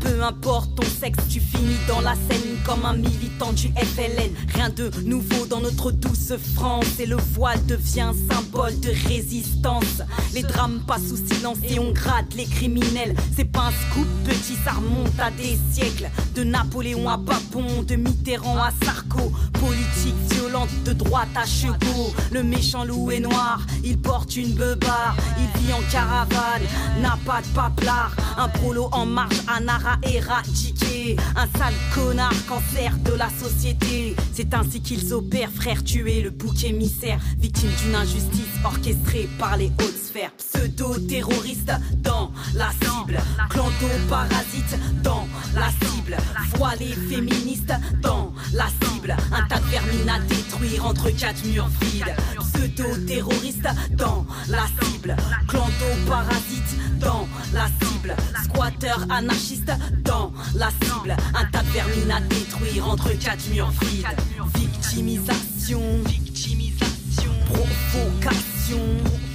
Peu 0.00 0.22
importe 0.22 0.74
ton 0.76 0.82
sexe, 0.84 1.18
tu 1.28 1.40
finis 1.40 1.76
dans 1.88 2.00
la 2.00 2.14
scène 2.14 2.56
comme 2.64 2.84
un 2.84 2.94
militant 2.94 3.52
du 3.52 3.68
FLN. 3.68 4.32
Rien 4.54 4.70
de 4.70 4.90
nouveau 5.04 5.46
dans 5.46 5.60
notre 5.60 5.90
douce 5.90 6.32
France. 6.54 6.98
Et 6.98 7.06
le 7.06 7.16
voile 7.34 7.64
devient 7.66 8.12
symbole 8.30 8.78
de 8.80 8.90
résistance. 9.08 10.02
Les 10.34 10.42
drames 10.42 10.80
passent 10.86 11.08
sous 11.08 11.16
silence 11.16 11.58
et 11.68 11.78
on 11.78 11.92
gratte 11.92 12.34
les 12.34 12.46
criminels. 12.46 13.14
C'est 13.34 13.44
pas 13.44 13.68
un 13.68 13.70
scoop 13.70 14.06
petit, 14.24 14.56
ça 14.64 14.72
remonte 14.72 15.18
à 15.18 15.30
des 15.30 15.58
siècles. 15.72 16.08
De 16.34 16.44
Napoléon 16.44 17.08
à 17.08 17.18
Papon, 17.18 17.82
de 17.82 17.96
Mitterrand 17.96 18.58
à 18.58 18.70
Sarko. 18.84 19.32
Politique 19.54 20.14
violente 20.30 20.68
de 20.84 20.92
droite 20.92 21.28
à 21.34 21.44
Chego. 21.46 22.14
Le 22.32 22.42
méchant 22.42 22.84
loup 22.84 23.10
est 23.10 23.20
noir, 23.20 23.60
il 23.84 23.98
porte 23.98 24.36
une 24.36 24.54
beubare. 24.54 25.16
Il 25.38 25.60
vit 25.60 25.72
en 25.72 25.82
caravane, 25.90 26.62
n'a 27.00 27.18
pas 27.24 27.40
de 27.42 27.46
paplard. 27.48 28.14
Un 28.38 28.48
prolo 28.48 28.88
en 28.92 29.06
marche, 29.06 29.40
ara 29.68 29.98
éradiqué. 30.02 31.16
Un 31.36 31.46
sale 31.58 31.74
connard, 31.94 32.34
cancer 32.46 32.96
de 33.04 33.14
la 33.14 33.28
société. 33.30 34.14
C'est 34.32 34.54
ainsi 34.54 34.80
qu'ils 34.80 35.12
opèrent, 35.12 35.50
frère, 35.50 35.82
tuer 35.84 36.22
le 36.22 36.30
bouc 36.30 36.64
émissaire. 36.64 37.18
Victime 37.38 37.70
d'une 37.82 37.94
injustice 37.94 38.54
orchestrée 38.64 39.28
par 39.38 39.56
les 39.56 39.66
hautes 39.66 40.05
sphères. 40.16 40.32
Pseudo-terroristes 40.38 41.72
dans 41.98 42.30
la 42.54 42.70
cible. 42.70 43.18
Clando-parasites 43.50 44.78
dans 45.02 45.26
la 45.54 45.68
cible. 45.86 46.16
Voilés 46.56 46.94
féministes 47.08 47.72
dans 48.02 48.32
la 48.52 48.66
cible. 48.82 49.16
Un 49.32 49.46
tas 49.46 49.58
de 49.58 49.64
vermines 49.66 50.08
à 50.08 50.18
détruire 50.20 50.86
entre 50.86 51.10
quatre 51.10 51.44
murs 51.46 51.68
vides. 51.80 52.14
Pseudo-terroristes 52.38 53.68
dans 53.92 54.26
la 54.48 54.66
cible. 54.80 55.16
Clando-parasites 55.48 56.98
dans 56.98 57.28
la 57.52 57.66
cible. 57.80 58.14
Squatteurs 58.44 59.06
anarchistes 59.10 59.72
dans 60.02 60.32
la 60.54 60.70
cible. 60.82 61.16
Un 61.34 61.44
tas 61.46 61.62
de 61.62 61.70
vermines 61.70 62.10
à 62.10 62.20
détruire 62.20 62.88
entre 62.88 63.10
quatre 63.18 63.48
murs 63.50 63.72
vides. 63.82 64.06
Victimisation. 64.54 65.82
Victimisation. 66.04 67.32
Provocation. 67.46 69.25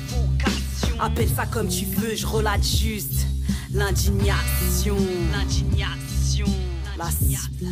Appelle 1.03 1.29
ça 1.29 1.47
comme 1.47 1.67
tu 1.67 1.85
veux, 1.85 2.13
je 2.15 2.27
relate 2.27 2.63
juste. 2.63 3.25
L'indignation. 3.73 4.95
L'indignation. 5.31 6.45
La 6.95 7.09
cible. 7.09 7.65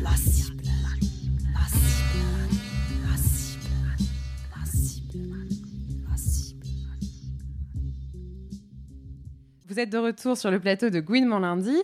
La 0.00 0.10
cible. 0.14 0.62
La 1.52 1.66
cible. 1.66 2.22
La 2.92 3.16
cible. 3.16 3.74
La 4.54 4.66
cible. 4.66 5.48
La 6.08 6.16
cible. 6.16 6.66
Vous 9.66 9.80
êtes 9.80 9.90
de 9.90 9.98
retour 9.98 10.36
sur 10.36 10.52
le 10.52 10.60
plateau 10.60 10.90
de 10.90 11.00
Gouinement 11.00 11.40
lundi. 11.40 11.74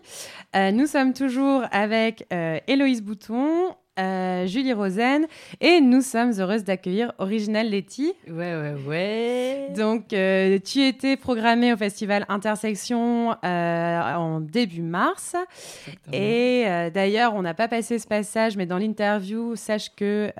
Euh, 0.54 0.70
nous 0.70 0.86
sommes 0.86 1.14
toujours 1.14 1.64
avec 1.72 2.28
euh, 2.32 2.60
Héloïse 2.68 3.02
Bouton, 3.02 3.74
euh, 4.00 4.46
Julie 4.46 4.72
Rosen 4.72 5.26
et 5.60 5.80
nous 5.80 6.00
sommes 6.00 6.32
heureuses 6.38 6.64
d'accueillir 6.64 7.12
Original 7.18 7.68
Letty. 7.68 8.12
Ouais, 8.28 8.54
ouais, 8.54 8.74
ouais. 8.86 9.68
Donc, 9.76 10.12
euh, 10.12 10.58
tu 10.64 10.80
étais 10.86 11.16
programmée 11.16 11.72
au 11.72 11.76
festival 11.76 12.24
Intersection 12.28 13.36
euh, 13.44 14.14
en 14.14 14.40
début 14.40 14.82
mars. 14.82 15.36
Et 16.12 16.64
d'ailleurs, 16.92 17.34
on 17.34 17.42
n'a 17.42 17.54
pas 17.54 17.68
passé 17.68 17.98
ce 17.98 18.06
passage, 18.06 18.56
mais 18.56 18.66
dans 18.66 18.78
l'interview, 18.78 19.54
sache 19.56 19.90
que 19.94 20.32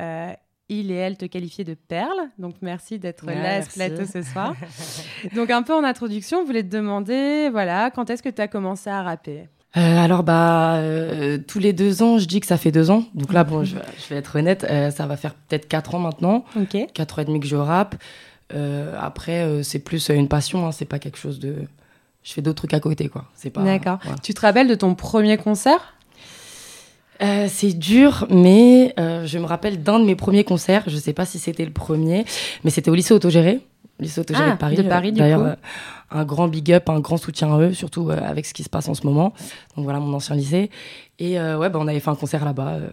il 0.71 0.93
et 0.93 0.95
elle 0.95 1.17
te 1.17 1.25
qualifiaient 1.25 1.65
de 1.65 1.75
perle. 1.75 2.31
Donc, 2.39 2.55
merci 2.63 2.99
d'être 2.99 3.27
Ouais, 3.27 3.35
là 3.35 3.57
à 3.57 3.63
ce 3.63 3.75
plateau 3.75 4.07
ce 4.07 4.23
soir. 4.23 4.55
Donc, 5.35 5.51
un 5.51 5.63
peu 5.63 5.75
en 5.75 5.83
introduction, 5.83 6.39
on 6.39 6.45
voulait 6.45 6.63
te 6.63 6.69
demander, 6.69 7.51
voilà, 7.51 7.91
quand 7.91 8.09
est-ce 8.09 8.23
que 8.23 8.29
tu 8.29 8.41
as 8.41 8.47
commencé 8.49 8.89
à 8.89 9.03
rapper? 9.03 9.49
Euh, 9.77 9.99
alors 10.05 10.25
bah 10.25 10.75
euh, 10.79 11.39
tous 11.47 11.61
les 11.61 11.73
deux 11.73 12.03
ans, 12.03 12.19
je 12.19 12.25
dis 12.27 12.41
que 12.41 12.47
ça 12.47 12.57
fait 12.57 12.73
deux 12.73 12.91
ans. 12.91 13.05
Donc 13.15 13.33
là 13.33 13.45
bon, 13.45 13.63
je, 13.63 13.77
vais- 13.77 13.83
je 14.03 14.13
vais 14.13 14.17
être 14.21 14.37
honnête, 14.37 14.67
euh, 14.69 14.91
ça 14.91 15.07
va 15.07 15.17
faire 15.17 15.35
peut-être 15.35 15.69
quatre 15.69 15.95
ans 15.95 16.01
maintenant. 16.01 16.45
Ok. 16.57 16.77
Quatre 16.93 17.19
ans 17.19 17.23
et 17.23 17.25
demi 17.25 17.39
que 17.41 17.47
je 17.47 17.55
rappe. 17.57 17.95
Euh, 18.53 18.97
après 19.01 19.43
euh, 19.45 19.63
c'est 19.63 19.79
plus 19.79 20.09
une 20.11 20.27
passion, 20.27 20.67
hein, 20.67 20.73
c'est 20.73 20.87
pas 20.87 20.99
quelque 20.99 21.19
chose 21.19 21.39
de. 21.39 21.55
Je 22.25 22.33
fais 22.33 22.43
d'autres 22.43 22.57
trucs 22.57 22.75
à 22.75 22.81
côté 22.81 23.09
quoi. 23.09 23.27
C'est 23.37 23.51
pas. 23.51 23.63
D'accord. 23.63 23.99
voilà. 24.03 24.19
Tu 24.19 24.35
te 24.35 24.41
rappelles 24.41 24.67
de 24.69 24.75
ton 24.75 24.95
premier 24.97 25.37
concert? 25.37 25.95
Euh, 27.23 27.47
c'est 27.49 27.75
dur, 27.75 28.27
mais 28.31 28.95
euh, 28.99 29.27
je 29.27 29.39
me 29.39 29.45
rappelle 29.45 29.83
d'un 29.83 30.01
de 30.01 30.05
mes 30.05 30.17
premiers 30.17 30.43
concerts. 30.43 30.85
Je 30.87 30.97
sais 30.97 31.13
pas 31.13 31.27
si 31.27 31.39
c'était 31.39 31.65
le 31.67 31.71
premier, 31.71 32.25
mais 32.65 32.71
c'était 32.71 32.91
au 32.91 32.95
lycée 32.95 33.13
autogéré. 33.15 33.61
Lycée 34.01 34.21
autogéré 34.23 34.49
Ah, 34.49 34.53
de 34.55 34.59
Paris. 34.59 34.77
de 34.77 34.83
Paris, 34.83 35.13
du 35.13 35.21
D'ailleurs, 35.21 35.43
coup. 35.43 35.61
Un 36.11 36.25
grand 36.25 36.49
big 36.49 36.73
up, 36.73 36.89
un 36.89 37.01
grand 37.01 37.17
soutien 37.17 37.55
à 37.55 37.61
eux, 37.61 37.73
surtout 37.73 38.11
euh, 38.11 38.19
avec 38.21 38.47
ce 38.47 38.55
qui 38.55 38.63
se 38.63 38.69
passe 38.69 38.89
en 38.89 38.95
ce 38.95 39.07
moment. 39.07 39.33
Donc 39.77 39.85
voilà, 39.85 40.01
mon 40.01 40.13
ancien 40.15 40.37
lycée. 40.37 40.71
Et 41.19 41.39
euh, 41.39 41.59
ouais, 41.59 41.71
bah, 41.71 41.79
on 41.81 41.87
avait 41.89 42.01
fait 42.01 42.11
un 42.11 42.17
concert 42.17 42.45
là-bas. 42.45 42.79
euh, 42.79 42.91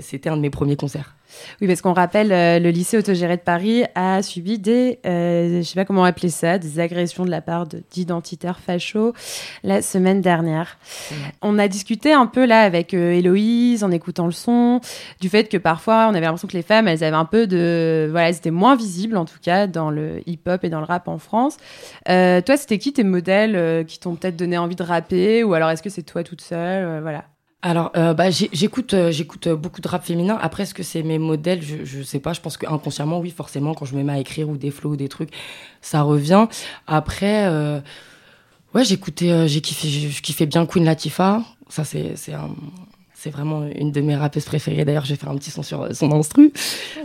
c'était 0.00 0.28
un 0.28 0.36
de 0.36 0.42
mes 0.42 0.50
premiers 0.50 0.76
concerts. 0.76 1.14
Oui, 1.60 1.66
parce 1.66 1.80
qu'on 1.80 1.92
rappelle, 1.92 2.32
euh, 2.32 2.58
le 2.58 2.70
lycée 2.70 2.98
autogéré 2.98 3.36
de 3.36 3.42
Paris 3.42 3.84
a 3.94 4.22
subi 4.22 4.58
des, 4.58 4.98
euh, 5.06 5.58
je 5.58 5.62
sais 5.62 5.74
pas 5.74 5.84
comment 5.84 6.04
appeler 6.04 6.28
ça, 6.28 6.58
des 6.58 6.80
agressions 6.80 7.24
de 7.24 7.30
la 7.30 7.40
part 7.40 7.66
de- 7.66 7.82
d'identitaires 7.90 8.58
fachos 8.58 9.12
la 9.62 9.82
semaine 9.82 10.20
dernière. 10.20 10.78
On 11.42 11.58
a 11.58 11.68
discuté 11.68 12.12
un 12.12 12.26
peu 12.26 12.44
là 12.44 12.60
avec 12.62 12.94
euh, 12.94 13.12
Héloïse 13.12 13.84
en 13.84 13.90
écoutant 13.90 14.26
le 14.26 14.32
son, 14.32 14.80
du 15.20 15.28
fait 15.28 15.48
que 15.48 15.56
parfois 15.56 16.06
on 16.08 16.14
avait 16.14 16.22
l'impression 16.22 16.48
que 16.48 16.56
les 16.56 16.62
femmes, 16.62 16.88
elles 16.88 17.04
avaient 17.04 17.16
un 17.16 17.24
peu 17.24 17.46
de, 17.46 18.08
voilà, 18.10 18.30
étaient 18.30 18.50
moins 18.50 18.76
visibles 18.76 19.16
en 19.16 19.24
tout 19.24 19.38
cas 19.42 19.66
dans 19.66 19.90
le 19.90 20.20
hip-hop 20.26 20.64
et 20.64 20.68
dans 20.68 20.80
le 20.80 20.86
rap 20.86 21.08
en 21.08 21.18
France. 21.18 21.56
Toi, 22.06 22.56
c'était 22.56 22.78
qui 22.78 22.92
tes 22.92 23.04
modèles 23.04 23.84
qui 23.86 23.98
t'ont 23.98 24.14
peut-être 24.16 24.36
donné 24.36 24.58
envie 24.58 24.76
de 24.76 24.82
rapper, 24.82 25.42
ou 25.44 25.54
alors 25.54 25.70
est-ce 25.70 25.82
que 25.82 25.90
c'est 25.90 26.02
toi 26.02 26.22
toute 26.24 26.40
seule, 26.40 27.00
voilà. 27.02 27.24
Alors, 27.66 27.92
euh, 27.96 28.12
bah, 28.12 28.28
j'écoute, 28.30 28.92
euh, 28.92 29.10
j'écoute 29.10 29.46
euh, 29.46 29.56
beaucoup 29.56 29.80
de 29.80 29.88
rap 29.88 30.04
féminin. 30.04 30.36
Après, 30.42 30.64
est-ce 30.64 30.74
que 30.74 30.82
c'est 30.82 31.02
mes 31.02 31.18
modèles? 31.18 31.62
Je, 31.62 31.82
je 31.84 32.02
sais 32.02 32.20
pas. 32.20 32.34
Je 32.34 32.42
pense 32.42 32.58
que 32.58 32.66
inconsciemment, 32.66 33.18
oui, 33.20 33.30
forcément, 33.30 33.72
quand 33.72 33.86
je 33.86 33.96
me 33.96 34.02
mets 34.02 34.12
à 34.12 34.18
écrire 34.18 34.50
ou 34.50 34.58
des 34.58 34.70
flows 34.70 34.90
ou 34.90 34.96
des 34.96 35.08
trucs, 35.08 35.30
ça 35.80 36.02
revient. 36.02 36.46
Après, 36.86 37.46
euh, 37.46 37.80
ouais, 38.74 38.84
j'écoutais, 38.84 39.30
euh, 39.30 39.46
j'ai 39.46 39.62
kiffé, 39.62 39.88
j'ai- 39.88 40.10
je 40.10 40.20
kiffais 40.20 40.44
bien 40.44 40.66
Queen 40.66 40.84
Latifah. 40.84 41.40
Ça, 41.70 41.84
c'est, 41.84 42.16
c'est 42.16 42.34
un, 42.34 42.50
c'est 43.14 43.30
vraiment 43.30 43.66
une 43.74 43.92
de 43.92 44.02
mes 44.02 44.14
rappeuses 44.14 44.44
préférées. 44.44 44.84
D'ailleurs, 44.84 45.06
j'ai 45.06 45.16
fait 45.16 45.26
un 45.26 45.36
petit 45.36 45.50
son 45.50 45.62
sur 45.62 45.88
son 45.96 46.12
instru. 46.12 46.52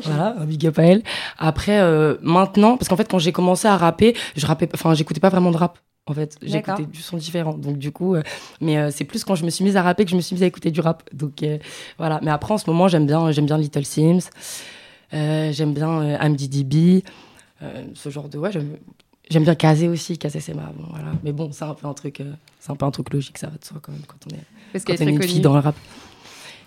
voilà, 0.03 0.35
un 0.39 0.43
big 0.43 0.67
up 0.67 0.77
à 0.77 0.83
elle. 0.83 1.03
Après, 1.37 1.79
euh, 1.79 2.17
maintenant, 2.21 2.75
parce 2.75 2.89
qu'en 2.89 2.97
fait, 2.97 3.09
quand 3.09 3.19
j'ai 3.19 3.31
commencé 3.31 3.65
à 3.69 3.77
rapper, 3.77 4.13
je 4.35 4.45
rappais, 4.45 4.67
enfin, 4.73 4.93
j'écoutais 4.93 5.21
pas 5.21 5.29
vraiment 5.29 5.51
de 5.51 5.57
rap. 5.57 5.79
En 6.09 6.13
fait, 6.13 6.37
j'écoutais 6.41 6.85
du 6.91 7.01
son 7.01 7.17
différent. 7.17 7.53
Donc, 7.53 7.77
du 7.77 7.91
coup, 7.91 8.15
euh, 8.15 8.23
mais 8.61 8.77
euh, 8.77 8.89
c'est 8.91 9.05
plus 9.05 9.23
quand 9.23 9.35
je 9.35 9.45
me 9.45 9.49
suis 9.49 9.63
mise 9.63 9.77
à 9.77 9.83
rapper 9.83 10.03
que 10.05 10.11
je 10.11 10.15
me 10.15 10.21
suis 10.21 10.33
mise 10.35 10.43
à 10.43 10.47
écouter 10.47 10.71
du 10.71 10.81
rap. 10.81 11.03
Donc, 11.13 11.43
euh, 11.43 11.57
voilà. 11.97 12.19
Mais 12.23 12.31
après, 12.31 12.53
en 12.53 12.57
ce 12.57 12.69
moment, 12.69 12.87
j'aime 12.87 13.05
bien, 13.05 13.31
j'aime 13.31 13.45
bien 13.45 13.57
Little 13.57 13.85
Sims. 13.85 14.29
J'aime 15.11 15.73
bien 15.73 16.17
MDDB. 16.27 17.03
Euh, 17.61 17.83
ce 17.93 18.09
genre 18.09 18.29
de. 18.29 18.37
Ouais, 18.37 18.51
j'aime- 18.51 18.77
bien 19.43 19.55
caser 19.55 19.87
aussi, 19.87 20.17
caser 20.17 20.39
c'est 20.39 20.53
ma. 20.53 20.63
Bon, 20.75 20.85
voilà. 20.89 21.11
Mais 21.23 21.31
bon, 21.31 21.51
c'est 21.51 21.65
un 21.65 21.73
peu 21.73 21.87
un 21.87 21.93
truc, 21.93 22.23
c'est 22.59 22.71
un 22.71 22.75
peu 22.75 22.85
un 22.85 22.91
truc 22.91 23.13
logique, 23.13 23.37
ça 23.37 23.47
va 23.47 23.57
de 23.57 23.65
soi 23.65 23.77
quand 23.81 23.91
même 23.91 24.01
quand 24.07 24.17
on 24.31 24.35
est, 24.35 24.39
Parce 24.73 24.85
quand 24.85 24.93
on 24.93 25.07
est 25.07 25.11
une 25.11 25.21
fille 25.21 25.41
dans 25.41 25.53
le 25.53 25.59
rap. 25.59 25.75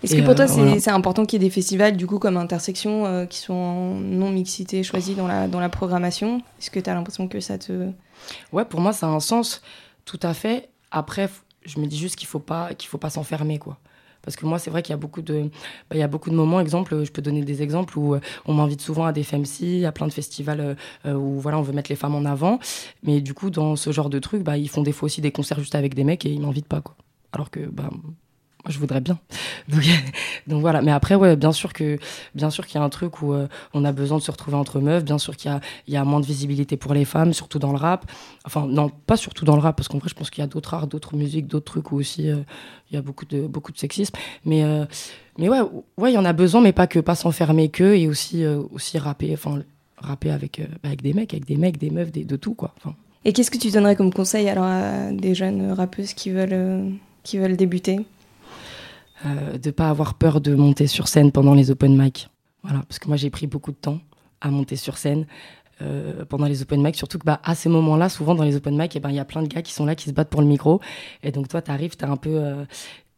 Est-ce 0.03 0.17
que 0.17 0.23
pour 0.23 0.35
toi, 0.35 0.47
euh, 0.59 0.77
c'est 0.81 0.91
important 0.91 1.25
qu'il 1.25 1.41
y 1.41 1.45
ait 1.45 1.49
des 1.49 1.53
festivals, 1.55 1.97
du 1.97 2.07
coup, 2.09 2.19
comme 2.19 2.37
intersection, 2.37 3.07
euh, 3.07 3.25
qui 3.25 3.39
sont 3.39 3.53
en 3.55 3.95
non-mixité 3.95 4.83
choisis 4.83 5.17
dans 5.17 5.29
la, 5.29 5.47
dans 5.47 5.61
la 5.61 5.69
programmation? 5.69 6.39
Est-ce 6.61 6.71
que 6.73 6.81
tu 6.81 6.91
as 6.91 6.95
l'impression 6.95 7.29
que 7.29 7.39
ça 7.41 7.57
te. 7.57 7.89
Ouais, 8.53 8.65
pour 8.65 8.81
moi, 8.81 8.93
ça 8.93 9.07
a 9.07 9.11
un 9.11 9.21
sens, 9.21 9.63
tout 10.05 10.21
à 10.23 10.35
fait. 10.35 10.69
Après, 10.91 11.29
je 11.65 11.79
me 11.81 11.87
dis 11.87 11.99
juste 11.99 12.17
qu'il 12.17 12.29
faut 12.29 12.41
pas, 12.41 12.75
qu'il 12.75 12.89
faut 12.89 12.99
pas 12.99 13.11
s'enfermer, 13.11 13.59
quoi. 13.59 13.79
Parce 14.23 14.37
que 14.37 14.47
moi, 14.47 14.59
c'est 14.59 14.71
vrai 14.71 14.83
qu'il 14.83 14.93
y 14.93 14.95
a 14.95 14.99
beaucoup 14.99 15.21
de, 15.21 15.43
bah, 15.91 15.97
il 15.97 15.99
y 15.99 16.03
a 16.03 16.09
beaucoup 16.09 16.31
de 16.31 16.37
moments, 16.37 16.61
exemple, 16.61 17.05
je 17.05 17.11
peux 17.11 17.23
donner 17.23 17.43
des 17.43 17.63
exemples 17.63 17.99
où 17.99 18.15
euh, 18.15 18.21
on 18.47 18.55
m'invite 18.55 18.81
souvent 18.81 19.05
à 19.05 19.13
des 19.13 19.25
FMC, 19.25 19.85
à 19.85 19.93
plein 19.93 20.07
de 20.07 20.13
festivals 20.13 20.61
euh, 20.61 20.75
euh, 21.07 21.15
où 21.15 21.41
voilà, 21.41 21.59
on 21.59 21.63
veut 21.63 21.73
mettre 21.73 21.91
les 21.91 21.97
femmes 21.97 22.15
en 22.15 22.25
avant. 22.25 22.59
Mais 23.03 23.21
du 23.21 23.35
coup, 23.35 23.51
dans 23.51 23.75
ce 23.77 23.91
genre 23.91 24.11
de 24.11 24.21
trucs, 24.21 24.43
bah, 24.43 24.57
ils 24.57 24.69
font 24.69 24.83
des 24.83 24.93
fois 24.93 25.07
aussi 25.07 25.21
des 25.21 25.33
concerts 25.33 25.59
juste 25.59 25.75
avec 25.75 25.95
des 25.95 26.05
mecs 26.05 26.25
et 26.25 26.31
ils 26.31 26.41
m'invitent 26.41 26.69
pas, 26.69 26.81
quoi. 26.81 26.95
Alors 27.33 27.51
que, 27.51 27.61
bah, 27.61 27.91
je 28.69 28.79
voudrais 28.79 29.01
bien. 29.01 29.19
Donc, 30.47 30.61
voilà. 30.61 30.83
Mais 30.83 30.93
après, 30.93 31.15
ouais, 31.15 31.37
bien 31.37 31.53
sûr 31.53 31.73
que, 31.73 31.99
bien 32.35 32.51
sûr 32.51 32.67
qu'il 32.67 32.79
y 32.79 32.83
a 32.83 32.85
un 32.85 32.89
truc 32.89 33.23
où 33.23 33.33
euh, 33.33 33.49
on 33.75 33.85
a 33.85 33.93
besoin 33.93 34.19
de 34.19 34.23
se 34.23 34.31
retrouver 34.31 34.57
entre 34.57 34.81
meufs. 34.81 35.05
Bien 35.05 35.19
sûr 35.19 35.37
qu'il 35.37 35.51
y 35.51 35.55
a, 35.55 35.61
il 35.87 35.95
y 35.95 35.97
a 35.97 36.05
moins 36.05 36.21
de 36.21 36.27
visibilité 36.27 36.77
pour 36.77 36.95
les 36.95 37.05
femmes, 37.05 37.33
surtout 37.33 37.59
dans 37.59 37.73
le 37.73 37.79
rap. 37.79 38.11
Enfin, 38.45 38.67
non, 38.67 38.91
pas 39.07 39.17
surtout 39.17 39.45
dans 39.45 39.57
le 39.57 39.63
rap, 39.63 39.77
parce 39.77 39.89
qu'en 39.89 39.99
vrai, 39.99 40.09
je 40.09 40.15
pense 40.15 40.31
qu'il 40.31 40.43
y 40.43 40.45
a 40.45 40.49
d'autres 40.49 40.75
arts, 40.75 40.87
d'autres 40.87 41.17
musiques, 41.17 41.47
d'autres 41.47 41.65
trucs 41.65 41.93
où 41.93 41.97
aussi 41.97 42.29
euh, 42.29 42.39
il 42.91 42.95
y 42.95 42.97
a 42.97 43.03
beaucoup 43.03 43.25
de, 43.25 43.47
beaucoup 43.47 43.73
de 43.73 43.79
sexisme. 43.79 44.15
Mais, 44.45 44.65
euh, 44.65 44.85
mais 45.39 45.49
ouais, 45.49 45.61
ouais, 45.97 46.13
il 46.13 46.15
y 46.15 46.19
en 46.19 46.25
a 46.25 46.33
besoin, 46.33 46.61
mais 46.61 46.73
pas 46.73 46.87
que, 46.87 46.99
pas 46.99 47.15
s'enfermer 47.15 47.69
que, 47.69 47.95
et 47.95 48.09
aussi, 48.09 48.45
euh, 48.45 48.63
aussi 48.73 48.99
rapper, 48.99 49.33
enfin, 49.33 49.63
rapper 49.97 50.31
avec, 50.31 50.61
bah, 50.61 50.89
avec 50.89 51.03
des 51.03 51.15
mecs, 51.15 51.33
avec 51.35 51.47
des 51.47 51.57
mecs, 51.57 51.79
des 51.79 51.91
meufs, 51.91 52.13
de 52.13 52.37
tout, 52.37 52.55
quoi. 52.55 52.75
Et 53.25 53.33
qu'est-ce 53.33 53.51
que 53.51 53.59
tu 53.59 53.71
donnerais 53.71 53.95
comme 53.95 54.13
conseil 54.13 54.49
alors 54.49 54.65
à 54.65 55.13
des 55.13 55.35
jeunes 55.35 55.73
rappeuses 55.73 56.13
qui 56.13 56.31
veulent, 56.31 56.93
qui 57.23 57.39
veulent 57.39 57.57
débuter? 57.57 58.01
Euh, 59.27 59.59
de 59.59 59.71
pas 59.71 59.89
avoir 59.89 60.15
peur 60.15 60.41
de 60.41 60.55
monter 60.55 60.87
sur 60.87 61.09
scène 61.09 61.33
pendant 61.33 61.55
les 61.55 61.71
open 61.71 61.97
mic. 61.97 62.29
Voilà, 62.63 62.81
parce 62.89 62.99
que 62.99 63.09
moi 63.09 63.17
j'ai 63.17 63.31
pris 63.31 63.47
beaucoup 63.47 63.73
de 63.73 63.77
temps 63.77 64.01
à 64.41 64.51
monter 64.51 64.77
sur 64.77 64.99
scène 64.99 65.27
euh, 65.81 66.25
pendant 66.25 66.47
les 66.47 66.63
open 66.63 66.83
mic, 66.83 66.97
surtout 66.97 67.19
que 67.19 67.25
bah, 67.25 67.41
à 67.43 67.55
ces 67.55 67.69
moments-là, 67.69 68.09
souvent 68.09 68.35
dans 68.35 68.45
les 68.45 68.57
open 68.57 68.77
mic, 68.77 68.95
eh 68.95 69.01
ben, 69.01 69.11
il 69.11 69.17
y 69.17 69.21
a 69.21 69.25
plein 69.25 69.43
de 69.43 69.49
gars 69.49 69.63
qui 69.63 69.73
sont 69.73 69.85
là, 69.85 69.95
qui 69.95 70.09
se 70.09 70.15
battent 70.15 70.29
pour 70.29 70.41
le 70.41 70.47
micro, 70.47 70.81
et 71.23 71.33
donc 71.33 71.49
toi 71.49 71.63
t'arrives, 71.63 71.97
t'es 71.97 72.05
un 72.05 72.17
peu, 72.17 72.31
euh, 72.37 72.65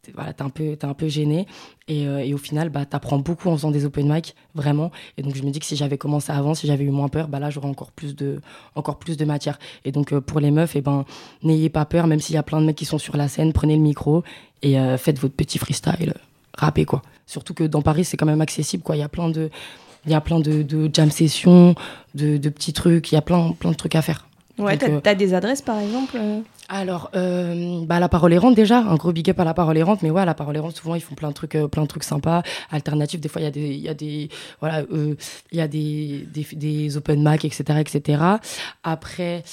t'es- 0.05 0.43
un 0.43 0.49
peu, 0.49 0.77
un 0.81 0.93
peu 0.93 1.07
gêné, 1.07 1.47
et, 1.87 2.07
euh, 2.07 2.19
et 2.23 2.33
au 2.33 2.37
final, 2.37 2.69
bah, 2.69 2.85
t'apprends 2.85 3.19
beaucoup 3.19 3.49
en 3.49 3.55
faisant 3.55 3.71
des 3.71 3.85
open 3.85 4.11
mic, 4.11 4.35
vraiment, 4.53 4.91
et 5.17 5.21
donc 5.23 5.35
je 5.35 5.43
me 5.43 5.49
dis 5.51 5.59
que 5.59 5.65
si 5.65 5.75
j'avais 5.75 5.97
commencé 5.97 6.31
avant, 6.31 6.53
si 6.53 6.67
j'avais 6.67 6.83
eu 6.83 6.89
moins 6.91 7.09
peur, 7.09 7.27
bah 7.27 7.39
là 7.39 7.49
j'aurais 7.49 7.67
encore 7.69 7.91
plus 7.91 8.15
de, 8.15 8.41
encore 8.75 8.97
plus 8.99 9.17
de 9.17 9.25
matière. 9.25 9.59
Et 9.83 9.91
donc 9.91 10.13
euh, 10.13 10.21
pour 10.21 10.39
les 10.39 10.51
meufs, 10.51 10.75
et 10.75 10.81
ben, 10.81 11.05
n'ayez 11.43 11.69
pas 11.69 11.85
peur, 11.85 12.07
même 12.07 12.19
s'il 12.19 12.35
y 12.35 12.37
a 12.37 12.43
plein 12.43 12.61
de 12.61 12.65
mecs 12.65 12.75
qui 12.75 12.85
sont 12.85 12.97
sur 12.97 13.17
la 13.17 13.27
scène, 13.27 13.53
prenez 13.53 13.75
le 13.75 13.81
micro 13.81 14.23
et 14.61 14.79
euh, 14.79 14.97
faites 14.97 15.19
votre 15.19 15.35
petit 15.35 15.57
freestyle, 15.57 16.13
rappez 16.57 16.85
quoi. 16.85 17.01
Surtout 17.27 17.53
que 17.53 17.63
dans 17.63 17.81
Paris, 17.81 18.05
c'est 18.05 18.17
quand 18.17 18.27
même 18.27 18.41
accessible, 18.41 18.83
quoi. 18.83 18.95
Il 18.95 18.99
y 18.99 19.03
a 19.03 19.09
plein 19.09 19.29
de, 19.29 19.49
il 20.05 20.11
y 20.11 20.15
a 20.15 20.21
plein 20.21 20.39
de 20.39 20.89
jam 20.93 21.09
sessions, 21.09 21.73
de, 22.13 22.37
de 22.37 22.49
petits 22.49 22.73
trucs, 22.73 23.11
il 23.11 23.15
y 23.15 23.17
a 23.17 23.21
plein, 23.21 23.51
plein 23.53 23.71
de 23.71 23.75
trucs 23.75 23.95
à 23.95 24.01
faire. 24.03 24.27
Ouais, 24.57 24.77
t'as 24.77 24.89
euh, 24.89 24.99
t'as 25.01 25.15
des 25.15 25.33
adresses 25.33 25.61
par 25.61 25.79
exemple 25.79 26.17
euh 26.17 26.41
alors, 26.67 27.11
euh, 27.15 27.85
bah, 27.85 27.99
la 27.99 28.09
parole 28.09 28.33
errante 28.33 28.55
déjà, 28.55 28.79
un 28.79 28.95
gros 28.95 29.11
big 29.11 29.29
up 29.29 29.39
à 29.39 29.43
la 29.43 29.53
parole 29.53 29.77
errante, 29.77 30.01
mais 30.01 30.09
ouais, 30.09 30.21
à 30.21 30.25
la 30.25 30.33
parole 30.33 30.55
errante, 30.55 30.75
souvent 30.75 30.95
ils 30.95 31.01
font 31.01 31.13
plein 31.13 31.29
de 31.29 31.33
trucs, 31.33 31.55
euh, 31.55 31.67
plein 31.67 31.83
de 31.83 31.87
trucs 31.87 32.03
sympas, 32.03 32.41
alternatifs. 32.71 33.19
Des 33.19 33.29
fois, 33.29 33.41
il 33.41 33.45
y 33.45 33.47
a 33.47 33.51
des, 33.51 33.67
il 33.67 33.81
y 33.81 33.89
a 33.89 33.93
des, 33.93 34.29
voilà, 34.59 34.79
euh, 34.91 35.15
il 35.51 35.59
y 35.59 35.61
a 35.61 35.67
des, 35.67 36.27
des, 36.33 36.47
des 36.53 36.97
open 36.97 37.23
mic, 37.23 37.45
etc., 37.45 37.79
etc. 37.79 38.23
Après, 38.83 39.43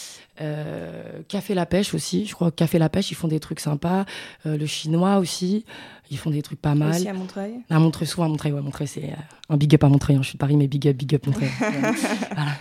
euh, 0.41 1.21
Café 1.29 1.55
La 1.55 1.67
Pêche 1.67 1.93
aussi, 1.93 2.25
je 2.25 2.35
crois 2.35 2.51
que 2.51 2.57
Café 2.57 2.79
La 2.79 2.89
Pêche, 2.89 3.11
ils 3.11 3.15
font 3.15 3.29
des 3.29 3.41
trucs 3.41 3.61
sympas. 3.61 4.07
Euh, 4.47 4.57
le 4.57 4.67
chinois 4.67 5.19
aussi, 5.19 5.67
ils 6.13 6.19
font 6.19 6.31
des 6.31 6.43
trucs 6.43 6.61
pas 6.61 6.75
mal. 6.75 6.91
Aussi 6.91 7.09
à 7.09 7.13
Montreuil? 7.15 7.55
À 7.71 7.79
Montreuil, 7.79 8.07
souvent 8.07 8.27
à 8.27 8.29
Montreuil, 8.29 8.53
ouais, 8.53 8.61
Montreuil, 8.61 8.87
c'est 8.87 9.05
euh, 9.05 9.17
un 9.49 9.57
big 9.57 9.75
up 9.75 9.83
à 9.85 9.89
Montreuil. 9.89 10.17
hein. 10.17 10.23
Je 10.23 10.29
suis 10.29 10.37
de 10.37 10.39
Paris, 10.39 10.57
mais 10.57 10.69
big 10.69 10.87
up, 10.89 10.97
big 10.97 11.15
up 11.15 11.27
Montreuil. 11.27 11.49
voilà. 11.61 12.53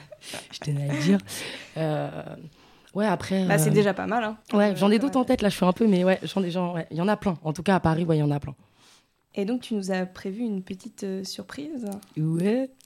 Je 0.51 0.59
tenais 0.59 0.89
à 0.89 0.93
le 0.93 0.99
dire. 1.01 1.17
Euh, 1.77 2.09
ouais, 2.95 3.05
après. 3.05 3.45
Bah, 3.45 3.57
c'est 3.57 3.69
euh, 3.69 3.73
déjà 3.73 3.93
pas 3.93 4.07
mal. 4.07 4.23
Hein. 4.23 4.37
Ouais, 4.53 4.75
j'en 4.75 4.89
ai 4.89 4.97
d'autres 4.99 5.19
en 5.19 5.25
tête 5.25 5.41
là, 5.41 5.49
je 5.49 5.55
suis 5.55 5.65
un 5.65 5.73
peu, 5.73 5.85
mais 5.87 6.03
ouais, 6.03 6.19
j'en 6.23 6.41
ai, 6.43 6.49
j'en- 6.51 6.73
ouais, 6.73 6.87
il 6.91 6.97
y 6.97 7.01
en 7.01 7.07
a 7.07 7.17
plein. 7.17 7.37
En 7.43 7.53
tout 7.53 7.63
cas, 7.63 7.75
à 7.75 7.79
Paris, 7.79 8.05
ouais, 8.05 8.17
il 8.17 8.21
y 8.21 8.23
en 8.23 8.31
a 8.31 8.39
plein. 8.39 8.55
Et 9.33 9.45
donc, 9.45 9.61
tu 9.61 9.75
nous 9.75 9.91
as 9.91 10.05
prévu 10.05 10.41
une 10.41 10.61
petite 10.61 11.03
euh, 11.05 11.23
surprise? 11.23 11.85
Ouais. 12.17 12.69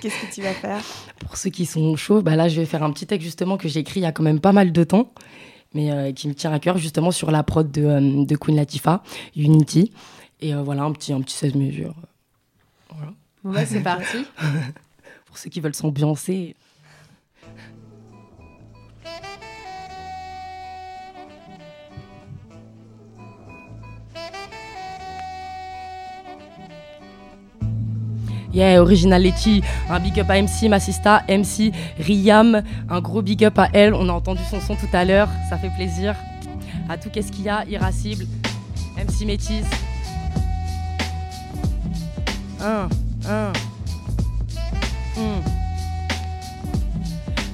Qu'est-ce 0.00 0.26
que 0.26 0.34
tu 0.34 0.42
vas 0.42 0.52
faire? 0.52 0.80
Pour 1.20 1.36
ceux 1.36 1.50
qui 1.50 1.64
sont 1.66 1.96
chauds, 1.96 2.22
bah 2.22 2.36
là, 2.36 2.48
je 2.48 2.60
vais 2.60 2.66
faire 2.66 2.82
un 2.82 2.92
petit 2.92 3.06
texte 3.06 3.24
justement 3.24 3.56
que 3.56 3.68
j'ai 3.68 3.80
écrit 3.80 4.00
il 4.00 4.02
y 4.02 4.06
a 4.06 4.12
quand 4.12 4.22
même 4.22 4.40
pas 4.40 4.52
mal 4.52 4.72
de 4.72 4.84
temps, 4.84 5.12
mais 5.74 5.90
euh, 5.90 6.12
qui 6.12 6.28
me 6.28 6.34
tient 6.34 6.52
à 6.52 6.58
cœur, 6.58 6.78
justement 6.78 7.10
sur 7.10 7.30
la 7.30 7.42
prod 7.42 7.70
de, 7.70 7.84
euh, 7.84 8.24
de 8.24 8.36
Queen 8.36 8.56
Latifah, 8.56 9.02
Unity. 9.36 9.92
Et 10.40 10.54
euh, 10.54 10.62
voilà, 10.62 10.82
un 10.82 10.92
petit, 10.92 11.12
un 11.12 11.20
petit 11.20 11.36
16 11.36 11.54
mesures. 11.54 11.94
Voilà. 12.94 13.12
Bon, 13.44 13.52
bah, 13.52 13.66
c'est 13.66 13.80
parti. 13.80 14.24
Pour 15.26 15.38
ceux 15.38 15.50
qui 15.50 15.60
veulent 15.60 15.74
s'ambiancer. 15.74 16.54
Yeah, 28.52 28.82
Original 28.82 29.22
Letty, 29.22 29.62
un 29.88 29.98
big 29.98 30.20
up 30.20 30.28
à 30.28 30.42
MC 30.42 30.68
Massista, 30.68 31.22
MC 31.28 31.72
Riam, 31.98 32.62
un 32.90 33.00
gros 33.00 33.22
big 33.22 33.44
up 33.44 33.58
à 33.58 33.68
elle. 33.72 33.94
On 33.94 34.08
a 34.08 34.12
entendu 34.12 34.42
son 34.50 34.60
son 34.60 34.74
tout 34.74 34.88
à 34.92 35.04
l'heure, 35.04 35.28
ça 35.48 35.56
fait 35.56 35.70
plaisir. 35.70 36.14
À 36.88 36.98
tout 36.98 37.08
qu'est-ce 37.10 37.32
qu'il 37.32 37.44
y 37.44 37.48
a, 37.48 37.64
Irascible, 37.66 38.26
MC 38.96 39.24
Métis. 39.24 39.64
Un, 42.60 42.88
un. 43.28 43.52
Hmm. 45.16 45.51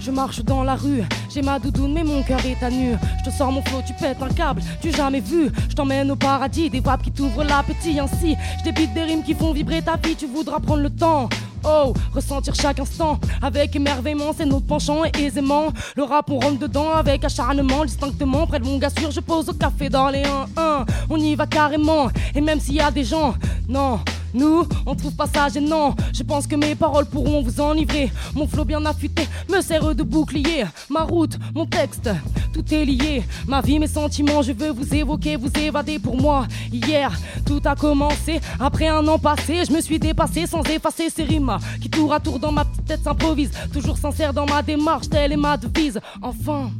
Je 0.09 0.13
marche 0.15 0.43
dans 0.43 0.63
la 0.63 0.75
rue, 0.75 1.03
j'ai 1.29 1.43
ma 1.43 1.59
doudoune 1.59 1.93
mais 1.93 2.03
mon 2.03 2.23
cœur 2.23 2.41
est 2.47 2.65
à 2.65 2.71
nu. 2.71 2.97
Je 3.19 3.31
te 3.31 3.37
sors 3.37 3.53
mon 3.53 3.61
flot, 3.61 3.83
tu 3.87 3.93
pètes 3.93 4.23
un 4.23 4.31
câble, 4.31 4.63
tu 4.81 4.91
jamais 4.91 5.21
vu. 5.21 5.51
Je 5.69 5.75
t'emmène 5.75 6.11
au 6.11 6.17
paradis, 6.17 6.71
des 6.71 6.81
vapes 6.81 7.03
qui 7.03 7.13
t'ouvrent 7.13 7.45
l'appétit 7.45 8.01
ainsi. 8.01 8.35
Je 8.59 8.65
débite 8.65 8.95
des 8.95 9.03
rimes 9.03 9.23
qui 9.23 9.35
font 9.35 9.53
vibrer 9.53 9.83
ta 9.83 9.97
vie, 9.97 10.17
tu 10.17 10.27
voudras 10.27 10.61
prendre 10.61 10.81
le 10.81 10.89
temps. 10.89 11.29
Oh, 11.63 11.93
ressentir 12.15 12.55
chaque 12.55 12.81
instant 12.81 13.21
avec 13.43 13.77
émerveillement, 13.77 14.33
c'est 14.35 14.47
notre 14.47 14.65
penchant 14.65 15.05
et 15.05 15.25
aisément. 15.25 15.75
Le 15.95 16.05
rap, 16.05 16.31
on 16.31 16.41
rentre 16.41 16.59
dedans 16.59 16.91
avec 16.95 17.23
acharnement, 17.23 17.85
distinctement. 17.85 18.47
Près 18.47 18.61
de 18.61 18.65
mon 18.65 18.79
gars 18.79 18.89
je 19.11 19.21
pose 19.21 19.51
au 19.51 19.53
café 19.53 19.91
dans 19.91 20.09
les 20.09 20.23
1-1. 20.23 20.87
On 21.11 21.19
y 21.19 21.35
va 21.35 21.47
carrément, 21.47 22.09
et 22.35 22.41
même 22.41 22.61
s'il 22.61 22.77
y 22.77 22.81
a 22.81 22.91
des 22.91 23.05
gens, 23.05 23.35
non. 23.69 24.01
Nous, 24.39 24.65
on 24.87 24.95
trouve 24.95 25.17
pas 25.17 25.27
ça 25.27 25.49
gênant. 25.49 25.97
Je 26.15 26.23
pense 26.23 26.47
que 26.47 26.55
mes 26.55 26.77
paroles 26.77 27.07
pourront 27.07 27.43
vous 27.43 27.61
enivrer. 27.61 28.13
Mon 28.37 28.47
flow 28.47 28.65
bien 28.65 28.85
affûté 28.87 29.27
me 29.53 29.61
sert 29.61 29.97
de 29.97 30.05
bouclier. 30.05 30.65
Ma 30.89 31.03
route, 31.03 31.37
mon 31.57 31.67
texte, 31.67 32.09
tout 32.53 32.65
est 32.73 32.85
lié. 32.85 33.25
Ma 33.49 33.61
vie, 33.61 33.81
mes 33.81 33.89
sentiments, 33.89 34.43
je 34.43 34.53
veux 34.53 34.71
vous 34.71 34.95
évoquer, 34.95 35.35
vous 35.35 35.51
évader 35.59 35.99
pour 35.99 36.17
moi. 36.17 36.47
Hier, 36.73 37.11
tout 37.45 37.61
a 37.65 37.75
commencé. 37.75 38.41
Après 38.61 38.87
un 38.87 39.09
an 39.09 39.19
passé, 39.19 39.65
je 39.67 39.73
me 39.73 39.81
suis 39.81 39.99
dépassé 39.99 40.47
sans 40.47 40.63
effacer 40.63 41.11
ces 41.11 41.25
rimes 41.25 41.59
qui 41.81 41.91
tour 41.91 42.13
à 42.13 42.21
tour 42.21 42.39
dans 42.39 42.53
ma 42.53 42.65
petite 42.65 42.87
tête 42.87 43.03
s'improvisent. 43.03 43.51
Toujours 43.73 43.99
sincère 43.99 44.33
dans 44.33 44.47
ma 44.47 44.63
démarche, 44.63 45.09
telle 45.09 45.33
est 45.33 45.37
ma 45.37 45.57
devise. 45.57 45.99
Enfin, 46.23 46.71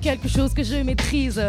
quelque 0.00 0.26
chose 0.28 0.52
que 0.52 0.64
je 0.64 0.82
maîtrise. 0.82 1.40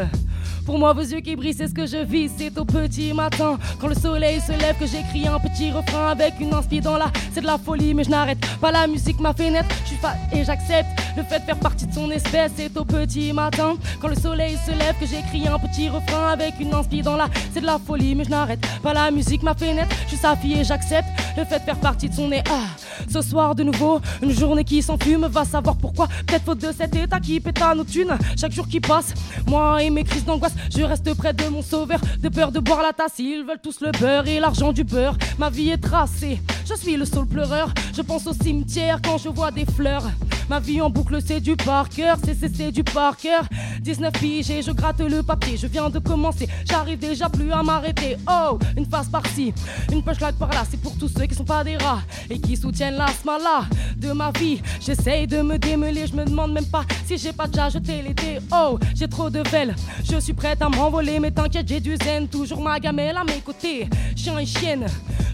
Pour 0.68 0.78
moi, 0.78 0.92
vos 0.92 1.00
yeux 1.00 1.22
qui 1.22 1.38
brillent, 1.38 1.54
c'est 1.54 1.70
ce 1.70 1.74
que 1.74 1.86
je 1.86 2.04
vis. 2.04 2.30
C'est 2.38 2.58
au 2.58 2.66
petit 2.66 3.14
matin, 3.14 3.58
quand 3.80 3.88
le 3.88 3.96
soleil 3.96 4.42
se 4.42 4.52
lève, 4.52 4.78
que 4.78 4.86
j'écris 4.86 5.26
un 5.26 5.40
petit 5.40 5.72
refrain 5.72 6.10
avec 6.10 6.34
une 6.42 6.54
inspi 6.54 6.82
dans 6.82 6.98
la. 6.98 7.06
C'est 7.34 7.40
de 7.40 7.46
la 7.46 7.58
folie, 7.58 7.94
mais 7.94 8.04
je 8.04 8.10
n'arrête 8.10 8.46
pas. 8.60 8.70
La 8.70 8.86
musique 8.86 9.22
m'a 9.22 9.34
fait 9.34 9.50
naître, 9.50 9.70
je 9.86 9.88
suis 9.88 9.98
et 10.34 10.44
j'accepte 10.44 10.90
le 11.16 11.24
fait 11.24 11.40
de 11.40 11.46
faire 11.46 11.60
partie 11.60 11.88
de 11.88 11.94
son 11.94 12.12
espèce. 12.12 12.52
C'est 12.58 12.78
au 12.78 12.84
petit 12.84 13.32
matin, 13.32 13.78
quand 14.02 14.10
le 14.10 14.16
soleil 14.16 14.58
se 14.66 14.72
lève, 14.72 14.96
que 15.00 15.06
j'écris 15.06 15.48
un 15.48 15.58
petit 15.58 15.88
refrain 15.88 16.34
avec 16.34 16.56
une 16.60 16.74
inspi 16.74 17.02
dans 17.02 17.16
la. 17.16 17.30
C'est 17.54 17.62
de 17.62 17.66
la 17.66 17.80
folie, 17.80 18.14
mais 18.14 18.26
je 18.26 18.30
n'arrête 18.30 18.60
pas. 18.84 18.94
La 18.94 19.10
musique 19.10 19.44
m'a 19.44 19.54
fait 19.54 19.74
naître, 19.74 19.96
je 20.04 20.10
suis 20.10 20.18
sa 20.18 20.36
fille 20.36 20.60
et 20.60 20.66
j'accepte 20.66 21.08
le 21.38 21.46
fait 21.46 21.60
de 21.60 21.64
faire 21.64 21.80
partie 21.80 22.10
de 22.10 22.14
son 22.14 22.28
nez. 22.28 22.44
Ah, 22.50 22.76
ce 23.10 23.22
soir 23.22 23.56
de 23.56 23.64
nouveau, 23.64 24.02
une 24.22 24.32
journée 24.32 24.66
qui 24.66 24.82
s'enfume, 24.82 25.28
va 25.28 25.46
savoir 25.46 25.78
pourquoi. 25.78 26.10
Peut-être 26.26 26.44
faute 26.44 26.60
de 26.60 26.74
cet 26.78 26.94
état 26.94 27.22
qui 27.22 27.40
pète 27.40 27.62
à 27.62 27.74
nos 27.74 27.86
thunes. 27.86 28.18
Chaque 28.38 28.52
jour 28.52 28.68
qui 28.68 28.82
passe, 28.82 29.14
moi 29.48 29.82
et 29.82 29.90
mes 29.90 30.04
crises 30.04 30.26
d'angoisse, 30.26 30.57
je 30.76 30.84
reste 30.84 31.14
près 31.16 31.34
de 31.34 31.46
mon 31.50 31.62
sauveur. 31.62 32.00
De 32.20 32.30
peur 32.30 32.52
de 32.52 32.60
boire 32.60 32.82
la 32.82 32.94
tasse, 32.94 33.20
ils 33.20 33.44
veulent 33.48 33.62
tous 33.62 33.82
le 33.82 33.92
beurre 33.92 34.28
et 34.28 34.40
l'argent 34.40 34.72
du 34.72 34.84
beurre. 34.84 35.18
Ma 35.38 35.50
vie 35.50 35.70
est 35.70 35.78
tracée, 35.78 36.40
je 36.68 36.76
suis 36.76 36.98
le 36.98 37.06
seul 37.06 37.26
pleureur. 37.26 37.74
Je 37.96 38.02
pense 38.02 38.28
au 38.28 38.34
cimetière 38.34 39.00
quand 39.04 39.18
je 39.18 39.30
vois 39.30 39.52
des 39.52 39.66
fleurs. 39.66 40.06
Ma 40.50 40.60
vie 40.60 40.80
en 40.80 40.90
boucle, 40.90 41.20
c'est 41.26 41.42
du 41.42 41.58
par 41.58 41.90
cœur, 41.90 42.18
c'est 42.24 42.38
c'est 42.38 42.72
du 42.72 42.84
par 42.84 43.18
cœur. 43.18 43.44
19 43.82 44.14
piges 44.14 44.62
je 44.62 44.72
gratte 44.72 45.02
le 45.02 45.22
papier, 45.22 45.58
je 45.58 45.68
viens 45.68 45.90
de 45.90 46.00
commencer, 46.00 46.48
j'arrive 46.66 47.00
déjà 47.00 47.28
plus 47.28 47.52
à 47.52 47.64
m'arrêter. 47.64 48.16
Oh, 48.30 48.58
une 48.78 48.86
face 48.86 49.08
par-ci, 49.08 49.54
une 49.92 50.02
punchline 50.04 50.36
par-là, 50.40 50.64
c'est 50.70 50.80
pour 50.80 50.98
tous 50.98 51.10
ceux 51.10 51.26
qui 51.26 51.36
sont 51.36 51.44
pas 51.44 51.64
des 51.64 51.76
rats 51.78 52.02
et 52.30 52.40
qui 52.40 52.56
soutiennent 52.56 52.96
la 52.96 53.08
smala 53.08 53.66
de 53.98 54.12
ma 54.14 54.32
vie. 54.32 54.62
J'essaye 54.80 55.28
de 55.28 55.42
me 55.42 55.58
démêler, 55.58 56.08
je 56.08 56.14
me 56.14 56.24
demande 56.24 56.54
même 56.54 56.66
pas 56.66 56.84
si 57.06 57.18
j'ai 57.18 57.34
pas 57.34 57.48
déjà 57.48 57.70
jeté 57.70 58.02
les. 58.02 58.16
Oh, 58.54 58.80
j'ai 58.96 59.08
trop 59.08 59.30
de 59.30 59.42
velles, 59.50 59.76
je 60.10 60.18
suis 60.20 60.34
prête 60.48 60.62
à 60.62 60.70
m'envoler, 60.70 61.20
mais 61.20 61.30
t'inquiète, 61.32 61.68
j'ai 61.68 61.82
du 61.82 61.98
zen, 61.98 62.26
toujours 62.26 62.62
ma 62.62 62.80
gamelle 62.80 63.18
à 63.18 63.26
mes 63.26 63.42
côtés. 63.42 63.90
Chien 64.16 64.40
et 64.40 64.46
chienne, 64.46 64.86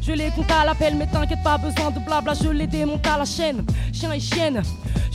je 0.01 0.11
les 0.11 0.31
compte 0.31 0.49
à 0.49 0.65
l'appel, 0.65 0.95
mais 0.97 1.05
t'inquiète 1.05 1.43
pas, 1.43 1.55
besoin 1.55 1.91
de 1.91 1.99
blabla, 1.99 2.33
je 2.33 2.49
les 2.49 2.65
démonte 2.65 3.05
à 3.05 3.19
la 3.19 3.25
chaîne. 3.25 3.63
Chien 3.93 4.11
et 4.11 4.19
chienne, 4.19 4.63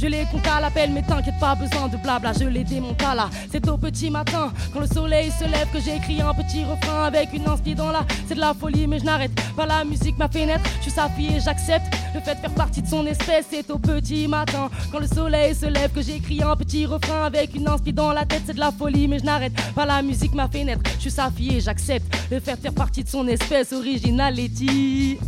je 0.01 0.07
les 0.07 0.24
compte 0.30 0.46
à 0.46 0.61
l'appel, 0.61 0.90
mais 0.92 1.03
t'inquiète 1.03 1.38
pas, 1.40 1.55
besoin 1.55 1.88
de 1.88 1.96
blabla, 1.96 2.32
je 2.32 2.44
les 2.44 2.64
démonte 2.64 3.03
à 3.03 3.14
la. 3.14 3.28
C'est 3.51 3.68
au 3.68 3.76
petit 3.76 4.11
matin, 4.11 4.53
quand 4.72 4.80
le 4.80 4.86
soleil 4.86 5.30
se 5.30 5.44
lève, 5.44 5.66
que 5.72 5.80
j'écris 5.80 6.20
un 6.20 6.32
petit 6.34 6.64
refrain 6.64 7.05
avec 7.05 7.32
une 7.32 7.46
inspi 7.49 7.74
dans 7.74 7.90
la. 7.90 8.05
C'est 8.28 8.36
de 8.36 8.40
la 8.40 8.55
folie, 8.55 8.86
mais 8.86 9.01
je 9.01 9.05
n'arrête 9.05 9.32
pas, 9.57 9.66
la 9.66 9.84
musique 9.84 10.16
m'a 10.18 10.28
fait 10.28 10.46
naître. 10.46 10.64
Je 10.78 10.82
suis 10.82 10.90
sa 10.92 11.09
fille 11.09 11.34
et 11.36 11.40
j'accepte 11.40 11.86
le 12.14 12.20
fait 12.20 12.36
de 12.36 12.40
faire 12.40 12.55
partie 12.55 12.82
de 12.82 12.86
son 12.86 13.05
espèce. 13.07 13.46
C'est 13.51 13.70
au 13.70 13.78
petit 13.78 14.28
matin, 14.28 14.70
quand 14.92 15.01
le 15.01 15.09
soleil 15.09 15.55
se 15.55 15.66
lève, 15.66 15.90
que 15.90 16.03
j'écris 16.03 16.42
un 16.42 16.55
petit 16.55 16.86
refrain 16.86 17.24
avec 17.24 17.55
une 17.55 17.68
inspi 17.68 17.92
dans 17.92 18.12
la 18.12 18.24
tête. 18.24 18.42
C'est 18.46 18.55
de 18.55 18.61
la 18.61 18.70
folie, 18.70 19.09
mais 19.09 19.18
je 19.18 19.24
n'arrête 19.24 19.55
pas, 19.74 19.84
la 19.84 20.03
musique 20.03 20.34
m'a 20.34 20.49
fait 20.49 20.64
naître. 20.64 20.82
Je 20.96 21.03
suis 21.03 21.11
sa 21.11 21.30
fille 21.30 21.57
et 21.57 21.61
j'accepte 21.61 22.07
le 22.30 22.38
fait 22.38 22.57
de 22.57 22.61
faire 22.61 22.74
partie 22.74 23.03
de 23.03 23.09
son 23.09 23.26
espèce. 23.26 23.72
Originality, 23.72 25.18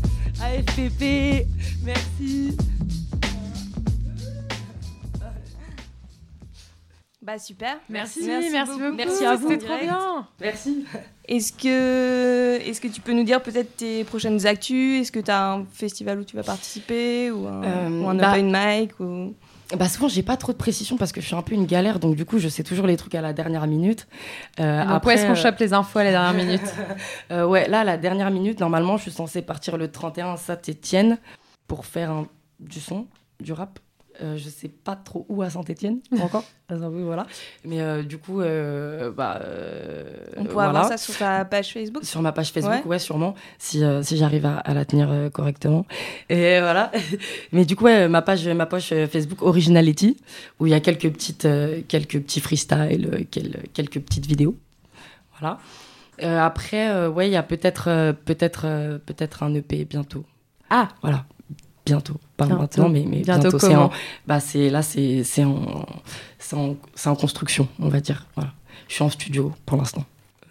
AFPP, 0.40 1.46
merci. 1.82 2.56
Bah 7.30 7.38
super. 7.38 7.76
Merci, 7.88 8.26
merci 8.26 8.70
beaucoup. 8.78 8.96
Merci 8.96 9.24
à 9.24 9.36
vous. 9.36 9.50
C'était 9.50 9.66
trop 9.66 9.78
bien. 9.80 10.26
Merci. 10.40 10.84
Est-ce 11.28 11.52
que, 11.52 12.58
est 12.60 12.80
que 12.80 12.88
tu 12.88 13.00
peux 13.00 13.12
nous 13.12 13.22
dire 13.22 13.40
peut-être 13.40 13.76
tes 13.76 14.02
prochaines 14.02 14.44
actus? 14.46 15.02
Est-ce 15.02 15.12
que 15.12 15.20
tu 15.20 15.30
as 15.30 15.52
un 15.52 15.64
festival 15.66 16.18
où 16.18 16.24
tu 16.24 16.34
vas 16.34 16.42
participer 16.42 17.30
Ou 17.30 17.46
un, 17.46 17.62
Euh, 17.62 17.88
ou 18.02 18.08
un 18.08 18.14
bah- 18.16 18.32
open 18.32 18.50
mic 18.52 18.98
ou... 18.98 19.34
Bah 19.78 19.88
souvent 19.88 20.08
j'ai 20.08 20.24
pas 20.24 20.36
trop 20.36 20.50
de 20.50 20.56
précision 20.58 20.96
parce 20.96 21.12
que 21.12 21.20
je 21.20 21.26
suis 21.26 21.36
un 21.36 21.42
peu 21.42 21.54
une 21.54 21.66
galère 21.66 22.00
donc 22.00 22.16
du 22.16 22.24
coup 22.24 22.40
je 22.40 22.48
sais 22.48 22.64
toujours 22.64 22.88
les 22.88 22.96
trucs 22.96 23.14
à 23.14 23.20
la 23.20 23.32
dernière 23.32 23.68
minute. 23.68 24.08
Euh, 24.58 24.84
Donc, 24.84 25.04
où 25.06 25.10
est-ce 25.10 25.24
qu'on 25.26 25.36
chope 25.36 25.58
les 25.60 25.72
infos 25.72 26.00
à 26.00 26.04
la 26.04 26.10
dernière 26.10 26.34
minute? 26.44 26.74
Euh, 27.30 27.46
Ouais 27.46 27.68
là 27.68 27.80
à 27.80 27.84
la 27.84 27.96
dernière 27.96 28.32
minute 28.32 28.58
normalement 28.58 28.96
je 28.96 29.02
suis 29.02 29.12
censée 29.12 29.42
partir 29.42 29.76
le 29.76 29.88
31 29.88 30.32
à 30.32 30.36
Saint-Étienne 30.36 31.18
pour 31.68 31.86
faire 31.86 32.10
un- 32.10 32.26
du 32.58 32.80
son, 32.80 33.06
du 33.38 33.52
rap. 33.52 33.78
Euh, 34.22 34.36
je 34.36 34.48
sais 34.50 34.68
pas 34.68 34.96
trop 34.96 35.24
où 35.30 35.40
à 35.42 35.48
Saint-Étienne 35.48 36.00
encore. 36.20 36.44
Voilà. 36.68 37.26
Mais 37.64 37.80
euh, 37.80 38.02
du 38.02 38.18
coup 38.18 38.40
euh, 38.42 39.10
bah 39.10 39.40
euh, 39.42 40.04
On 40.36 40.44
pourra 40.44 40.64
voilà. 40.66 40.70
voir 40.72 40.84
ça 40.88 40.96
sur 40.98 41.16
ta 41.16 41.44
page 41.44 41.72
Facebook? 41.72 42.04
Sur 42.04 42.20
ma 42.22 42.30
page 42.32 42.52
Facebook, 42.52 42.72
Ouais. 42.72 42.84
ouais, 42.84 42.98
sûrement, 42.98 43.34
si, 43.58 43.82
si 44.02 44.16
j'arrive 44.18 44.44
à, 44.46 44.58
à 44.58 44.74
la 44.74 44.84
tenir 44.84 45.30
correctement. 45.32 45.86
Et 46.28 46.60
voilà. 46.60 46.92
Mais 47.52 47.64
du 47.64 47.76
coup, 47.76 47.84
ouais, 47.84 48.08
ma 48.08 48.20
page, 48.22 48.46
ma 48.48 48.66
page 48.66 48.88
Facebook 49.10 49.42
Originality, 49.42 50.16
où 50.58 50.66
il 50.66 50.70
y 50.70 50.74
a 50.74 50.80
quelques 50.80 51.10
petites, 51.10 51.48
quelques 51.88 52.20
petits 52.20 52.40
freestyles, 52.40 53.26
quel- 53.30 53.62
quelques 53.72 54.00
petites 54.00 54.26
vidéos. 54.26 54.54
Voilà. 55.40 55.58
Après, 56.44 57.06
ouais, 57.06 57.28
il 57.28 57.32
y 57.32 57.36
a 57.36 57.42
peut-être, 57.42 58.12
peut-être, 58.26 58.98
peut-être 59.06 59.42
un 59.42 59.54
EP 59.54 59.84
bientôt. 59.86 60.24
Ah, 60.68 60.88
voilà. 61.02 61.24
Bientôt, 61.90 62.14
pas 62.36 62.46
Bientôt. 62.46 62.60
maintenant, 62.60 62.88
mais, 62.88 63.04
mais 63.08 63.20
Bientôt 63.22 63.42
bientôt. 63.42 63.58
c'est 63.58 63.68
comment? 63.68 63.84
en, 63.86 63.90
bah 64.26 64.40
c'est 64.40 64.70
là, 64.70 64.82
c'est 64.82 65.22
c'est 65.24 65.44
en, 65.44 65.86
en, 66.54 67.14
construction, 67.16 67.68
on 67.78 67.88
va 67.88 68.00
dire. 68.00 68.26
Voilà. 68.36 68.52
Je 68.88 68.94
suis 68.94 69.04
en 69.04 69.10
studio 69.10 69.52
pour 69.66 69.76
l'instant. 69.78 70.04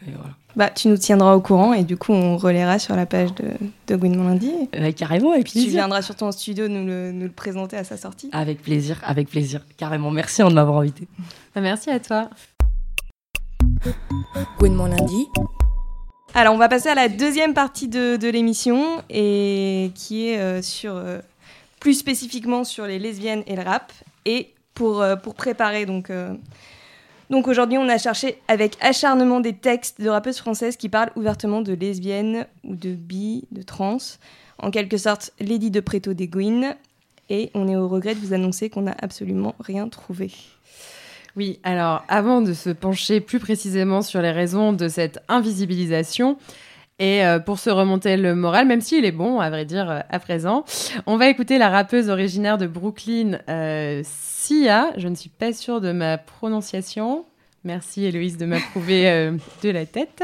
Et 0.07 0.11
voilà. 0.11 0.33
Bah, 0.55 0.69
tu 0.69 0.87
nous 0.87 0.97
tiendras 0.97 1.35
au 1.35 1.41
courant 1.41 1.73
et 1.73 1.83
du 1.83 1.95
coup, 1.95 2.11
on 2.11 2.35
relaiera 2.37 2.79
sur 2.79 2.95
la 2.95 3.05
page 3.05 3.33
de, 3.35 3.45
de 3.87 3.95
Gouinement 3.95 4.23
Lundi. 4.27 4.51
Euh, 4.75 4.91
carrément, 4.91 5.31
avec 5.31 5.45
Tu 5.45 5.51
plaisir. 5.53 5.69
viendras 5.71 6.01
surtout 6.01 6.23
en 6.25 6.31
studio 6.31 6.67
nous 6.67 6.85
le, 6.85 7.11
nous 7.11 7.25
le 7.25 7.31
présenter 7.31 7.77
à 7.77 7.83
sa 7.83 7.97
sortie. 7.97 8.29
Avec 8.31 8.61
plaisir, 8.61 8.99
avec 9.03 9.29
plaisir. 9.29 9.61
Carrément, 9.77 10.09
merci 10.11 10.41
de 10.41 10.49
m'avoir 10.49 10.79
invité. 10.79 11.07
Bah, 11.53 11.61
merci 11.61 11.89
à 11.91 11.99
toi. 11.99 12.29
Gouinement 14.57 14.87
Lundi. 14.87 15.27
Alors, 16.35 16.53
on 16.53 16.57
va 16.57 16.69
passer 16.69 16.89
à 16.89 16.95
la 16.95 17.09
deuxième 17.09 17.55
partie 17.55 17.87
de, 17.87 18.15
de 18.15 18.27
l'émission 18.29 19.01
et 19.09 19.91
qui 19.95 20.27
est 20.27 20.39
euh, 20.39 20.61
sur 20.61 20.95
euh, 20.95 21.19
plus 21.79 21.95
spécifiquement 21.95 22.63
sur 22.63 22.85
les 22.85 22.99
lesbiennes 22.99 23.43
et 23.47 23.55
le 23.55 23.63
rap. 23.63 23.91
Et 24.25 24.53
pour, 24.75 25.01
euh, 25.01 25.15
pour 25.15 25.33
préparer 25.33 25.85
donc. 25.87 26.11
donc 27.31 27.47
aujourd'hui, 27.47 27.77
on 27.79 27.89
a 27.89 27.97
cherché 27.97 28.39
avec 28.47 28.77
acharnement 28.79 29.39
des 29.39 29.53
textes 29.53 29.99
de 29.99 30.07
rappeuses 30.07 30.37
françaises 30.37 30.77
qui 30.77 30.87
parlent 30.87 31.11
ouvertement 31.15 31.61
de 31.61 31.73
lesbiennes 31.73 32.45
ou 32.63 32.75
de 32.75 32.91
bi, 32.91 33.45
de 33.51 33.63
trans. 33.63 33.97
En 34.59 34.69
quelque 34.69 34.97
sorte, 34.97 35.31
Lady 35.39 35.71
de 35.71 35.79
Préto 35.79 36.13
des. 36.13 36.29
Et 37.31 37.49
on 37.53 37.67
est 37.67 37.75
au 37.75 37.87
regret 37.87 38.13
de 38.13 38.19
vous 38.19 38.33
annoncer 38.33 38.69
qu'on 38.69 38.83
n'a 38.83 38.95
absolument 39.01 39.55
rien 39.59 39.87
trouvé. 39.87 40.31
Oui, 41.35 41.59
alors 41.63 42.03
avant 42.07 42.41
de 42.41 42.53
se 42.53 42.69
pencher 42.69 43.19
plus 43.21 43.39
précisément 43.39 44.01
sur 44.01 44.21
les 44.21 44.31
raisons 44.31 44.73
de 44.73 44.87
cette 44.87 45.19
invisibilisation, 45.27 46.37
et 46.99 47.25
euh, 47.25 47.39
pour 47.39 47.59
se 47.59 47.69
remonter 47.69 48.17
le 48.17 48.35
moral, 48.35 48.67
même 48.67 48.81
s'il 48.81 49.05
est 49.05 49.13
bon, 49.13 49.39
à 49.39 49.49
vrai 49.49 49.63
dire, 49.63 49.89
euh, 49.89 49.99
à 50.09 50.19
présent, 50.19 50.65
on 51.07 51.15
va 51.15 51.29
écouter 51.29 51.57
la 51.57 51.69
rappeuse 51.69 52.09
originaire 52.09 52.57
de 52.57 52.67
Brooklyn, 52.67 53.39
euh, 53.47 54.01
Sia. 54.03 54.91
Je 54.97 55.07
ne 55.07 55.15
suis 55.15 55.29
pas 55.29 55.53
sûre 55.53 55.79
de 55.79 55.93
ma 55.93 56.17
prononciation. 56.17 57.25
Merci 57.65 58.05
Héloïse 58.05 58.37
de 58.37 58.45
m'approuver 58.45 59.09
euh, 59.09 59.37
de 59.63 59.69
la 59.69 59.85
tête. 59.85 60.23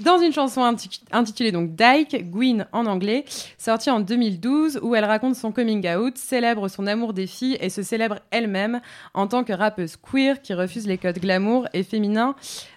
Dans 0.00 0.18
une 0.20 0.32
chanson 0.34 0.60
inti- 0.60 1.00
intitulée 1.12 1.50
donc 1.50 1.74
Dyke, 1.74 2.30
Gwyn 2.30 2.66
en 2.72 2.84
anglais, 2.84 3.24
sortie 3.56 3.90
en 3.90 4.00
2012, 4.00 4.80
où 4.82 4.94
elle 4.94 5.06
raconte 5.06 5.34
son 5.34 5.50
coming 5.50 5.88
out, 5.96 6.18
célèbre 6.18 6.68
son 6.68 6.86
amour 6.86 7.14
des 7.14 7.26
filles 7.26 7.56
et 7.60 7.70
se 7.70 7.82
célèbre 7.82 8.18
elle-même 8.30 8.80
en 9.14 9.26
tant 9.26 9.44
que 9.44 9.52
rappeuse 9.54 9.96
queer 9.96 10.42
qui 10.42 10.52
refuse 10.52 10.86
les 10.86 10.98
codes 10.98 11.18
glamour 11.18 11.66
et 11.72 11.82
féminins 11.82 12.34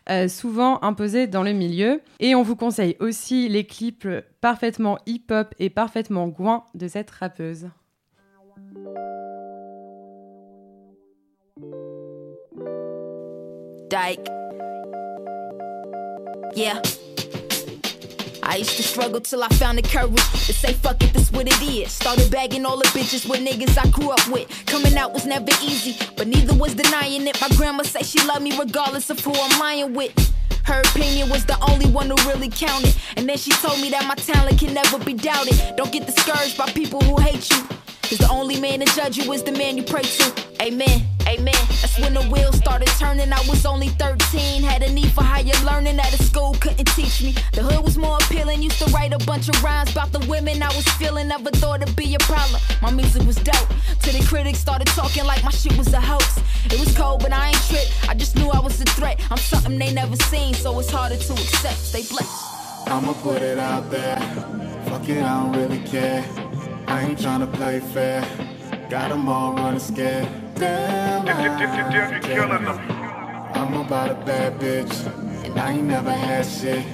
euh, 0.10 0.28
souvent 0.30 0.82
imposés 0.84 1.28
dans 1.28 1.44
le 1.44 1.52
milieu. 1.52 2.02
Et 2.22 2.34
on 2.34 2.44
vous 2.44 2.56
conseille 2.56 2.96
aussi 3.02 3.50
les 3.50 3.66
clips 3.66 4.08
parfaitement 4.40 4.98
hip-hop 5.06 5.54
et 5.60 5.70
parfaitement 5.70 6.28
gouin 6.28 6.64
de 6.76 6.88
cette 6.88 7.12
rappeuse. 7.12 7.68
Dyke. 13.92 14.26
Yeah. 16.56 16.82
I 18.42 18.56
used 18.60 18.78
to 18.78 18.84
struggle 18.84 19.20
till 19.20 19.44
I 19.44 19.50
found 19.50 19.80
the 19.80 19.82
courage 19.82 20.16
to 20.46 20.54
say 20.54 20.72
fuck 20.72 21.04
it, 21.04 21.14
this 21.14 21.30
what 21.30 21.46
it 21.46 21.62
is. 21.62 21.92
Started 21.92 22.32
bagging 22.32 22.66
all 22.66 22.78
the 22.78 22.86
bitches 22.86 23.30
with 23.30 23.42
niggas 23.42 23.78
I 23.78 23.90
grew 23.90 24.12
up 24.12 24.26
with. 24.30 24.48
Coming 24.66 24.96
out 24.96 25.12
was 25.12 25.26
never 25.26 25.52
easy, 25.62 25.98
but 26.16 26.30
neither 26.30 26.54
was 26.54 26.74
denying 26.74 27.28
it. 27.28 27.42
My 27.42 27.50
grandma 27.58 27.84
said 27.84 28.06
she 28.06 28.26
loved 28.26 28.44
me 28.44 28.58
regardless 28.58 29.10
of 29.10 29.20
who 29.20 29.34
I'm 29.34 29.60
lying 29.60 29.94
with. 29.94 30.14
Her 30.64 30.80
opinion 30.80 31.28
was 31.28 31.44
the 31.46 31.60
only 31.70 31.92
one 31.92 32.10
who 32.10 32.16
really 32.30 32.48
counted. 32.48 32.96
And 33.18 33.28
then 33.28 33.38
she 33.38 33.52
told 33.52 33.82
me 33.82 33.90
that 33.90 34.06
my 34.08 34.16
talent 34.16 34.58
can 34.58 34.74
never 34.74 35.00
be 35.00 35.16
doubted. 35.16 35.60
Don't 35.76 35.92
get 35.92 36.06
discouraged 36.06 36.58
by 36.58 36.72
people 36.72 37.02
who 37.02 37.20
hate 37.20 37.52
you. 37.52 37.81
Cause 38.12 38.18
the 38.18 38.30
only 38.30 38.60
man 38.60 38.82
to 38.82 38.86
judge 38.94 39.16
you 39.16 39.32
is 39.32 39.42
the 39.42 39.54
man 39.54 39.78
you 39.78 39.84
pray 39.84 40.02
to. 40.02 40.34
Amen, 40.62 41.08
amen. 41.26 41.56
That's 41.80 41.98
when 41.98 42.14
the 42.14 42.24
wheels 42.24 42.58
started 42.58 42.90
turning. 43.00 43.32
I 43.32 43.40
was 43.48 43.66
only 43.66 43.88
13. 43.88 44.64
Had 44.64 44.84
a 44.84 44.92
need 44.92 45.14
for 45.14 45.24
higher 45.24 45.56
learning 45.64 45.96
that 45.96 46.14
a 46.14 46.22
school 46.22 46.54
couldn't 46.60 46.90
teach 46.90 47.24
me. 47.24 47.34
The 47.54 47.64
hood 47.64 47.86
was 47.86 47.98
more 47.98 48.18
appealing. 48.18 48.62
Used 48.64 48.80
to 48.80 48.92
write 48.92 49.14
a 49.14 49.18
bunch 49.20 49.48
of 49.48 49.64
rhymes 49.64 49.94
about 49.94 50.12
the 50.12 50.20
women 50.28 50.62
I 50.62 50.68
was 50.76 50.86
feeling. 51.00 51.30
Never 51.30 51.52
thought 51.52 51.84
it'd 51.84 51.96
be 51.96 52.14
a 52.14 52.20
problem. 52.20 52.60
My 52.82 52.92
music 52.92 53.26
was 53.26 53.38
dope. 53.38 53.70
Till 54.02 54.12
the 54.12 54.28
critics 54.28 54.60
started 54.60 54.88
talking 54.88 55.24
like 55.24 55.42
my 55.46 55.52
shit 55.52 55.78
was 55.78 55.94
a 55.94 56.02
hoax. 56.02 56.38
It 56.66 56.82
was 56.82 56.94
cold, 56.98 57.22
but 57.24 57.32
I 57.32 57.48
ain't 57.48 57.64
tripped. 57.70 58.10
I 58.10 58.14
just 58.14 58.36
knew 58.36 58.50
I 58.50 58.60
was 58.60 58.82
a 58.82 58.86
threat. 58.92 59.22
I'm 59.32 59.38
something 59.38 59.80
they 59.80 59.94
never 59.94 60.18
seen, 60.28 60.54
so 60.54 60.78
it's 60.80 60.92
harder 60.92 61.16
to 61.16 61.32
accept. 61.32 61.78
Stay 61.78 62.04
blessed. 62.04 62.88
I'ma 62.88 63.14
put 63.24 63.42
it 63.42 63.58
out 63.58 63.90
there. 63.90 64.20
Fuck 64.88 65.08
it, 65.08 65.24
I 65.24 65.44
don't 65.44 65.56
really 65.56 65.80
care. 65.88 66.51
I 66.88 67.02
ain't 67.02 67.20
tryna 67.20 67.52
play 67.54 67.80
fair. 67.80 68.24
Got 68.90 69.10
them 69.10 69.28
all 69.30 69.54
running 69.54 69.80
scared. 69.80 70.28
Damn, 70.56 71.28
I'm 73.54 73.74
about 73.74 74.12
a 74.12 74.16
bad 74.26 74.60
bitch. 74.60 75.06
And 75.46 75.60
I 75.60 75.72
ain't 75.72 75.84
never 75.84 76.12
had 76.12 76.46
shit. 76.46 76.86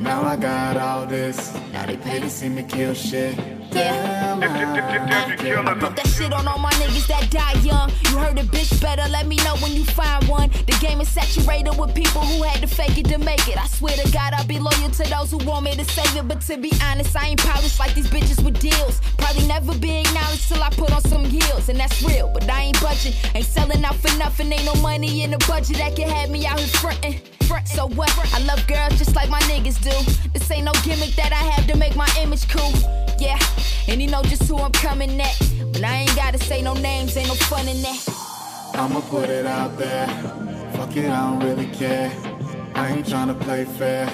Now 0.00 0.22
I 0.22 0.36
got 0.36 0.78
all 0.78 1.04
this. 1.04 1.54
Now 1.72 1.84
they 1.84 1.98
pay 1.98 2.20
to 2.20 2.30
see 2.30 2.48
me 2.48 2.62
kill 2.62 2.94
shit. 2.94 3.36
Damn, 3.70 4.42
I 4.42 5.74
Put 5.74 5.94
that 5.94 6.06
shit 6.08 6.32
on 6.32 6.48
all 6.48 6.58
my 6.58 6.70
niggas 6.72 7.06
that 7.06 7.30
die 7.30 7.52
young. 7.60 7.90
You 8.08 8.16
heard 8.16 8.38
a 8.38 8.42
bitch 8.42 8.80
better, 8.80 9.06
let 9.10 9.26
me 9.26 9.36
know 9.36 9.56
when 9.58 9.72
you 9.72 9.84
find 9.84 10.26
one. 10.26 10.48
The 10.66 10.76
game 10.80 11.02
is 11.02 11.08
saturated 11.10 11.78
with 11.78 11.94
people 11.94 12.22
who 12.22 12.42
had 12.42 12.62
to 12.62 12.66
fake 12.66 12.96
it 12.96 13.06
to 13.08 13.18
make 13.18 13.46
it. 13.46 13.58
I 13.58 13.66
swear 13.66 13.94
to 13.94 14.10
God, 14.10 14.32
I'll 14.32 14.46
be 14.46 14.58
loyal 14.58 14.90
to 14.90 15.04
those 15.10 15.30
who 15.30 15.38
want 15.46 15.66
me 15.66 15.76
to 15.76 15.84
save 15.84 16.16
it. 16.16 16.26
But 16.26 16.40
to 16.42 16.56
be 16.56 16.72
honest, 16.82 17.14
I 17.14 17.28
ain't 17.28 17.40
polished 17.40 17.78
like 17.78 17.94
these 17.94 18.08
bitches 18.08 18.42
with 18.42 18.58
deals. 18.58 19.02
Probably 19.18 19.46
never 19.46 19.76
be 19.78 19.98
acknowledged 20.00 20.48
till 20.48 20.62
I 20.62 20.70
put 20.70 20.92
on 20.92 21.02
some 21.02 21.24
heels, 21.26 21.68
and 21.68 21.78
that's 21.78 22.02
real. 22.02 22.28
But 22.32 22.48
I 22.50 22.62
ain't 22.62 22.80
budging, 22.80 23.12
ain't 23.34 23.44
selling 23.44 23.84
out 23.84 23.96
for 23.96 24.16
nothing. 24.16 24.50
Ain't 24.50 24.64
no 24.64 24.74
money 24.80 25.22
in 25.24 25.30
the 25.30 25.38
budget 25.46 25.76
that 25.76 25.94
can 25.94 26.08
have 26.08 26.30
me 26.30 26.46
out 26.46 26.58
here 26.58 26.68
frontin'. 26.68 27.39
So 27.64 27.86
what? 27.88 28.10
I 28.34 28.40
love 28.44 28.66
girls 28.66 28.98
just 28.98 29.14
like 29.16 29.28
my 29.28 29.40
niggas 29.42 29.80
do. 29.82 30.30
This 30.32 30.50
ain't 30.50 30.64
no 30.64 30.72
gimmick 30.84 31.14
that 31.16 31.32
I 31.32 31.42
have 31.52 31.66
to 31.68 31.76
make 31.76 31.96
my 31.96 32.08
image 32.20 32.48
cool. 32.48 32.72
Yeah, 33.18 33.38
and 33.88 34.00
you 34.00 34.08
know 34.08 34.22
just 34.22 34.44
who 34.44 34.56
I'm 34.58 34.72
coming 34.72 35.20
at. 35.20 35.36
But 35.72 35.84
I 35.84 36.02
ain't 36.02 36.16
gotta 36.16 36.38
say 36.38 36.62
no 36.62 36.74
names, 36.74 37.16
ain't 37.16 37.28
no 37.28 37.34
fun 37.34 37.66
in 37.68 37.82
that. 37.82 38.00
I'ma 38.74 39.00
put 39.00 39.28
it 39.28 39.46
out 39.46 39.76
there. 39.78 40.06
Fuck 40.74 40.96
it, 40.96 41.10
I 41.10 41.30
don't 41.30 41.40
really 41.40 41.66
care. 41.66 42.12
I 42.74 42.92
ain't 42.92 43.06
tryna 43.06 43.38
play 43.40 43.64
fair. 43.64 44.06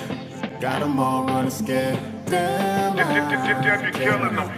Got 0.60 0.82
'em 0.82 0.98
all 0.98 1.24
running 1.24 1.50
scared. 1.50 1.98
Damn, 2.26 2.98
I'm 2.98 3.92
killing 3.92 4.36
them. 4.36 4.50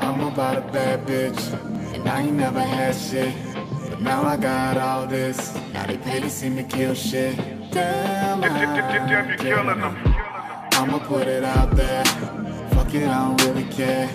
I'm 0.00 0.20
about 0.20 0.58
a 0.58 0.72
bad 0.72 1.06
bitch, 1.06 1.40
and 1.94 2.08
I 2.08 2.22
ain't 2.22 2.36
never 2.36 2.60
had 2.60 2.94
shit. 2.94 3.34
Now 4.02 4.24
I 4.24 4.36
got 4.36 4.76
all 4.78 5.06
this. 5.06 5.54
Now 5.72 5.86
they 5.86 5.96
pay 5.96 6.18
to 6.20 6.28
see 6.28 6.48
me 6.48 6.64
kill 6.64 6.92
shit. 6.92 7.36
Damn, 7.70 8.42
I'm 8.42 9.38
killing 9.38 9.80
them. 9.80 9.96
I'ma 10.72 10.98
put 10.98 11.28
it 11.28 11.44
out 11.44 11.76
there. 11.76 12.04
Fuck 12.74 12.92
it, 12.94 13.06
I 13.06 13.28
don't 13.28 13.40
really 13.44 13.64
care. 13.64 14.10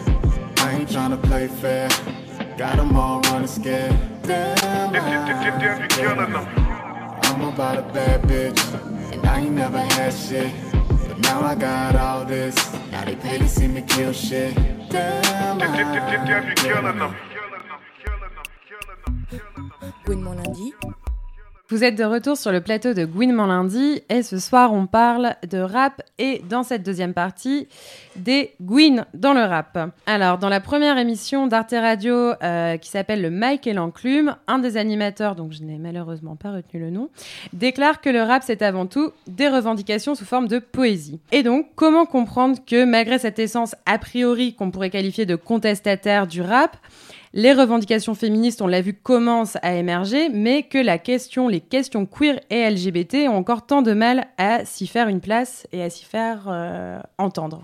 I 0.57 0.71
ain't 0.73 0.89
tryna 0.89 1.23
play 1.23 1.47
fair. 1.47 1.87
Got 2.57 2.79
'em 2.79 2.97
all 2.97 3.21
running 3.21 3.47
scared. 3.47 3.95
Damn, 4.23 4.93
I'm 4.93 5.87
killing 5.87 6.33
them. 6.33 6.47
I'm 7.23 7.41
about 7.43 7.77
a 7.77 7.83
bad 7.93 8.23
bitch, 8.23 8.61
and 9.13 9.25
I 9.25 9.39
ain't 9.39 9.55
never 9.55 9.79
had 9.79 10.13
shit. 10.13 10.51
But 11.07 11.19
now 11.19 11.39
I 11.41 11.55
got 11.55 11.95
all 11.95 12.25
this. 12.25 12.55
Now 12.91 13.05
they 13.05 13.15
pay 13.15 13.37
to 13.37 13.47
see 13.47 13.69
me 13.69 13.83
kill 13.83 14.11
shit. 14.11 14.53
Damn, 14.89 15.61
I'm 15.61 16.55
killing 16.55 16.99
them. 16.99 17.15
Gouinement 20.05 20.33
lundi. 20.33 20.73
Vous 21.69 21.83
êtes 21.83 21.95
de 21.95 22.05
retour 22.05 22.37
sur 22.37 22.53
le 22.53 22.61
plateau 22.61 22.93
de 22.93 23.03
Gouinement 23.03 23.45
lundi 23.45 24.01
et 24.07 24.23
ce 24.23 24.39
soir 24.39 24.71
on 24.71 24.87
parle 24.87 25.35
de 25.49 25.57
rap 25.57 26.01
et 26.17 26.41
dans 26.49 26.63
cette 26.63 26.81
deuxième 26.81 27.13
partie 27.13 27.67
des 28.15 28.53
Gwyn 28.61 29.05
dans 29.13 29.33
le 29.33 29.41
rap. 29.41 29.77
Alors 30.05 30.37
dans 30.37 30.47
la 30.47 30.61
première 30.61 30.97
émission 30.97 31.45
d'Arte 31.45 31.75
Radio 31.77 32.13
euh, 32.41 32.77
qui 32.77 32.89
s'appelle 32.89 33.21
le 33.21 33.29
Mike 33.29 33.67
et 33.67 33.73
l'enclume, 33.73 34.37
un 34.47 34.59
des 34.59 34.77
animateurs, 34.77 35.35
donc 35.35 35.51
je 35.51 35.61
n'ai 35.61 35.77
malheureusement 35.77 36.37
pas 36.37 36.53
retenu 36.53 36.79
le 36.79 36.89
nom, 36.89 37.09
déclare 37.51 37.99
que 37.99 38.09
le 38.09 38.21
rap 38.21 38.43
c'est 38.45 38.61
avant 38.61 38.85
tout 38.85 39.11
des 39.27 39.49
revendications 39.49 40.15
sous 40.15 40.25
forme 40.25 40.47
de 40.47 40.59
poésie. 40.59 41.19
Et 41.33 41.43
donc 41.43 41.67
comment 41.75 42.05
comprendre 42.05 42.59
que 42.65 42.85
malgré 42.85 43.19
cette 43.19 43.39
essence 43.39 43.75
a 43.85 43.97
priori 43.97 44.55
qu'on 44.55 44.71
pourrait 44.71 44.89
qualifier 44.89 45.25
de 45.25 45.35
contestataire 45.35 46.27
du 46.27 46.41
rap, 46.41 46.77
les 47.33 47.53
revendications 47.53 48.15
féministes, 48.15 48.61
on 48.61 48.67
l'a 48.67 48.81
vu, 48.81 48.93
commencent 48.93 49.57
à 49.61 49.75
émerger, 49.75 50.29
mais 50.29 50.63
que 50.63 50.77
la 50.77 50.97
question, 50.97 51.47
les 51.47 51.61
questions 51.61 52.05
queer 52.05 52.39
et 52.49 52.69
LGBT 52.69 53.27
ont 53.29 53.37
encore 53.37 53.65
tant 53.65 53.81
de 53.81 53.93
mal 53.93 54.27
à 54.37 54.65
s'y 54.65 54.87
faire 54.87 55.07
une 55.07 55.21
place 55.21 55.67
et 55.71 55.83
à 55.83 55.89
s'y 55.89 56.05
faire 56.05 56.45
euh, 56.47 56.99
entendre. 57.17 57.63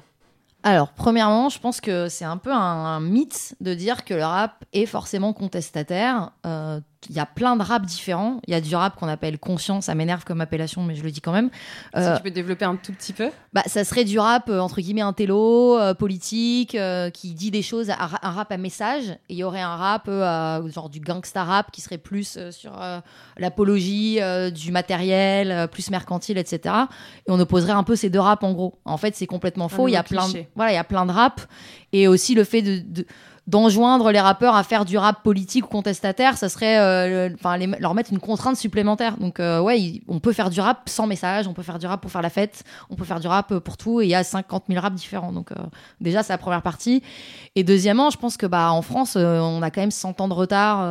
Alors, 0.63 0.93
premièrement, 0.93 1.49
je 1.49 1.59
pense 1.59 1.81
que 1.81 2.07
c'est 2.07 2.23
un 2.25 2.37
peu 2.37 2.51
un, 2.51 3.01
mythe 3.01 3.55
de 3.59 3.73
dire 3.73 4.05
que 4.05 4.13
le 4.13 4.23
rap 4.23 4.63
est 4.71 4.85
forcément 4.85 5.33
contestataire. 5.33 6.31
Euh, 6.45 6.79
Il 7.09 7.15
y 7.15 7.19
a 7.19 7.25
plein 7.25 7.55
de 7.55 7.63
rap 7.63 7.85
différents. 7.85 8.39
Il 8.47 8.51
y 8.51 8.55
a 8.55 8.61
du 8.61 8.75
rap 8.75 8.95
qu'on 8.95 9.07
appelle 9.07 9.37
conscient, 9.39 9.81
ça 9.81 9.95
m'énerve 9.95 10.23
comme 10.23 10.41
appellation, 10.41 10.83
mais 10.83 10.95
je 10.95 11.03
le 11.03 11.11
dis 11.11 11.21
quand 11.21 11.31
même. 11.31 11.49
Euh, 11.95 12.11
Si 12.11 12.17
tu 12.17 12.23
peux 12.23 12.31
développer 12.31 12.65
un 12.65 12.75
tout 12.75 12.93
petit 12.93 13.13
peu 13.13 13.29
bah, 13.53 13.61
ça 13.67 13.83
serait 13.83 14.03
du 14.03 14.17
rap, 14.19 14.49
euh, 14.49 14.59
entre 14.59 14.81
guillemets, 14.81 15.01
intello, 15.01 15.77
euh, 15.79 15.93
politique, 15.93 16.73
euh, 16.75 17.09
qui 17.11 17.33
dit 17.33 17.51
des 17.51 17.61
choses, 17.61 17.89
un, 17.91 17.97
un 18.21 18.31
rap 18.31 18.51
à 18.51 18.57
message. 18.57 19.09
Et 19.29 19.33
il 19.33 19.37
y 19.37 19.43
aurait 19.43 19.61
un 19.61 19.75
rap, 19.75 20.07
genre 20.69 20.89
du 20.89 20.99
gangsta 20.99 21.43
rap, 21.43 21.71
qui 21.71 21.81
serait 21.81 21.97
plus 21.97 22.37
sur 22.51 22.73
l'apologie 23.37 24.19
du 24.53 24.71
matériel, 24.71 25.67
plus 25.69 25.89
mercantile, 25.89 26.37
etc. 26.37 26.75
Et 27.27 27.31
on 27.31 27.39
opposerait 27.39 27.73
un 27.73 27.83
peu 27.83 27.95
ces 27.95 28.09
deux 28.09 28.19
raps, 28.19 28.43
en 28.43 28.53
gros. 28.53 28.75
En 28.85 28.97
fait, 28.97 29.15
c'est 29.15 29.27
complètement 29.27 29.69
faux. 29.69 29.87
Il 29.87 29.91
y 29.91 29.95
a 29.97 30.03
plein 30.03 30.27
de, 30.27 30.45
voilà, 30.55 30.71
il 30.71 30.75
y 30.75 30.77
a 30.77 30.83
plein 30.83 31.05
de 31.05 31.11
rap. 31.11 31.41
Et 31.91 32.07
aussi 32.07 32.35
le 32.35 32.43
fait 32.43 32.61
de... 32.61 32.79
de- 32.79 33.05
d'enjoindre 33.45 34.11
les 34.11 34.21
rappeurs 34.21 34.55
à 34.55 34.63
faire 34.63 34.85
du 34.85 34.97
rap 34.97 35.21
politique 35.21 35.65
ou 35.65 35.67
contestataire, 35.67 36.37
ça 36.37 36.47
serait 36.47 36.79
euh, 36.79 37.29
leur 37.79 37.93
mettre 37.93 38.13
une 38.13 38.19
contrainte 38.19 38.55
supplémentaire. 38.55 39.17
Donc 39.17 39.41
euh, 39.41 39.59
ouais, 39.59 40.01
on 40.07 40.21
peut 40.21 40.31
faire 40.31 40.49
du 40.49 40.61
rap 40.61 40.87
sans 40.87 41.07
message, 41.07 41.45
on 41.45 41.53
peut 41.53 41.61
faire 41.61 41.77
du 41.77 41.85
rap 41.85 41.99
pour 41.99 42.09
faire 42.09 42.21
la 42.21 42.29
fête, 42.29 42.63
on 42.89 42.95
peut 42.95 43.03
faire 43.03 43.19
du 43.19 43.27
rap 43.27 43.51
euh, 43.51 43.59
pour 43.59 43.75
tout 43.75 43.99
et 43.99 44.05
il 44.05 44.09
y 44.09 44.15
a 44.15 44.23
50 44.23 44.65
000 44.69 44.79
raps 44.79 44.95
différents. 44.95 45.33
Donc 45.33 45.51
euh, 45.51 45.55
déjà 45.99 46.23
c'est 46.23 46.31
la 46.31 46.37
première 46.37 46.61
partie. 46.61 47.03
Et 47.55 47.65
deuxièmement, 47.65 48.11
je 48.11 48.17
pense 48.17 48.37
que 48.37 48.45
bah 48.45 48.71
en 48.71 48.81
France, 48.81 49.17
on 49.17 49.61
a 49.61 49.71
quand 49.71 49.81
même 49.81 49.91
100 49.91 50.21
ans 50.21 50.27
de 50.29 50.33
retard 50.33 50.81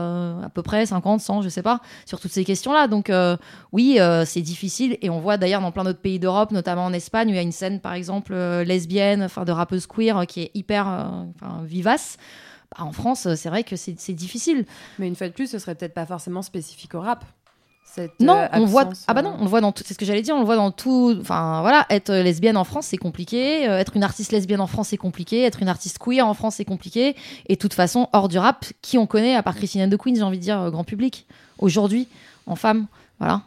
à 0.44 0.48
peu 0.48 0.62
près 0.62 0.86
50, 0.86 1.20
100, 1.20 1.42
je 1.42 1.48
sais 1.48 1.62
pas, 1.62 1.80
sur 2.06 2.20
toutes 2.20 2.30
ces 2.30 2.44
questions-là. 2.44 2.86
Donc 2.86 3.10
oui, 3.72 3.98
c'est 4.26 4.42
difficile 4.42 4.96
et 5.02 5.10
on 5.10 5.18
voit 5.18 5.38
d'ailleurs 5.38 5.60
dans 5.60 5.72
plein 5.72 5.82
d'autres 5.82 6.00
pays 6.00 6.20
d'Europe, 6.20 6.52
notamment 6.52 6.84
en 6.84 6.92
Espagne 6.92 7.28
où 7.28 7.30
il 7.30 7.36
y 7.36 7.38
a 7.40 7.42
une 7.42 7.50
scène 7.50 7.80
par 7.80 7.94
exemple 7.94 8.34
lesbienne, 8.34 9.24
enfin 9.24 9.44
de 9.44 9.50
rappeuse 9.50 9.88
queer 9.88 10.24
qui 10.28 10.42
est 10.42 10.50
hyper 10.54 11.24
vivace. 11.64 12.16
Bah, 12.76 12.84
en 12.84 12.92
France, 12.92 13.26
euh, 13.26 13.36
c'est 13.36 13.48
vrai 13.48 13.64
que 13.64 13.76
c'est 13.76 14.12
difficile. 14.12 14.66
Mais 14.98 15.08
une 15.08 15.16
fois 15.16 15.28
de 15.28 15.32
plus, 15.32 15.48
ce 15.50 15.58
serait 15.58 15.74
peut-être 15.74 15.94
pas 15.94 16.06
forcément 16.06 16.42
spécifique 16.42 16.94
au 16.94 17.00
rap. 17.00 17.24
Cette, 17.84 18.18
Non, 18.20 18.36
euh, 18.36 18.48
on 18.52 18.64
voit. 18.64 18.88
Ah 19.06 19.12
bah 19.12 19.20
euh, 19.20 19.24
non, 19.24 19.36
on 19.38 19.42
le 19.42 19.50
voit 19.50 19.60
dans 19.60 19.72
tout. 19.72 19.82
C'est 19.84 19.92
ce 19.92 19.98
que 19.98 20.06
j'allais 20.06 20.22
dire. 20.22 20.34
On 20.34 20.38
le 20.38 20.46
voit 20.46 20.56
dans 20.56 20.70
tout. 20.70 21.14
Enfin 21.20 21.60
voilà, 21.60 21.84
être 21.90 22.10
lesbienne 22.10 22.56
en 22.56 22.64
France 22.64 22.86
c'est 22.86 22.96
compliqué. 22.96 23.68
Euh, 23.68 23.76
être 23.76 23.96
une 23.96 24.02
artiste 24.02 24.32
lesbienne 24.32 24.62
en 24.62 24.66
France 24.66 24.88
c'est 24.88 24.96
compliqué. 24.96 25.42
Être 25.44 25.60
une 25.60 25.68
artiste 25.68 25.98
queer 25.98 26.26
en 26.26 26.32
France 26.32 26.54
c'est 26.56 26.64
compliqué. 26.64 27.16
Et 27.48 27.56
de 27.56 27.58
toute 27.58 27.74
façon, 27.74 28.08
hors 28.14 28.28
du 28.28 28.38
rap, 28.38 28.64
qui 28.80 28.96
on 28.96 29.06
connaît 29.06 29.34
à 29.34 29.42
part 29.42 29.56
Christine 29.56 29.82
and 29.82 29.90
the 29.90 29.98
Queen, 29.98 30.16
j'ai 30.16 30.22
envie 30.22 30.38
de 30.38 30.42
dire 30.42 30.58
euh, 30.58 30.70
grand 30.70 30.84
public 30.84 31.26
aujourd'hui 31.58 32.08
en 32.46 32.56
femme. 32.56 32.86
Voilà. 33.18 33.42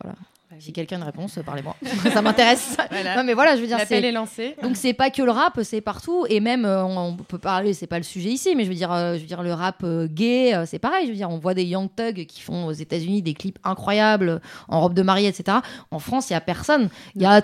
Voilà. 0.00 0.16
Si 0.62 0.72
quelqu'un 0.72 0.94
a 0.94 0.98
une 1.00 1.06
réponse, 1.06 1.40
parlez-moi. 1.44 1.74
Ça 2.12 2.22
m'intéresse. 2.22 2.76
Voilà. 2.88 3.16
Non 3.16 3.24
mais 3.24 3.34
voilà, 3.34 3.56
je 3.56 3.62
veux 3.62 3.66
dire. 3.66 3.78
L'appel 3.78 4.02
c'est- 4.02 4.08
est 4.08 4.12
lancé. 4.12 4.54
Donc 4.62 4.76
c'est 4.76 4.92
pas 4.92 5.10
que 5.10 5.20
le 5.20 5.32
rap, 5.32 5.58
c'est 5.64 5.80
partout 5.80 6.24
et 6.28 6.38
même 6.38 6.64
euh, 6.64 6.84
on, 6.84 7.16
peut 7.16 7.38
parler, 7.38 7.74
c'est 7.74 7.88
pas 7.88 7.96
le 7.96 8.04
sujet 8.04 8.28
ici, 8.28 8.54
mais 8.54 8.62
je 8.62 8.68
veux 8.68 8.76
dire, 8.76 8.92
euh, 8.92 9.14
je 9.16 9.20
veux 9.22 9.26
dire 9.26 9.42
le 9.42 9.52
rap 9.52 9.82
euh, 9.82 10.06
gay, 10.08 10.54
c'est 10.66 10.78
pareil. 10.78 11.06
Je 11.06 11.10
veux 11.10 11.16
dire, 11.16 11.30
on 11.30 11.38
voit 11.38 11.54
des 11.54 11.64
young 11.64 11.88
thugs 11.96 12.26
qui 12.26 12.40
font 12.42 12.66
aux 12.66 12.72
États-Unis 12.72 13.22
des 13.22 13.34
clips 13.34 13.58
incroyables 13.64 14.40
en 14.68 14.80
robe 14.80 14.94
de 14.94 15.02
mariée, 15.02 15.26
etc. 15.26 15.58
En 15.90 15.98
France, 15.98 16.30
il 16.30 16.34
y 16.34 16.36
a 16.36 16.40
personne. 16.40 16.90
Il 17.16 17.22
y 17.22 17.26
a 17.26 17.42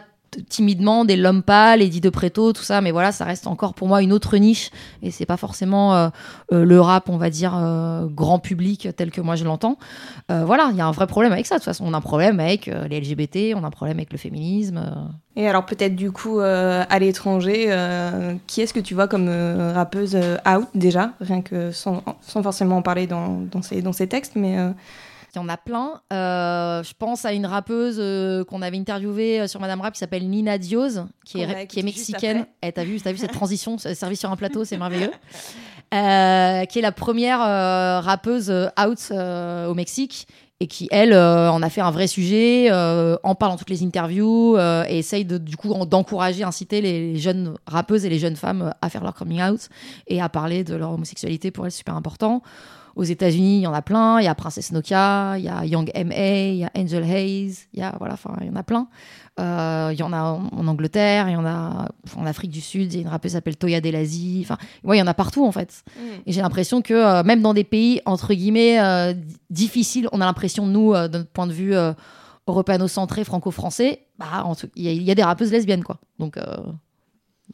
timidement 0.48 1.04
des 1.04 1.16
Lompa, 1.16 1.76
Lady 1.76 2.00
de 2.00 2.10
Preto, 2.10 2.52
tout 2.52 2.62
ça, 2.62 2.80
mais 2.80 2.90
voilà, 2.90 3.12
ça 3.12 3.24
reste 3.24 3.46
encore 3.46 3.74
pour 3.74 3.88
moi 3.88 4.02
une 4.02 4.12
autre 4.12 4.36
niche 4.36 4.70
et 5.02 5.10
c'est 5.10 5.26
pas 5.26 5.36
forcément 5.36 5.94
euh, 5.94 6.08
euh, 6.52 6.64
le 6.64 6.80
rap, 6.80 7.08
on 7.08 7.16
va 7.16 7.30
dire 7.30 7.54
euh, 7.56 8.06
grand 8.06 8.38
public 8.38 8.88
tel 8.96 9.10
que 9.10 9.20
moi 9.20 9.36
je 9.36 9.44
l'entends. 9.44 9.78
Voilà, 10.28 10.68
il 10.72 10.76
y 10.76 10.80
a 10.80 10.86
un 10.86 10.92
vrai 10.92 11.06
problème 11.06 11.32
avec 11.32 11.46
ça. 11.46 11.54
De 11.54 11.60
toute 11.60 11.64
façon, 11.64 11.84
on 11.86 11.94
a 11.94 11.96
un 11.96 12.02
problème 12.02 12.38
avec 12.38 12.66
les 12.66 13.00
LGBT, 13.00 13.54
on 13.56 13.64
a 13.64 13.68
un 13.68 13.70
problème 13.70 13.96
avec 13.96 14.12
le 14.12 14.18
féminisme. 14.18 15.10
Et 15.36 15.48
alors 15.48 15.64
peut-être 15.64 15.96
du 15.96 16.12
coup 16.12 16.40
à 16.40 16.98
l'étranger, 16.98 17.74
qui 18.46 18.60
est-ce 18.60 18.74
que 18.74 18.80
tu 18.80 18.94
vois 18.94 19.08
comme 19.08 19.30
rappeuse 19.74 20.16
out 20.46 20.68
déjà, 20.74 21.12
rien 21.20 21.40
que 21.40 21.72
sans, 21.72 22.02
sans 22.20 22.42
forcément 22.42 22.76
en 22.76 22.82
parler 22.82 23.06
dans, 23.06 23.40
dans, 23.50 23.62
ces, 23.62 23.80
dans 23.80 23.94
ces 23.94 24.06
textes, 24.06 24.36
mais 24.36 24.58
Il 25.34 25.38
y 25.38 25.40
en 25.40 25.48
a 25.48 25.56
plein. 25.56 26.00
Euh, 26.12 26.82
je 26.82 26.92
pense 26.98 27.24
à 27.24 27.32
une 27.32 27.46
rappeuse 27.46 27.96
euh, 27.98 28.44
qu'on 28.44 28.62
avait 28.62 28.78
interviewée 28.78 29.40
euh, 29.40 29.46
sur 29.46 29.60
Madame 29.60 29.80
Rap 29.80 29.92
qui 29.94 29.98
s'appelle 30.00 30.28
Nina 30.28 30.56
Dioz, 30.58 31.04
qui 31.24 31.40
est, 31.42 31.66
qui 31.66 31.80
mexicaine. 31.84 32.46
Eh, 32.62 32.72
t'as 32.72 32.84
vu, 32.84 33.00
t'as 33.00 33.12
vu 33.12 33.18
cette 33.18 33.32
transition 33.32 33.76
servie 33.78 34.16
sur 34.16 34.30
un 34.32 34.36
plateau, 34.36 34.64
c'est 34.64 34.78
merveilleux. 34.78 35.10
Euh, 35.94 36.66
qui 36.66 36.80
est 36.80 36.82
la 36.82 36.92
première 36.92 37.38
rappeuse 37.38 38.50
out 38.78 39.10
au 39.10 39.72
Mexique 39.72 40.28
et 40.60 40.66
qui, 40.66 40.86
elle, 40.90 41.12
euh, 41.14 41.50
en 41.50 41.62
a 41.62 41.70
fait 41.70 41.80
un 41.80 41.90
vrai 41.92 42.06
sujet, 42.08 42.66
euh, 42.70 43.16
en 43.22 43.34
parle 43.34 43.52
dans 43.52 43.56
toutes 43.58 43.70
les 43.70 43.82
interviews 43.84 44.56
euh, 44.58 44.84
et 44.88 44.98
essaye 44.98 45.24
de, 45.24 45.38
du 45.38 45.56
coup 45.56 45.72
en- 45.72 45.86
d'encourager, 45.86 46.42
inciter 46.42 46.80
les, 46.82 47.12
les 47.14 47.18
jeunes 47.18 47.54
rappeuses 47.66 48.04
et 48.04 48.08
les 48.10 48.18
jeunes 48.18 48.36
femmes 48.36 48.74
à 48.82 48.90
faire 48.90 49.02
leur 49.04 49.14
coming 49.14 49.40
out 49.40 49.68
et 50.08 50.20
à 50.20 50.28
parler 50.28 50.64
de 50.64 50.74
leur 50.74 50.90
homosexualité 50.90 51.50
pour 51.52 51.64
elle, 51.64 51.72
super 51.72 51.94
important. 51.96 52.42
Aux 52.98 53.04
États-Unis, 53.04 53.58
il 53.58 53.62
y 53.62 53.66
en 53.68 53.72
a 53.72 53.80
plein. 53.80 54.20
Il 54.20 54.24
y 54.24 54.26
a 54.26 54.34
Princess 54.34 54.72
Nokia, 54.72 55.34
il 55.38 55.44
y 55.44 55.48
a 55.48 55.64
Young 55.64 55.88
M.A., 55.94 56.48
il 56.50 56.56
y 56.56 56.64
a 56.64 56.70
Angel 56.76 57.04
Hayes, 57.04 57.54
il 57.72 57.78
y 57.78 57.82
a 57.82 57.94
voilà, 57.98 58.14
enfin, 58.14 58.34
il 58.40 58.48
y 58.48 58.50
en 58.50 58.56
a 58.56 58.64
plein. 58.64 58.88
Euh, 59.38 59.90
il 59.92 59.98
y 60.00 60.02
en 60.02 60.12
a 60.12 60.20
en, 60.20 60.48
en 60.50 60.66
Angleterre, 60.66 61.28
il 61.28 61.34
y 61.34 61.36
en 61.36 61.46
a 61.46 61.88
en 62.16 62.26
Afrique 62.26 62.50
du 62.50 62.60
Sud. 62.60 62.92
Il 62.92 62.96
y 62.96 62.98
a 62.98 63.02
une 63.02 63.08
rappeuse 63.08 63.30
qui 63.30 63.34
s'appelle 63.36 63.56
Toya 63.56 63.80
Delazi. 63.80 64.40
Enfin, 64.42 64.58
ouais, 64.82 64.96
il 64.96 64.98
y 64.98 65.02
en 65.02 65.06
a 65.06 65.14
partout 65.14 65.46
en 65.46 65.52
fait. 65.52 65.84
Et 66.26 66.32
j'ai 66.32 66.42
l'impression 66.42 66.82
que 66.82 66.92
euh, 66.92 67.22
même 67.22 67.40
dans 67.40 67.54
des 67.54 67.62
pays 67.62 68.00
entre 68.04 68.34
guillemets 68.34 68.80
euh, 68.80 69.12
di- 69.12 69.36
difficiles, 69.48 70.08
on 70.10 70.20
a 70.20 70.24
l'impression 70.24 70.66
nous, 70.66 70.92
euh, 70.92 71.06
de 71.06 71.18
notre 71.18 71.30
point 71.30 71.46
de 71.46 71.52
vue 71.52 71.76
euh, 71.76 71.92
européano-centré, 72.48 73.22
franco-français, 73.24 74.06
bah, 74.18 74.44
il 74.74 74.82
y, 74.82 74.88
a- 74.88 74.92
il 74.92 75.02
y 75.02 75.10
a 75.10 75.14
des 75.14 75.22
rappeuses 75.22 75.52
lesbiennes, 75.52 75.84
quoi. 75.84 75.98
Donc, 76.18 76.36
euh, 76.36 76.42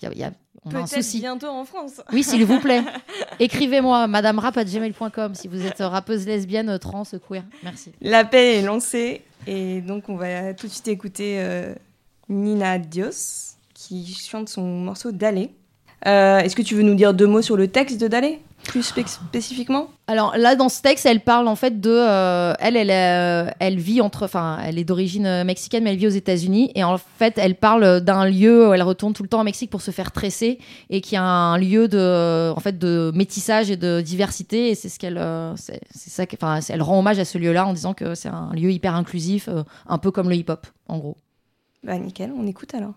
il 0.01 0.05
y 0.05 0.07
a- 0.07 0.13
il 0.13 0.19
y 0.19 0.25
a- 0.25 0.33
on 0.65 0.71
a 0.71 0.79
un 0.79 0.85
Peut-être 0.85 1.03
souci. 1.03 1.21
bientôt 1.21 1.49
en 1.49 1.65
France. 1.65 2.01
Oui, 2.13 2.23
s'il 2.23 2.45
vous 2.45 2.59
plaît. 2.61 2.83
Écrivez-moi, 3.39 4.07
madamerap.gmail.com 4.07 5.35
si 5.35 5.49
vous 5.49 5.65
êtes 5.67 5.79
rappeuse 5.81 6.27
lesbienne, 6.27 6.71
euh, 6.71 6.79
trans, 6.79 7.05
queer. 7.29 7.45
Merci. 7.63 7.93
L'appel 8.01 8.57
est 8.57 8.63
lancé 8.63 9.23
et 9.47 9.81
donc 9.81 10.09
on 10.09 10.17
va 10.17 10.55
tout 10.55 10.67
de 10.67 10.73
suite 10.73 10.89
écouter 10.89 11.37
euh, 11.39 11.75
Nina 12.29 12.79
Dios 12.79 13.57
qui 13.75 14.15
chante 14.15 14.49
son 14.49 14.63
morceau. 14.63 15.11
Euh, 16.07 16.39
Est-ce 16.39 16.57
que 16.57 16.63
tu 16.63 16.75
veux 16.75 16.83
nous 16.83 16.95
dire 16.95 17.13
deux 17.13 17.27
mots 17.27 17.43
sur 17.43 17.57
le 17.57 17.69
texte 17.69 18.01
de 18.01 18.09
D'aller 18.09 18.41
plus 18.65 18.83
spé- 18.83 19.07
spécifiquement 19.07 19.89
Alors 20.07 20.37
là, 20.37 20.57
dans 20.57 20.69
ce 20.69 20.83
texte, 20.83 21.07
elle 21.07 21.21
parle 21.21 21.47
en 21.49 21.55
fait 21.57 21.81
de. 21.81 21.91
euh, 21.91 22.53
elle, 22.59 22.77
elle, 22.77 22.91
euh, 22.91 23.51
elle 23.61 23.79
vit 23.79 24.01
entre. 24.01 24.25
Enfin, 24.25 24.59
elle 24.65 24.79
est 24.79 24.85
d'origine 24.85 25.27
euh, 25.27 25.45
mexicaine, 25.45 25.85
mais 25.85 25.91
elle 25.91 25.97
vit 25.99 26.07
aux 26.07 26.11
États-Unis. 26.11 26.73
Et 26.75 26.83
en 26.83 26.99
fait, 26.99 27.35
elle 27.39 27.55
parle 27.55 28.01
d'un 28.01 28.27
lieu 28.27 28.69
où 28.69 28.73
elle 28.73 28.83
retourne 28.83 29.13
tout 29.13 29.23
le 29.23 29.29
temps 29.29 29.41
au 29.41 29.45
Mexique 29.45 29.71
pour 29.71 29.83
se 29.83 29.91
faire 29.91 30.11
tresser 30.13 30.59
et 30.91 31.01
qui 31.01 31.15
a 31.17 31.23
un 31.23 31.59
lieu 31.59 31.89
de, 31.89 32.53
en 32.57 32.61
fait, 32.61 32.79
de 32.79 33.13
métissage 33.15 33.71
et 33.71 33.77
de 33.77 34.01
diversité. 34.01 34.71
Et 34.71 34.75
c'est 34.75 34.89
ce 34.89 34.99
qu'elle. 34.99 35.19
euh, 35.19 35.55
c'est 35.57 35.81
ça. 35.95 36.27
que- 36.27 36.37
Enfin, 36.37 36.61
elle 36.69 36.83
rend 36.83 36.99
hommage 36.99 37.19
à 37.19 37.25
ce 37.25 37.39
lieu-là 37.39 37.67
en 37.67 37.73
disant 37.73 37.95
que 37.95 38.15
c'est 38.15 38.29
un 38.29 38.51
lieu 38.55 38.71
hyper 38.73 38.95
inclusif, 38.95 39.49
un 39.89 39.99
peu 39.99 40.11
comme 40.11 40.29
le 40.29 40.37
hip-hop, 40.37 40.67
en 40.89 40.99
gros. 40.99 41.17
Bah 41.85 41.99
nickel, 41.99 42.33
on 42.37 42.47
écoute 42.47 42.75
alors. 42.75 42.95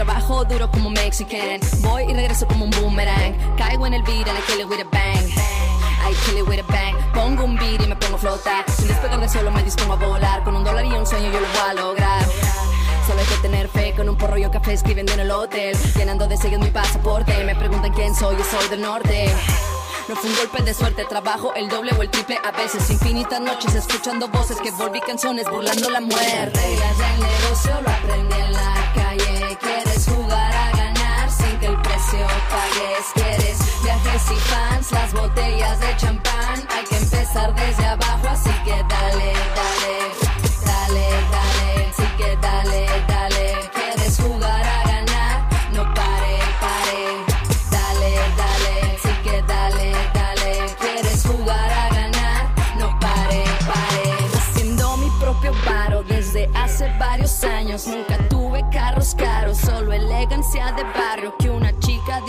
Trabajo 0.00 0.46
duro 0.46 0.70
como 0.70 0.88
Mexican. 0.88 1.60
Voy 1.80 2.04
y 2.04 2.14
regreso 2.14 2.46
como 2.46 2.64
un 2.64 2.70
boomerang. 2.70 3.36
Caigo 3.58 3.86
en 3.86 3.92
el 3.92 4.02
beat 4.04 4.26
and 4.26 4.38
I 4.38 4.42
kill 4.46 4.60
it 4.60 4.66
with 4.66 4.80
a 4.80 4.88
bang. 4.90 5.28
I 5.28 6.14
kill 6.24 6.38
it 6.38 6.48
with 6.48 6.58
a 6.58 6.72
bang. 6.72 6.96
Pongo 7.12 7.44
un 7.44 7.54
beat 7.56 7.82
y 7.82 7.86
me 7.86 7.94
pongo 7.96 8.16
a 8.16 8.18
flotar. 8.18 8.64
Sin 8.70 8.88
despegar 8.88 9.20
de 9.20 9.28
solo 9.28 9.50
me 9.50 9.62
dispongo 9.62 9.92
a 9.92 9.96
volar. 9.96 10.42
Con 10.42 10.56
un 10.56 10.64
dólar 10.64 10.86
y 10.86 10.92
un 10.94 11.06
sueño 11.06 11.30
yo 11.30 11.38
lo 11.38 11.46
voy 11.48 11.68
a 11.68 11.74
lograr. 11.74 12.24
Solo 13.06 13.20
hay 13.20 13.26
que 13.26 13.42
tener 13.42 13.68
fe 13.68 13.92
con 13.94 14.08
un 14.08 14.16
porro 14.16 14.38
y 14.38 14.46
un 14.46 14.50
café 14.50 14.72
escribiendo 14.72 15.12
en 15.12 15.20
el 15.20 15.30
hotel. 15.30 15.76
Llenando 15.94 16.26
de 16.26 16.38
sellos 16.38 16.60
mi 16.60 16.70
pasaporte. 16.70 17.44
Me 17.44 17.54
preguntan 17.54 17.92
quién 17.92 18.14
soy, 18.14 18.38
yo 18.38 18.44
soy 18.44 18.70
del 18.70 18.80
norte. 18.80 19.30
No 20.08 20.16
fue 20.16 20.30
un 20.30 20.36
golpe 20.36 20.62
de 20.62 20.72
suerte, 20.72 21.04
trabajo 21.04 21.52
el 21.54 21.68
doble 21.68 21.92
o 21.92 22.00
el 22.00 22.08
triple 22.08 22.38
a 22.42 22.52
veces. 22.52 22.88
Infinitas 22.90 23.38
noches 23.38 23.74
escuchando 23.74 24.28
voces 24.28 24.56
que 24.62 24.70
volví 24.70 25.00
canciones 25.02 25.44
burlando 25.50 25.90
la 25.90 26.00
muerte. 26.00 26.58
Reglas 26.58 26.98
del 26.98 27.20
negocio 27.20 27.80
lo 27.82 27.90
aprendí 27.90 28.34
en 28.34 28.52
la 28.54 28.79
y 34.30 34.34
fans, 34.34 34.92
las 34.92 35.12
botellas 35.12 35.80
de 35.80 35.96
champán. 35.96 36.66
Hay 36.70 36.84
que 36.84 36.96
empezar 36.96 37.54
desde 37.54 37.86
abajo, 37.86 38.28
así 38.28 38.50
que 38.64 38.70
dale, 38.70 38.88
dale, 38.88 39.32
dale, 39.56 40.39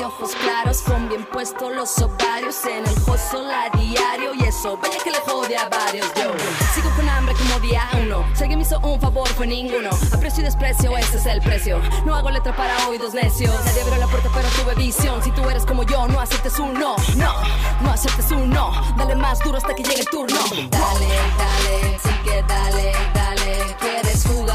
ojos 0.04 0.32
claros 0.36 0.82
con 0.82 1.10
bien 1.10 1.26
puestos 1.26 1.74
los 1.74 1.98
ovarios 2.00 2.66
en 2.66 2.86
el 2.86 2.94
hustle 3.08 3.54
a 3.54 3.70
diario. 3.78 4.34
Y 4.34 4.44
eso, 4.44 4.78
vaya 4.78 4.98
que 5.04 5.12
le 5.12 5.20
jode 5.20 5.56
a 5.58 5.70
varios. 5.70 6.08
Yo 6.16 6.32
sigo 6.74 6.90
con 6.96 7.08
hambre 7.08 7.36
como 7.36 7.60
día 7.60 7.88
uno. 8.02 8.26
Si 8.34 8.44
alguien 8.44 8.60
me 8.60 8.66
hizo 8.66 8.80
un 8.80 9.00
favor, 9.00 9.28
fue 9.30 9.48
ninguno. 9.48 9.90
Aprecio 10.14 10.42
y 10.42 10.46
desprecio, 10.46 10.98
ese 10.98 11.18
es 11.18 11.26
el 11.26 11.42
precio. 11.42 11.80
No 12.06 12.16
hago 12.16 12.30
letra 12.30 12.56
para 12.56 12.88
oídos 12.88 13.14
necios. 13.14 13.54
Nadie 13.66 13.82
abrió 13.82 13.98
la 13.98 14.08
puerta, 14.08 14.30
pero 14.34 14.48
tuve 14.50 14.76
visión. 14.76 15.22
Si 15.24 15.32
tú 15.32 15.48
eres 15.50 15.66
como 15.66 15.84
yo, 15.84 16.08
no 16.08 16.20
aceptes 16.20 16.58
un 16.60 16.74
no. 16.74 16.96
No, 17.16 17.34
no 17.82 17.92
aceptes 17.92 18.32
un 18.32 18.50
no. 18.50 18.72
Dale 18.98 19.16
más 19.16 19.40
duro 19.40 19.58
hasta 19.58 19.74
que 19.76 19.84
llegue 19.84 20.02
el 20.02 20.08
turno. 20.08 20.40
Dale, 20.70 21.08
dale, 21.38 22.00
sí 22.04 22.14
que 22.24 22.44
dale, 22.44 22.92
dale. 23.14 23.76
Quieres 23.80 24.26
jugar 24.28 24.51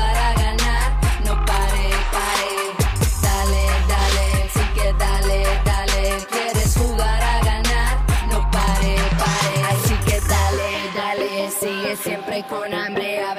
con 12.49 12.73
hambre. 12.73 13.36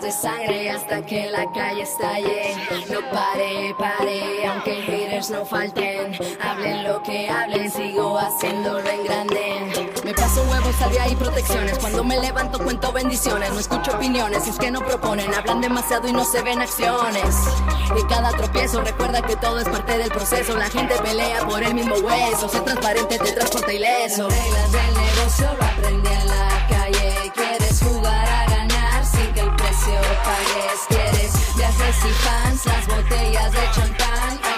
De 0.00 0.10
sangre 0.10 0.70
hasta 0.70 1.04
que 1.04 1.30
la 1.30 1.44
calle 1.52 1.82
estalle. 1.82 2.56
No 2.90 3.00
pare, 3.10 3.74
pare, 3.78 4.46
aunque 4.46 4.82
haters 4.82 5.28
no 5.30 5.44
falten. 5.44 6.18
Hablen 6.40 6.84
lo 6.84 7.02
que 7.02 7.28
hablen, 7.28 7.70
sigo 7.70 8.18
haciéndolo 8.18 8.88
en 8.88 9.04
grande. 9.04 9.92
Me 10.02 10.14
paso 10.14 10.42
huevos 10.44 10.80
al 10.80 10.90
día 10.90 11.08
y 11.08 11.14
protecciones. 11.14 11.78
Cuando 11.78 12.02
me 12.02 12.18
levanto 12.18 12.58
cuento 12.58 12.90
bendiciones. 12.90 13.52
No 13.52 13.60
escucho 13.60 13.92
opiniones, 13.92 14.48
es 14.48 14.58
que 14.58 14.70
no 14.70 14.80
proponen. 14.80 15.32
Hablan 15.34 15.60
demasiado 15.60 16.08
y 16.08 16.12
no 16.12 16.24
se 16.24 16.42
ven 16.42 16.62
acciones. 16.62 17.36
De 17.94 18.04
cada 18.08 18.30
tropiezo 18.32 18.80
recuerda 18.80 19.20
que 19.22 19.36
todo 19.36 19.60
es 19.60 19.68
parte 19.68 19.98
del 19.98 20.10
proceso. 20.10 20.56
La 20.56 20.70
gente 20.70 20.94
pelea 21.02 21.46
por 21.46 21.62
el 21.62 21.74
mismo 21.74 21.96
hueso. 21.96 22.48
Ser 22.48 22.62
transparente 22.62 23.18
te 23.18 23.32
transporta 23.32 23.72
ileso. 23.72 24.28
Reglas 24.28 24.72
del 24.72 24.94
negocio 24.94 25.54
lo 25.58 25.64
aprendí 25.64 26.08
en 26.08 26.28
la 26.28 26.66
calle. 26.68 27.32
Quieres 27.34 27.82
jugar 27.82 28.26
a 28.26 28.51
deseo, 29.82 30.00
tal 30.24 30.86
quieres. 30.88 31.32
Ya 31.56 31.72
sé 31.72 31.92
si 31.92 32.08
fans, 32.08 32.66
las 32.66 32.86
botellas 32.86 33.52
de 33.52 33.70
champán. 33.72 34.51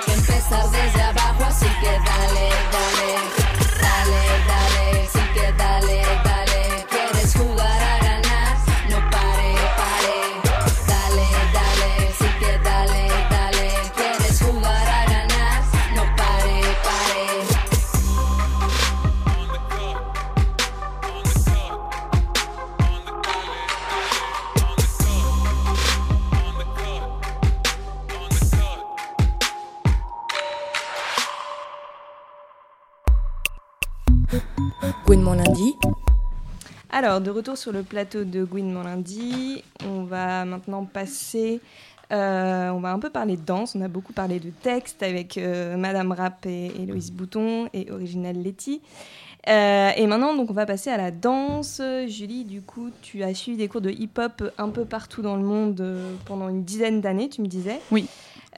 Alors, 36.91 37.21
de 37.21 37.31
retour 37.31 37.57
sur 37.57 37.73
le 37.73 37.83
plateau 37.83 38.25
de 38.25 38.45
Gwyn 38.45 38.73
mon 38.73 38.83
lundi, 38.83 39.63
on 39.87 40.05
va 40.05 40.45
maintenant 40.45 40.85
passer. 40.85 41.61
euh, 42.13 42.71
on 42.71 42.81
va 42.81 42.93
un 42.93 42.99
peu 42.99 43.11
parler 43.11 43.37
de 43.37 43.43
danse. 43.43 43.75
On 43.75 43.81
a 43.81 43.89
beaucoup 43.89 44.13
parlé 44.13 44.39
de 44.41 44.51
texte 44.51 45.03
avec 45.03 45.39
euh, 45.39 45.77
Madame 45.77 46.13
Rap 46.13 46.47
et 46.47 46.67
Héloïse 46.81 47.13
Bouton 47.13 47.69
et 47.73 47.91
Original 47.91 48.37
Letty. 48.37 48.81
Euh, 49.49 49.91
et 49.97 50.07
maintenant, 50.07 50.35
donc, 50.35 50.51
on 50.51 50.55
va 50.55 50.67
passer 50.67 50.91
à 50.91 50.97
la 50.97 51.11
danse. 51.11 51.81
Julie, 52.07 52.45
du 52.45 52.63
coup, 52.63 52.91
tu 53.03 53.23
as 53.23 53.35
suivi 53.35 53.57
des 53.59 53.69
cours 53.69 53.81
de 53.81 53.91
hip-hop 53.91 54.45
un 54.59 54.69
peu 54.71 54.85
partout 54.85 55.23
dans 55.23 55.37
le 55.37 55.43
monde 55.43 55.85
pendant 56.27 56.49
une 56.49 56.65
dizaine 56.65 57.01
d'années, 57.01 57.29
tu 57.29 57.43
me 57.43 57.47
disais. 57.47 57.81
Oui. 57.91 58.07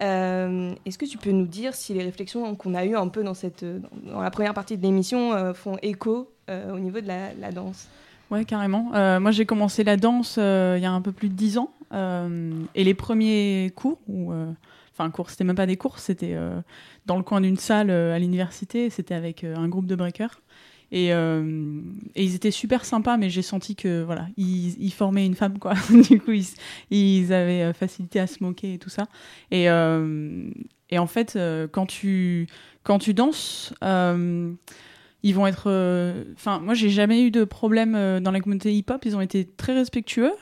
Euh, 0.02 0.74
Est-ce 0.84 0.98
que 0.98 1.06
tu 1.06 1.16
peux 1.16 1.30
nous 1.30 1.46
dire 1.46 1.74
si 1.74 1.94
les 1.94 2.02
réflexions 2.02 2.54
qu'on 2.54 2.74
a 2.74 2.84
eues 2.84 2.96
un 2.96 3.08
peu 3.08 3.22
dans, 3.24 3.32
cette, 3.34 3.64
dans 4.04 4.20
la 4.20 4.30
première 4.30 4.52
partie 4.52 4.76
de 4.76 4.82
l'émission 4.82 5.32
euh, 5.32 5.54
font 5.54 5.78
écho 5.82 6.30
au 6.48 6.78
niveau 6.78 7.00
de 7.00 7.06
la, 7.06 7.52
danse 7.52 7.88
Ouais, 8.30 8.44
carrément. 8.44 8.92
Euh, 8.94 9.20
moi, 9.20 9.30
j'ai 9.30 9.46
commencé 9.46 9.84
la 9.84 9.96
danse 9.96 10.36
euh, 10.38 10.74
il 10.78 10.82
y 10.82 10.86
a 10.86 10.92
un 10.92 11.00
peu 11.00 11.12
plus 11.12 11.28
de 11.28 11.34
dix 11.34 11.58
ans. 11.58 11.72
euh, 11.92 12.50
et 12.74 12.82
les 12.84 12.94
premiers 12.94 13.72
cours, 13.76 14.00
ou, 14.08 14.32
euh, 14.32 14.50
enfin 14.92 15.10
cours, 15.10 15.30
c'était 15.30 15.44
même 15.44 15.56
pas 15.56 15.66
des 15.66 15.76
cours, 15.76 15.98
c'était 16.00 16.34
euh, 16.34 16.60
dans 17.06 17.16
le 17.16 17.22
coin 17.22 17.40
d'une 17.40 17.56
salle 17.56 17.90
euh, 17.90 18.14
à 18.14 18.18
l'université. 18.18 18.90
C'était 18.90 19.14
avec 19.14 19.44
euh, 19.44 19.56
un 19.56 19.68
groupe 19.68 19.86
de 19.86 19.94
breakers. 19.94 20.40
Et, 20.92 21.12
euh, 21.12 21.80
ils 22.14 22.34
étaient 22.34 22.50
super 22.50 22.84
sympas, 22.84 23.16
mais 23.16 23.28
j'ai 23.28 23.42
senti 23.42 23.74
que 23.74 24.02
voilà, 24.02 24.28
ils, 24.36 24.92
formaient 24.92 25.26
une 25.26 25.34
femme 25.34 25.58
quoi. 25.58 25.74
du 25.90 26.20
coup, 26.20 26.32
ils, 26.32 26.46
ils 26.90 27.32
avaient 27.32 27.62
euh, 27.62 27.72
facilité 27.72 28.20
à 28.20 28.26
se 28.26 28.42
moquer 28.42 28.74
et 28.74 28.78
tout 28.78 28.90
ça. 28.90 29.06
Et, 29.50 29.68
euh, 29.68 30.48
et 30.90 30.98
en 30.98 31.06
fait, 31.06 31.34
euh, 31.36 31.66
quand 31.70 31.86
tu 31.86 32.46
quand 32.84 33.00
tu 33.00 33.14
danses, 33.14 33.74
euh, 33.82 34.52
ils 35.26 35.34
vont 35.34 35.46
être. 35.46 35.64
euh, 35.66 36.24
Enfin, 36.34 36.60
moi, 36.60 36.74
j'ai 36.74 36.88
jamais 36.90 37.22
eu 37.22 37.30
de 37.30 37.44
problème 37.44 37.94
euh, 37.94 38.20
dans 38.20 38.30
la 38.30 38.40
communauté 38.40 38.72
hip-hop. 38.72 39.04
Ils 39.04 39.16
ont 39.16 39.20
été 39.20 39.44
très 39.44 39.74
respectueux. 39.74 40.32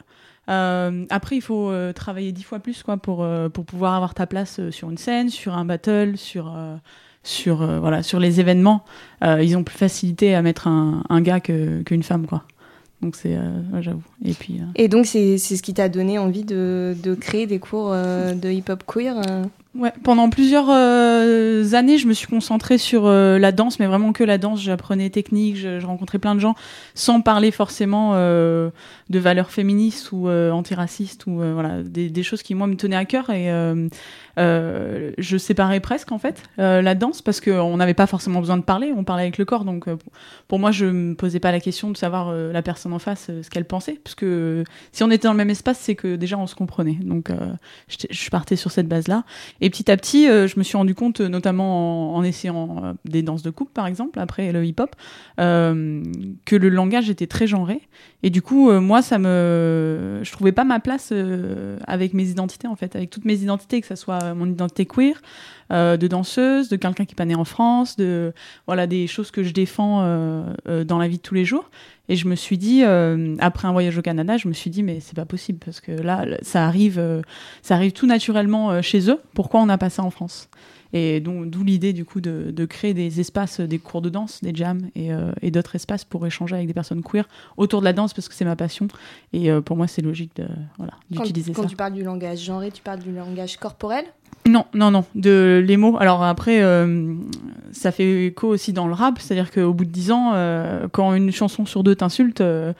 Euh, 0.50 1.06
après, 1.08 1.36
il 1.36 1.40
faut 1.40 1.72
travailler 1.94 2.32
dix 2.32 2.42
fois 2.42 2.58
plus 2.58 2.82
quoi 2.82 2.98
pour 2.98 3.26
pour 3.52 3.64
pouvoir 3.64 3.94
avoir 3.94 4.12
ta 4.12 4.26
place 4.26 4.60
sur 4.70 4.90
une 4.90 4.98
scène, 4.98 5.30
sur 5.30 5.54
un 5.54 5.64
battle, 5.64 6.18
sur 6.18 6.54
sur 7.22 7.56
voilà 7.80 8.02
sur 8.02 8.20
les 8.20 8.40
événements. 8.40 8.84
Ils 9.22 9.56
ont 9.56 9.64
plus 9.64 9.78
facilité 9.78 10.34
à 10.34 10.42
mettre 10.42 10.68
un, 10.68 11.02
un 11.08 11.22
gars 11.22 11.40
qu'une 11.40 12.02
femme 12.02 12.26
quoi. 12.26 12.44
Donc 13.00 13.16
c'est 13.16 13.38
j'avoue. 13.80 14.04
Et 14.22 14.34
puis 14.34 14.60
Et 14.76 14.88
donc, 14.88 15.06
c'est 15.06 15.38
ce 15.38 15.62
qui 15.62 15.72
t'a 15.72 15.88
donné 15.88 16.18
envie 16.18 16.44
de, 16.44 16.94
de 17.02 17.14
créer 17.14 17.46
des 17.46 17.58
cours 17.58 17.92
de 17.92 18.50
hip-hop 18.50 18.84
queer 18.86 19.16
Ouais, 19.76 19.92
pendant 20.04 20.30
plusieurs 20.30 20.66
euh, 20.70 21.72
années, 21.72 21.98
je 21.98 22.06
me 22.06 22.12
suis 22.12 22.28
concentrée 22.28 22.78
sur 22.78 23.06
euh, 23.06 23.40
la 23.40 23.50
danse, 23.50 23.80
mais 23.80 23.86
vraiment 23.86 24.12
que 24.12 24.22
la 24.22 24.38
danse. 24.38 24.62
J'apprenais 24.62 25.10
technique, 25.10 25.56
je, 25.56 25.80
je 25.80 25.86
rencontrais 25.86 26.20
plein 26.20 26.36
de 26.36 26.40
gens, 26.40 26.54
sans 26.94 27.20
parler 27.20 27.50
forcément 27.50 28.12
euh, 28.14 28.70
de 29.10 29.18
valeurs 29.18 29.50
féministes 29.50 30.12
ou 30.12 30.28
euh, 30.28 30.52
antiracistes 30.52 31.26
ou 31.26 31.42
euh, 31.42 31.54
voilà 31.54 31.82
des, 31.82 32.08
des 32.08 32.22
choses 32.22 32.44
qui 32.44 32.54
moi 32.54 32.68
me 32.68 32.76
tenaient 32.76 32.94
à 32.94 33.04
cœur. 33.04 33.30
Et 33.30 33.50
euh, 33.50 35.10
je 35.18 35.36
séparais 35.36 35.80
presque 35.80 36.12
en 36.12 36.18
fait 36.18 36.42
la 36.56 36.94
danse 36.94 37.20
parce 37.20 37.40
qu'on 37.40 37.76
n'avait 37.76 37.94
pas 37.94 38.06
forcément 38.06 38.38
besoin 38.38 38.56
de 38.56 38.62
parler, 38.62 38.92
on 38.96 39.02
parlait 39.02 39.24
avec 39.24 39.38
le 39.38 39.44
corps. 39.44 39.64
Donc 39.64 39.86
pour 40.46 40.60
moi, 40.60 40.70
je 40.70 40.86
me 40.86 41.14
posais 41.16 41.40
pas 41.40 41.50
la 41.50 41.58
question 41.60 41.90
de 41.90 41.96
savoir 41.96 42.32
la 42.32 42.62
personne 42.62 42.92
en 42.92 43.00
face 43.00 43.30
ce 43.42 43.50
qu'elle 43.50 43.64
pensait, 43.64 43.98
parce 44.04 44.14
que 44.14 44.62
si 44.92 45.02
on 45.02 45.10
était 45.10 45.26
dans 45.26 45.32
le 45.32 45.38
même 45.38 45.50
espace, 45.50 45.78
c'est 45.80 45.96
que 45.96 46.14
déjà 46.14 46.38
on 46.38 46.46
se 46.46 46.54
comprenait. 46.54 46.98
Donc 47.02 47.30
je 47.88 48.30
partais 48.30 48.54
sur 48.54 48.70
cette 48.70 48.86
base-là. 48.86 49.24
Et 49.64 49.70
petit 49.70 49.90
à 49.90 49.96
petit, 49.96 50.28
euh, 50.28 50.46
je 50.46 50.58
me 50.58 50.62
suis 50.62 50.76
rendu 50.76 50.94
compte, 50.94 51.22
euh, 51.22 51.28
notamment 51.28 52.14
en, 52.14 52.22
essayant 52.22 52.84
euh, 52.84 52.92
des 53.06 53.22
danses 53.22 53.42
de 53.42 53.48
couple, 53.48 53.72
par 53.72 53.86
exemple, 53.86 54.20
après 54.20 54.52
le 54.52 54.62
hip-hop, 54.62 54.94
que 55.38 56.56
le 56.56 56.68
langage 56.68 57.08
était 57.08 57.26
très 57.26 57.46
genré. 57.46 57.80
Et 58.22 58.28
du 58.28 58.42
coup, 58.42 58.70
moi, 58.72 59.00
ça 59.00 59.18
me, 59.18 60.20
je 60.22 60.32
trouvais 60.32 60.52
pas 60.52 60.64
ma 60.64 60.80
place 60.80 61.14
avec 61.86 62.12
mes 62.12 62.28
identités, 62.28 62.68
en 62.68 62.76
fait, 62.76 62.94
avec 62.94 63.08
toutes 63.08 63.24
mes 63.24 63.36
identités, 63.36 63.80
que 63.80 63.86
ça 63.86 63.96
soit 63.96 64.34
mon 64.34 64.46
identité 64.46 64.84
queer, 64.84 65.20
de 65.70 66.06
danseuse, 66.06 66.68
de 66.68 66.76
quelqu'un 66.76 67.06
qui 67.06 67.12
est 67.12 67.16
pas 67.16 67.24
né 67.24 67.34
en 67.34 67.44
France, 67.44 67.96
de 67.96 68.32
voilà 68.66 68.86
des 68.86 69.06
choses 69.06 69.30
que 69.30 69.42
je 69.42 69.52
défends 69.52 70.02
dans 70.66 70.98
la 70.98 71.08
vie 71.08 71.16
de 71.16 71.22
tous 71.22 71.34
les 71.34 71.44
jours. 71.44 71.70
Et 72.08 72.16
je 72.16 72.28
me 72.28 72.34
suis 72.34 72.58
dit, 72.58 72.82
euh, 72.84 73.34
après 73.38 73.66
un 73.66 73.72
voyage 73.72 73.96
au 73.96 74.02
Canada, 74.02 74.36
je 74.36 74.46
me 74.48 74.52
suis 74.52 74.70
dit, 74.70 74.82
mais 74.82 75.00
c'est 75.00 75.16
pas 75.16 75.24
possible 75.24 75.58
parce 75.64 75.80
que 75.80 75.92
là, 75.92 76.26
ça 76.42 76.66
arrive, 76.66 76.98
euh, 76.98 77.22
ça 77.62 77.76
arrive 77.76 77.92
tout 77.92 78.06
naturellement 78.06 78.70
euh, 78.70 78.82
chez 78.82 79.10
eux. 79.10 79.20
Pourquoi 79.32 79.60
on 79.60 79.66
n'a 79.66 79.78
pas 79.78 79.90
ça 79.90 80.02
en 80.02 80.10
France? 80.10 80.50
Et 80.96 81.18
donc, 81.18 81.50
d'où 81.50 81.64
l'idée 81.64 81.92
du 81.92 82.04
coup 82.04 82.20
de, 82.20 82.52
de 82.52 82.64
créer 82.66 82.94
des 82.94 83.18
espaces, 83.18 83.58
des 83.60 83.80
cours 83.80 84.00
de 84.00 84.08
danse, 84.08 84.40
des 84.42 84.54
jams 84.54 84.88
et, 84.94 85.12
euh, 85.12 85.32
et 85.42 85.50
d'autres 85.50 85.74
espaces 85.74 86.04
pour 86.04 86.24
échanger 86.24 86.54
avec 86.54 86.68
des 86.68 86.72
personnes 86.72 87.02
queer 87.02 87.28
autour 87.56 87.80
de 87.80 87.84
la 87.84 87.92
danse 87.92 88.14
parce 88.14 88.28
que 88.28 88.34
c'est 88.34 88.44
ma 88.44 88.54
passion. 88.54 88.86
Et 89.32 89.50
euh, 89.50 89.60
pour 89.60 89.76
moi, 89.76 89.88
c'est 89.88 90.02
logique 90.02 90.36
de 90.36 90.46
voilà 90.78 90.92
Quand, 91.16 91.24
d'utiliser 91.24 91.52
quand 91.52 91.62
ça. 91.62 91.68
tu 91.68 91.74
parles 91.74 91.94
du 91.94 92.04
langage 92.04 92.44
genré, 92.44 92.70
tu 92.70 92.80
parles 92.80 93.00
du 93.00 93.12
langage 93.12 93.56
corporel? 93.56 94.04
Non, 94.46 94.66
non, 94.72 94.90
non, 94.92 95.04
de 95.16 95.64
les 95.66 95.76
mots. 95.76 95.96
Alors 95.98 96.22
après, 96.22 96.62
euh, 96.62 97.14
ça 97.72 97.90
fait 97.90 98.26
écho 98.26 98.46
aussi 98.46 98.72
dans 98.72 98.86
le 98.86 98.92
rap, 98.92 99.18
c'est-à-dire 99.18 99.50
qu'au 99.50 99.72
bout 99.72 99.86
de 99.86 99.90
dix 99.90 100.12
ans, 100.12 100.32
euh, 100.34 100.86
quand 100.92 101.14
une 101.14 101.32
chanson 101.32 101.66
sur 101.66 101.82
deux 101.82 101.96
t'insulte, 101.96 102.40
euh, 102.40 102.72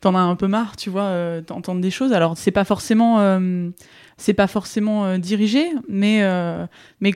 t'en 0.00 0.14
as 0.14 0.20
un 0.20 0.36
peu 0.36 0.46
marre, 0.46 0.76
tu 0.76 0.90
vois, 0.90 1.02
euh, 1.02 1.40
d'entendre 1.40 1.80
des 1.80 1.90
choses. 1.90 2.12
Alors 2.12 2.36
c'est 2.36 2.52
pas 2.52 2.64
forcément, 2.64 3.18
euh, 3.18 3.68
c'est 4.16 4.34
pas 4.34 4.46
forcément 4.46 5.04
euh, 5.04 5.18
dirigé, 5.18 5.64
mais 5.88 6.22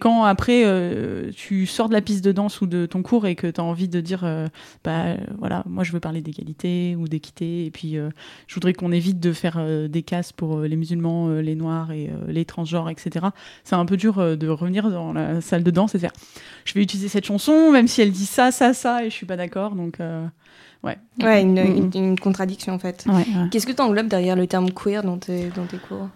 quand 0.01 0.25
après 0.25 0.65
tu 1.37 1.67
sors 1.67 1.89
de 1.89 1.95
la 1.95 2.01
piste 2.01 2.25
de 2.25 2.33
danse 2.33 2.61
ou 2.61 2.67
de 2.67 2.87
ton 2.87 3.03
cours 3.03 3.27
et 3.27 3.35
que 3.35 3.47
t'as 3.47 3.63
envie 3.63 3.89
de 3.89 4.01
dire, 4.01 4.25
bah 4.85 5.17
voilà, 5.39 5.63
moi 5.67 5.85
je 5.85 5.93
veux 5.93 6.01
parler 6.01 6.23
d'égalité 6.23 6.97
ou 6.99 7.07
d'équité, 7.09 7.67
et 7.67 7.71
puis 7.71 7.97
je 8.47 8.55
voudrais 8.55 8.73
qu'on 8.73 8.93
évite 8.93 9.21
de 9.21 9.33
faire 9.33 9.61
des 9.89 10.03
casses 10.03 10.33
pour 10.33 10.61
les 10.61 10.77
musulmans, 10.77 11.29
les 11.29 11.55
noirs 11.55 11.93
et 11.93 12.11
les 12.29 12.45
transgenres, 12.45 12.91
etc. 12.91 13.27
C'est 13.65 13.77
un 13.77 13.87
peu 13.87 13.97
dur 13.97 14.37
de 14.37 14.49
revenir 14.49 14.91
dans 14.91 15.13
la 15.13 15.41
salle 15.41 15.63
de 15.63 15.71
danse 15.71 15.95
et 15.95 15.99
faire, 15.99 16.13
je 16.65 16.75
vais 16.75 16.83
utiliser 16.83 17.09
cette 17.09 17.27
chanson, 17.27 17.71
même 17.71 17.89
si 17.89 18.03
elle 18.03 18.13
dit 18.13 18.27
ça, 18.27 18.51
ça, 18.51 18.75
ça, 18.75 19.05
et 19.05 19.11
je 19.11 19.15
suis 19.15 19.27
pas 19.27 19.37
d'accord, 19.37 19.75
donc 19.75 19.99
ouais. 20.85 20.99
Ouais, 21.23 21.43
une, 21.43 21.59
une- 21.59 21.91
une 21.95 22.19
contradiction 22.19 22.73
en 22.75 22.79
fait. 22.79 23.05
Ouais, 23.07 23.15
ouais. 23.15 23.49
Qu'est-ce 23.51 23.67
que 23.67 23.73
tu 23.73 23.83
englobes 23.83 24.09
derrière 24.09 24.37
le 24.37 24.47
terme 24.47 24.71
queer 24.73 25.03
dans 25.03 25.19
tes, 25.19 25.51
dans 25.51 25.67
tes 25.67 25.79
cours? 25.79 26.09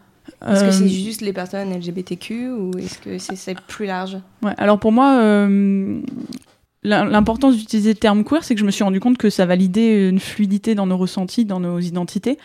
Est-ce 0.49 0.63
que 0.63 0.69
Euh, 0.69 0.73
c'est 0.73 0.89
juste 0.89 1.21
les 1.21 1.33
personnes 1.33 1.73
LGBTQ 1.73 2.51
ou 2.51 2.71
est-ce 2.79 2.99
que 2.99 3.19
c'est 3.19 3.61
plus 3.61 3.87
large? 3.87 4.19
Ouais, 4.43 4.53
alors 4.59 4.79
pour 4.81 4.91
moi, 4.93 5.19
euh, 5.21 6.01
l'im- 6.83 7.05
l'importance 7.05 7.57
d'utiliser 7.57 7.91
le 7.91 7.99
terme 7.99 8.25
queer, 8.25 8.43
c'est 8.45 8.55
que 8.55 8.61
je 8.61 8.67
me 8.67 8.71
suis 8.73 8.83
rendu 8.85 8.99
compte 9.01 9.19
que 9.19 9.31
ça 9.31 9.47
validait 9.47 10.09
une 10.09 10.19
fluidité 10.21 10.75
dans 10.75 10.87
nos 10.87 10.97
ressentis, 10.97 11.45
dans 11.45 11.61
nos 11.61 11.79
identités, 11.79 12.39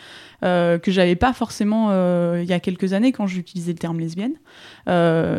euh, 0.44 0.78
que 0.78 0.90
j'avais 0.92 1.16
pas 1.16 1.32
forcément 1.32 1.88
euh, 1.90 2.40
il 2.42 2.48
y 2.48 2.52
a 2.52 2.60
quelques 2.60 2.92
années 2.92 3.10
quand 3.12 3.26
j'utilisais 3.26 3.72
le 3.72 3.78
terme 3.78 3.98
lesbienne. 3.98 4.34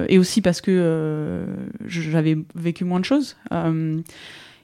Et 0.09 0.17
aussi 0.17 0.41
parce 0.41 0.59
que 0.61 1.45
j'avais 1.85 2.37
vécu 2.55 2.83
moins 2.83 2.99
de 2.99 3.05
choses. 3.05 3.35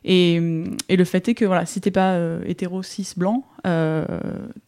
Et, 0.05 0.39
le 0.39 1.03
fait 1.03 1.27
est 1.29 1.33
que 1.33 1.45
voilà, 1.45 1.65
si 1.65 1.81
t'es 1.81 1.91
pas 1.91 2.13
euh, 2.13 2.41
hétéro, 2.45 2.83
cis, 2.83 3.13
blanc, 3.17 3.45
euh, 3.67 4.05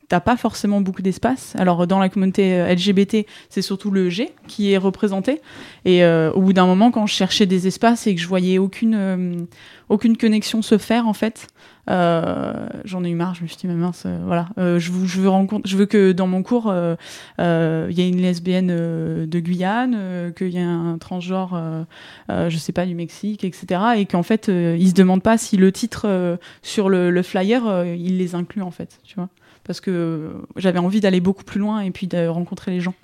t'as 0.08 0.20
pas 0.20 0.36
forcément 0.36 0.82
beaucoup 0.82 1.02
d'espace. 1.02 1.54
Alors 1.58 1.88
dans 1.88 2.00
la 2.00 2.10
communauté 2.10 2.60
euh, 2.60 2.74
LGBT, 2.74 3.26
c'est 3.50 3.62
surtout 3.62 3.92
le 3.92 4.10
G 4.10 4.34
qui 4.48 4.72
est 4.72 4.78
représenté. 4.78 5.42
Et 5.86 6.04
euh, 6.04 6.32
au 6.34 6.42
bout 6.42 6.54
d'un 6.54 6.66
moment, 6.66 6.92
quand 6.92 7.08
je 7.08 7.14
cherchais 7.14 7.46
des 7.46 7.68
espaces 7.68 8.08
et 8.08 8.16
que 8.16 8.22
je 8.22 8.28
voyais 8.28 8.58
aucune 8.58 9.48
aucune 9.90 10.18
connexion 10.18 10.62
se 10.62 10.78
faire 10.78 11.08
en 11.08 11.14
fait, 11.14 11.48
euh, 11.92 12.54
j'en 12.86 13.04
ai 13.04 13.10
eu 13.10 13.16
marre. 13.16 13.36
Je 13.36 13.44
me 13.44 13.48
suis 13.48 13.58
dit 13.58 13.68
mais 13.68 13.76
mince, 13.76 14.04
euh, 14.06 14.20
voilà, 14.26 14.48
euh, 14.58 14.80
je, 14.80 14.92
veux, 14.92 15.06
je 15.06 15.20
veux 15.20 15.30
je 15.66 15.78
veux 15.78 15.86
que 15.86 16.12
dans 16.14 16.28
mon 16.28 16.42
cours 16.42 16.74
il 17.40 17.94
y 17.94 18.02
ait 18.02 18.10
une 18.10 18.22
lesbienne 18.22 18.68
de 18.68 19.40
Guyane, 19.40 20.34
qu'il 20.36 20.50
y 20.50 20.58
ait 20.58 20.62
un 20.62 20.98
transgenre, 20.98 21.86
je 22.30 22.58
sais 22.58 22.72
pas 22.72 22.86
du 22.86 22.96
Mexique, 22.96 23.44
etc. 23.44 23.82
Et 23.98 24.06
qu'en 24.06 24.24
fait 24.24 24.48
ils 24.48 24.90
se 24.90 24.94
demandent 24.94 25.24
pas 25.24 25.38
si 25.38 25.58
le 25.58 25.72
titre 25.72 26.40
sur 26.62 26.90
le, 26.90 27.12
le 27.12 27.24
flyer 27.24 27.86
il 27.86 28.18
les 28.18 28.36
inclut 28.36 28.62
en 28.62 28.72
fait, 28.72 29.00
tu 29.04 29.16
vois. 29.16 29.30
Parce 29.64 29.80
que 29.80 30.34
j'avais 30.56 30.80
envie 30.80 31.02
d'aller 31.02 31.22
beaucoup 31.22 31.44
plus 31.44 31.60
loin 31.60 31.82
et 31.82 31.92
puis 31.92 32.08
de 32.08 32.28
rencontrer 32.28 32.72
les 32.72 32.80
gens. 32.80 32.96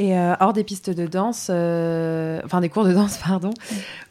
Et 0.00 0.16
euh, 0.16 0.34
hors 0.40 0.52
des 0.52 0.62
pistes 0.62 0.90
de 0.90 1.06
danse, 1.08 1.48
euh, 1.50 2.40
enfin 2.44 2.60
des 2.60 2.68
cours 2.68 2.84
de 2.84 2.92
danse, 2.92 3.18
pardon, 3.26 3.50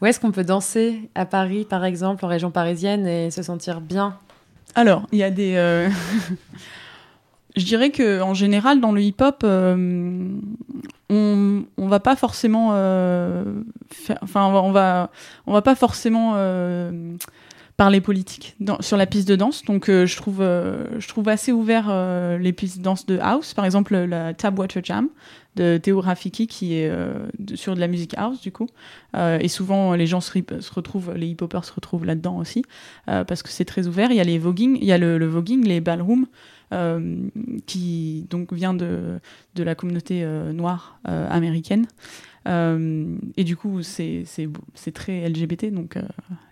où 0.02 0.06
est-ce 0.06 0.20
qu'on 0.20 0.32
peut 0.32 0.44
danser 0.44 1.10
à 1.16 1.26
Paris, 1.26 1.66
par 1.70 1.86
exemple, 1.86 2.26
en 2.26 2.28
région 2.28 2.52
parisienne, 2.52 3.08
et 3.08 3.32
se 3.32 3.42
sentir 3.42 3.80
bien? 3.80 4.18
Alors, 4.76 5.08
il 5.12 5.20
y 5.20 5.24
a 5.24 5.32
des. 5.32 5.54
euh, 5.56 5.88
Je 7.56 7.66
dirais 7.66 7.90
que 7.90 8.22
en 8.22 8.34
général, 8.36 8.80
dans 8.82 8.92
le 8.92 9.02
hip-hop, 9.02 9.44
on, 11.10 11.64
on 11.78 11.88
va 11.88 12.00
pas 12.00 12.16
forcément. 12.16 12.72
faire- 13.90 14.20
Enfin, 14.22 14.46
on 14.46 14.72
va, 14.72 15.10
on 15.48 15.54
va, 15.54 15.62
pas 15.62 15.76
forcément. 15.76 16.36
parler 17.78 18.02
politique 18.02 18.56
sur 18.80 18.98
la 18.98 19.06
piste 19.06 19.28
de 19.28 19.36
danse 19.36 19.64
donc 19.64 19.86
je 19.88 20.16
trouve 20.18 20.40
je 20.40 21.08
trouve 21.08 21.30
assez 21.30 21.52
ouvert 21.52 21.90
les 22.40 22.52
pistes 22.52 22.80
de 22.80 22.84
danse 22.84 23.06
de 23.06 23.20
house 23.20 23.54
par 23.54 23.66
exemple 23.66 23.96
la 23.96 24.34
Tab 24.34 24.58
Water 24.58 24.82
Jam 24.84 25.10
de 25.58 25.78
Théo 25.78 26.00
Rafiki 26.00 26.48
qui 26.48 26.76
est 26.76 26.90
euh, 26.90 27.14
sur 27.56 27.76
de 27.76 27.80
la 27.80 27.88
musique 27.88 28.14
house 28.18 28.40
du 28.42 28.52
coup. 28.52 28.68
Euh, 29.16 29.40
et 29.42 29.48
souvent 29.48 29.94
les 29.96 30.08
gens 30.08 30.22
se, 30.22 30.32
retrouvent 30.74 31.14
les 31.14 31.28
hip-hoppers 31.28 31.66
se 31.66 31.74
retrouvent 31.74 32.06
là-dedans 32.06 32.38
aussi 32.38 32.64
euh, 33.10 33.24
parce 33.24 33.44
que 33.44 33.50
c'est 33.50 33.66
très 33.66 33.88
ouvert. 33.88 34.12
Il 34.12 34.18
y 34.18 34.22
a 34.22 34.24
les 34.24 34.38
voguing 34.38 34.78
il 34.80 34.88
y 34.88 34.92
a 34.92 34.98
le, 34.98 35.26
voguing 35.26 35.66
les 35.66 35.82
ballrooms 35.82 36.28
qui 37.66 38.28
donc 38.30 38.52
vient 38.52 38.74
de, 38.74 39.20
de 39.56 39.64
la 39.64 39.74
communauté 39.74 40.26
noire 40.54 41.00
américaine. 41.06 41.88
Et 42.46 43.44
du 43.46 43.56
coup, 43.56 43.82
c'est 43.84 44.26
très 44.94 45.30
LGBT, 45.30 45.72
donc 45.72 45.98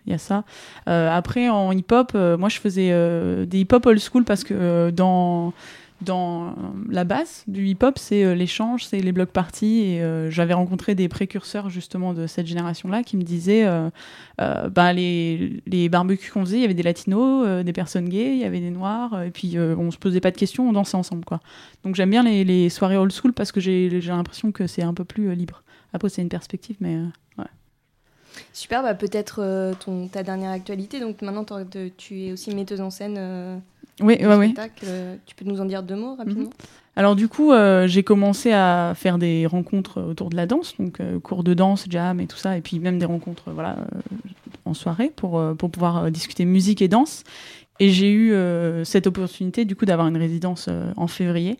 il 0.06 0.12
y 0.12 0.14
a 0.14 0.18
ça. 0.18 0.44
Après, 0.86 1.50
en 1.50 1.70
hip-hop, 1.70 2.14
moi, 2.14 2.48
je 2.48 2.58
faisais 2.58 3.46
des 3.46 3.60
hip-hop 3.60 3.84
old 3.84 4.00
school 4.00 4.24
parce 4.24 4.42
que 4.42 4.88
dans 4.88 5.52
dans 6.02 6.54
la 6.90 7.04
base 7.04 7.42
du 7.46 7.66
hip-hop, 7.68 7.98
c'est 7.98 8.22
euh, 8.24 8.34
l'échange, 8.34 8.84
c'est 8.84 9.00
les 9.00 9.12
blocs 9.12 9.30
parties. 9.30 9.80
Et 9.80 10.02
euh, 10.02 10.30
j'avais 10.30 10.52
rencontré 10.54 10.94
des 10.94 11.08
précurseurs 11.08 11.70
justement 11.70 12.12
de 12.12 12.26
cette 12.26 12.46
génération-là 12.46 13.02
qui 13.02 13.16
me 13.16 13.22
disaient, 13.22 13.64
euh, 13.64 13.88
euh, 14.40 14.68
ben, 14.68 14.92
les, 14.92 15.62
les 15.66 15.88
barbecues 15.88 16.30
qu'on 16.30 16.44
faisait, 16.44 16.58
il 16.58 16.62
y 16.62 16.64
avait 16.64 16.74
des 16.74 16.82
latinos, 16.82 17.44
euh, 17.46 17.62
des 17.62 17.72
personnes 17.72 18.08
gays, 18.08 18.32
il 18.34 18.38
y 18.38 18.44
avait 18.44 18.60
des 18.60 18.70
noirs, 18.70 19.14
euh, 19.14 19.24
et 19.24 19.30
puis 19.30 19.56
euh, 19.56 19.74
on 19.78 19.90
se 19.90 19.96
posait 19.98 20.20
pas 20.20 20.30
de 20.30 20.36
questions, 20.36 20.68
on 20.68 20.72
dansait 20.72 20.96
ensemble, 20.96 21.24
quoi. 21.24 21.40
Donc 21.82 21.94
j'aime 21.94 22.10
bien 22.10 22.22
les, 22.22 22.68
soirées 22.68 22.96
old 22.98 23.12
school 23.12 23.32
parce 23.32 23.50
que 23.52 23.60
j'ai 23.60 23.88
l'impression 24.00 24.52
que 24.52 24.66
c'est 24.66 24.82
un 24.82 24.92
peu 24.94 25.04
plus 25.04 25.30
euh, 25.30 25.34
libre 25.34 25.62
Après, 25.94 26.08
c'est 26.10 26.20
une 26.22 26.28
perspective, 26.28 26.76
mais 26.80 26.96
euh, 26.96 27.06
ouais. 27.38 27.44
Super, 28.52 28.82
bah 28.82 28.94
peut-être 28.94 29.40
euh, 29.42 29.72
ta 30.12 30.22
dernière 30.22 30.50
actualité. 30.50 31.00
Donc 31.00 31.22
maintenant, 31.22 31.44
t'en- 31.44 31.64
te- 31.64 31.88
tu 31.88 32.20
es 32.24 32.32
aussi 32.32 32.54
metteuse 32.54 32.82
en 32.82 32.90
scène. 32.90 33.16
Oui, 34.00 34.18
oui. 34.20 34.50
spectacle. 34.50 34.84
Euh, 34.86 35.16
Tu 35.26 35.34
peux 35.34 35.44
nous 35.44 35.60
en 35.60 35.64
dire 35.64 35.82
deux 35.82 35.96
mots 35.96 36.16
rapidement? 36.16 36.50
Alors 36.96 37.14
du 37.14 37.28
coup, 37.28 37.52
euh, 37.52 37.86
j'ai 37.86 38.02
commencé 38.02 38.52
à 38.52 38.94
faire 38.96 39.18
des 39.18 39.46
rencontres 39.46 40.00
autour 40.00 40.30
de 40.30 40.36
la 40.36 40.46
danse, 40.46 40.74
donc 40.78 41.00
euh, 41.00 41.20
cours 41.20 41.44
de 41.44 41.52
danse, 41.52 41.84
jam 41.90 42.20
et 42.20 42.26
tout 42.26 42.38
ça, 42.38 42.56
et 42.56 42.62
puis 42.62 42.78
même 42.78 42.98
des 42.98 43.04
rencontres 43.04 43.50
voilà, 43.52 43.76
euh, 43.78 44.00
en 44.64 44.72
soirée 44.72 45.12
pour, 45.14 45.42
pour 45.58 45.70
pouvoir 45.70 46.10
discuter 46.10 46.46
musique 46.46 46.80
et 46.80 46.88
danse. 46.88 47.22
Et 47.78 47.90
j'ai 47.90 48.10
eu 48.10 48.34
cette 48.84 49.06
opportunité 49.06 49.66
du 49.66 49.76
coup 49.76 49.84
d'avoir 49.84 50.08
une 50.08 50.16
résidence 50.16 50.70
en 50.96 51.06
février 51.06 51.58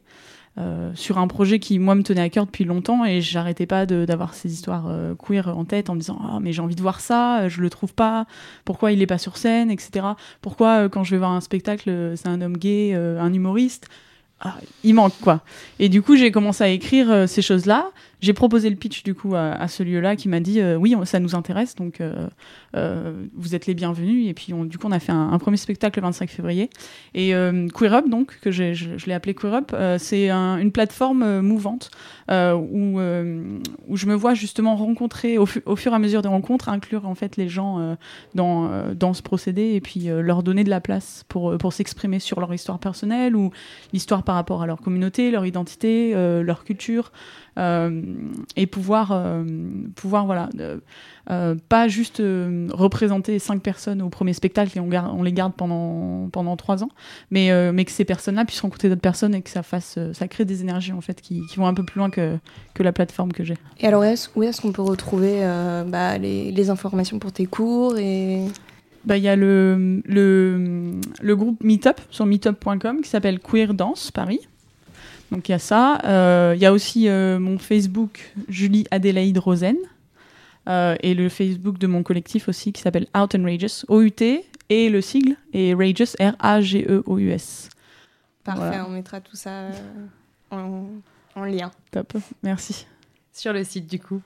euh, 0.59 0.91
sur 0.95 1.19
un 1.19 1.27
projet 1.29 1.59
qui 1.59 1.79
moi 1.79 1.95
me 1.95 2.03
tenait 2.03 2.23
à 2.23 2.31
cœur 2.31 2.47
depuis 2.47 2.65
longtemps 2.65 3.05
et 3.05 3.21
j'arrêtais 3.21 3.67
pas 3.67 3.85
d'avoir 3.85 4.33
ces 4.33 4.53
histoires 4.53 4.87
euh, 4.89 5.15
queer 5.15 5.49
en 5.49 5.67
tête 5.67 5.91
en 5.91 5.95
me 5.95 6.01
disant 6.01 6.19
ah 6.23 6.39
mais 6.41 6.55
j'ai 6.55 6.63
envie 6.63 6.75
de 6.75 6.81
voir 6.81 7.01
ça, 7.01 7.43
euh, 7.43 7.49
je 7.51 7.61
le 7.61 7.69
trouve 7.69 7.93
pas, 7.93 8.27
pourquoi 8.65 8.93
il 8.93 9.03
est 9.03 9.07
pas 9.07 9.19
sur 9.19 9.37
scène, 9.37 9.71
etc. 9.71 10.07
Pourquoi 10.41 10.89
quand 10.89 11.05
je 11.05 11.11
vais 11.11 11.19
voir 11.19 11.33
un 11.33 11.43
spectacle 11.43 12.15
c'est 12.17 12.29
un 12.29 12.41
homme 12.41 12.57
gay, 12.57 12.95
un 12.95 13.33
humoriste? 13.33 13.89
Ah, 14.41 14.57
il 14.84 14.95
manque 14.95 15.14
quoi. 15.22 15.41
Et 15.78 15.89
du 15.89 16.03
coup, 16.03 16.14
j'ai 16.16 16.30
commencé 16.30 16.62
à 16.62 16.68
écrire 16.68 17.11
euh, 17.11 17.26
ces 17.26 17.41
choses-là. 17.41 17.91
J'ai 18.20 18.32
proposé 18.32 18.70
le 18.70 18.76
pitch 18.76 19.03
du 19.03 19.14
coup 19.14 19.34
à, 19.34 19.51
à 19.53 19.68
ce 19.68 19.82
lieu-là 19.82 20.16
qui 20.16 20.28
m'a 20.28 20.41
dit 20.41 20.61
euh, 20.61 20.76
oui, 20.76 20.95
ça 21.05 21.20
nous 21.20 21.34
intéresse, 21.34 21.74
donc 21.74 22.01
euh, 22.01 23.24
vous 23.34 23.55
êtes 23.55 23.66
les 23.66 23.74
bienvenus. 23.74 24.28
Et 24.28 24.34
puis 24.34 24.53
on- 24.55 24.64
du 24.64 24.78
coup, 24.78 24.87
on 24.89 24.93
a 24.93 24.99
fait 24.99 25.12
un, 25.12 25.39
premier 25.39 25.57
spectacle 25.59 25.99
le 26.01 26.05
25 26.05 26.28
février. 26.30 26.70
Et 27.14 27.32
Queer 27.74 27.95
Up, 27.95 28.09
donc 28.09 28.39
que 28.41 28.51
je, 28.51 29.07
l'ai 29.07 29.12
appelé 29.14 29.34
Queer 29.34 29.55
Up, 29.55 29.74
c'est 29.99 30.30
un- 30.30 30.57
une 30.59 30.72
plateforme 30.72 31.41
mouvante 31.41 31.91
où 32.30 32.99
où 33.89 33.97
je 33.97 34.07
me 34.07 34.14
vois 34.14 34.34
justement 34.34 34.76
rencontrer 34.76 35.37
au, 35.39 35.47
au 35.66 35.76
fur 35.76 35.93
et 35.93 35.95
à 35.95 35.99
mesure 35.99 36.22
des 36.22 36.28
rencontres, 36.28 36.68
inclure 36.70 37.07
en 37.07 37.14
fait 37.14 37.37
les 37.37 37.49
gens 37.49 37.97
dans 38.34 38.70
dans 38.95 39.12
ce 39.14 39.22
procédé 39.22 39.74
et 39.74 39.80
puis 39.82 40.07
leur 40.09 40.43
donner 40.43 40.64
de 40.64 40.70
la 40.70 40.80
place 40.80 41.24
pour 41.28 41.57
pour 41.59 41.72
s'exprimer 41.74 42.18
sur 42.18 42.41
leur 42.41 42.53
histoire 42.53 42.78
personnelle 42.78 43.37
ou 43.37 43.51
l'histoire 43.93 44.22
par 44.27 44.35
rapport 44.35 44.61
à 44.61 44.66
leur 44.66 44.81
communauté, 44.81 45.31
leur 45.31 45.47
identité, 45.47 46.12
euh, 46.14 46.43
leur 46.43 46.64
culture, 46.64 47.12
euh, 47.59 48.03
et 48.57 48.66
pouvoir, 48.66 49.12
euh, 49.12 49.45
pouvoir 49.95 50.27
voilà, 50.27 50.51
pas 51.68 51.89
juste 51.89 52.18
représenter 52.18 53.39
cinq 53.39 53.62
personnes 53.62 54.03
au 54.03 54.11
premier 54.11 54.35
spectacle 54.35 54.77
et 54.77 54.81
on, 54.81 55.22
les 55.22 55.33
garde 55.33 55.55
pendant, 55.55 56.29
pendant 56.31 56.57
trois 56.57 56.85
ans, 56.85 56.91
mais, 57.31 57.51
mais 57.72 57.85
que 57.87 57.93
ces 57.93 58.05
personnes-là 58.05 58.45
puissent 58.45 58.61
rencontrer 58.61 58.89
d'autres 58.89 59.01
personnes 59.01 59.35
et 59.35 59.41
que 59.41 59.51
ça 59.51 59.62
fasse, 59.62 59.99
ça 60.12 60.29
crée 60.29 60.45
des 60.45 60.61
énergies 60.61 60.93
en 60.93 61.01
fait 61.01 61.22
qui, 61.22 61.41
vont 61.57 61.66
un 61.66 61.74
peu 61.74 61.85
plus 61.85 61.99
loin 61.99 62.11
que, 62.11 62.37
que 62.74 62.83
la 62.83 62.93
plateforme 62.93 63.33
que 63.33 63.45
j'ai. 63.45 63.57
Et 63.81 63.87
alors, 63.87 64.03
où 64.35 64.43
est-ce 64.43 64.61
qu'on 64.61 64.72
peut 64.72 64.83
retrouver 64.83 65.41
bah, 65.87 66.18
les, 66.18 66.51
les 66.53 66.70
informations 66.70 67.18
pour 67.18 67.33
tes 67.33 67.47
cours 67.47 67.97
et... 67.99 68.43
Bah, 69.07 69.17
il 69.17 69.23
y 69.23 69.29
a 69.29 69.37
le, 69.37 70.03
le, 70.05 71.01
le 71.23 71.37
groupe 71.37 71.63
Meetup 71.63 72.01
sur 72.11 72.27
meetup.com 72.27 73.01
qui 73.03 73.09
s'appelle 73.09 73.39
Queer 73.39 73.73
Dance 73.73 74.11
Paris. 74.11 74.41
Donc 75.31 75.49
il 75.49 75.53
y 75.53 75.55
a 75.55 75.59
ça. 75.61 75.99
Euh, 76.05 76.53
Il 76.57 76.61
y 76.61 76.67
a 76.67 76.73
aussi 76.73 77.09
euh, 77.09 77.39
mon 77.39 77.59
Facebook 77.59 78.33
Julie 78.49 78.85
Adélaïde 78.91 79.39
Rosen 79.39 79.77
euh, 80.69 80.97
et 81.01 81.15
le 81.15 81.29
Facebook 81.29 81.79
de 81.79 81.87
mon 81.87 82.03
collectif 82.03 82.49
aussi 82.49 82.73
qui 82.73 82.83
s'appelle 82.83 83.07
Out 83.17 83.35
and 83.37 83.45
Rageous, 83.45 83.85
O-U-T, 83.89 84.45
et 84.69 84.89
le 84.91 85.01
sigle 85.01 85.37
est 85.53 85.75
Rageous, 85.75 86.17
R-A-G-E-O-U-S. 86.19 87.69
Parfait, 88.45 88.61
Voilà. 88.61 88.87
on 88.89 88.91
mettra 88.91 89.21
tout 89.21 89.37
ça 89.37 89.69
en, 90.51 90.85
en 91.35 91.45
lien. 91.45 91.71
Top, 91.93 92.13
merci. 92.43 92.87
Sur 93.33 93.53
le 93.53 93.65
site 93.65 93.87
du 93.89 93.99
coup. 94.01 94.21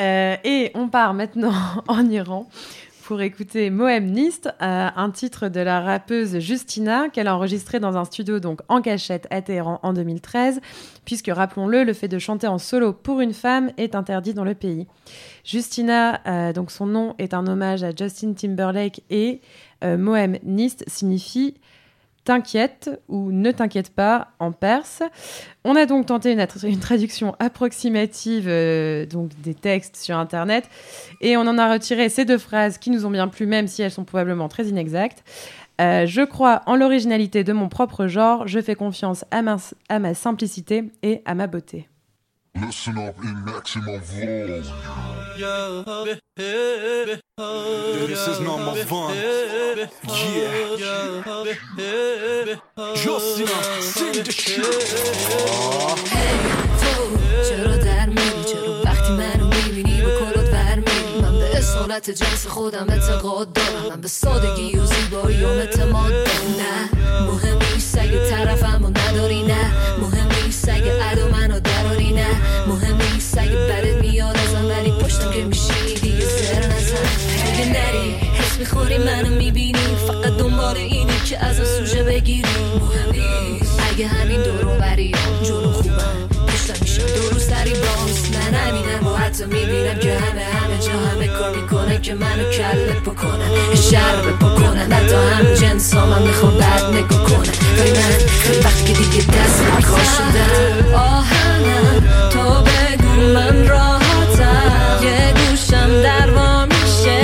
Euh, 0.00 0.36
et 0.44 0.70
on 0.74 0.88
part 0.88 1.14
maintenant 1.14 1.52
en 1.88 2.08
Iran 2.10 2.48
pour 3.08 3.22
écouter 3.22 3.70
Mohem 3.70 4.04
Nist, 4.04 4.48
euh, 4.60 4.88
un 4.94 5.10
titre 5.10 5.48
de 5.48 5.60
la 5.60 5.80
rappeuse 5.80 6.40
Justina 6.40 7.08
qu'elle 7.08 7.26
a 7.26 7.34
enregistré 7.34 7.80
dans 7.80 7.96
un 7.96 8.04
studio 8.04 8.38
donc 8.38 8.60
en 8.68 8.82
cachette 8.82 9.26
à 9.30 9.40
Téhéran 9.40 9.80
en 9.82 9.94
2013, 9.94 10.60
puisque 11.06 11.30
rappelons-le, 11.32 11.84
le 11.84 11.94
fait 11.94 12.08
de 12.08 12.18
chanter 12.18 12.48
en 12.48 12.58
solo 12.58 12.92
pour 12.92 13.22
une 13.22 13.32
femme 13.32 13.70
est 13.78 13.94
interdit 13.94 14.34
dans 14.34 14.44
le 14.44 14.54
pays. 14.54 14.86
Justina, 15.42 16.20
euh, 16.26 16.52
donc 16.52 16.70
son 16.70 16.84
nom 16.84 17.14
est 17.18 17.32
un 17.32 17.46
hommage 17.46 17.82
à 17.82 17.92
Justin 17.96 18.34
Timberlake 18.34 19.00
et 19.08 19.40
euh, 19.84 19.96
Mohem 19.96 20.36
Nist 20.42 20.84
signifie 20.86 21.54
T'inquiète 22.28 22.90
ou 23.08 23.32
ne 23.32 23.50
t'inquiète 23.52 23.88
pas 23.88 24.32
en 24.38 24.52
perse. 24.52 25.02
On 25.64 25.74
a 25.76 25.86
donc 25.86 26.04
tenté 26.04 26.32
une, 26.32 26.78
traduction 26.78 27.34
approximative 27.38 28.44
euh, 28.48 29.06
donc 29.06 29.30
des 29.40 29.54
textes 29.54 29.96
sur 29.96 30.14
Internet 30.14 30.68
et 31.22 31.38
on 31.38 31.46
en 31.46 31.56
a 31.56 31.72
retiré 31.72 32.10
ces 32.10 32.26
deux 32.26 32.36
phrases 32.36 32.76
qui 32.76 32.90
nous 32.90 33.06
ont 33.06 33.10
bien 33.10 33.28
plu, 33.28 33.46
même 33.46 33.66
si 33.66 33.80
elles 33.80 33.90
sont 33.90 34.04
probablement 34.04 34.48
très 34.48 34.66
inexactes. 34.66 35.24
Euh, 35.80 36.04
je 36.04 36.20
crois 36.20 36.60
en 36.66 36.76
l'originalité 36.76 37.44
de 37.44 37.54
mon 37.54 37.70
propre 37.70 38.08
genre, 38.08 38.46
je 38.46 38.60
fais 38.60 38.74
confiance 38.74 39.24
à 39.30 39.40
ma 39.98 40.12
simplicité 40.12 40.84
et 41.02 41.22
à 41.24 41.34
ma 41.34 41.46
beauté. 41.46 41.88
Listen 42.60 42.98
up 42.98 43.16
in 43.22 43.44
maximum 43.44 44.00
volume. 44.00 44.64
This 48.10 48.24
is 48.32 48.40
number 48.40 48.74
one. 49.00 49.14
Yeah. 49.16 49.48
Justina, 53.02 53.58
sing 53.80 54.22
the 54.26 54.32
shit. 54.32 54.64
چرا 57.48 57.76
در 57.76 58.08
میری 58.08 58.44
چرا 58.52 58.82
وقتی 58.84 59.12
منو 59.12 59.46
می‌بینی 59.46 60.02
با 60.02 60.10
کلات 60.18 60.48
ور 60.52 60.76
میری 60.86 61.20
من 61.22 61.38
به 61.38 61.56
اصالت 61.58 62.10
جنس 62.10 62.46
خودم 62.46 62.86
اعتقاد 62.88 63.52
دارم 63.52 63.88
من 63.90 64.00
به 64.00 64.08
سادگی 64.08 64.78
و 64.78 64.86
زیبایی 64.86 65.44
و 65.44 65.48
اعتماد 65.48 66.10
دارم 66.10 66.54
نه 66.58 66.74
مهم 67.26 67.58
نیست 67.74 67.98
اگه 67.98 68.30
طرفم 68.30 68.84
و 68.84 68.88
نداری 68.90 69.42
نه 69.42 69.72
مهم 70.00 70.17
اگه 70.68 70.92
ادا 71.10 71.28
منو 71.28 71.60
دراری 71.60 72.12
نه. 72.12 72.26
مهم 72.68 72.96
نیست 73.12 73.38
اگه 73.38 73.56
بدت 73.56 74.00
میاد 74.00 74.36
ازم 74.36 74.64
ولی 74.70 74.90
پشتم 74.90 75.30
که 75.30 75.44
میشینی 75.44 75.94
دیگه 75.94 76.26
زر 76.26 76.66
نزن. 76.66 77.08
اگه 77.46 77.66
نری 77.66 78.10
حس 78.38 78.58
می‌خوری 78.58 78.98
منو 78.98 79.28
می‌بینی. 79.28 79.96
فقط 80.06 80.36
دنبال 80.36 80.76
اینی 80.76 81.20
که 81.24 81.44
ازم 81.44 81.64
سوژه 81.64 82.02
بگیری. 82.02 82.48
مهم 82.80 83.10
نیست. 83.12 83.80
اگه 83.92 84.06
همین 84.06 84.42
دورو 84.42 84.78
بری 84.78 85.14
جلو 85.42 85.72
خوبم. 85.72 86.28
پشتم 86.48 86.74
میشم 86.80 87.06
دو 87.06 87.28
روز 87.30 87.42
سری 87.42 87.70
باز. 87.70 88.30
من 88.32 88.54
همینم 88.54 89.06
و 89.06 89.16
حتی 89.16 89.44
می‌بینم 89.44 89.98
که 89.98 90.18
همه 90.18 90.42
همه 90.42 90.78
جا 90.86 90.92
همه 90.92 91.28
کار 91.28 91.56
می‌کنن 91.56 92.02
که 92.02 92.14
منو 92.14 92.50
کلت 92.50 93.00
بکنن. 93.00 93.74
شرب 93.90 94.36
بکنن 94.36 94.57
حتی 94.78 95.14
هم 95.14 95.54
جنس 95.54 95.94
ها 95.94 96.06
من 96.06 96.22
می‌خوام 96.22 96.54
بد 96.58 96.84
نگاه 96.92 97.24
کنن 97.24 97.52
ولی 97.78 97.92
من 97.92 98.12
وقتی 98.64 98.84
که 98.84 98.92
دیگه 98.92 99.18
دست 99.18 99.62
به 99.62 99.82
کار 99.82 100.00
شدم. 100.00 100.94
آهنم 100.94 102.04
تو 102.30 102.40
بگو 102.40 103.32
من 103.34 103.68
راحتم. 103.68 105.00
یه 105.02 105.32
گوشم 105.32 106.02
در 106.02 106.30
وا 106.30 106.66
میشه. 106.66 107.20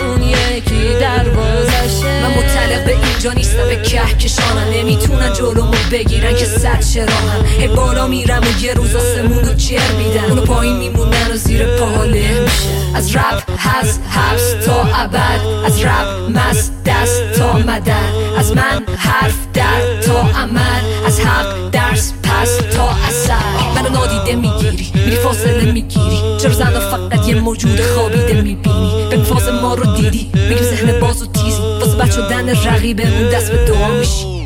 اون 0.00 0.22
یکی 0.22 0.94
دروازشه. 1.00 2.22
من 2.22 2.30
مطلق 2.30 2.84
به 2.84 2.92
اینجا 2.92 3.32
نیستم. 3.32 3.68
به 3.68 3.76
کهکشانم. 3.76 4.70
نمی‌تونن 4.74 5.32
جلومو 5.32 5.74
بگیرن 5.92 6.36
که 6.36 6.44
صد 6.44 6.80
چراهم 6.80 7.44
هی 7.58 7.68
بالا 7.68 8.06
میرم 8.06 8.42
و 8.42 8.64
یه 8.64 8.74
روز 8.74 8.94
آسمون 8.94 9.44
رو 9.44 9.54
جر 9.54 9.92
میدن 9.98 10.24
اونو 10.24 10.42
پایین 10.42 10.76
میمونن 10.76 11.30
و 11.32 11.36
زیر 11.36 11.66
پاله 11.66 12.40
میشه 12.40 12.96
از 12.96 13.16
رپ 13.16 13.42
هست 13.66 14.00
حبس 14.10 14.66
تا 14.66 14.82
ابد 14.82 15.40
از 15.66 15.84
رپ 15.84 16.30
مست 16.30 16.72
دست 16.84 17.32
تا 17.38 17.52
مدد 17.52 18.12
از 18.38 18.52
من 18.56 18.84
حرف 18.96 19.34
در 19.54 20.00
تا 20.06 20.20
عمل 20.20 21.04
از 21.06 21.20
حق 21.20 21.70
درس 21.70 22.12
پس 22.22 22.56
تا 22.56 22.88
اثر. 23.08 23.34
منو 23.74 23.88
نادیده 23.88 24.36
می‌گیری 24.36 24.92
میری 24.94 25.16
فاصله 25.16 25.72
می‌گیری 25.72 26.20
چرا 26.40 26.52
زن 26.52 26.78
فقط 26.90 27.28
یه 27.28 27.34
موجود 27.34 27.80
خوابیده 27.80 28.42
می‌بینی؟ 28.42 29.06
به 29.10 29.16
فاز 29.16 29.48
ما 29.48 29.74
رو 29.74 29.96
دیدی 29.96 30.30
میگیم 30.34 30.62
ذهن 30.62 31.00
باز 31.00 31.22
و 31.22 31.26
تیزی 31.26 31.62
واسه 31.62 31.96
بچه 31.96 32.12
شدن 32.12 32.48
رقیبمون 32.48 33.30
دست 33.30 33.52
به 33.52 33.64
دعا 33.64 33.88
میشی. 33.88 34.36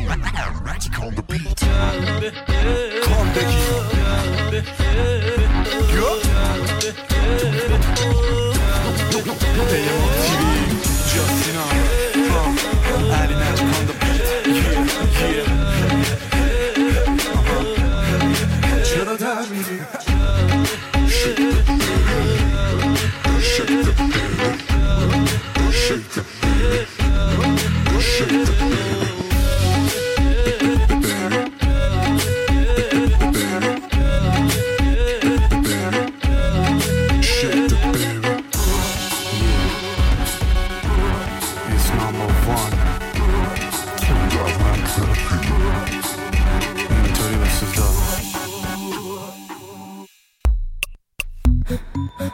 Justina, 9.61 10.30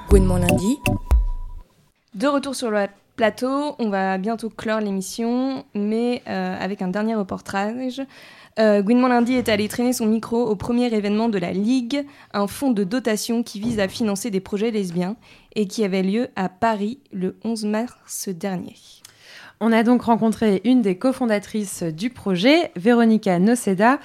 Gouinement 0.10 0.38
lundi. 0.38 0.78
De 2.16 2.28
retour 2.28 2.56
sur 2.56 2.72
le 2.72 2.86
plateau, 3.18 3.76
on 3.78 3.90
va 3.90 4.18
bientôt 4.18 4.50
clore 4.50 4.80
l'émission, 4.80 5.66
mais 5.76 6.24
euh, 6.30 6.56
avec 6.58 6.82
un 6.82 6.88
dernier 6.88 7.16
reportage. 7.16 8.02
Euh, 8.58 8.82
Gouinement 8.82 9.10
Lundi 9.10 9.34
est 9.34 9.50
allé 9.50 9.68
traîner 9.68 9.92
son 9.92 10.06
micro 10.06 10.46
au 10.46 10.56
premier 10.56 10.94
événement 10.94 11.28
de 11.28 11.38
la 11.38 11.52
Ligue, 11.52 12.06
un 12.34 12.48
fonds 12.48 12.72
de 12.72 12.86
dotation 12.86 13.44
qui 13.44 13.60
vise 13.60 13.82
à 13.82 13.90
financer 13.90 14.32
des 14.32 14.40
projets 14.40 14.72
lesbiens 14.72 15.18
et 15.56 15.68
qui 15.68 15.84
avait 15.84 16.04
lieu 16.04 16.30
à 16.38 16.48
Paris 16.48 17.00
le 17.12 17.36
11 17.44 17.66
mars 17.66 18.30
dernier. 18.30 18.76
On 19.60 19.74
a 19.74 19.84
donc 19.84 20.04
rencontré 20.04 20.62
une 20.64 20.82
des 20.82 20.98
cofondatrices 20.98 21.84
du 21.84 22.12
projet, 22.12 22.72
Véronica 22.78 23.40
Noceda, 23.40 24.00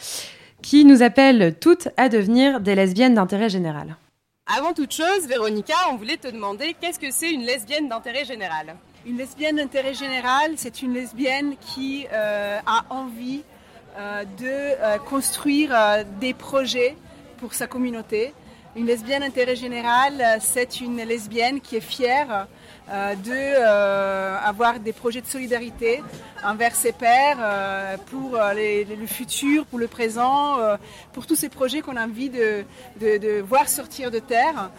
qui 0.62 0.84
nous 0.84 1.04
appelle 1.04 1.54
toutes 1.60 1.90
à 1.96 2.08
devenir 2.08 2.60
des 2.60 2.74
lesbiennes 2.74 3.14
d'intérêt 3.14 3.48
général. 3.48 3.96
Avant 4.46 4.72
toute 4.72 4.92
chose, 4.92 5.28
Véronica, 5.28 5.74
on 5.92 5.96
voulait 5.96 6.16
te 6.16 6.26
demander 6.26 6.74
qu'est-ce 6.80 6.98
que 6.98 7.12
c'est 7.12 7.30
une 7.30 7.42
lesbienne 7.42 7.88
d'intérêt 7.88 8.24
général? 8.24 8.74
Une 9.06 9.16
lesbienne 9.16 9.54
d'intérêt 9.54 9.94
général, 9.94 10.54
c'est 10.56 10.82
une 10.82 10.94
lesbienne 10.94 11.54
qui 11.60 12.08
euh, 12.12 12.58
a 12.66 12.84
envie 12.90 13.44
euh, 13.96 14.24
de 14.24 14.42
euh, 14.42 14.98
construire 14.98 16.04
des 16.20 16.34
projets 16.34 16.96
pour 17.38 17.54
sa 17.54 17.68
communauté. 17.68 18.34
Une 18.74 18.86
lesbienne 18.86 19.22
d'intérêt 19.22 19.54
général, 19.54 20.38
c'est 20.40 20.80
une 20.80 20.96
lesbienne 20.96 21.60
qui 21.60 21.76
est 21.76 21.80
fière 21.80 22.48
euh, 22.90 23.14
de 23.14 23.30
euh, 23.32 24.36
avoir 24.44 24.78
des 24.80 24.92
projets 24.92 25.20
de 25.20 25.26
solidarité 25.26 26.02
envers 26.44 26.74
ses 26.74 26.92
pairs 26.92 27.38
euh, 27.40 27.96
pour 28.10 28.36
le 28.54 29.06
futur, 29.06 29.64
pour 29.66 29.78
le 29.78 29.86
présent, 29.88 30.56
pour 31.12 31.26
tous 31.26 31.36
ces 31.36 31.48
projets 31.48 31.80
qu'on 31.80 31.96
a 31.96 32.04
envie 32.04 32.30
de, 32.30 32.64
de- 33.00 33.40
voir 33.42 33.68
sortir 33.68 34.10
de 34.10 34.18
terre 34.18 34.70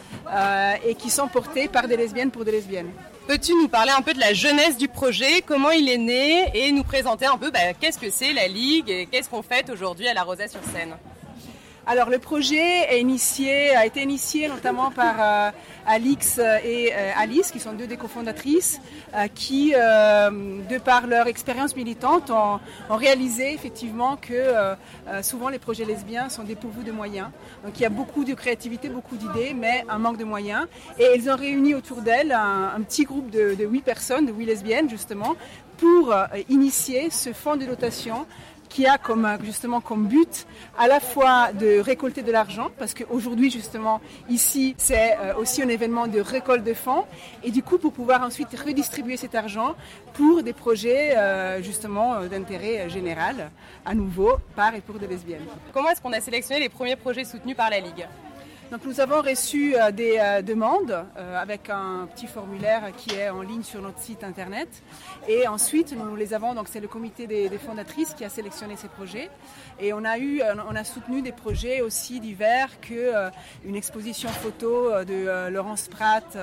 et 0.86 0.96
qui 0.96 1.10
sont 1.10 1.28
portés 1.28 1.68
par 1.68 1.88
des 1.88 1.96
lesbiennes 1.98 2.32
pour 2.32 2.44
des 2.46 2.52
lesbiennes. 2.52 2.90
Peux-tu 3.28 3.54
nous 3.54 3.70
parler 3.70 3.92
un 3.98 4.02
peu 4.02 4.14
de 4.14 4.20
la 4.20 4.34
jeunesse 4.34 4.78
du 4.78 4.90
projet, 4.90 5.42
comment 5.42 5.72
il 5.72 5.88
est 5.88 5.98
né 5.98 6.52
et 6.54 6.72
nous 6.74 6.84
présenter 6.84 7.26
un 7.26 7.38
peu 7.38 7.52
bah, 7.52 7.74
qu'est-ce 7.80 7.98
que 7.98 8.10
c'est 8.10 8.34
la 8.34 8.48
Ligue 8.50 8.90
et 8.90 9.06
qu'est-ce 9.06 9.30
qu'on 9.30 9.42
fait 9.44 9.70
aujourd'hui 9.70 10.08
à 10.10 10.14
la 10.14 10.24
Rosée-sur-Seine 10.24 10.96
Alors 11.86 12.10
le 12.10 12.18
projet 12.18 12.88
a 12.88 13.86
été 13.86 14.02
initié 14.02 14.48
notamment 14.48 14.90
par 14.90 15.16
euh, 15.20 15.52
Alix 15.86 16.38
et 16.38 16.94
euh, 16.94 17.12
Alice, 17.18 17.52
qui 17.52 17.60
sont 17.60 17.74
deux 17.74 17.88
des 17.88 17.98
cofondatrices, 17.98 18.80
euh, 19.14 19.28
qui, 19.28 19.74
euh, 19.76 20.30
de 20.70 20.78
par 20.78 21.08
leur 21.08 21.28
expérience 21.28 21.76
militante, 21.76 22.32
ont, 22.32 22.60
réalisé 22.90 23.54
effectivement 23.54 24.16
que 24.16 24.32
euh, 24.32 24.76
euh, 25.10 25.22
souvent 25.24 25.50
les 25.50 25.60
projets 25.60 25.84
lesbiens 25.84 26.30
sont 26.30 26.44
dépourvus 26.44 26.86
de 26.86 26.94
moyens. 26.94 27.28
Donc 27.66 27.78
il 27.78 27.84
y 27.84 27.86
a 27.86 27.90
beaucoup 27.90 28.24
de 28.24 28.34
créativité, 28.34 28.88
beaucoup 28.88 29.18
d'idées, 29.18 29.54
mais 29.54 29.84
un 29.90 29.98
manque 29.98 30.18
de 30.18 30.24
moyens. 30.24 30.68
Et 31.00 31.04
elles 31.04 31.30
ont 31.30 31.36
réuni 31.36 31.76
autour 31.76 32.02
d'elles 32.02 32.32
un, 32.32 32.72
un 32.78 32.82
petit 32.82 33.04
groupe 33.04 33.30
de, 33.30 33.58
huit 33.66 33.84
personnes, 33.84 34.26
de 34.26 34.32
huit 34.32 34.46
lesbiennes 34.46 34.90
justement, 34.90 35.36
pour 35.78 36.14
euh, 36.14 36.26
initier 36.48 37.10
ce 37.10 37.34
fonds 37.34 37.58
de 37.58 37.66
dotation 37.66 38.26
qui 38.74 38.88
a 38.88 38.98
comme 38.98 39.26
euh, 39.26 39.38
justement 39.44 39.82
comme 39.82 40.08
but 40.08 40.48
à 40.78 40.88
la 40.88 41.00
fois 41.00 41.54
de 41.54 41.80
récolter 41.80 42.24
de 42.24 42.32
l'argent 42.32 42.72
parce 42.80 42.96
qu'aujourd'hui 42.96 43.52
justement 43.52 44.02
ici 44.30 44.74
c'est 44.80 45.16
euh, 45.20 45.36
aussi 45.36 45.62
un 45.62 45.70
événement 45.70 46.08
de 46.08 46.20
récolte 46.20 46.64
de 46.64 46.74
fonds 46.74 47.06
et 47.44 47.52
du 47.52 47.62
coup 47.62 47.78
pour 47.78 47.94
pouvoir 47.94 48.24
ensuite 48.24 48.50
redistribuer 48.60 49.16
cet 49.16 49.36
argent 49.36 49.76
pour 50.14 50.42
des 50.42 50.54
projets 50.54 51.16
euh, 51.16 51.62
justement 51.62 52.22
d'intérêt 52.26 52.90
général 52.90 53.52
à 53.86 53.94
nouveau 53.94 54.38
par 54.56 54.74
et 54.74 54.82
pour 54.82 54.98
des 54.98 55.08
lesbiennes. 55.08 55.46
Comment 55.72 55.90
est-ce 55.90 56.02
qu'on 56.02 56.14
a 56.14 56.20
sélectionné 56.20 56.60
les 56.60 56.70
premiers 56.70 56.96
projets 56.96 57.26
soutenus 57.26 57.56
par 57.56 57.70
la 57.70 57.80
Ligue? 57.80 58.08
Donc 58.74 58.86
nous 58.86 59.00
avons 59.00 59.22
reçu 59.22 59.76
euh, 59.76 59.92
des 59.92 60.18
euh, 60.20 60.42
demandes 60.42 61.06
euh, 61.16 61.40
avec 61.40 61.70
un 61.70 62.08
petit 62.12 62.26
formulaire 62.26 62.92
qui 62.98 63.14
est 63.14 63.30
en 63.30 63.44
ligne 63.44 63.62
sur 63.62 63.84
notre 63.84 64.00
site 64.00 64.24
internet. 64.24 64.68
Et 65.28 65.48
ensuite, 65.48 65.96
nous 65.96 66.16
les 66.16 66.34
avons, 66.34 66.56
donc 66.56 66.68
c'est 66.68 66.80
le 66.80 66.88
comité 66.88 67.28
des, 67.28 67.56
fondatrices 67.60 68.16
qui 68.16 68.26
a 68.26 68.30
sélectionné 68.30 68.76
ces 68.76 68.88
projets. 68.88 69.30
Et 69.80 69.94
on 69.94 70.04
a, 70.04 70.18
eu, 70.18 70.42
on 70.68 70.76
a 70.76 70.84
soutenu 70.84 71.22
des 71.22 71.32
projets 71.32 71.82
aussi 71.82 72.20
divers 72.20 72.80
que 72.82 73.30
une 73.64 73.76
exposition 73.76 74.28
photo 74.30 75.04
de 75.06 75.50
Laurence 75.50 75.88
Pratt 75.88 76.38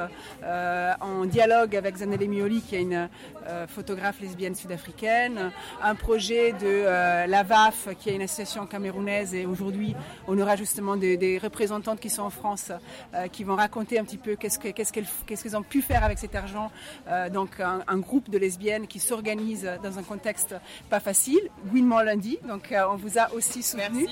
en 1.00 1.24
dialogue 1.26 1.76
avec 1.76 1.96
Zanelle 1.96 2.28
Mioli, 2.28 2.62
qui 2.62 2.76
est 2.76 2.82
une 2.82 3.08
photographe 3.68 4.20
lesbienne 4.20 4.54
sud-africaine, 4.54 5.52
un 5.82 5.94
projet 5.94 6.52
de 6.52 6.56
euh, 6.64 7.26
la 7.26 7.42
VAF, 7.42 7.88
qui 7.98 8.10
est 8.10 8.14
une 8.14 8.22
association 8.22 8.66
camerounaise, 8.66 9.34
et 9.34 9.46
aujourd'hui 9.46 9.94
on 10.26 10.38
aura 10.38 10.56
justement 10.56 10.96
des 10.96 11.38
représentantes 11.42 12.00
qui 12.00 12.10
sont 12.10 12.19
en 12.20 12.30
France, 12.30 12.70
euh, 13.14 13.26
qui 13.28 13.44
vont 13.44 13.56
raconter 13.56 13.98
un 13.98 14.04
petit 14.04 14.18
peu 14.18 14.36
qu'est-ce 14.36 14.58
que- 14.58 14.68
qu'est-ce 14.68 14.92
qu'elles 14.92 15.06
qu'est-ce 15.26 15.42
qu'elles 15.42 15.56
ont 15.56 15.62
pu 15.62 15.82
faire 15.82 16.04
avec 16.04 16.18
cet 16.18 16.34
argent. 16.34 16.70
Euh, 17.08 17.28
donc 17.30 17.60
un, 17.60 17.80
un 17.88 17.98
groupe 17.98 18.30
de 18.30 18.38
lesbiennes 18.38 18.86
qui 18.86 18.98
s'organise 19.00 19.68
dans 19.82 19.98
un 19.98 20.02
contexte 20.02 20.54
pas 20.88 21.00
facile, 21.00 21.40
Gouinement 21.66 22.00
lundi, 22.02 22.38
donc 22.46 22.72
euh, 22.72 22.84
on 22.90 22.96
vous 22.96 23.18
a 23.18 23.32
aussi 23.32 23.62
soutenu 23.62 24.06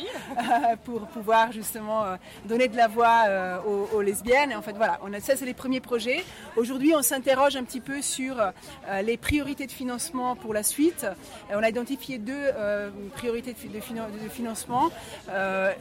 pour 0.85 1.07
pouvoir 1.09 1.53
justement 1.53 2.05
donner 2.47 2.69
de 2.69 2.77
la 2.77 2.89
voix 2.89 3.25
aux, 3.67 3.89
aux 3.97 4.01
lesbiennes. 4.03 4.53
Et 4.53 4.57
en 4.57 4.63
fait 4.63 4.73
voilà, 4.77 4.99
on 5.03 5.13
a, 5.13 5.21
ça 5.21 5.37
c'est 5.37 5.47
les 5.47 5.55
premiers 5.55 5.81
projets. 5.81 6.25
Aujourd'hui 6.57 6.95
on 6.97 7.03
s'interroge 7.03 7.57
un 7.57 7.65
petit 7.65 7.81
peu 7.81 8.03
sur 8.03 8.37
les 9.03 9.17
priorités 9.17 9.67
de 9.67 9.73
financement 9.73 10.37
pour 10.37 10.55
la 10.55 10.63
suite. 10.63 11.07
On 11.51 11.63
a 11.63 11.69
identifié 11.69 12.19
deux 12.19 12.47
priorités 13.15 13.53
de, 13.53 13.59
fi- 13.59 13.69
de 13.69 13.81
finan- 13.81 14.11
de 14.23 14.29
financement. 14.29 14.91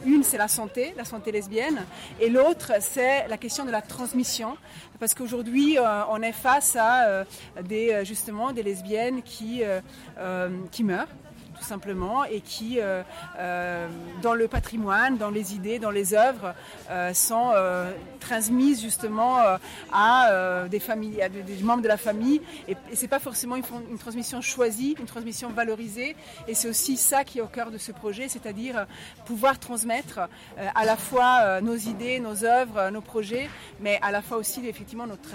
Une 0.06 0.22
c'est 0.22 0.38
la 0.38 0.48
santé, 0.48 0.94
la 0.96 1.04
santé 1.04 1.32
lesbienne, 1.32 1.78
et 2.20 2.28
l'autre 2.28 2.72
c'est 2.80 3.28
la 3.28 3.36
question 3.36 3.64
de 3.64 3.70
la 3.70 3.82
transmission, 3.82 4.56
parce 4.98 5.14
qu'aujourd'hui 5.14 5.78
euh, 5.78 6.04
on 6.10 6.22
est 6.22 6.32
face 6.32 6.76
à 6.76 7.06
euh, 7.06 7.24
des 7.62 7.92
euh, 7.92 8.04
justement 8.04 8.52
des 8.52 8.62
lesbiennes 8.62 9.22
qui 9.22 9.62
qui 10.70 10.84
meurent 10.84 11.08
tout 11.58 11.64
simplement, 11.64 12.24
et 12.24 12.40
qui, 12.40 12.80
euh, 12.80 13.02
euh, 13.38 13.88
dans 14.22 14.34
le 14.34 14.48
patrimoine, 14.48 15.16
dans 15.16 15.30
les 15.30 15.54
idées, 15.54 15.78
dans 15.78 15.90
les 15.90 16.14
œuvres, 16.14 16.54
euh, 16.90 17.12
sont 17.12 17.52
transmises 18.20 18.80
justement 18.80 19.38
à 19.92 20.66
des 20.68 20.80
familles, 20.80 21.22
à 21.22 21.28
des, 21.28 21.62
membres 21.62 21.82
de 21.82 21.88
la 21.88 21.96
famille. 21.96 22.40
Et, 22.68 22.76
c'est 22.92 23.08
pas 23.08 23.18
forcément 23.18 23.56
une, 23.56 23.98
transmission 23.98 24.40
choisie, 24.40 24.94
une 24.98 25.06
transmission 25.06 25.50
valorisée. 25.50 26.16
Et 26.46 26.54
c'est 26.54 26.68
aussi 26.68 26.96
ça 26.96 27.24
qui 27.24 27.38
est 27.38 27.42
au 27.42 27.46
cœur 27.46 27.70
de 27.70 27.78
ce 27.78 27.92
projet, 27.92 28.28
c'est-à-dire 28.28 28.86
pouvoir 29.24 29.58
transmettre 29.58 30.20
à 30.74 30.84
la 30.84 30.96
fois 30.96 31.60
nos 31.60 31.76
idées, 31.76 32.20
nos 32.20 32.44
œuvres, 32.44 32.90
nos 32.90 33.00
projets, 33.00 33.48
mais 33.80 33.98
à 34.02 34.10
la 34.10 34.22
fois 34.22 34.36
aussi 34.36 34.66
effectivement 34.66 35.06
notre 35.06 35.34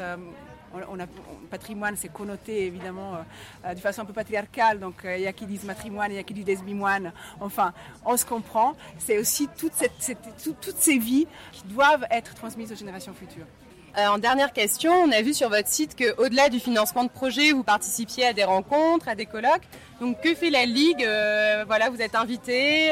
on 0.89 0.99
a, 0.99 1.05
patrimoine, 1.49 1.95
c'est 1.95 2.11
connoté 2.11 2.65
évidemment 2.65 3.15
euh, 3.15 3.17
euh, 3.65 3.73
de 3.73 3.79
façon 3.79 4.01
un 4.01 4.05
peu 4.05 4.13
patriarcale, 4.13 4.79
donc 4.79 5.05
euh, 5.05 5.17
il 5.17 5.23
y 5.23 5.27
a 5.27 5.33
qui 5.33 5.45
disent 5.45 5.63
matrimoine, 5.63 6.11
il 6.11 6.15
y 6.15 6.19
a 6.19 6.23
qui 6.23 6.33
disent 6.33 6.45
lesbimoine, 6.45 7.11
enfin, 7.39 7.73
on 8.05 8.17
se 8.17 8.25
comprend. 8.25 8.75
C'est 8.97 9.17
aussi 9.17 9.47
toutes 9.57 9.73
ces 10.77 10.97
vies 10.97 11.27
qui 11.51 11.63
doivent 11.65 12.05
être 12.09 12.33
transmises 12.35 12.71
aux 12.71 12.75
générations 12.75 13.13
futures. 13.13 13.45
En 13.95 14.17
dernière 14.17 14.53
question, 14.53 14.91
on 14.91 15.11
a 15.11 15.21
vu 15.21 15.35
sur 15.35 15.49
votre 15.49 15.67
site 15.67 15.95
qu'au-delà 15.95 16.49
du 16.49 16.59
financement 16.59 17.03
de 17.03 17.09
projets, 17.09 17.51
vous 17.51 17.61
participiez 17.61 18.25
à 18.25 18.33
des 18.33 18.43
rencontres, 18.43 19.07
à 19.07 19.13
des 19.13 19.27
colloques. 19.27 19.67
Donc 20.01 20.19
que 20.19 20.33
fait 20.33 20.49
la 20.49 20.65
Ligue 20.65 21.07
Voilà, 21.67 21.91
vous 21.91 22.01
êtes 22.01 22.15
invité. 22.15 22.91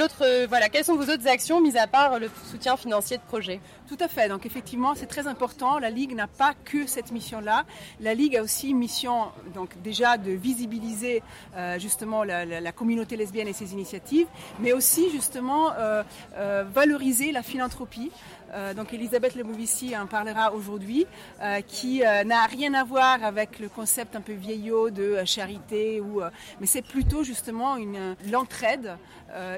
autre, 0.00 0.46
voilà, 0.48 0.70
quelles 0.70 0.86
sont 0.86 0.96
vos 0.96 1.12
autres 1.12 1.28
actions, 1.28 1.60
mis 1.60 1.76
à 1.76 1.86
part 1.86 2.18
le 2.18 2.30
soutien 2.50 2.78
financier 2.78 3.18
de 3.18 3.22
projets? 3.22 3.60
Tout 3.88 3.96
à 4.00 4.08
fait. 4.08 4.28
Donc 4.28 4.44
effectivement, 4.44 4.94
c'est 4.94 5.06
très 5.06 5.26
important. 5.26 5.78
La 5.78 5.88
Ligue 5.88 6.14
n'a 6.14 6.26
pas 6.26 6.52
que 6.52 6.86
cette 6.86 7.10
mission-là. 7.10 7.64
La 8.00 8.12
Ligue 8.12 8.36
a 8.36 8.42
aussi 8.42 8.68
une 8.68 8.76
mission, 8.76 9.28
donc 9.54 9.80
déjà 9.82 10.18
de 10.18 10.30
visibiliser 10.30 11.22
euh, 11.56 11.78
justement 11.78 12.22
la, 12.22 12.72
communauté 12.72 13.16
lesbienne 13.16 13.48
et 13.48 13.54
ses 13.54 13.72
initiatives, 13.72 14.26
mais 14.60 14.74
aussi 14.74 15.10
justement 15.10 15.72
euh, 15.72 16.02
euh, 16.36 16.64
valoriser 16.70 17.32
la 17.32 17.42
philanthropie. 17.42 18.10
Euh, 18.54 18.74
donc 18.74 18.92
Elisabeth 18.92 19.34
Lemovici 19.34 19.96
en 19.96 20.06
parlera 20.06 20.52
aujourd'hui, 20.52 21.06
euh, 21.42 21.60
qui 21.60 22.00
n'a 22.00 22.44
rien 22.46 22.74
à 22.74 22.84
voir 22.84 23.22
avec 23.24 23.58
le 23.58 23.68
concept 23.68 24.16
un 24.16 24.20
peu 24.20 24.32
vieillot 24.32 24.90
de 24.90 25.24
charité, 25.24 26.00
ou, 26.00 26.20
mais 26.60 26.66
c'est 26.66 26.82
plutôt 26.82 27.22
justement 27.22 27.76
une, 27.76 28.16
l'entraide, 28.30 28.96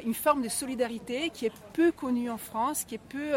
une 0.04 0.14
forme 0.14 0.42
de 0.42 0.48
solidarité 0.48 1.30
qui 1.30 1.46
est 1.46 1.52
peu 1.72 1.92
connue 1.92 2.30
en 2.30 2.38
France, 2.38 2.84
qui 2.84 2.96
est 2.96 2.98
peu, 2.98 3.32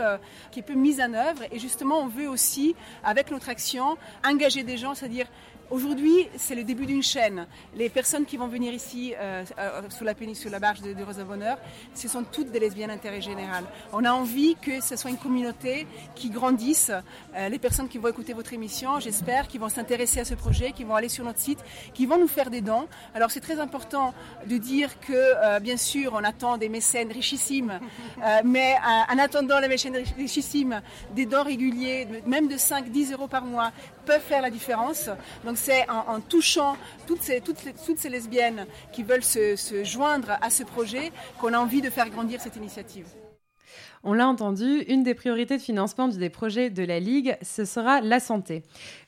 qui 0.52 0.60
est 0.60 0.64
peu 0.64 0.74
mise 0.84 1.02
en 1.02 1.14
œuvre. 1.14 1.42
Et 1.52 1.58
justement, 1.58 2.00
on 2.02 2.08
veut 2.08 2.30
aussi, 2.30 2.76
avec 3.04 3.32
notre 3.32 3.50
action, 3.50 3.98
engager 4.24 4.64
des 4.64 4.78
gens, 4.78 4.94
c'est-à-dire 4.94 5.28
Aujourd'hui, 5.74 6.30
c'est 6.38 6.54
le 6.54 6.64
début 6.64 6.86
d'une 6.86 7.02
chaîne. 7.02 7.48
Les 7.76 7.90
personnes 7.90 8.26
qui 8.26 8.38
vont 8.38 8.46
venir 8.46 8.72
ici 8.72 9.16
euh, 9.18 9.44
euh, 9.58 9.82
sur 9.90 10.06
la 10.06 10.14
péninsule, 10.14 10.52
la 10.52 10.60
barge 10.60 10.82
de, 10.82 10.94
de 10.94 11.04
Rosa 11.04 11.24
Bonheur, 11.24 11.58
ce 11.96 12.08
sont 12.08 12.24
toutes 12.24 12.52
des 12.52 12.60
lesbiennes 12.60 12.92
d'intérêt 12.92 13.22
général. 13.22 13.64
On 13.92 14.06
a 14.06 14.12
envie 14.12 14.56
que 14.56 14.82
ce 14.82 14.96
soit 14.96 15.10
une 15.10 15.18
communauté 15.18 15.88
qui 16.14 16.30
grandisse. 16.30 16.92
Euh, 17.36 17.50
les 17.50 17.58
personnes 17.58 17.88
qui 17.88 17.98
vont 17.98 18.08
écouter 18.08 18.34
votre 18.34 18.54
émission, 18.54 19.00
j'espère, 19.00 19.48
qui 19.48 19.58
vont 19.58 19.68
s'intéresser 19.68 20.20
à 20.20 20.26
ce 20.26 20.36
projet, 20.36 20.74
qui 20.74 20.84
vont 20.84 20.94
aller 20.94 21.10
sur 21.10 21.26
notre 21.26 21.40
site, 21.40 21.58
qui 21.96 22.06
vont 22.06 22.20
nous 22.20 22.28
faire 22.28 22.52
des 22.52 22.62
dons. 22.62 22.88
Alors 23.16 23.32
c'est 23.32 23.42
très 23.42 23.60
important 23.60 24.14
de 24.46 24.58
dire 24.58 25.00
que, 25.00 25.12
euh, 25.12 25.60
bien 25.60 25.78
sûr, 25.78 26.14
on 26.14 26.24
attend 26.24 26.58
des 26.58 26.70
mécènes 26.70 27.12
richissimes, 27.12 27.80
mais 28.46 28.76
en 29.10 29.18
attendant 29.18 29.60
les 29.60 29.70
mécènes 29.70 29.98
richissimes, 30.18 30.84
des 31.16 31.26
dons 31.26 31.44
réguliers, 31.44 32.08
même 32.28 32.48
de 32.48 32.58
5-10 32.58 33.14
euros 33.14 33.28
par 33.28 33.44
mois, 33.44 33.72
peuvent 34.06 34.22
faire 34.22 34.44
la 34.44 34.52
différence. 34.52 35.10
Donc 35.44 35.58
c'est 35.64 35.90
en, 35.90 36.20
touchant 36.20 36.76
toutes 37.08 37.22
ces, 37.22 38.10
lesbiennes 38.10 38.66
qui 38.92 39.04
veulent 39.04 39.24
se, 39.24 39.56
joindre 39.84 40.38
à 40.42 40.50
ce 40.50 40.64
projet 40.64 41.12
qu'on 41.40 41.54
a 41.54 41.58
envie 41.58 41.82
de 41.82 41.90
faire 41.90 42.10
grandir 42.10 42.42
cette 42.42 42.58
initiative. 42.58 43.08
On 44.06 44.12
l'a 44.12 44.28
entendu, 44.28 44.84
une 44.90 45.04
des 45.04 45.14
priorités 45.14 45.56
de 45.56 45.62
financement 45.62 46.10
des 46.10 46.30
projets 46.30 46.70
de 46.70 46.84
la 46.84 47.00
Ligue, 47.00 47.38
ce 47.42 47.64
sera 47.64 48.02
la 48.02 48.20
santé. 48.20 48.64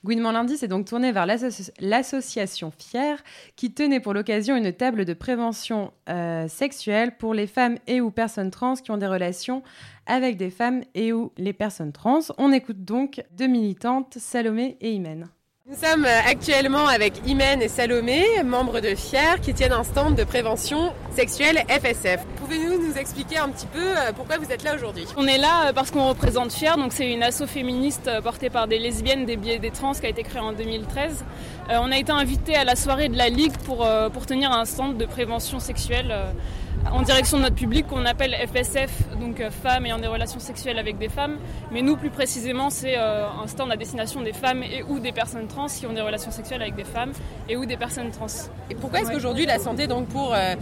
Gouinement 0.05 0.31
Lundi 0.31 0.55
s'est 0.55 0.69
donc 0.69 0.85
tourné 0.85 1.11
vers 1.11 1.25
l'asso- 1.25 1.71
l'association 1.81 2.71
Fier, 2.71 3.21
qui 3.57 3.73
tenait 3.73 3.99
pour 3.99 4.13
l'occasion 4.13 4.55
une 4.55 4.71
table 4.71 5.03
de 5.03 5.13
prévention 5.13 5.91
euh, 6.07 6.47
sexuelle 6.47 7.17
pour 7.17 7.33
les 7.33 7.47
femmes 7.47 7.77
et 7.87 7.99
ou 7.99 8.09
personnes 8.09 8.51
trans 8.51 8.75
qui 8.75 8.91
ont 8.91 8.97
des 8.97 9.07
relations 9.07 9.61
avec 10.05 10.37
des 10.37 10.49
femmes 10.49 10.83
et 10.93 11.11
ou 11.11 11.33
les 11.35 11.51
personnes 11.51 11.91
trans. 11.91 12.21
On 12.37 12.53
écoute 12.53 12.85
donc 12.85 13.21
deux 13.31 13.47
militantes, 13.47 14.17
Salomé 14.17 14.77
et 14.79 14.93
Imen. 14.93 15.27
Nous 15.67 15.77
sommes 15.77 16.05
actuellement 16.05 16.87
avec 16.87 17.25
Imen 17.25 17.59
et 17.59 17.69
Salomé, 17.69 18.23
membres 18.43 18.81
de 18.81 18.93
FIER, 18.93 19.41
qui 19.41 19.51
tiennent 19.51 19.71
un 19.73 19.83
stand 19.83 20.13
de 20.13 20.23
prévention 20.23 20.93
sexuelle 21.09 21.63
FSF. 21.67 22.23
Pouvez-vous 22.35 22.87
nous 22.87 22.95
expliquer 22.99 23.39
un 23.39 23.49
petit 23.49 23.65
peu 23.65 23.79
euh, 23.79 24.11
pourquoi 24.15 24.37
vous 24.37 24.51
êtes 24.51 24.61
là 24.61 24.75
aujourd'hui? 24.75 25.07
On 25.17 25.25
est 25.25 25.39
là 25.39 25.69
euh, 25.69 25.73
parce 25.73 25.89
qu'on 25.89 26.07
représente 26.09 26.53
FIER, 26.53 26.75
donc 26.77 26.93
c'est 26.93 27.11
une 27.11 27.23
asso 27.23 27.47
féministe 27.47 28.07
euh, 28.07 28.21
portée 28.21 28.51
par 28.51 28.67
des 28.67 28.77
lesbiennes, 28.77 29.25
des 29.25 29.37
biais 29.37 29.57
des 29.57 29.71
trans 29.71 29.93
qui 29.93 30.05
a 30.05 30.09
été 30.09 30.21
créée 30.21 30.39
en 30.39 30.53
2013. 30.53 31.25
Euh, 31.71 31.79
on 31.81 31.91
a 31.91 31.97
été 31.97 32.11
invité 32.11 32.55
à 32.55 32.63
la 32.63 32.75
soirée 32.75 33.09
de 33.09 33.17
la 33.17 33.29
Ligue 33.29 33.57
pour, 33.65 33.87
tenir 34.27 34.51
un 34.51 34.65
stand 34.65 34.97
de 34.97 35.05
prévention 35.05 35.59
sexuelle 35.59 36.13
en 36.91 37.01
direction 37.01 37.37
de 37.37 37.43
notre 37.43 37.55
public 37.55 37.87
qu'on 37.87 38.05
appelle 38.05 38.35
FSF, 38.47 38.91
donc 39.19 39.39
euh, 39.39 39.49
femmes 39.49 39.85
ayant 39.85 39.97
des 39.99 40.07
relations 40.07 40.39
sexuelles 40.39 40.77
avec 40.77 40.97
des 40.97 41.09
femmes. 41.09 41.37
Mais 41.71 41.81
nous, 41.81 41.97
plus 41.97 42.09
précisément, 42.09 42.69
c'est 42.69 42.97
euh, 42.97 43.25
un 43.27 43.47
stand 43.47 43.71
à 43.71 43.75
destination 43.75 44.21
des 44.21 44.33
femmes 44.33 44.63
et 44.63 44.83
ou 44.83 44.99
des 44.99 45.11
personnes 45.11 45.47
trans 45.47 45.67
qui 45.67 45.85
ont 45.85 45.93
des 45.93 46.01
relations 46.01 46.31
sexuelles 46.31 46.61
avec 46.61 46.75
des 46.75 46.83
femmes 46.83 47.11
et 47.49 47.57
ou 47.57 47.65
des 47.65 47.77
personnes 47.77 48.11
trans. 48.11 48.27
Et 48.69 48.75
pourquoi 48.75 49.01
est-ce 49.01 49.11
qu'aujourd'hui 49.11 49.45
la 49.45 49.59
santé 49.59 49.87
donc 49.87 50.07
pour 50.07 50.33
euh, 50.33 50.55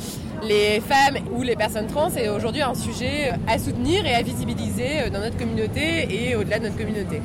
les 0.43 0.81
femmes 0.81 1.17
ou 1.31 1.43
les 1.43 1.55
personnes 1.55 1.87
trans 1.87 2.09
est 2.09 2.29
aujourd'hui 2.29 2.61
un 2.61 2.75
sujet 2.75 3.33
à 3.47 3.59
soutenir 3.59 4.05
et 4.05 4.15
à 4.15 4.21
visibiliser 4.21 5.09
dans 5.09 5.19
notre 5.19 5.37
communauté 5.37 6.07
et 6.09 6.35
au-delà 6.35 6.59
de 6.59 6.65
notre 6.65 6.77
communauté? 6.77 7.21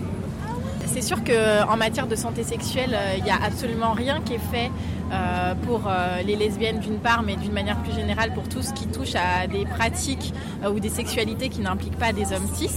C'est 0.86 1.02
sûr 1.02 1.18
qu'en 1.22 1.76
matière 1.76 2.06
de 2.06 2.16
santé 2.16 2.42
sexuelle, 2.42 2.96
il 3.18 3.22
n'y 3.22 3.30
a 3.30 3.38
absolument 3.44 3.92
rien 3.92 4.20
qui 4.24 4.34
est 4.34 4.50
fait 4.50 4.70
euh, 5.12 5.54
pour 5.66 5.82
euh, 5.86 6.22
les 6.26 6.36
lesbiennes 6.36 6.80
d'une 6.80 6.98
part, 6.98 7.22
mais 7.22 7.36
d'une 7.36 7.52
manière 7.52 7.76
plus 7.78 7.92
générale 7.94 8.32
pour 8.34 8.48
tout 8.48 8.62
ce 8.62 8.72
qui 8.72 8.86
touche 8.86 9.14
à 9.14 9.46
des 9.46 9.64
pratiques 9.64 10.32
euh, 10.64 10.70
ou 10.70 10.80
des 10.80 10.88
sexualités 10.88 11.48
qui 11.48 11.60
n'impliquent 11.60 11.98
pas 11.98 12.12
des 12.12 12.32
hommes 12.32 12.48
cis. 12.54 12.70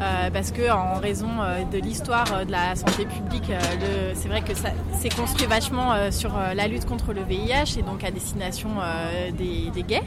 Euh, 0.00 0.30
parce 0.32 0.50
que 0.50 0.70
en 0.72 0.94
raison 0.94 1.28
euh, 1.40 1.62
de 1.70 1.78
l'histoire 1.78 2.24
euh, 2.34 2.44
de 2.44 2.50
la 2.52 2.74
santé 2.74 3.04
publique, 3.04 3.50
c'est 4.14 4.28
vrai 4.28 4.40
que 4.42 4.54
ça 4.54 4.70
c'est 4.98 5.14
construit 5.14 5.46
vachement 5.46 6.10
sur 6.10 6.32
la 6.54 6.66
lutte 6.68 6.86
contre 6.86 7.12
le 7.12 7.22
VIH 7.22 7.78
et 7.78 7.82
donc 7.82 8.04
à 8.04 8.10
destination 8.10 8.68
des, 9.36 9.70
des 9.72 9.82
gays, 9.82 10.02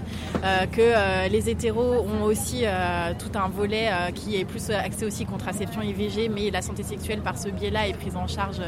que 0.71 1.27
les 1.29 1.49
hétéros 1.49 2.05
ont 2.05 2.23
aussi 2.23 2.63
tout 3.19 3.37
un 3.37 3.47
volet 3.49 3.89
qui 4.13 4.37
est 4.37 4.45
plus 4.45 4.69
axé 4.71 5.05
aussi 5.05 5.25
contraception 5.25 5.81
IVG, 5.81 6.29
mais 6.29 6.49
la 6.51 6.61
santé 6.61 6.83
sexuelle 6.83 7.19
par 7.21 7.37
ce 7.37 7.49
biais-là 7.49 7.87
est 7.87 7.93
prise 7.93 8.15
en 8.15 8.27
charge 8.27 8.61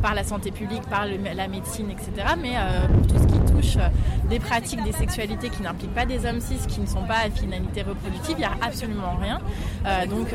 par 0.00 0.14
la 0.14 0.24
santé 0.24 0.50
publique, 0.50 0.82
par 0.88 1.06
le- 1.06 1.18
la 1.34 1.48
médecine, 1.48 1.90
etc. 1.90 2.21
Mais 2.40 2.54
euh, 2.56 2.86
pour 2.88 3.06
tout 3.06 3.18
ce 3.18 3.26
qui 3.26 3.52
touche 3.52 3.76
euh, 3.76 3.88
des 4.28 4.38
pratiques, 4.38 4.82
des 4.84 4.92
sexualités 4.92 5.50
qui 5.50 5.62
n'impliquent 5.62 5.94
pas 5.94 6.06
des 6.06 6.24
hommes 6.24 6.40
cis, 6.40 6.66
qui 6.68 6.80
ne 6.80 6.86
sont 6.86 7.02
pas 7.02 7.18
à 7.26 7.30
finalité 7.30 7.82
reproductive, 7.82 8.36
il 8.38 8.40
n'y 8.40 8.44
a 8.44 8.52
absolument 8.62 9.16
rien. 9.20 9.40
Euh, 9.86 10.06
donc 10.06 10.28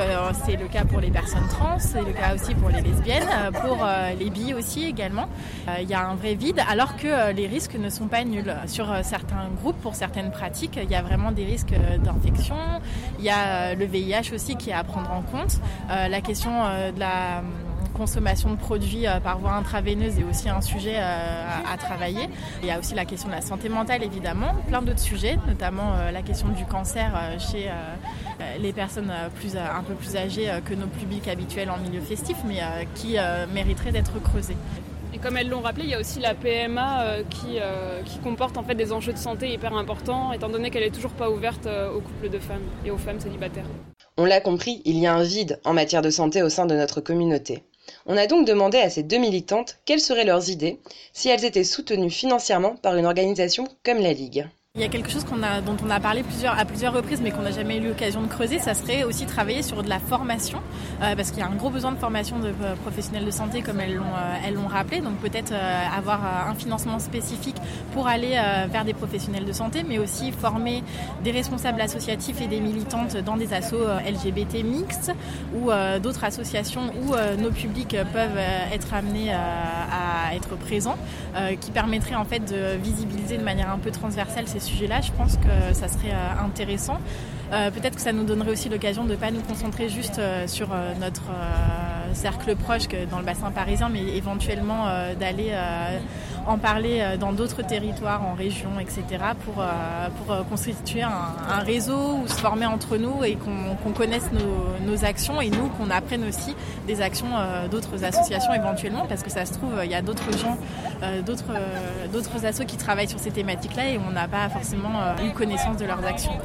c'est 0.45 0.55
le 0.55 0.68
cas 0.68 0.84
pour 0.84 0.99
les 0.99 1.09
personnes 1.09 1.47
trans, 1.49 1.80
c'est 1.80 2.01
le 2.01 2.11
cas 2.14 2.35
aussi 2.35 2.53
pour 2.55 2.69
les 2.69 2.81
lesbiennes, 2.81 3.27
pour 3.61 3.85
les 4.19 4.30
bi 4.30 4.53
aussi 4.53 4.85
également. 4.85 5.27
Il 5.81 5.89
y 5.89 5.93
a 5.93 6.07
un 6.07 6.15
vrai 6.15 6.35
vide, 6.35 6.61
alors 6.69 6.95
que 6.97 7.31
les 7.31 7.47
risques 7.47 7.76
ne 7.76 7.89
sont 7.89 8.07
pas 8.07 8.23
nuls. 8.23 8.53
Sur 8.68 8.88
certains 9.03 9.49
groupes, 9.61 9.80
pour 9.81 9.95
certaines 9.95 10.31
pratiques, 10.31 10.80
il 10.81 10.89
y 10.89 10.95
a 10.95 11.01
vraiment 11.01 11.31
des 11.31 11.45
risques 11.45 11.73
d'infection. 12.03 12.55
Il 13.19 13.26
y 13.26 13.30
a 13.30 13.73
le 13.73 13.85
VIH 13.85 14.34
aussi 14.34 14.55
qui 14.57 14.69
est 14.69 14.73
à 14.73 14.84
prendre 14.84 15.11
en 15.11 15.22
compte. 15.22 15.59
La 15.89 16.22
question 16.22 16.51
de 16.51 16.99
la 16.99 17.41
consommation 17.98 18.52
de 18.52 18.56
produits 18.57 19.07
euh, 19.07 19.19
par 19.19 19.40
voie 19.40 19.53
intraveineuse 19.53 20.19
est 20.19 20.24
aussi 20.24 20.49
un 20.49 20.61
sujet 20.61 20.95
euh, 20.98 21.45
à, 21.74 21.78
travailler. 21.78 22.30
Il 22.61 22.68
y 22.68 22.72
a 22.72 22.80
aussi 22.80 22.94
la 22.94 23.06
question 23.06 23.28
de 23.30 23.34
la 23.34 23.41
santé 23.41 23.69
mentale 23.69 24.03
évidemment, 24.03 24.53
plein 24.68 24.82
d'autres 24.82 24.99
sujets, 24.99 25.38
notamment 25.48 25.94
euh, 25.94 26.11
la 26.11 26.22
question 26.22 26.49
du 26.49 26.65
cancer 26.65 27.11
euh, 27.15 27.40
chez 27.40 27.69
les 28.60 28.72
personnes 28.72 29.11
plus, 29.36 29.56
un 29.57 29.84
peu 29.84 29.94
plus 29.94 30.15
âgées 30.15 30.49
euh, 30.49 30.61
que 30.61 30.74
nos 30.74 30.88
publics 30.88 31.28
habituels 31.28 31.69
en 31.69 31.78
milieu 31.78 32.02
festif, 32.02 32.38
mais 32.45 32.61
euh, 32.61 32.84
qui 32.95 33.18
euh, 33.18 33.45
mériteraient 33.48 33.91
d'être 33.91 34.22
creusés. 34.22 34.57
Et 35.14 35.19
comme 35.19 35.38
elles 35.38 35.49
l'ont 35.49 35.61
rappelé, 35.61 35.86
il 35.86 35.90
y 35.90 35.94
a 35.94 35.99
aussi 35.99 36.19
la 36.19 36.36
PMA 36.36 37.02
euh, 37.02 37.24
qui, 37.30 37.60
euh, 37.60 38.02
qui 38.03 38.19
comporte 38.19 38.57
en 38.57 38.64
fait 38.64 38.76
des 38.76 38.91
enjeux 38.91 39.14
de 39.14 39.18
santé 39.18 39.52
hyper 39.52 39.74
importants, 39.76 40.34
étant 40.34 40.49
donné 40.49 40.69
qu'elle 40.69 40.84
est 40.84 40.94
toujours 40.94 41.11
pas 41.11 41.30
ouverte 41.30 41.65
euh, 41.65 41.91
aux 41.91 42.02
couples 42.02 42.30
de 42.30 42.40
femmes 42.40 42.61
et 42.86 42.91
aux 42.91 42.98
femmes 42.98 43.19
célibataires. 43.19 43.65
On 44.18 44.26
l'a 44.26 44.41
compris, 44.41 44.82
il 44.86 44.98
y 44.98 45.07
a 45.07 45.15
un 45.15 45.24
vide 45.24 45.60
en 45.64 45.74
matière 45.74 46.02
de 46.02 46.10
santé 46.10 46.44
au 46.44 46.49
sein 46.49 46.65
de 46.65 46.76
notre 46.76 47.02
communauté. 47.02 47.64
On 48.05 48.18
a 48.18 48.27
donc 48.27 48.45
demandé 48.45 48.80
à 48.80 48.89
ces 48.89 49.03
deux 49.03 49.18
militantes 49.18 49.77
quelles 49.85 50.01
seraient 50.01 50.26
leurs 50.26 50.49
idées 50.49 50.80
si 51.14 51.30
elles 51.30 51.45
étaient 51.45 51.64
soutenues 51.64 52.11
financièrement 52.11 52.76
par 52.76 52.95
une 52.97 53.05
organisation 53.05 53.68
comme 53.84 53.99
la 53.99 54.14
Ligue. 54.14 54.47
Il 54.78 54.82
y 54.82 54.86
a 54.86 54.90
quelque 54.90 55.10
chose 55.10 55.26
dont 55.66 55.78
on 55.84 55.90
a 55.90 55.99
parlé 55.99 56.24
à 56.45 56.66
plusieurs 56.66 56.94
reprises, 56.94 57.20
mais 57.20 57.32
qu'on 57.32 57.41
n'a 57.41 57.49
jamais 57.49 57.78
eu 57.78 57.88
l'occasion 57.88 58.22
de 58.22 58.28
creuser, 58.28 58.60
ça 58.60 58.76
serait 58.76 59.04
aussi 59.04 59.26
travailler 59.26 59.64
sur 59.64 59.82
de 59.82 59.90
la 59.90 59.98
formation, 59.98 60.60
euh, 61.02 61.16
parce 61.16 61.32
qu'il 61.32 61.40
y 61.40 61.41
a 61.41 61.48
un 61.48 61.56
gros 61.56 61.72
besoin 61.72 61.91
de 61.94 61.98
formation 61.98 62.38
de 62.38 62.49
euh, 62.49 62.76
professionnels 62.84 63.26
de 63.26 63.32
santé, 63.32 63.64
comme 63.64 63.80
elles 63.80 63.95
l'ont, 63.95 64.04
euh, 64.04 64.68
rappelé. 64.68 65.02
Donc 65.02 65.16
peut-être 65.16 65.54
avoir 65.98 66.22
un 66.48 66.54
financement 66.54 66.99
spécifique 66.99 67.56
pour 67.94 68.08
aller 68.08 68.38
vers 68.70 68.84
des 68.84 68.94
professionnels 68.94 69.45
de 69.45 69.54
santé, 69.54 69.84
mais 69.88 69.98
aussi 69.98 70.34
former 70.34 70.84
des 71.24 71.32
responsables 71.32 71.80
associatifs 71.80 72.41
et 72.41 72.48
des 72.48 72.60
militantes 72.60 73.16
dans 73.18 73.38
des 73.38 73.54
assos 73.54 73.80
LGBT 74.06 74.64
mixtes 74.64 75.14
ou 75.56 75.70
d'autres 76.04 76.26
associations 76.26 76.91
où 77.02 77.16
nos 77.41 77.52
publics 77.52 77.95
peuvent 78.12 78.40
être 78.74 78.94
amenés 78.94 79.32
à 79.32 80.36
être 80.36 80.58
présents, 80.58 80.98
qui 81.62 81.72
permettrait 81.72 82.16
en 82.16 82.26
fait 82.26 82.40
de 82.40 82.78
visibiliser 82.84 83.38
de 83.38 83.44
manière 83.44 83.70
un 83.70 83.80
peu 83.80 83.91
transversale 83.91 84.48
ces 84.48 84.60
sujets-là. 84.68 85.02
Je 85.02 85.11
pense 85.11 85.38
que 85.38 85.73
ça 85.73 85.88
serait 85.88 86.11
euh, 86.11 86.45
intéressant. 86.45 86.99
Euh, 87.53 87.72
Peut-être 87.72 87.95
que 87.95 88.02
ça 88.02 88.11
nous 88.11 88.24
donnerait 88.24 88.52
aussi 88.52 88.69
l'occasion 88.69 89.06
de 89.06 89.11
ne 89.11 89.15
pas 89.15 89.32
nous 89.32 89.41
concentrer 89.41 89.88
juste 89.90 90.19
euh, 90.19 90.48
sur 90.48 90.74
euh, 90.74 90.94
notre 90.99 91.24
cercle 92.14 92.56
proche 92.56 92.88
que 92.88 93.06
dans 93.06 93.19
le 93.19 93.26
bassin 93.26 93.52
parisien, 93.52 93.90
mais 93.90 94.02
éventuellement 94.15 94.86
d'aller 95.19 95.53
en 96.48 96.57
parler 96.57 97.15
dans 97.19 97.34
d'autres 97.34 97.61
territoires, 97.61 98.26
en 98.26 98.34
région, 98.34 98.80
etc., 98.80 99.03
pour, 99.44 99.64
pour 100.15 100.48
constituer 100.48 101.03
un, 101.03 101.60
réseau 101.60 102.19
ou 102.24 102.28
se 102.28 102.36
former 102.36 102.65
entre 102.65 102.98
nous 102.98 103.24
et 103.24 103.36
qu'on 103.36 103.91
connaisse 103.91 104.30
nos, 104.86 105.06
actions 105.06 105.41
et 105.41 105.49
nous 105.49 105.68
qu'on 105.68 105.91
apprenne 105.91 106.24
aussi 106.24 106.56
des 106.88 107.02
actions 107.02 107.28
d'autres 107.69 108.03
associations 108.03 108.53
éventuellement, 108.53 109.06
parce 109.06 109.22
que 109.22 109.30
ça 109.30 109.45
se 109.45 109.53
trouve, 109.53 109.74
il 109.84 109.91
y 109.91 109.95
a 109.95 110.02
d'autres 110.02 110.32
gens, 110.38 110.57
d'autres 111.26 111.53
d'autres 112.11 112.45
assos 112.45 112.65
qui 112.65 112.78
travaillent 112.78 113.10
sur 113.10 113.19
ces 113.19 113.32
thématiques-là 113.32 113.90
et 113.90 113.99
on 113.99 114.11
n'a 114.11 114.28
pas 114.30 114.48
forcément 114.49 115.14
eu 115.24 115.32
connaissance 115.34 115.78
de 115.78 115.86
leurs 115.86 116.06
actions. 116.06 116.40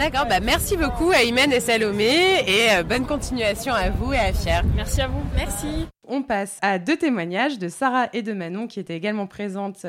D'accord, 0.00 0.24
bah 0.24 0.40
merci 0.40 0.78
beaucoup 0.78 1.10
à 1.10 1.24
Imen 1.24 1.52
et 1.52 1.60
Salomé 1.60 2.40
et 2.46 2.72
euh, 2.72 2.82
bonne 2.82 3.04
continuation 3.04 3.74
à 3.74 3.90
vous 3.90 4.14
et 4.14 4.18
à 4.18 4.32
Fier. 4.32 4.62
Merci 4.74 5.02
à 5.02 5.08
vous. 5.08 5.20
Merci. 5.36 5.88
On 6.08 6.22
passe 6.22 6.56
à 6.62 6.78
deux 6.78 6.96
témoignages 6.96 7.58
de 7.58 7.68
Sarah 7.68 8.08
et 8.14 8.22
de 8.22 8.32
Manon 8.32 8.66
qui 8.66 8.80
étaient 8.80 8.96
également 8.96 9.26
présentes 9.26 9.84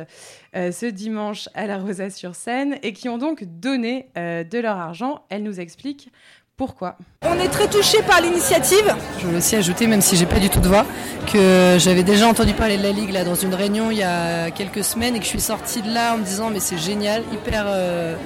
euh, 0.53 0.73
ce 0.73 0.85
dimanche 0.85 1.47
à 1.53 1.65
la 1.65 1.77
Rosa 1.77 2.09
sur 2.09 2.35
scène 2.35 2.75
et 2.83 2.91
qui 2.91 3.07
ont 3.07 3.17
donc 3.17 3.45
donné 3.45 4.09
euh, 4.17 4.43
de 4.43 4.59
leur 4.59 4.75
argent. 4.75 5.21
Elles 5.29 5.43
nous 5.43 5.61
expliquent 5.61 6.11
pourquoi. 6.57 6.97
On 7.21 7.39
est 7.39 7.47
très 7.47 7.69
touché 7.69 8.01
par 8.05 8.19
l'initiative. 8.19 8.93
Je 9.19 9.27
veux 9.27 9.37
aussi 9.37 9.55
ajouter, 9.55 9.87
même 9.87 10.01
si 10.01 10.17
j'ai 10.17 10.25
pas 10.25 10.39
du 10.39 10.49
tout 10.49 10.59
de 10.59 10.67
voix, 10.67 10.85
que 11.31 11.77
j'avais 11.79 12.03
déjà 12.03 12.27
entendu 12.27 12.51
parler 12.51 12.75
de 12.77 12.83
la 12.83 12.91
Ligue 12.91 13.11
là 13.11 13.23
dans 13.23 13.35
une 13.35 13.53
réunion 13.53 13.91
il 13.91 13.99
y 13.99 14.03
a 14.03 14.51
quelques 14.51 14.83
semaines 14.83 15.15
et 15.15 15.19
que 15.19 15.23
je 15.23 15.29
suis 15.29 15.39
sortie 15.39 15.81
de 15.81 15.89
là 15.89 16.15
en 16.15 16.17
me 16.17 16.25
disant 16.25 16.49
mais 16.49 16.59
c'est 16.59 16.77
génial, 16.77 17.23
hyper 17.31 17.63
euh, 17.65 18.17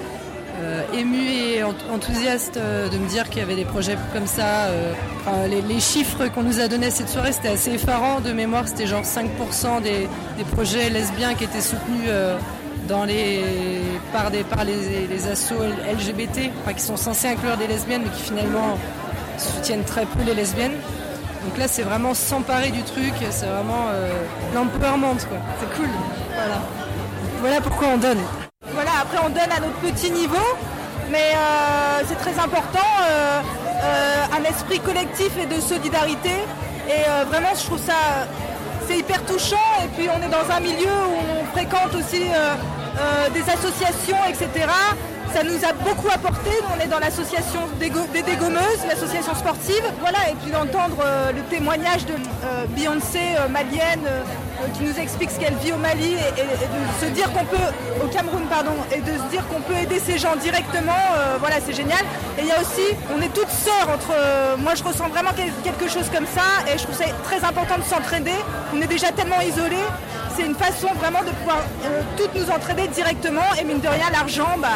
émue 0.93 1.27
et 1.29 1.63
ent- 1.63 1.73
enthousiaste 1.93 2.57
euh, 2.57 2.87
de 2.89 2.97
me 2.97 3.07
dire 3.07 3.29
qu'il 3.29 3.39
y 3.39 3.41
avait 3.41 3.55
des 3.55 3.65
projets 3.65 3.97
comme 4.13 4.27
ça. 4.27 4.67
euh, 4.69 4.93
les, 5.47 5.79
chiffres 5.79 6.27
qu'on 6.27 6.43
nous 6.43 6.59
a 6.59 6.67
donnés 6.67 6.91
cette 6.91 7.09
soirée, 7.09 7.31
c'était 7.31 7.49
assez 7.49 7.71
effarant. 7.73 8.19
De 8.21 8.31
mémoire, 8.31 8.67
c'était 8.67 8.87
genre 8.87 9.03
5% 9.03 9.81
des, 9.81 10.07
des 10.37 10.43
projets 10.43 10.89
lesbiens 10.89 11.33
qui 11.33 11.43
étaient 11.45 11.61
soutenus 11.61 12.07
euh, 12.07 12.37
dans 12.87 13.03
les, 13.05 13.41
par, 14.13 14.29
des, 14.31 14.43
par 14.43 14.63
les, 14.63 15.07
les 15.07 15.27
assos 15.27 15.55
LGBT, 15.91 16.51
qui 16.75 16.81
sont 16.83 16.97
censés 16.97 17.27
inclure 17.29 17.57
des 17.57 17.67
lesbiennes, 17.67 18.03
mais 18.05 18.11
qui 18.11 18.21
finalement 18.21 18.77
soutiennent 19.37 19.83
très 19.83 20.05
peu 20.05 20.23
les 20.25 20.35
lesbiennes. 20.35 20.73
Donc 21.45 21.57
là, 21.57 21.67
c'est 21.67 21.83
vraiment 21.83 22.13
s'emparer 22.13 22.69
du 22.71 22.81
truc, 22.83 23.13
c'est 23.31 23.45
vraiment 23.47 23.87
euh, 23.93 24.09
l'empowerment, 24.53 25.17
quoi. 25.27 25.37
C'est 25.59 25.75
cool. 25.77 25.89
Voilà 27.41 27.61
pourquoi 27.61 27.89
on 27.93 27.97
donne. 27.97 28.19
Voilà, 28.75 28.91
après 29.01 29.19
on 29.25 29.29
donne 29.29 29.51
à 29.55 29.61
notre 29.61 29.79
petit 29.79 30.11
niveau, 30.11 30.35
mais 31.09 31.31
euh, 31.33 32.03
c'est 32.09 32.17
très 32.19 32.37
important, 32.37 32.91
euh, 33.07 33.39
euh, 33.81 34.37
un 34.37 34.43
esprit 34.43 34.81
collectif 34.81 35.31
et 35.41 35.45
de 35.45 35.61
solidarité. 35.61 36.31
Et 36.89 37.25
vraiment, 37.29 37.55
je 37.57 37.65
trouve 37.65 37.79
ça, 37.79 38.27
c'est 38.85 38.97
hyper 38.97 39.23
touchant. 39.25 39.55
Et 39.83 39.87
puis 39.95 40.07
on 40.13 40.21
est 40.21 40.29
dans 40.29 40.53
un 40.53 40.59
milieu 40.59 40.91
où 41.09 41.41
on 41.41 41.45
fréquente 41.53 41.95
aussi 41.95 42.25
des 43.33 43.41
associations, 43.49 44.17
etc. 44.29 44.67
Ça 45.33 45.43
nous 45.43 45.65
a 45.65 45.73
beaucoup 45.73 46.09
apporté. 46.13 46.51
On 46.75 46.79
est 46.79 46.87
dans 46.87 46.99
l'association 46.99 47.61
des, 47.79 47.89
des 47.89 48.21
dégommeuses, 48.21 48.85
l'association 48.87 49.33
sportive. 49.33 49.83
Voilà, 49.99 50.29
et 50.29 50.35
puis 50.35 50.51
d'entendre 50.51 51.03
le 51.33 51.41
témoignage 51.49 52.05
de 52.05 52.13
Beyoncé 52.75 53.33
malienne 53.49 54.07
qui 54.73 54.83
nous 54.83 54.97
explique 54.99 55.31
ce 55.31 55.39
qu'elle 55.39 55.55
vit 55.55 55.71
au 55.73 55.77
Mali 55.77 56.13
et, 56.15 56.41
de 56.41 57.05
se 57.05 57.11
dire 57.11 57.31
qu'on 57.33 57.45
peut, 57.45 57.57
au 58.03 58.07
Cameroun, 58.07 58.43
pardon, 58.49 58.71
et 58.91 58.99
de 58.99 59.17
se 59.17 59.23
dire 59.31 59.43
qu'on 59.47 59.61
peut 59.61 59.75
aider 59.75 59.99
ces 59.99 60.17
gens 60.17 60.35
directement. 60.35 60.91
euh, 61.17 61.37
voilà, 61.39 61.57
c'est 61.65 61.73
génial. 61.73 62.01
Et 62.37 62.41
il 62.41 62.47
y 62.47 62.51
a 62.51 62.59
aussi, 62.59 62.87
on 63.15 63.21
est 63.21 63.33
toutes 63.33 63.49
sœurs 63.49 63.89
entre. 63.93 64.11
euh, 64.11 64.57
moi, 64.57 64.73
je 64.75 64.83
ressens 64.83 65.07
vraiment 65.09 65.31
quel- 65.35 65.53
quelque 65.63 65.89
chose 65.89 66.09
comme 66.13 66.25
ça 66.25 66.47
et 66.71 66.77
je 66.77 66.83
trouve 66.83 66.95
ça 66.95 67.05
très 67.23 67.43
important 67.43 67.77
de 67.77 67.83
s'entraider. 67.83 68.35
On 68.73 68.81
est 68.81 68.87
déjà 68.87 69.11
tellement 69.11 69.41
isolés. 69.41 69.85
C'est 70.35 70.45
une 70.45 70.55
façon 70.55 70.87
vraiment 70.99 71.21
de 71.23 71.29
pouvoir 71.31 71.57
euh, 71.85 72.01
toutes 72.17 72.35
nous 72.35 72.49
entraider 72.51 72.87
directement 72.89 73.47
et 73.59 73.63
mine 73.63 73.79
de 73.79 73.87
rien 73.87 74.09
l'argent 74.11 74.49
bah, 74.61 74.67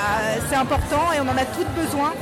c'est 0.49 0.55
important 0.55 1.11
et 1.13 1.19
on 1.19 1.27
en 1.27 1.37
a 1.37 1.45
toutes 1.45 1.67
besoin. 1.75 2.13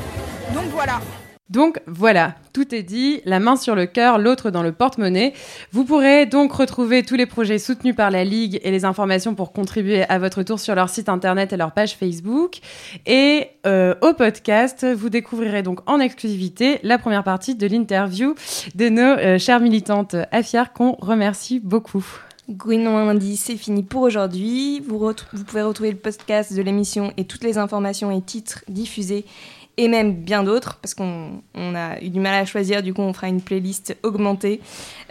Donc 0.53 0.65
voilà. 0.71 0.99
Donc 1.49 1.79
voilà, 1.87 2.35
tout 2.51 2.75
est 2.75 2.83
dit, 2.83 3.21
la 3.23 3.39
main 3.39 3.55
sur 3.55 3.73
le 3.73 3.85
cœur, 3.85 4.17
l'autre 4.17 4.51
dans 4.51 4.63
le 4.63 4.73
porte-monnaie. 4.73 5.33
Vous 5.71 5.85
pourrez 5.85 6.25
donc 6.25 6.51
retrouver 6.51 7.03
tous 7.03 7.15
les 7.15 7.25
projets 7.25 7.57
soutenus 7.57 7.95
par 7.95 8.11
la 8.11 8.25
Ligue 8.25 8.59
et 8.63 8.71
les 8.71 8.83
informations 8.83 9.33
pour 9.33 9.53
contribuer 9.53 10.03
à 10.03 10.19
votre 10.19 10.43
tour 10.43 10.59
sur 10.59 10.75
leur 10.75 10.89
site 10.89 11.07
internet 11.07 11.53
et 11.53 11.57
leur 11.57 11.71
page 11.71 11.95
Facebook. 11.95 12.57
Et 13.05 13.47
euh, 13.65 13.95
au 14.01 14.13
podcast, 14.13 14.85
vous 14.85 15.09
découvrirez 15.09 15.63
donc 15.63 15.79
en 15.89 16.01
exclusivité 16.01 16.79
la 16.83 16.97
première 16.97 17.23
partie 17.23 17.55
de 17.55 17.65
l'interview 17.65 18.35
de 18.75 18.89
nos 18.89 19.01
euh, 19.01 19.39
chères 19.39 19.61
militantes 19.61 20.15
affières 20.33 20.73
qu'on 20.73 20.97
remercie 20.99 21.61
beaucoup. 21.61 22.05
Gouinon 22.49 23.05
lundi, 23.05 23.35
c'est 23.35 23.57
fini 23.57 23.83
pour 23.83 24.03
aujourd'hui. 24.03 24.79
Vous 24.79 25.13
pouvez 25.45 25.61
retrouver 25.61 25.91
le 25.91 25.97
podcast 25.97 26.53
de 26.53 26.61
l'émission 26.61 27.11
et 27.17 27.25
toutes 27.25 27.43
les 27.43 27.57
informations 27.57 28.09
et 28.09 28.21
titres 28.21 28.63
diffusés 28.69 29.25
et 29.77 29.87
même 29.87 30.13
bien 30.13 30.43
d'autres 30.43 30.79
parce 30.81 30.93
qu'on 30.93 31.41
on 31.53 31.75
a 31.75 32.01
eu 32.01 32.09
du 32.09 32.19
mal 32.19 32.33
à 32.33 32.45
choisir. 32.45 32.83
Du 32.83 32.93
coup, 32.93 33.01
on 33.01 33.13
fera 33.13 33.27
une 33.27 33.41
playlist 33.41 33.95
augmentée 34.03 34.59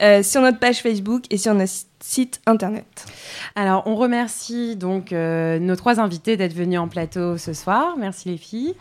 euh, 0.03 0.23
sur 0.23 0.43
notre 0.43 0.59
page 0.59 0.83
Facebook 0.83 1.25
et 1.31 1.39
sur 1.39 1.55
notre 1.55 1.73
site 2.01 2.41
internet. 2.47 3.07
Alors, 3.55 3.85
on 3.87 3.95
remercie 3.95 4.77
donc 4.77 5.13
euh, 5.13 5.59
nos 5.59 5.77
trois 5.77 6.01
invités 6.01 6.37
d'être 6.37 6.55
venus 6.55 6.79
en 6.79 6.89
plateau 6.89 7.39
ce 7.39 7.53
soir. 7.53 7.97
Merci 7.97 8.29
les 8.29 8.37
filles. 8.37 8.75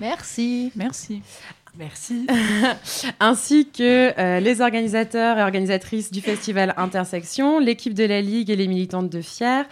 Merci. 0.00 0.72
Merci. 0.76 1.22
Merci. 1.78 2.26
Ainsi 3.20 3.68
que 3.70 4.18
euh, 4.18 4.40
les 4.40 4.60
organisateurs 4.60 5.38
et 5.38 5.42
organisatrices 5.42 6.10
du 6.10 6.20
festival 6.20 6.74
Intersection, 6.76 7.60
l'équipe 7.60 7.94
de 7.94 8.04
la 8.04 8.20
Ligue 8.20 8.50
et 8.50 8.56
les 8.56 8.66
militantes 8.66 9.08
de 9.08 9.20
Fier. 9.20 9.64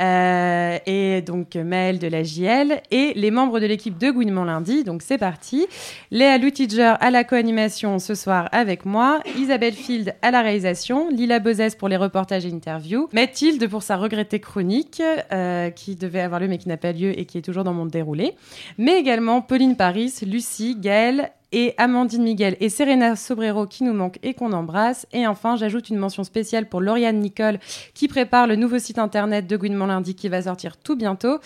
Euh, 0.00 0.78
et 0.86 1.22
donc 1.22 1.54
Maëlle 1.56 1.98
de 1.98 2.08
la 2.08 2.22
JL 2.22 2.80
et 2.90 3.12
les 3.14 3.30
membres 3.30 3.60
de 3.60 3.66
l'équipe 3.66 3.98
de 3.98 4.10
Gouinement 4.10 4.44
lundi. 4.44 4.84
Donc 4.84 5.02
c'est 5.02 5.18
parti. 5.18 5.66
Léa 6.10 6.38
Lutiger 6.38 6.94
à 7.00 7.10
la 7.10 7.24
co-animation 7.24 7.98
ce 7.98 8.14
soir 8.14 8.48
avec 8.52 8.84
moi, 8.84 9.20
Isabelle 9.38 9.74
Field 9.74 10.14
à 10.22 10.30
la 10.30 10.42
réalisation, 10.42 11.08
Lila 11.10 11.38
Bozès 11.38 11.76
pour 11.78 11.88
les 11.88 11.96
reportages 11.96 12.46
et 12.46 12.52
interviews, 12.52 13.08
Mathilde 13.12 13.68
pour 13.68 13.82
sa 13.82 13.96
regrettée 13.96 14.40
chronique 14.40 15.02
euh, 15.32 15.70
qui 15.70 15.96
devait 15.96 16.20
avoir 16.20 16.40
lieu 16.40 16.48
mais 16.48 16.58
qui 16.58 16.68
n'a 16.68 16.76
pas 16.76 16.92
lieu 16.92 17.18
et 17.18 17.24
qui 17.24 17.38
est 17.38 17.42
toujours 17.42 17.64
dans 17.64 17.74
mon 17.74 17.86
déroulé, 17.86 18.34
mais 18.78 18.98
également 18.98 19.40
Pauline 19.40 19.76
Paris, 19.76 20.12
Lucie, 20.26 20.76
Gaëlle 20.78 21.30
et 21.54 21.72
Amandine 21.78 22.24
Miguel 22.24 22.56
et 22.58 22.68
Serena 22.68 23.14
Sobrero 23.14 23.66
qui 23.66 23.84
nous 23.84 23.94
manquent 23.94 24.18
et 24.24 24.34
qu'on 24.34 24.52
embrasse. 24.52 25.06
Et 25.12 25.24
enfin, 25.24 25.54
j'ajoute 25.54 25.88
une 25.88 25.98
mention 25.98 26.24
spéciale 26.24 26.68
pour 26.68 26.80
Lauriane 26.80 27.20
Nicole 27.20 27.60
qui 27.94 28.08
prépare 28.08 28.48
le 28.48 28.56
nouveau 28.56 28.80
site 28.80 28.98
internet 28.98 29.46
de 29.46 29.56
Gouinement 29.56 29.86
lundi 29.86 30.16
qui 30.16 30.28
va 30.28 30.42
sortir 30.42 30.76
tout 30.76 30.96
bientôt. 30.96 31.38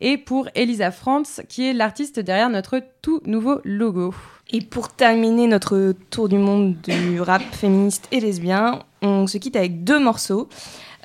Et 0.00 0.18
pour 0.18 0.48
Elisa 0.54 0.92
Frantz 0.92 1.42
qui 1.48 1.66
est 1.66 1.72
l'artiste 1.72 2.20
derrière 2.20 2.48
notre 2.48 2.80
tout 3.02 3.20
nouveau 3.26 3.60
logo. 3.64 4.14
Et 4.52 4.60
pour 4.60 4.90
terminer 4.90 5.48
notre 5.48 5.94
tour 6.10 6.28
du 6.28 6.38
monde 6.38 6.76
du 6.82 7.20
rap 7.20 7.42
féministe 7.42 8.06
et 8.12 8.20
lesbien, 8.20 8.84
on 9.02 9.26
se 9.26 9.36
quitte 9.38 9.56
avec 9.56 9.82
deux 9.82 9.98
morceaux. 9.98 10.48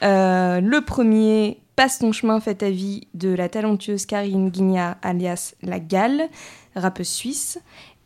Euh, 0.03 0.61
le 0.61 0.81
premier, 0.81 1.57
Passe 1.75 1.97
ton 1.97 2.11
chemin, 2.11 2.39
fais 2.39 2.53
ta 2.53 2.69
vie, 2.69 3.07
de 3.15 3.29
la 3.29 3.49
talentueuse 3.49 4.05
Karine 4.05 4.49
Guignat, 4.49 4.97
alias 5.01 5.55
La 5.63 5.79
Galle, 5.79 6.29
rappeuse 6.75 7.07
suisse. 7.07 7.59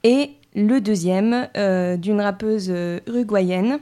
Et 0.03 0.35
le 0.55 0.79
deuxième, 0.79 1.49
euh, 1.57 1.97
d'une 1.97 2.21
rappeuse 2.21 2.67
euh, 2.69 2.99
uruguayenne, 3.07 3.79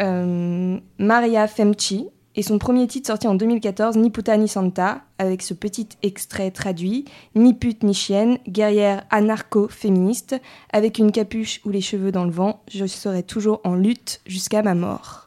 euh, 0.00 0.78
Maria 0.98 1.48
Femchi, 1.48 2.08
et 2.36 2.42
son 2.42 2.58
premier 2.58 2.86
titre 2.86 3.08
sorti 3.08 3.28
en 3.28 3.34
2014, 3.34 3.96
Ni 3.96 4.10
puta 4.10 4.36
ni 4.36 4.48
santa, 4.48 5.02
avec 5.18 5.42
ce 5.42 5.54
petit 5.54 5.88
extrait 6.02 6.50
traduit, 6.50 7.04
Ni 7.34 7.54
pute 7.54 7.82
ni 7.82 7.94
chienne, 7.94 8.38
guerrière 8.48 9.04
anarcho-féministe, 9.10 10.40
avec 10.72 10.98
une 10.98 11.12
capuche 11.12 11.60
ou 11.64 11.70
les 11.70 11.80
cheveux 11.80 12.10
dans 12.10 12.24
le 12.24 12.32
vent, 12.32 12.62
je 12.72 12.86
serai 12.86 13.22
toujours 13.22 13.60
en 13.64 13.74
lutte 13.74 14.20
jusqu'à 14.26 14.62
ma 14.62 14.74
mort. 14.74 15.26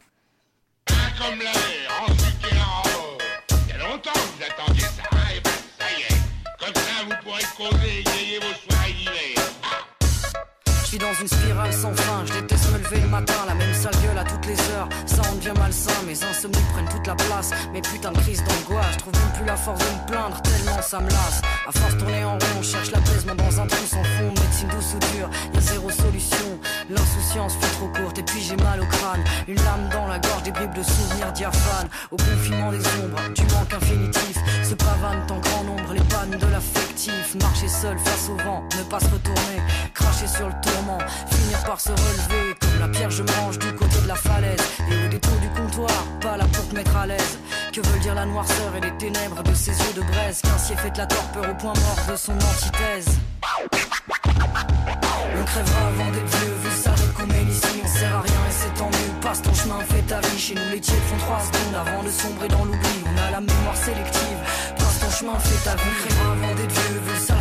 Suis 10.98 11.06
dans 11.06 11.14
une 11.22 11.28
spirale 11.28 11.74
sans 11.74 11.94
fin, 11.94 12.26
je 12.26 12.34
déteste 12.34 12.72
me 12.72 12.78
lever 12.80 12.99
le 13.02 13.07
matin, 13.07 13.34
la 13.48 13.53
même 13.53 13.74
sale 13.74 13.94
gueule 14.03 14.18
à 14.18 14.24
toutes 14.24 14.45
les 14.45 14.60
heures. 14.72 14.90
Ça 15.06 15.22
en 15.30 15.36
devient 15.36 15.53
malsain, 15.57 15.91
mes 16.06 16.24
insomnies 16.24 16.65
prennent 16.74 16.90
toute 16.90 17.06
la 17.06 17.15
place. 17.15 17.52
Mes 17.74 17.82
putains 17.82 18.11
de 18.11 18.19
crises 18.19 18.44
d'angoisse, 18.44 18.94
je 18.94 18.98
trouve 18.99 19.14
même 19.14 19.34
plus 19.36 19.45
la 19.45 19.56
force 19.56 19.80
de 19.80 19.86
me 19.86 20.07
plaindre, 20.07 20.41
tellement 20.41 20.82
ça 20.82 20.99
me 20.99 21.10
lasse. 21.10 21.41
À 21.68 21.72
force 21.72 21.98
tourner 21.98 22.24
en 22.24 22.34
rond, 22.34 22.61
cherche 22.61 22.91
l'apaisement 22.91 23.36
dans 23.36 23.61
un 23.61 23.68
trou 23.68 23.86
sans 23.86 24.03
fond. 24.03 24.30
Médecine 24.41 24.69
douce 24.69 24.95
ou 24.95 24.99
dure, 25.18 25.30
y'a 25.53 25.61
zéro 25.61 25.90
solution. 25.90 26.60
L'insouciance 26.90 27.53
fait 27.56 27.74
trop 27.78 27.90
courte 27.90 28.18
et 28.18 28.24
puis 28.24 28.41
j'ai 28.41 28.57
mal 28.57 28.82
au 28.82 28.86
crâne. 28.86 29.24
Une 29.48 29.56
lame 29.56 29.90
dans 29.91 30.07
la 30.07 30.19
gorge, 30.19 30.44
des 30.44 30.52
bribes 30.52 30.74
de 30.74 30.84
souvenirs 30.84 31.32
diaphanes. 31.34 31.90
Au 32.11 32.18
confinement 32.18 32.72
des 32.72 32.84
ombres, 33.03 33.22
du 33.36 33.44
manque 33.53 33.74
infinitif. 33.74 34.38
Se 34.64 34.74
pavanent 34.74 35.28
en 35.30 35.40
grand 35.40 35.64
nombre 35.64 35.94
les 35.94 36.03
pannes 36.10 36.38
de 36.40 36.48
l'affectif. 36.48 37.36
Marcher 37.41 37.68
seul 37.68 37.98
face 37.99 38.30
au 38.30 38.38
vent, 38.44 38.64
ne 38.78 38.84
pas 38.84 38.99
se 38.99 39.06
retourner. 39.06 39.61
Cracher 39.94 40.28
sur 40.28 40.48
le 40.48 40.53
finir 41.30 41.64
par 41.65 41.80
se 41.80 41.89
relever. 41.89 42.55
Comme 42.59 42.80
la 42.80 42.88
pierre, 42.88 43.11
je 43.11 43.23
mange 43.23 43.59
du 43.59 43.73
côté 43.73 43.99
de 44.01 44.07
la 44.07 44.15
falaise. 44.15 44.61
Et 44.89 45.05
au 45.05 45.09
détour 45.09 45.38
du 45.41 45.49
comptoir, 45.49 46.03
pas 46.22 46.38
là 46.38 46.45
pour 46.53 46.68
te 46.68 46.76
mettre 46.76 46.95
à 46.95 47.07
l'aise. 47.07 47.38
Que 47.73 47.81
veulent 47.81 47.99
dire 47.99 48.15
la 48.15 48.26
noirceur 48.26 48.76
et 48.77 48.81
les 48.81 48.95
ténèbres 48.97 49.43
de 49.43 49.53
ses 49.53 49.72
yeux 49.72 49.93
de 49.95 50.01
braise? 50.01 50.41
Qu'ainsi 50.41 50.73
est 50.73 50.77
fait 50.77 50.97
la 50.97 51.05
torpeur 51.05 51.49
au 51.49 51.55
point 51.55 51.73
mort 51.73 51.99
de 52.09 52.15
son 52.15 52.34
antithèse. 52.34 53.07
On 55.39 55.43
crèvera 55.43 55.88
avant 55.88 56.11
d'être 56.11 56.38
vieux, 56.38 56.55
vous 56.64 56.81
savez 56.81 57.07
qu'on 57.15 57.27
mène 57.27 57.49
ici, 57.49 57.81
on 57.84 57.88
sert 57.88 58.15
à 58.15 58.22
rien 58.22 58.41
et 58.49 58.51
c'est 58.51 58.73
tant 58.73 58.88
mieux. 58.88 59.14
Passe 59.22 59.41
ton 59.41 59.53
chemin, 59.53 59.80
fais 59.88 60.01
ta 60.01 60.19
vie. 60.22 60.39
Chez 60.39 60.55
nous, 60.55 60.69
les 60.72 60.80
tièdes 60.80 61.03
font 61.09 61.18
trois 61.18 61.39
secondes 61.39 61.76
avant 61.76 62.03
de 62.03 62.09
sombrer 62.09 62.47
dans 62.47 62.65
l'oubli. 62.65 63.03
On 63.05 63.27
a 63.27 63.31
la 63.31 63.41
mémoire 63.41 63.76
sélective. 63.76 64.39
Passe 64.77 64.99
ton 64.99 65.11
chemin, 65.11 65.38
fais 65.39 65.69
ta 65.69 65.76
vie. 65.76 65.95
Crèvera 65.99 66.31
avant 66.31 66.55
d'être 66.55 66.72
vieux, 66.72 67.01
vous 67.05 67.26
savez 67.26 67.36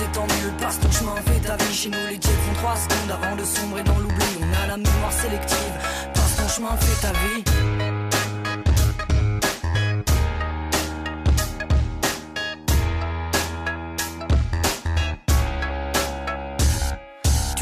c'est 0.00 0.12
tant 0.12 0.26
mieux. 0.26 0.52
Passe 0.58 0.80
ton 0.80 0.90
chemin, 0.90 1.14
fais 1.26 1.40
ta 1.46 1.56
vie. 1.56 1.74
Chez 1.74 1.90
nous, 1.90 2.06
les 2.10 2.18
tièdes 2.18 2.40
font 2.46 2.54
trois 2.54 2.76
secondes 2.76 3.18
avant 3.22 3.36
de 3.36 3.44
sombrer 3.44 3.82
dans 3.82 3.98
l'oubli. 3.98 4.26
On 4.40 4.64
a 4.64 4.66
la 4.66 4.76
mémoire 4.76 5.12
sélective. 5.12 5.74
Passe 6.14 6.36
ton 6.36 6.48
chemin, 6.48 6.76
fais 6.76 7.06
ta 7.06 7.12
vie. 7.12 7.89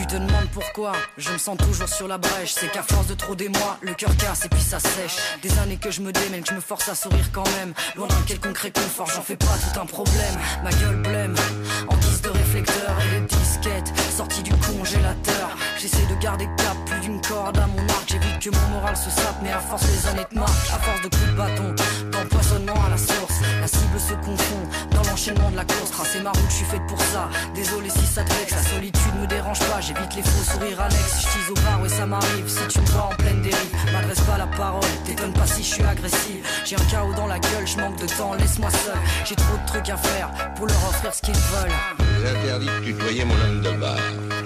Te 0.08 0.14
demandes 0.14 0.48
pourquoi 0.52 0.92
je 1.18 1.30
me 1.30 1.38
sens 1.38 1.56
toujours 1.58 1.88
sur 1.88 2.08
la 2.08 2.18
brèche. 2.18 2.52
C'est 2.52 2.70
qu'à 2.72 2.82
force 2.82 3.06
de 3.06 3.14
trop 3.14 3.34
d'émoi, 3.34 3.78
le 3.82 3.92
cœur 3.94 4.16
casse 4.16 4.46
et 4.46 4.48
puis 4.48 4.60
ça 4.60 4.80
sèche. 4.80 5.16
Des 5.42 5.58
années 5.58 5.76
que 5.76 5.90
je 5.90 6.00
me 6.00 6.12
démène, 6.12 6.42
que 6.42 6.48
je 6.48 6.54
me 6.54 6.60
force 6.60 6.88
à 6.88 6.94
sourire 6.94 7.30
quand 7.32 7.48
même. 7.58 7.74
Loin 7.94 8.06
d'un 8.06 8.22
quelconque 8.26 8.58
réconfort, 8.58 9.06
j'en 9.14 9.22
fais 9.22 9.36
pas 9.36 9.46
tout 9.46 9.80
un 9.80 9.86
problème. 9.86 10.34
Ma 10.64 10.70
gueule 10.70 11.02
blême, 11.02 11.34
en 11.88 11.96
guise 11.96 12.22
de 12.22 12.30
et 12.58 13.20
de 13.20 13.26
disquette, 13.26 13.92
sortie 14.16 14.42
du 14.42 14.52
congélateur. 14.56 15.56
J'essaie 15.78 16.06
de 16.06 16.20
garder 16.20 16.46
cap, 16.56 16.76
plus 16.86 17.00
d'une 17.00 17.20
corde 17.20 17.58
à 17.58 17.66
mon 17.66 17.82
arc. 17.88 18.04
J'évite 18.08 18.38
que 18.40 18.50
mon 18.50 18.68
moral 18.74 18.96
se 18.96 19.10
sape, 19.10 19.36
mais 19.42 19.52
à 19.52 19.60
force 19.60 19.84
les 19.86 20.06
années 20.08 20.26
te 20.30 20.34
marquent. 20.34 20.70
À 20.72 20.78
force 20.78 21.02
de 21.02 21.08
coups 21.08 21.26
de 21.26 21.36
bâton, 21.36 21.74
d'empoisonnement 22.10 22.84
à 22.86 22.90
la 22.90 22.96
source. 22.96 23.34
La 23.60 23.68
cible 23.68 24.00
se 24.00 24.14
confond 24.14 24.62
dans 24.90 25.02
l'enchaînement 25.08 25.50
de 25.50 25.56
la 25.56 25.64
course. 25.64 25.90
Tracer 25.90 26.20
ma 26.20 26.30
route, 26.30 26.50
je 26.50 26.54
suis 26.54 26.64
faite 26.64 26.86
pour 26.88 27.00
ça. 27.00 27.28
Désolé 27.54 27.90
si 27.90 28.06
ça 28.06 28.24
te 28.24 28.32
vexe, 28.34 28.52
la 28.52 28.62
solitude 28.62 29.14
me 29.20 29.26
dérange 29.26 29.60
pas. 29.60 29.80
J'évite 29.80 30.14
les 30.16 30.22
faux 30.22 30.52
sourires 30.52 30.80
annexes. 30.80 31.22
Je 31.22 31.52
au 31.52 31.54
bar, 31.54 31.80
ouais, 31.82 31.88
ça 31.88 32.06
m'arrive. 32.06 32.48
Si 32.48 32.66
tu 32.68 32.80
me 32.80 32.86
vois 32.86 33.10
en 33.12 33.14
pleine 33.14 33.42
dérive, 33.42 33.92
m'adresse 33.92 34.20
pas 34.20 34.38
la 34.38 34.46
parole. 34.46 34.90
T'étonnes 35.04 35.32
pas 35.32 35.46
si 35.46 35.62
je 35.62 35.74
suis 35.74 35.84
agressive. 35.84 36.44
J'ai 36.64 36.76
un 36.76 36.84
chaos 36.90 37.14
dans 37.14 37.26
la 37.26 37.38
gueule, 37.38 37.66
je 37.66 37.78
manque 37.78 38.00
de 38.00 38.06
temps, 38.06 38.34
laisse-moi 38.34 38.70
seul. 38.70 38.98
J'ai 39.24 39.36
trop 39.36 39.56
de 39.56 39.66
trucs 39.66 39.88
à 39.90 39.96
faire 39.96 40.30
pour 40.54 40.66
leur 40.66 40.88
offrir 40.88 41.14
ce 41.14 41.22
qu'ils 41.22 41.34
veulent. 41.34 42.47
Interdis 42.48 42.94
de 42.94 43.24
mon 43.24 43.34
homme 43.44 43.60
de 43.60 43.70
bar. 43.72 43.98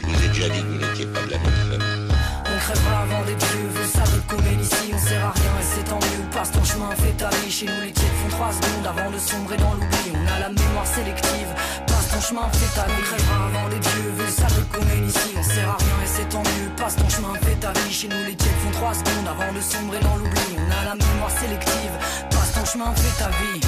Je 0.03 0.07
vous 0.09 0.25
ai 0.25 0.29
déjà 0.29 0.49
dit 0.49 0.59
que 0.59 0.67
vous 0.67 0.87
n'étiez 0.87 1.07
pas 1.07 1.23
de 1.23 1.31
la 1.31 1.39
même. 1.39 2.11
On 2.51 2.59
crèvera 2.59 3.03
avant 3.03 3.23
des 3.23 3.37
dieux, 3.37 3.69
vous 3.71 3.87
savez 3.87 4.19
qu'on 4.27 4.43
est 4.43 4.61
ici, 4.61 4.91
on 4.93 4.99
sert 4.99 5.25
à 5.25 5.31
rien 5.31 5.53
et 5.61 5.63
c'est 5.63 5.85
tant 5.85 6.01
mieux. 6.03 6.27
Passe 6.33 6.51
ton 6.51 6.65
chemin, 6.65 6.91
fais 6.99 7.13
ta 7.13 7.29
vie. 7.31 7.51
Chez 7.51 7.67
nous, 7.67 7.81
les 7.81 7.93
tièdes 7.93 8.19
font 8.21 8.29
trois 8.31 8.51
secondes 8.51 8.87
avant 8.91 9.09
de 9.09 9.19
sombrer 9.19 9.57
dans 9.57 9.75
l'oubli. 9.75 10.11
On 10.19 10.27
a 10.35 10.39
la 10.41 10.49
mémoire 10.49 10.87
sélective. 10.87 11.51
Passe 11.87 12.09
ton 12.11 12.21
chemin, 12.21 12.51
fais 12.51 12.75
ta 12.75 12.87
vie. 12.91 12.99
On 12.99 13.07
crèvera 13.07 13.47
avant 13.47 13.69
des 13.69 13.79
dieux, 13.79 14.11
vous 14.19 14.33
savez 14.35 14.63
qu'on 14.75 14.83
est 14.83 15.07
ici, 15.07 15.31
on 15.39 15.43
sert 15.45 15.69
à 15.71 15.77
rien 15.79 15.99
et 16.03 16.11
c'est 16.11 16.29
tant 16.29 16.43
mieux. 16.43 16.71
Passe 16.77 16.97
ton 16.97 17.09
chemin, 17.09 17.35
fais 17.41 17.55
ta 17.55 17.71
vie. 17.71 17.93
Chez 17.93 18.09
nous, 18.09 18.25
les 18.27 18.35
tièdes 18.35 18.59
font 18.67 18.73
trois 18.73 18.95
secondes 18.95 19.31
avant 19.31 19.53
de 19.55 19.61
sombrer 19.63 20.01
dans 20.03 20.17
l'oubli. 20.17 20.59
On 20.59 20.67
a 20.75 20.91
la 20.91 20.95
mémoire 20.99 21.31
sélective. 21.39 21.95
Passe 22.35 22.51
ton 22.51 22.65
chemin, 22.67 22.91
fais 22.99 23.15
ta 23.23 23.31
vie. 23.31 23.63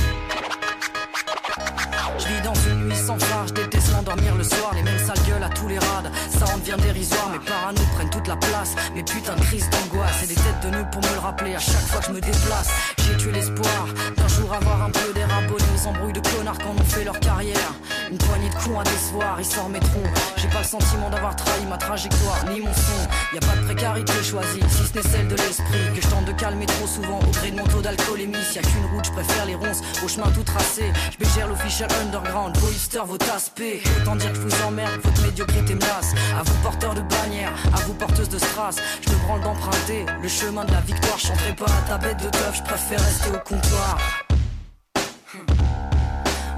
Je 2.19 2.27
vis 2.27 2.43
dans 2.43 2.55
une 2.55 2.89
nuit 2.89 2.97
sans 2.97 3.19
phare, 3.19 3.47
je 3.47 3.73
m'endormir 4.05 4.35
le 4.36 4.44
soir, 4.44 4.72
les 4.74 4.82
mêmes 4.82 4.98
sales 4.98 5.24
gueules 5.26 5.43
à 5.43 5.48
tous 5.48 5.68
les 5.68 5.78
rades. 5.78 6.10
Ça 6.31 6.44
en 6.55 6.59
devient 6.59 6.76
dérisoire, 6.82 7.31
mes 7.31 7.39
parano 7.39 7.81
prennent 7.94 8.10
toute 8.10 8.28
la 8.28 8.36
place. 8.36 8.74
Mes 8.94 9.02
putains 9.02 9.35
de 9.35 9.40
crises 9.40 9.68
d'angoisse 9.70 10.22
et 10.24 10.26
des 10.26 10.35
têtes 10.35 10.60
de 10.62 10.70
nœuds 10.70 10.86
pour 10.93 11.02
me 11.02 11.14
le 11.14 11.20
rappeler 11.20 11.55
à 11.55 11.59
chaque 11.59 11.86
fois 11.89 12.01
que 12.01 12.06
je 12.06 12.12
me 12.12 12.20
déplace. 12.20 12.68
J'ai 12.98 13.16
tué 13.16 13.32
l'espoir 13.32 13.86
d'un 14.16 14.28
jour 14.28 14.52
avoir 14.52 14.82
un 14.82 14.90
peu 14.90 15.12
d'air 15.14 15.28
abonné 15.35 15.64
aux 15.74 15.86
embrouilles 15.89 16.12
de 16.12 16.20
connards 16.20 16.59
quand 16.59 16.74
on 16.78 16.85
fait 16.85 17.05
leur 17.05 17.18
carrière. 17.20 17.72
Une 18.15 18.20
poignée 18.28 18.49
de 18.49 18.55
cons 18.55 18.78
à 18.78 18.85
décevoir, 18.85 19.41
ils 19.41 19.45
s'en 19.45 19.65
remettront. 19.65 20.05
J'ai 20.36 20.47
pas 20.47 20.61
le 20.61 20.65
sentiment 20.65 21.11
d'avoir 21.11 21.35
trahi 21.35 21.66
ma 21.69 21.77
trajectoire 21.77 22.45
ni 22.49 22.61
mon 22.61 22.73
son. 22.73 23.35
Y 23.35 23.39
a 23.39 23.41
pas 23.41 23.57
de 23.57 23.65
précarité 23.65 24.12
choisie, 24.23 24.61
si 24.69 24.86
ce 24.86 24.95
n'est 24.95 25.03
celle 25.03 25.27
de 25.27 25.35
l'esprit 25.35 25.93
que 25.93 26.01
je 26.01 26.07
tente 26.07 26.24
de 26.24 26.31
calmer 26.31 26.66
trop 26.66 26.86
souvent 26.86 27.19
au 27.19 27.31
gré 27.32 27.51
de 27.51 27.57
mon 27.57 27.66
taux 27.66 27.82
d'alcoolémie. 27.82 28.36
S'il 28.47 28.62
y 28.62 28.65
a 28.65 28.70
qu'une 28.70 28.86
route, 28.95 29.05
je 29.05 29.11
préfère 29.11 29.47
les 29.47 29.57
ronces 29.57 29.81
au 30.05 30.07
chemin 30.07 30.31
tout 30.31 30.45
tracé. 30.45 30.85
Je 31.11 31.19
bégère 31.19 31.49
l'official 31.49 31.91
underground, 32.03 32.57
vos 32.59 32.69
hipsters, 32.69 33.05
vos. 33.05 33.15
Autant 33.15 34.15
dire 34.15 34.31
que 34.31 34.36
je 34.36 34.43
vous 34.43 34.62
emmerde, 34.65 35.01
votre 35.03 35.23
médiocrité 35.23 35.74
me 35.74 35.81
lasse. 35.81 36.15
À 36.39 36.45
vous 36.45 36.55
porteurs 36.62 36.95
de 36.95 37.01
bannières, 37.01 37.53
à 37.74 37.81
vous 37.81 37.95
porteuses 37.95 38.28
de 38.28 38.39
strass. 38.39 38.77
Je 39.05 39.11
me 39.11 39.16
branle 39.27 39.41
d'emprunter 39.41 40.07
le 40.23 40.28
chemin 40.28 40.65
de 40.65 40.70
la 40.70 40.82
victoire. 40.82 41.19
Je 41.19 41.53
pas 41.55 41.65
à 41.65 41.89
ta 41.89 41.99
bête 41.99 42.23
de 42.23 42.28
teuf, 42.28 42.59
je 42.59 42.62
préfère 42.62 43.01
rester 43.01 43.31
au 43.31 43.41
comptoir. 43.41 43.99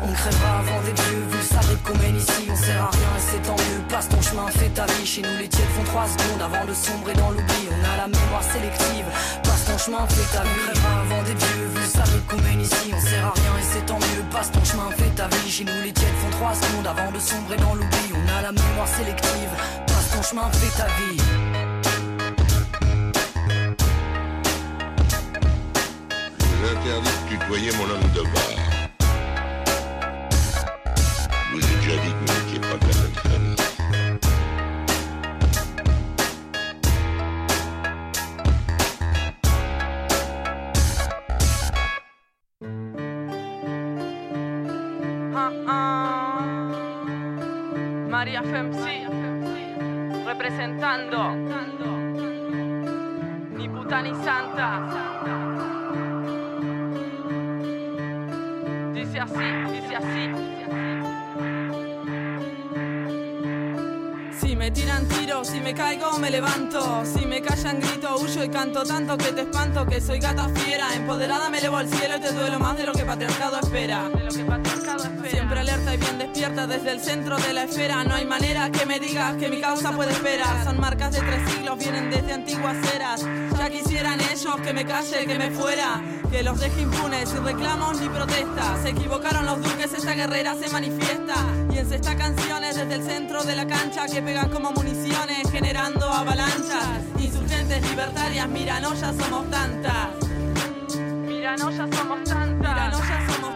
On 0.08 0.12
crèvera 0.12 0.58
avant 0.60 0.80
des 0.82 0.92
dieux, 0.92 1.24
vous 1.28 1.36
le 1.36 1.42
savez 1.42 1.74
qu'on 1.82 1.98
ici, 2.16 2.46
on 2.48 2.54
sert 2.54 2.80
à 2.80 2.90
rien 2.90 3.12
et 3.18 3.24
c'est 3.28 3.42
tant 3.42 3.56
mieux. 3.56 3.82
Passe 3.88 4.08
ton 4.08 4.22
chemin, 4.22 4.46
fais 4.46 4.68
ta 4.68 4.86
vie. 4.86 5.04
Chez 5.04 5.22
nous, 5.22 5.36
les 5.36 5.48
tièdes 5.48 5.68
font 5.74 5.82
trois 5.82 6.06
secondes 6.06 6.42
avant 6.42 6.64
de 6.64 6.74
sombrer 6.74 7.14
dans 7.14 7.30
l'oubli. 7.30 7.62
On 7.74 7.82
a 7.82 7.96
la 7.96 8.06
mémoire 8.06 8.42
sélective. 8.44 9.06
Passe 9.42 9.64
ton 9.66 9.78
chemin, 9.78 10.06
fais 10.06 10.28
ta 10.30 10.42
vie. 10.44 10.50
On 10.54 10.70
crèvera 10.70 11.00
avant 11.00 11.22
des 11.24 11.34
dieux, 11.34 11.66
vous 11.74 11.80
le 11.80 11.90
savez 11.90 12.20
qu'on 12.28 12.38
ici, 12.60 12.86
on 12.94 13.00
sert 13.00 13.26
à 13.26 13.32
rien 13.34 13.52
et 13.58 13.66
c'est 13.66 13.86
tant 13.86 13.98
mieux. 13.98 14.22
Passe 14.30 14.52
ton 14.52 14.64
chemin, 14.64 14.90
fais 14.96 15.10
ta 15.16 15.26
vie. 15.26 15.50
Chez 15.50 15.64
nous, 15.64 15.80
les 15.82 15.92
tièdes 15.92 16.18
font 16.22 16.30
trois 16.30 16.54
secondes 16.54 16.86
avant 16.86 17.10
de 17.10 17.18
sombrer 17.18 17.56
dans 17.56 17.74
l'oubli. 17.74 18.06
On 18.14 18.38
a 18.38 18.42
la 18.42 18.52
mémoire 18.52 18.88
sélective. 18.88 19.50
Passe 19.88 20.10
ton 20.14 20.22
chemin, 20.22 20.48
fais 20.52 20.70
ta 20.78 20.86
vie. 20.86 21.18
Je 26.38 26.46
vous 26.46 26.62
interdis 26.70 27.10
de 27.10 27.28
tutoyer 27.28 27.72
mon 27.72 27.90
homme 27.90 28.10
de 28.14 28.22
bar. 28.22 28.65
Representando 50.66 51.30
ni 53.56 53.68
puta 53.68 54.02
ni 54.02 54.10
santa. 54.24 54.82
Dice 58.92 59.20
así, 59.20 59.72
dice 59.72 59.96
así. 59.96 60.32
Si 64.40 64.56
me 64.56 64.70
tiran 64.70 65.06
tiros, 65.06 65.48
si 65.48 65.60
me 65.60 65.74
caigo 65.74 66.18
me 66.18 66.30
levanto 66.30 67.04
Si 67.04 67.26
me 67.26 67.40
callan 67.42 67.80
grito, 67.80 68.16
huyo 68.16 68.44
y 68.44 68.48
canto 68.48 68.84
tanto 68.84 69.16
que 69.16 69.32
te 69.32 69.42
espanto 69.42 69.84
Que 69.86 70.00
soy 70.00 70.20
gata 70.20 70.48
fiera, 70.50 70.94
empoderada 70.94 71.50
me 71.50 71.58
elevo 71.58 71.78
al 71.78 71.88
cielo 71.88 72.16
Y 72.16 72.20
te 72.20 72.32
duelo 72.32 72.58
más 72.58 72.76
de 72.76 72.86
lo 72.86 72.92
que 72.92 73.04
patriarcado 73.04 73.58
espera 73.60 74.08
Siempre 75.30 75.60
alerta 75.60 75.94
y 75.94 75.96
bien 75.96 76.18
despierta 76.18 76.66
desde 76.66 76.92
el 76.92 77.00
centro 77.00 77.36
de 77.36 77.52
la 77.52 77.64
esfera. 77.64 78.04
No 78.04 78.14
hay 78.14 78.24
manera 78.24 78.70
que 78.70 78.86
me 78.86 79.00
digas 79.00 79.34
que 79.36 79.48
mi 79.48 79.60
causa 79.60 79.90
puede 79.90 80.12
esperar. 80.12 80.64
Son 80.64 80.78
marcas 80.78 81.12
de 81.12 81.20
tres 81.20 81.50
siglos, 81.50 81.78
vienen 81.78 82.10
desde 82.10 82.32
antiguas 82.32 82.76
eras. 82.94 83.26
Ya 83.58 83.68
quisieran 83.68 84.20
ellos 84.20 84.56
que 84.62 84.72
me 84.72 84.84
calle, 84.84 85.26
que 85.26 85.38
me 85.38 85.50
fuera 85.50 86.02
Que 86.30 86.42
los 86.42 86.60
deje 86.60 86.82
impunes 86.82 87.28
sin 87.28 87.44
reclamos 87.44 88.00
ni 88.00 88.08
protestas. 88.08 88.82
Se 88.82 88.90
equivocaron 88.90 89.46
los 89.46 89.62
duques, 89.62 89.92
esta 89.92 90.12
guerrera 90.14 90.54
se 90.54 90.70
manifiesta. 90.70 91.34
Y 91.72 91.78
encesta 91.78 92.16
canciones 92.16 92.76
desde 92.76 92.94
el 92.94 93.02
centro 93.02 93.42
de 93.42 93.56
la 93.56 93.66
cancha 93.66 94.06
Que 94.06 94.22
pegan 94.22 94.48
como 94.50 94.70
municiones 94.72 95.50
generando 95.50 96.06
avalanchas. 96.08 97.00
Insurgentes 97.18 97.82
libertarias, 97.88 98.48
miranoyas 98.48 99.16
somos 99.16 99.50
tantas. 99.50 100.08
Miranoyas 101.26 101.90
somos 101.96 102.24
tantas. 102.24 102.56
Miranoyas 102.56 103.32
somos 103.32 103.55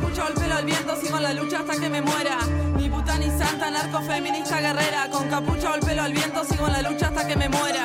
guerrera 0.00 0.08
Con 0.08 0.08
capucha 0.08 0.24
o 0.24 0.28
el 0.28 0.34
pelo 0.34 0.54
al 0.54 0.64
viento, 0.64 0.96
sigo 0.96 1.16
en 1.16 1.22
la 1.22 1.34
lucha 1.34 1.58
hasta 1.60 1.80
que 1.80 1.88
me 1.88 2.02
muera. 2.02 2.38
Ni 2.76 2.88
puta 2.88 3.18
ni 3.18 3.30
santa, 3.30 3.70
narcofeminista 3.70 4.60
guerrera 4.60 5.08
Con 5.10 5.28
capucha 5.28 5.74
el 5.74 5.80
pelo 5.80 6.02
al 6.02 6.12
viento, 6.12 6.44
sigo 6.44 6.66
en 6.66 6.72
la 6.72 6.82
lucha 6.82 7.08
hasta 7.08 7.26
que 7.26 7.36
me 7.36 7.48
muera. 7.48 7.84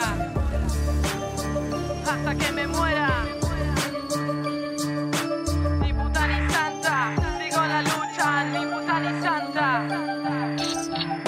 Hasta 2.05 2.35
que 2.35 2.51
me 2.51 2.67
muera. 2.67 3.25
Ni 5.81 5.93
puta 5.93 6.27
ni 6.27 6.53
santa, 6.53 7.15
sigo 7.39 7.65
la 7.65 7.81
lucha, 7.81 8.43
ni 8.45 8.65
puta 8.65 8.99
ni 8.99 9.21
santa. 9.21 9.81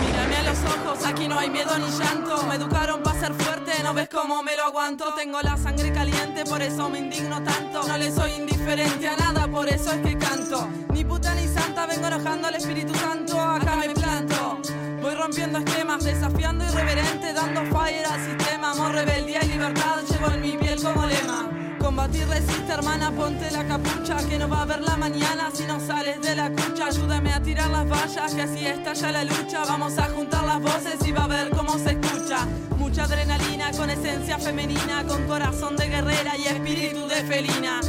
Mírame 0.01 0.35
a 0.35 0.43
los 0.43 0.59
ojos, 0.64 1.05
aquí 1.05 1.27
no 1.27 1.39
hay 1.39 1.49
miedo 1.49 1.77
ni 1.77 1.89
llanto. 1.97 2.43
Me 2.43 2.55
educaron 2.55 3.06
ser 3.19 3.34
fuerte, 3.34 3.72
no 3.84 3.94
ves 3.94 4.10
cómo 4.10 4.44
me 4.44 4.56
lo 4.56 4.64
aguanto. 4.64 5.14
Tengo 5.15 5.41
la 5.41 5.57
sangre 5.57 5.91
caliente, 5.91 6.44
por 6.45 6.61
eso 6.61 6.89
me 6.89 6.99
indigno 6.99 7.41
tanto. 7.44 7.88
No 7.88 7.98
le 7.98 8.11
soy 8.11 8.31
indiferente 8.31 9.07
a 9.07 9.15
nada, 9.15 9.48
por 9.48 9.68
eso 9.68 9.91
es 9.91 10.02
que 10.02 10.18
canto. 10.18 10.68
Ni 10.94 11.03
puta 11.03 11.34
ni 11.35 11.48
santa, 11.48 11.85
vengo 11.85 12.07
enojando 12.07 12.48
al 12.48 12.56
Espíritu 12.56 12.94
Santo. 12.95 13.39
Acá 13.39 13.76
me 13.76 13.89
planto. 13.89 14.60
Voy 15.02 15.15
rompiendo 15.15 15.60
esquemas, 15.60 16.03
desafiando 16.03 16.65
irreverente 16.65 17.31
Dando 17.31 17.61
fire 17.65 18.06
al 18.06 18.19
sistema, 18.26 18.72
amor, 18.72 18.91
rebeldía 18.91 19.41
y 19.44 19.48
libertad 19.49 20.02
Llevo 20.10 20.31
en 20.31 20.41
mi 20.41 20.57
piel 20.57 20.81
como 20.84 21.06
lema 21.06 21.66
Combatir 21.79 22.27
resiste, 22.27 22.73
hermana, 22.73 23.11
ponte 23.11 23.49
la 23.51 23.65
capucha 23.65 24.17
Que 24.29 24.37
no 24.37 24.49
va 24.49 24.59
a 24.59 24.61
haber 24.63 24.81
la 24.81 24.97
mañana 24.97 25.49
si 25.53 25.63
no 25.65 25.79
sales 25.79 26.21
de 26.21 26.35
la 26.35 26.49
cucha. 26.49 26.87
Ayúdame 26.87 27.31
a 27.33 27.41
tirar 27.41 27.69
las 27.69 27.87
vallas, 27.87 28.33
que 28.33 28.41
así 28.41 28.65
estalla 28.65 29.11
la 29.11 29.23
lucha. 29.23 29.63
Vamos 29.65 29.97
a 29.97 30.09
juntar 30.09 30.43
las 30.45 30.61
voces 30.61 31.05
y 31.05 31.11
va 31.11 31.23
a 31.25 31.27
ver 31.27 31.49
cómo 31.49 31.77
se 31.77 31.91
escucha. 31.91 32.45
Mucha 32.77 33.03
adrenalina 33.03 33.71
con 33.71 33.89
esencia 33.89 34.37
femenina 34.37 35.03
Con 35.07 35.23
corazón 35.27 35.75
de 35.75 35.87
guerrera 35.87 36.37
y 36.37 36.47
espíritu 36.47 37.07
de 37.07 37.15
felina 37.23 37.81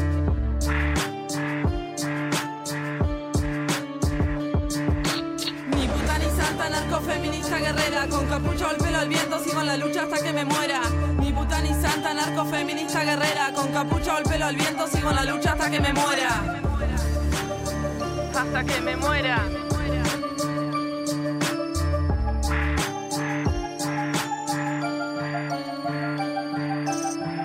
narcofeminista 6.68 7.58
guerrera 7.58 8.06
Con 8.08 8.26
capucha 8.26 8.70
el 8.70 8.76
pelo 8.76 8.98
al 8.98 9.08
viento, 9.08 9.38
sigo 9.42 9.60
en 9.60 9.66
la 9.66 9.76
lucha 9.76 10.02
hasta 10.02 10.22
que 10.22 10.32
me 10.32 10.44
muera. 10.44 10.80
Ni 11.20 11.32
puta 11.32 11.60
ni 11.60 11.70
santa, 11.70 12.14
narcofeminista 12.14 13.04
guerrera 13.04 13.52
Con 13.54 13.68
capucha 13.68 14.18
el 14.18 14.24
pelo 14.24 14.46
al 14.46 14.56
viento, 14.56 14.86
sigo 14.86 15.10
en 15.10 15.16
la 15.16 15.24
lucha 15.24 15.52
hasta 15.52 15.70
que 15.70 15.80
me 15.80 15.92
muera. 15.92 16.58
Hasta 18.34 18.64
que 18.64 18.80
me 18.80 18.96
muera. 18.96 19.42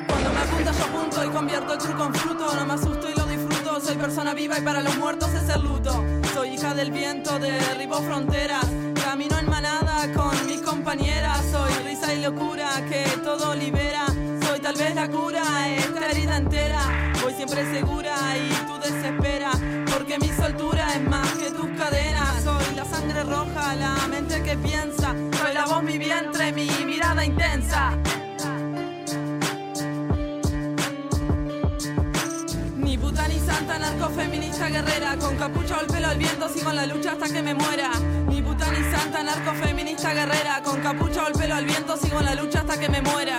Cuando 0.08 0.34
me 0.34 0.40
apunta 0.40 0.72
yo 0.72 0.84
apunto 0.84 1.26
y 1.26 1.30
convierto 1.30 1.74
el 1.74 1.80
truco 1.80 2.06
en 2.06 2.14
fruto. 2.14 2.56
No 2.56 2.66
me 2.66 2.74
asusto 2.74 3.10
y 3.10 3.16
lo 3.16 3.26
disfruto. 3.26 3.82
Soy 3.82 3.98
persona 3.98 4.34
viva 4.34 4.60
y 4.60 4.62
para 4.62 4.82
los 4.82 4.95
muertos 4.98 5.30
es 5.34 5.50
el 5.50 5.64
luto. 5.64 6.04
Soy 6.34 6.50
hija 6.50 6.74
del 6.76 6.91
viento, 6.91 7.40
derribo 7.40 7.98
fronteras 8.02 8.66
Camino 9.14 9.38
en 9.38 9.48
manada 9.48 10.11
con 10.11 10.48
mis 10.48 10.60
compañeras. 10.61 11.40
Soy 11.52 11.72
risa 11.85 12.15
y 12.15 12.22
locura 12.23 12.68
que 12.90 13.06
todo 13.23 13.53
libera. 13.53 14.07
Soy 14.41 14.60
tal 14.60 14.76
vez 14.76 14.95
la 14.95 15.07
cura 15.07 15.44
esta 15.69 16.10
herida 16.10 16.38
entera. 16.38 17.14
Voy 17.22 17.31
siempre 17.35 17.64
segura 17.72 18.15
y 18.35 18.49
tú 18.65 18.73
desesperas 18.80 19.56
Porque 19.94 20.18
mi 20.18 20.30
soltura 20.30 20.95
es 20.95 21.07
más 21.07 21.30
que 21.34 21.52
tus 21.52 21.69
cadenas. 21.77 22.44
Soy 22.44 22.76
la 22.76 22.85
sangre 22.85 23.23
roja, 23.23 23.76
la 23.76 24.07
mente 24.07 24.41
que 24.41 24.57
piensa. 24.57 25.14
Soy 25.40 25.53
la 25.53 25.68
voz, 25.68 25.84
mi 25.84 25.99
vientre, 25.99 26.52
mi 26.52 26.68
mirada 26.84 27.23
intensa 27.23 27.95
santa, 33.54 33.78
narcofeminista 33.80 34.70
guerrera 34.70 35.18
Con 35.18 35.36
capucha 35.38 35.78
o 35.78 35.82
el 35.82 35.88
pelo 35.88 36.08
al 36.08 36.18
viento, 36.18 36.50
sigo 36.50 36.70
en 36.70 36.76
la 36.76 36.86
lucha 36.86 37.12
hasta 37.14 37.30
que 37.30 37.42
me 37.42 37.54
muera. 37.54 37.92
Ni 38.28 38.42
puta 38.42 38.72
ni 38.72 38.92
santa, 38.92 39.24
narcofeminista 39.24 40.14
guerrera 40.14 40.62
Con 40.64 40.82
capucha 40.82 41.24
o 41.24 41.28
el 41.28 41.34
pelo 41.34 41.56
al 41.56 41.66
viento, 41.66 41.98
sigo 41.98 42.20
en 42.20 42.26
la 42.26 42.36
lucha 42.36 42.60
hasta 42.62 42.80
que 42.80 42.90
me 42.90 43.02
muera 43.02 43.38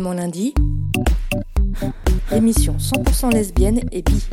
Mon 0.00 0.12
lundi. 0.12 0.54
Émission 2.30 2.76
100% 2.78 3.32
lesbienne 3.32 3.80
et 3.92 4.02
bi. 4.02 4.26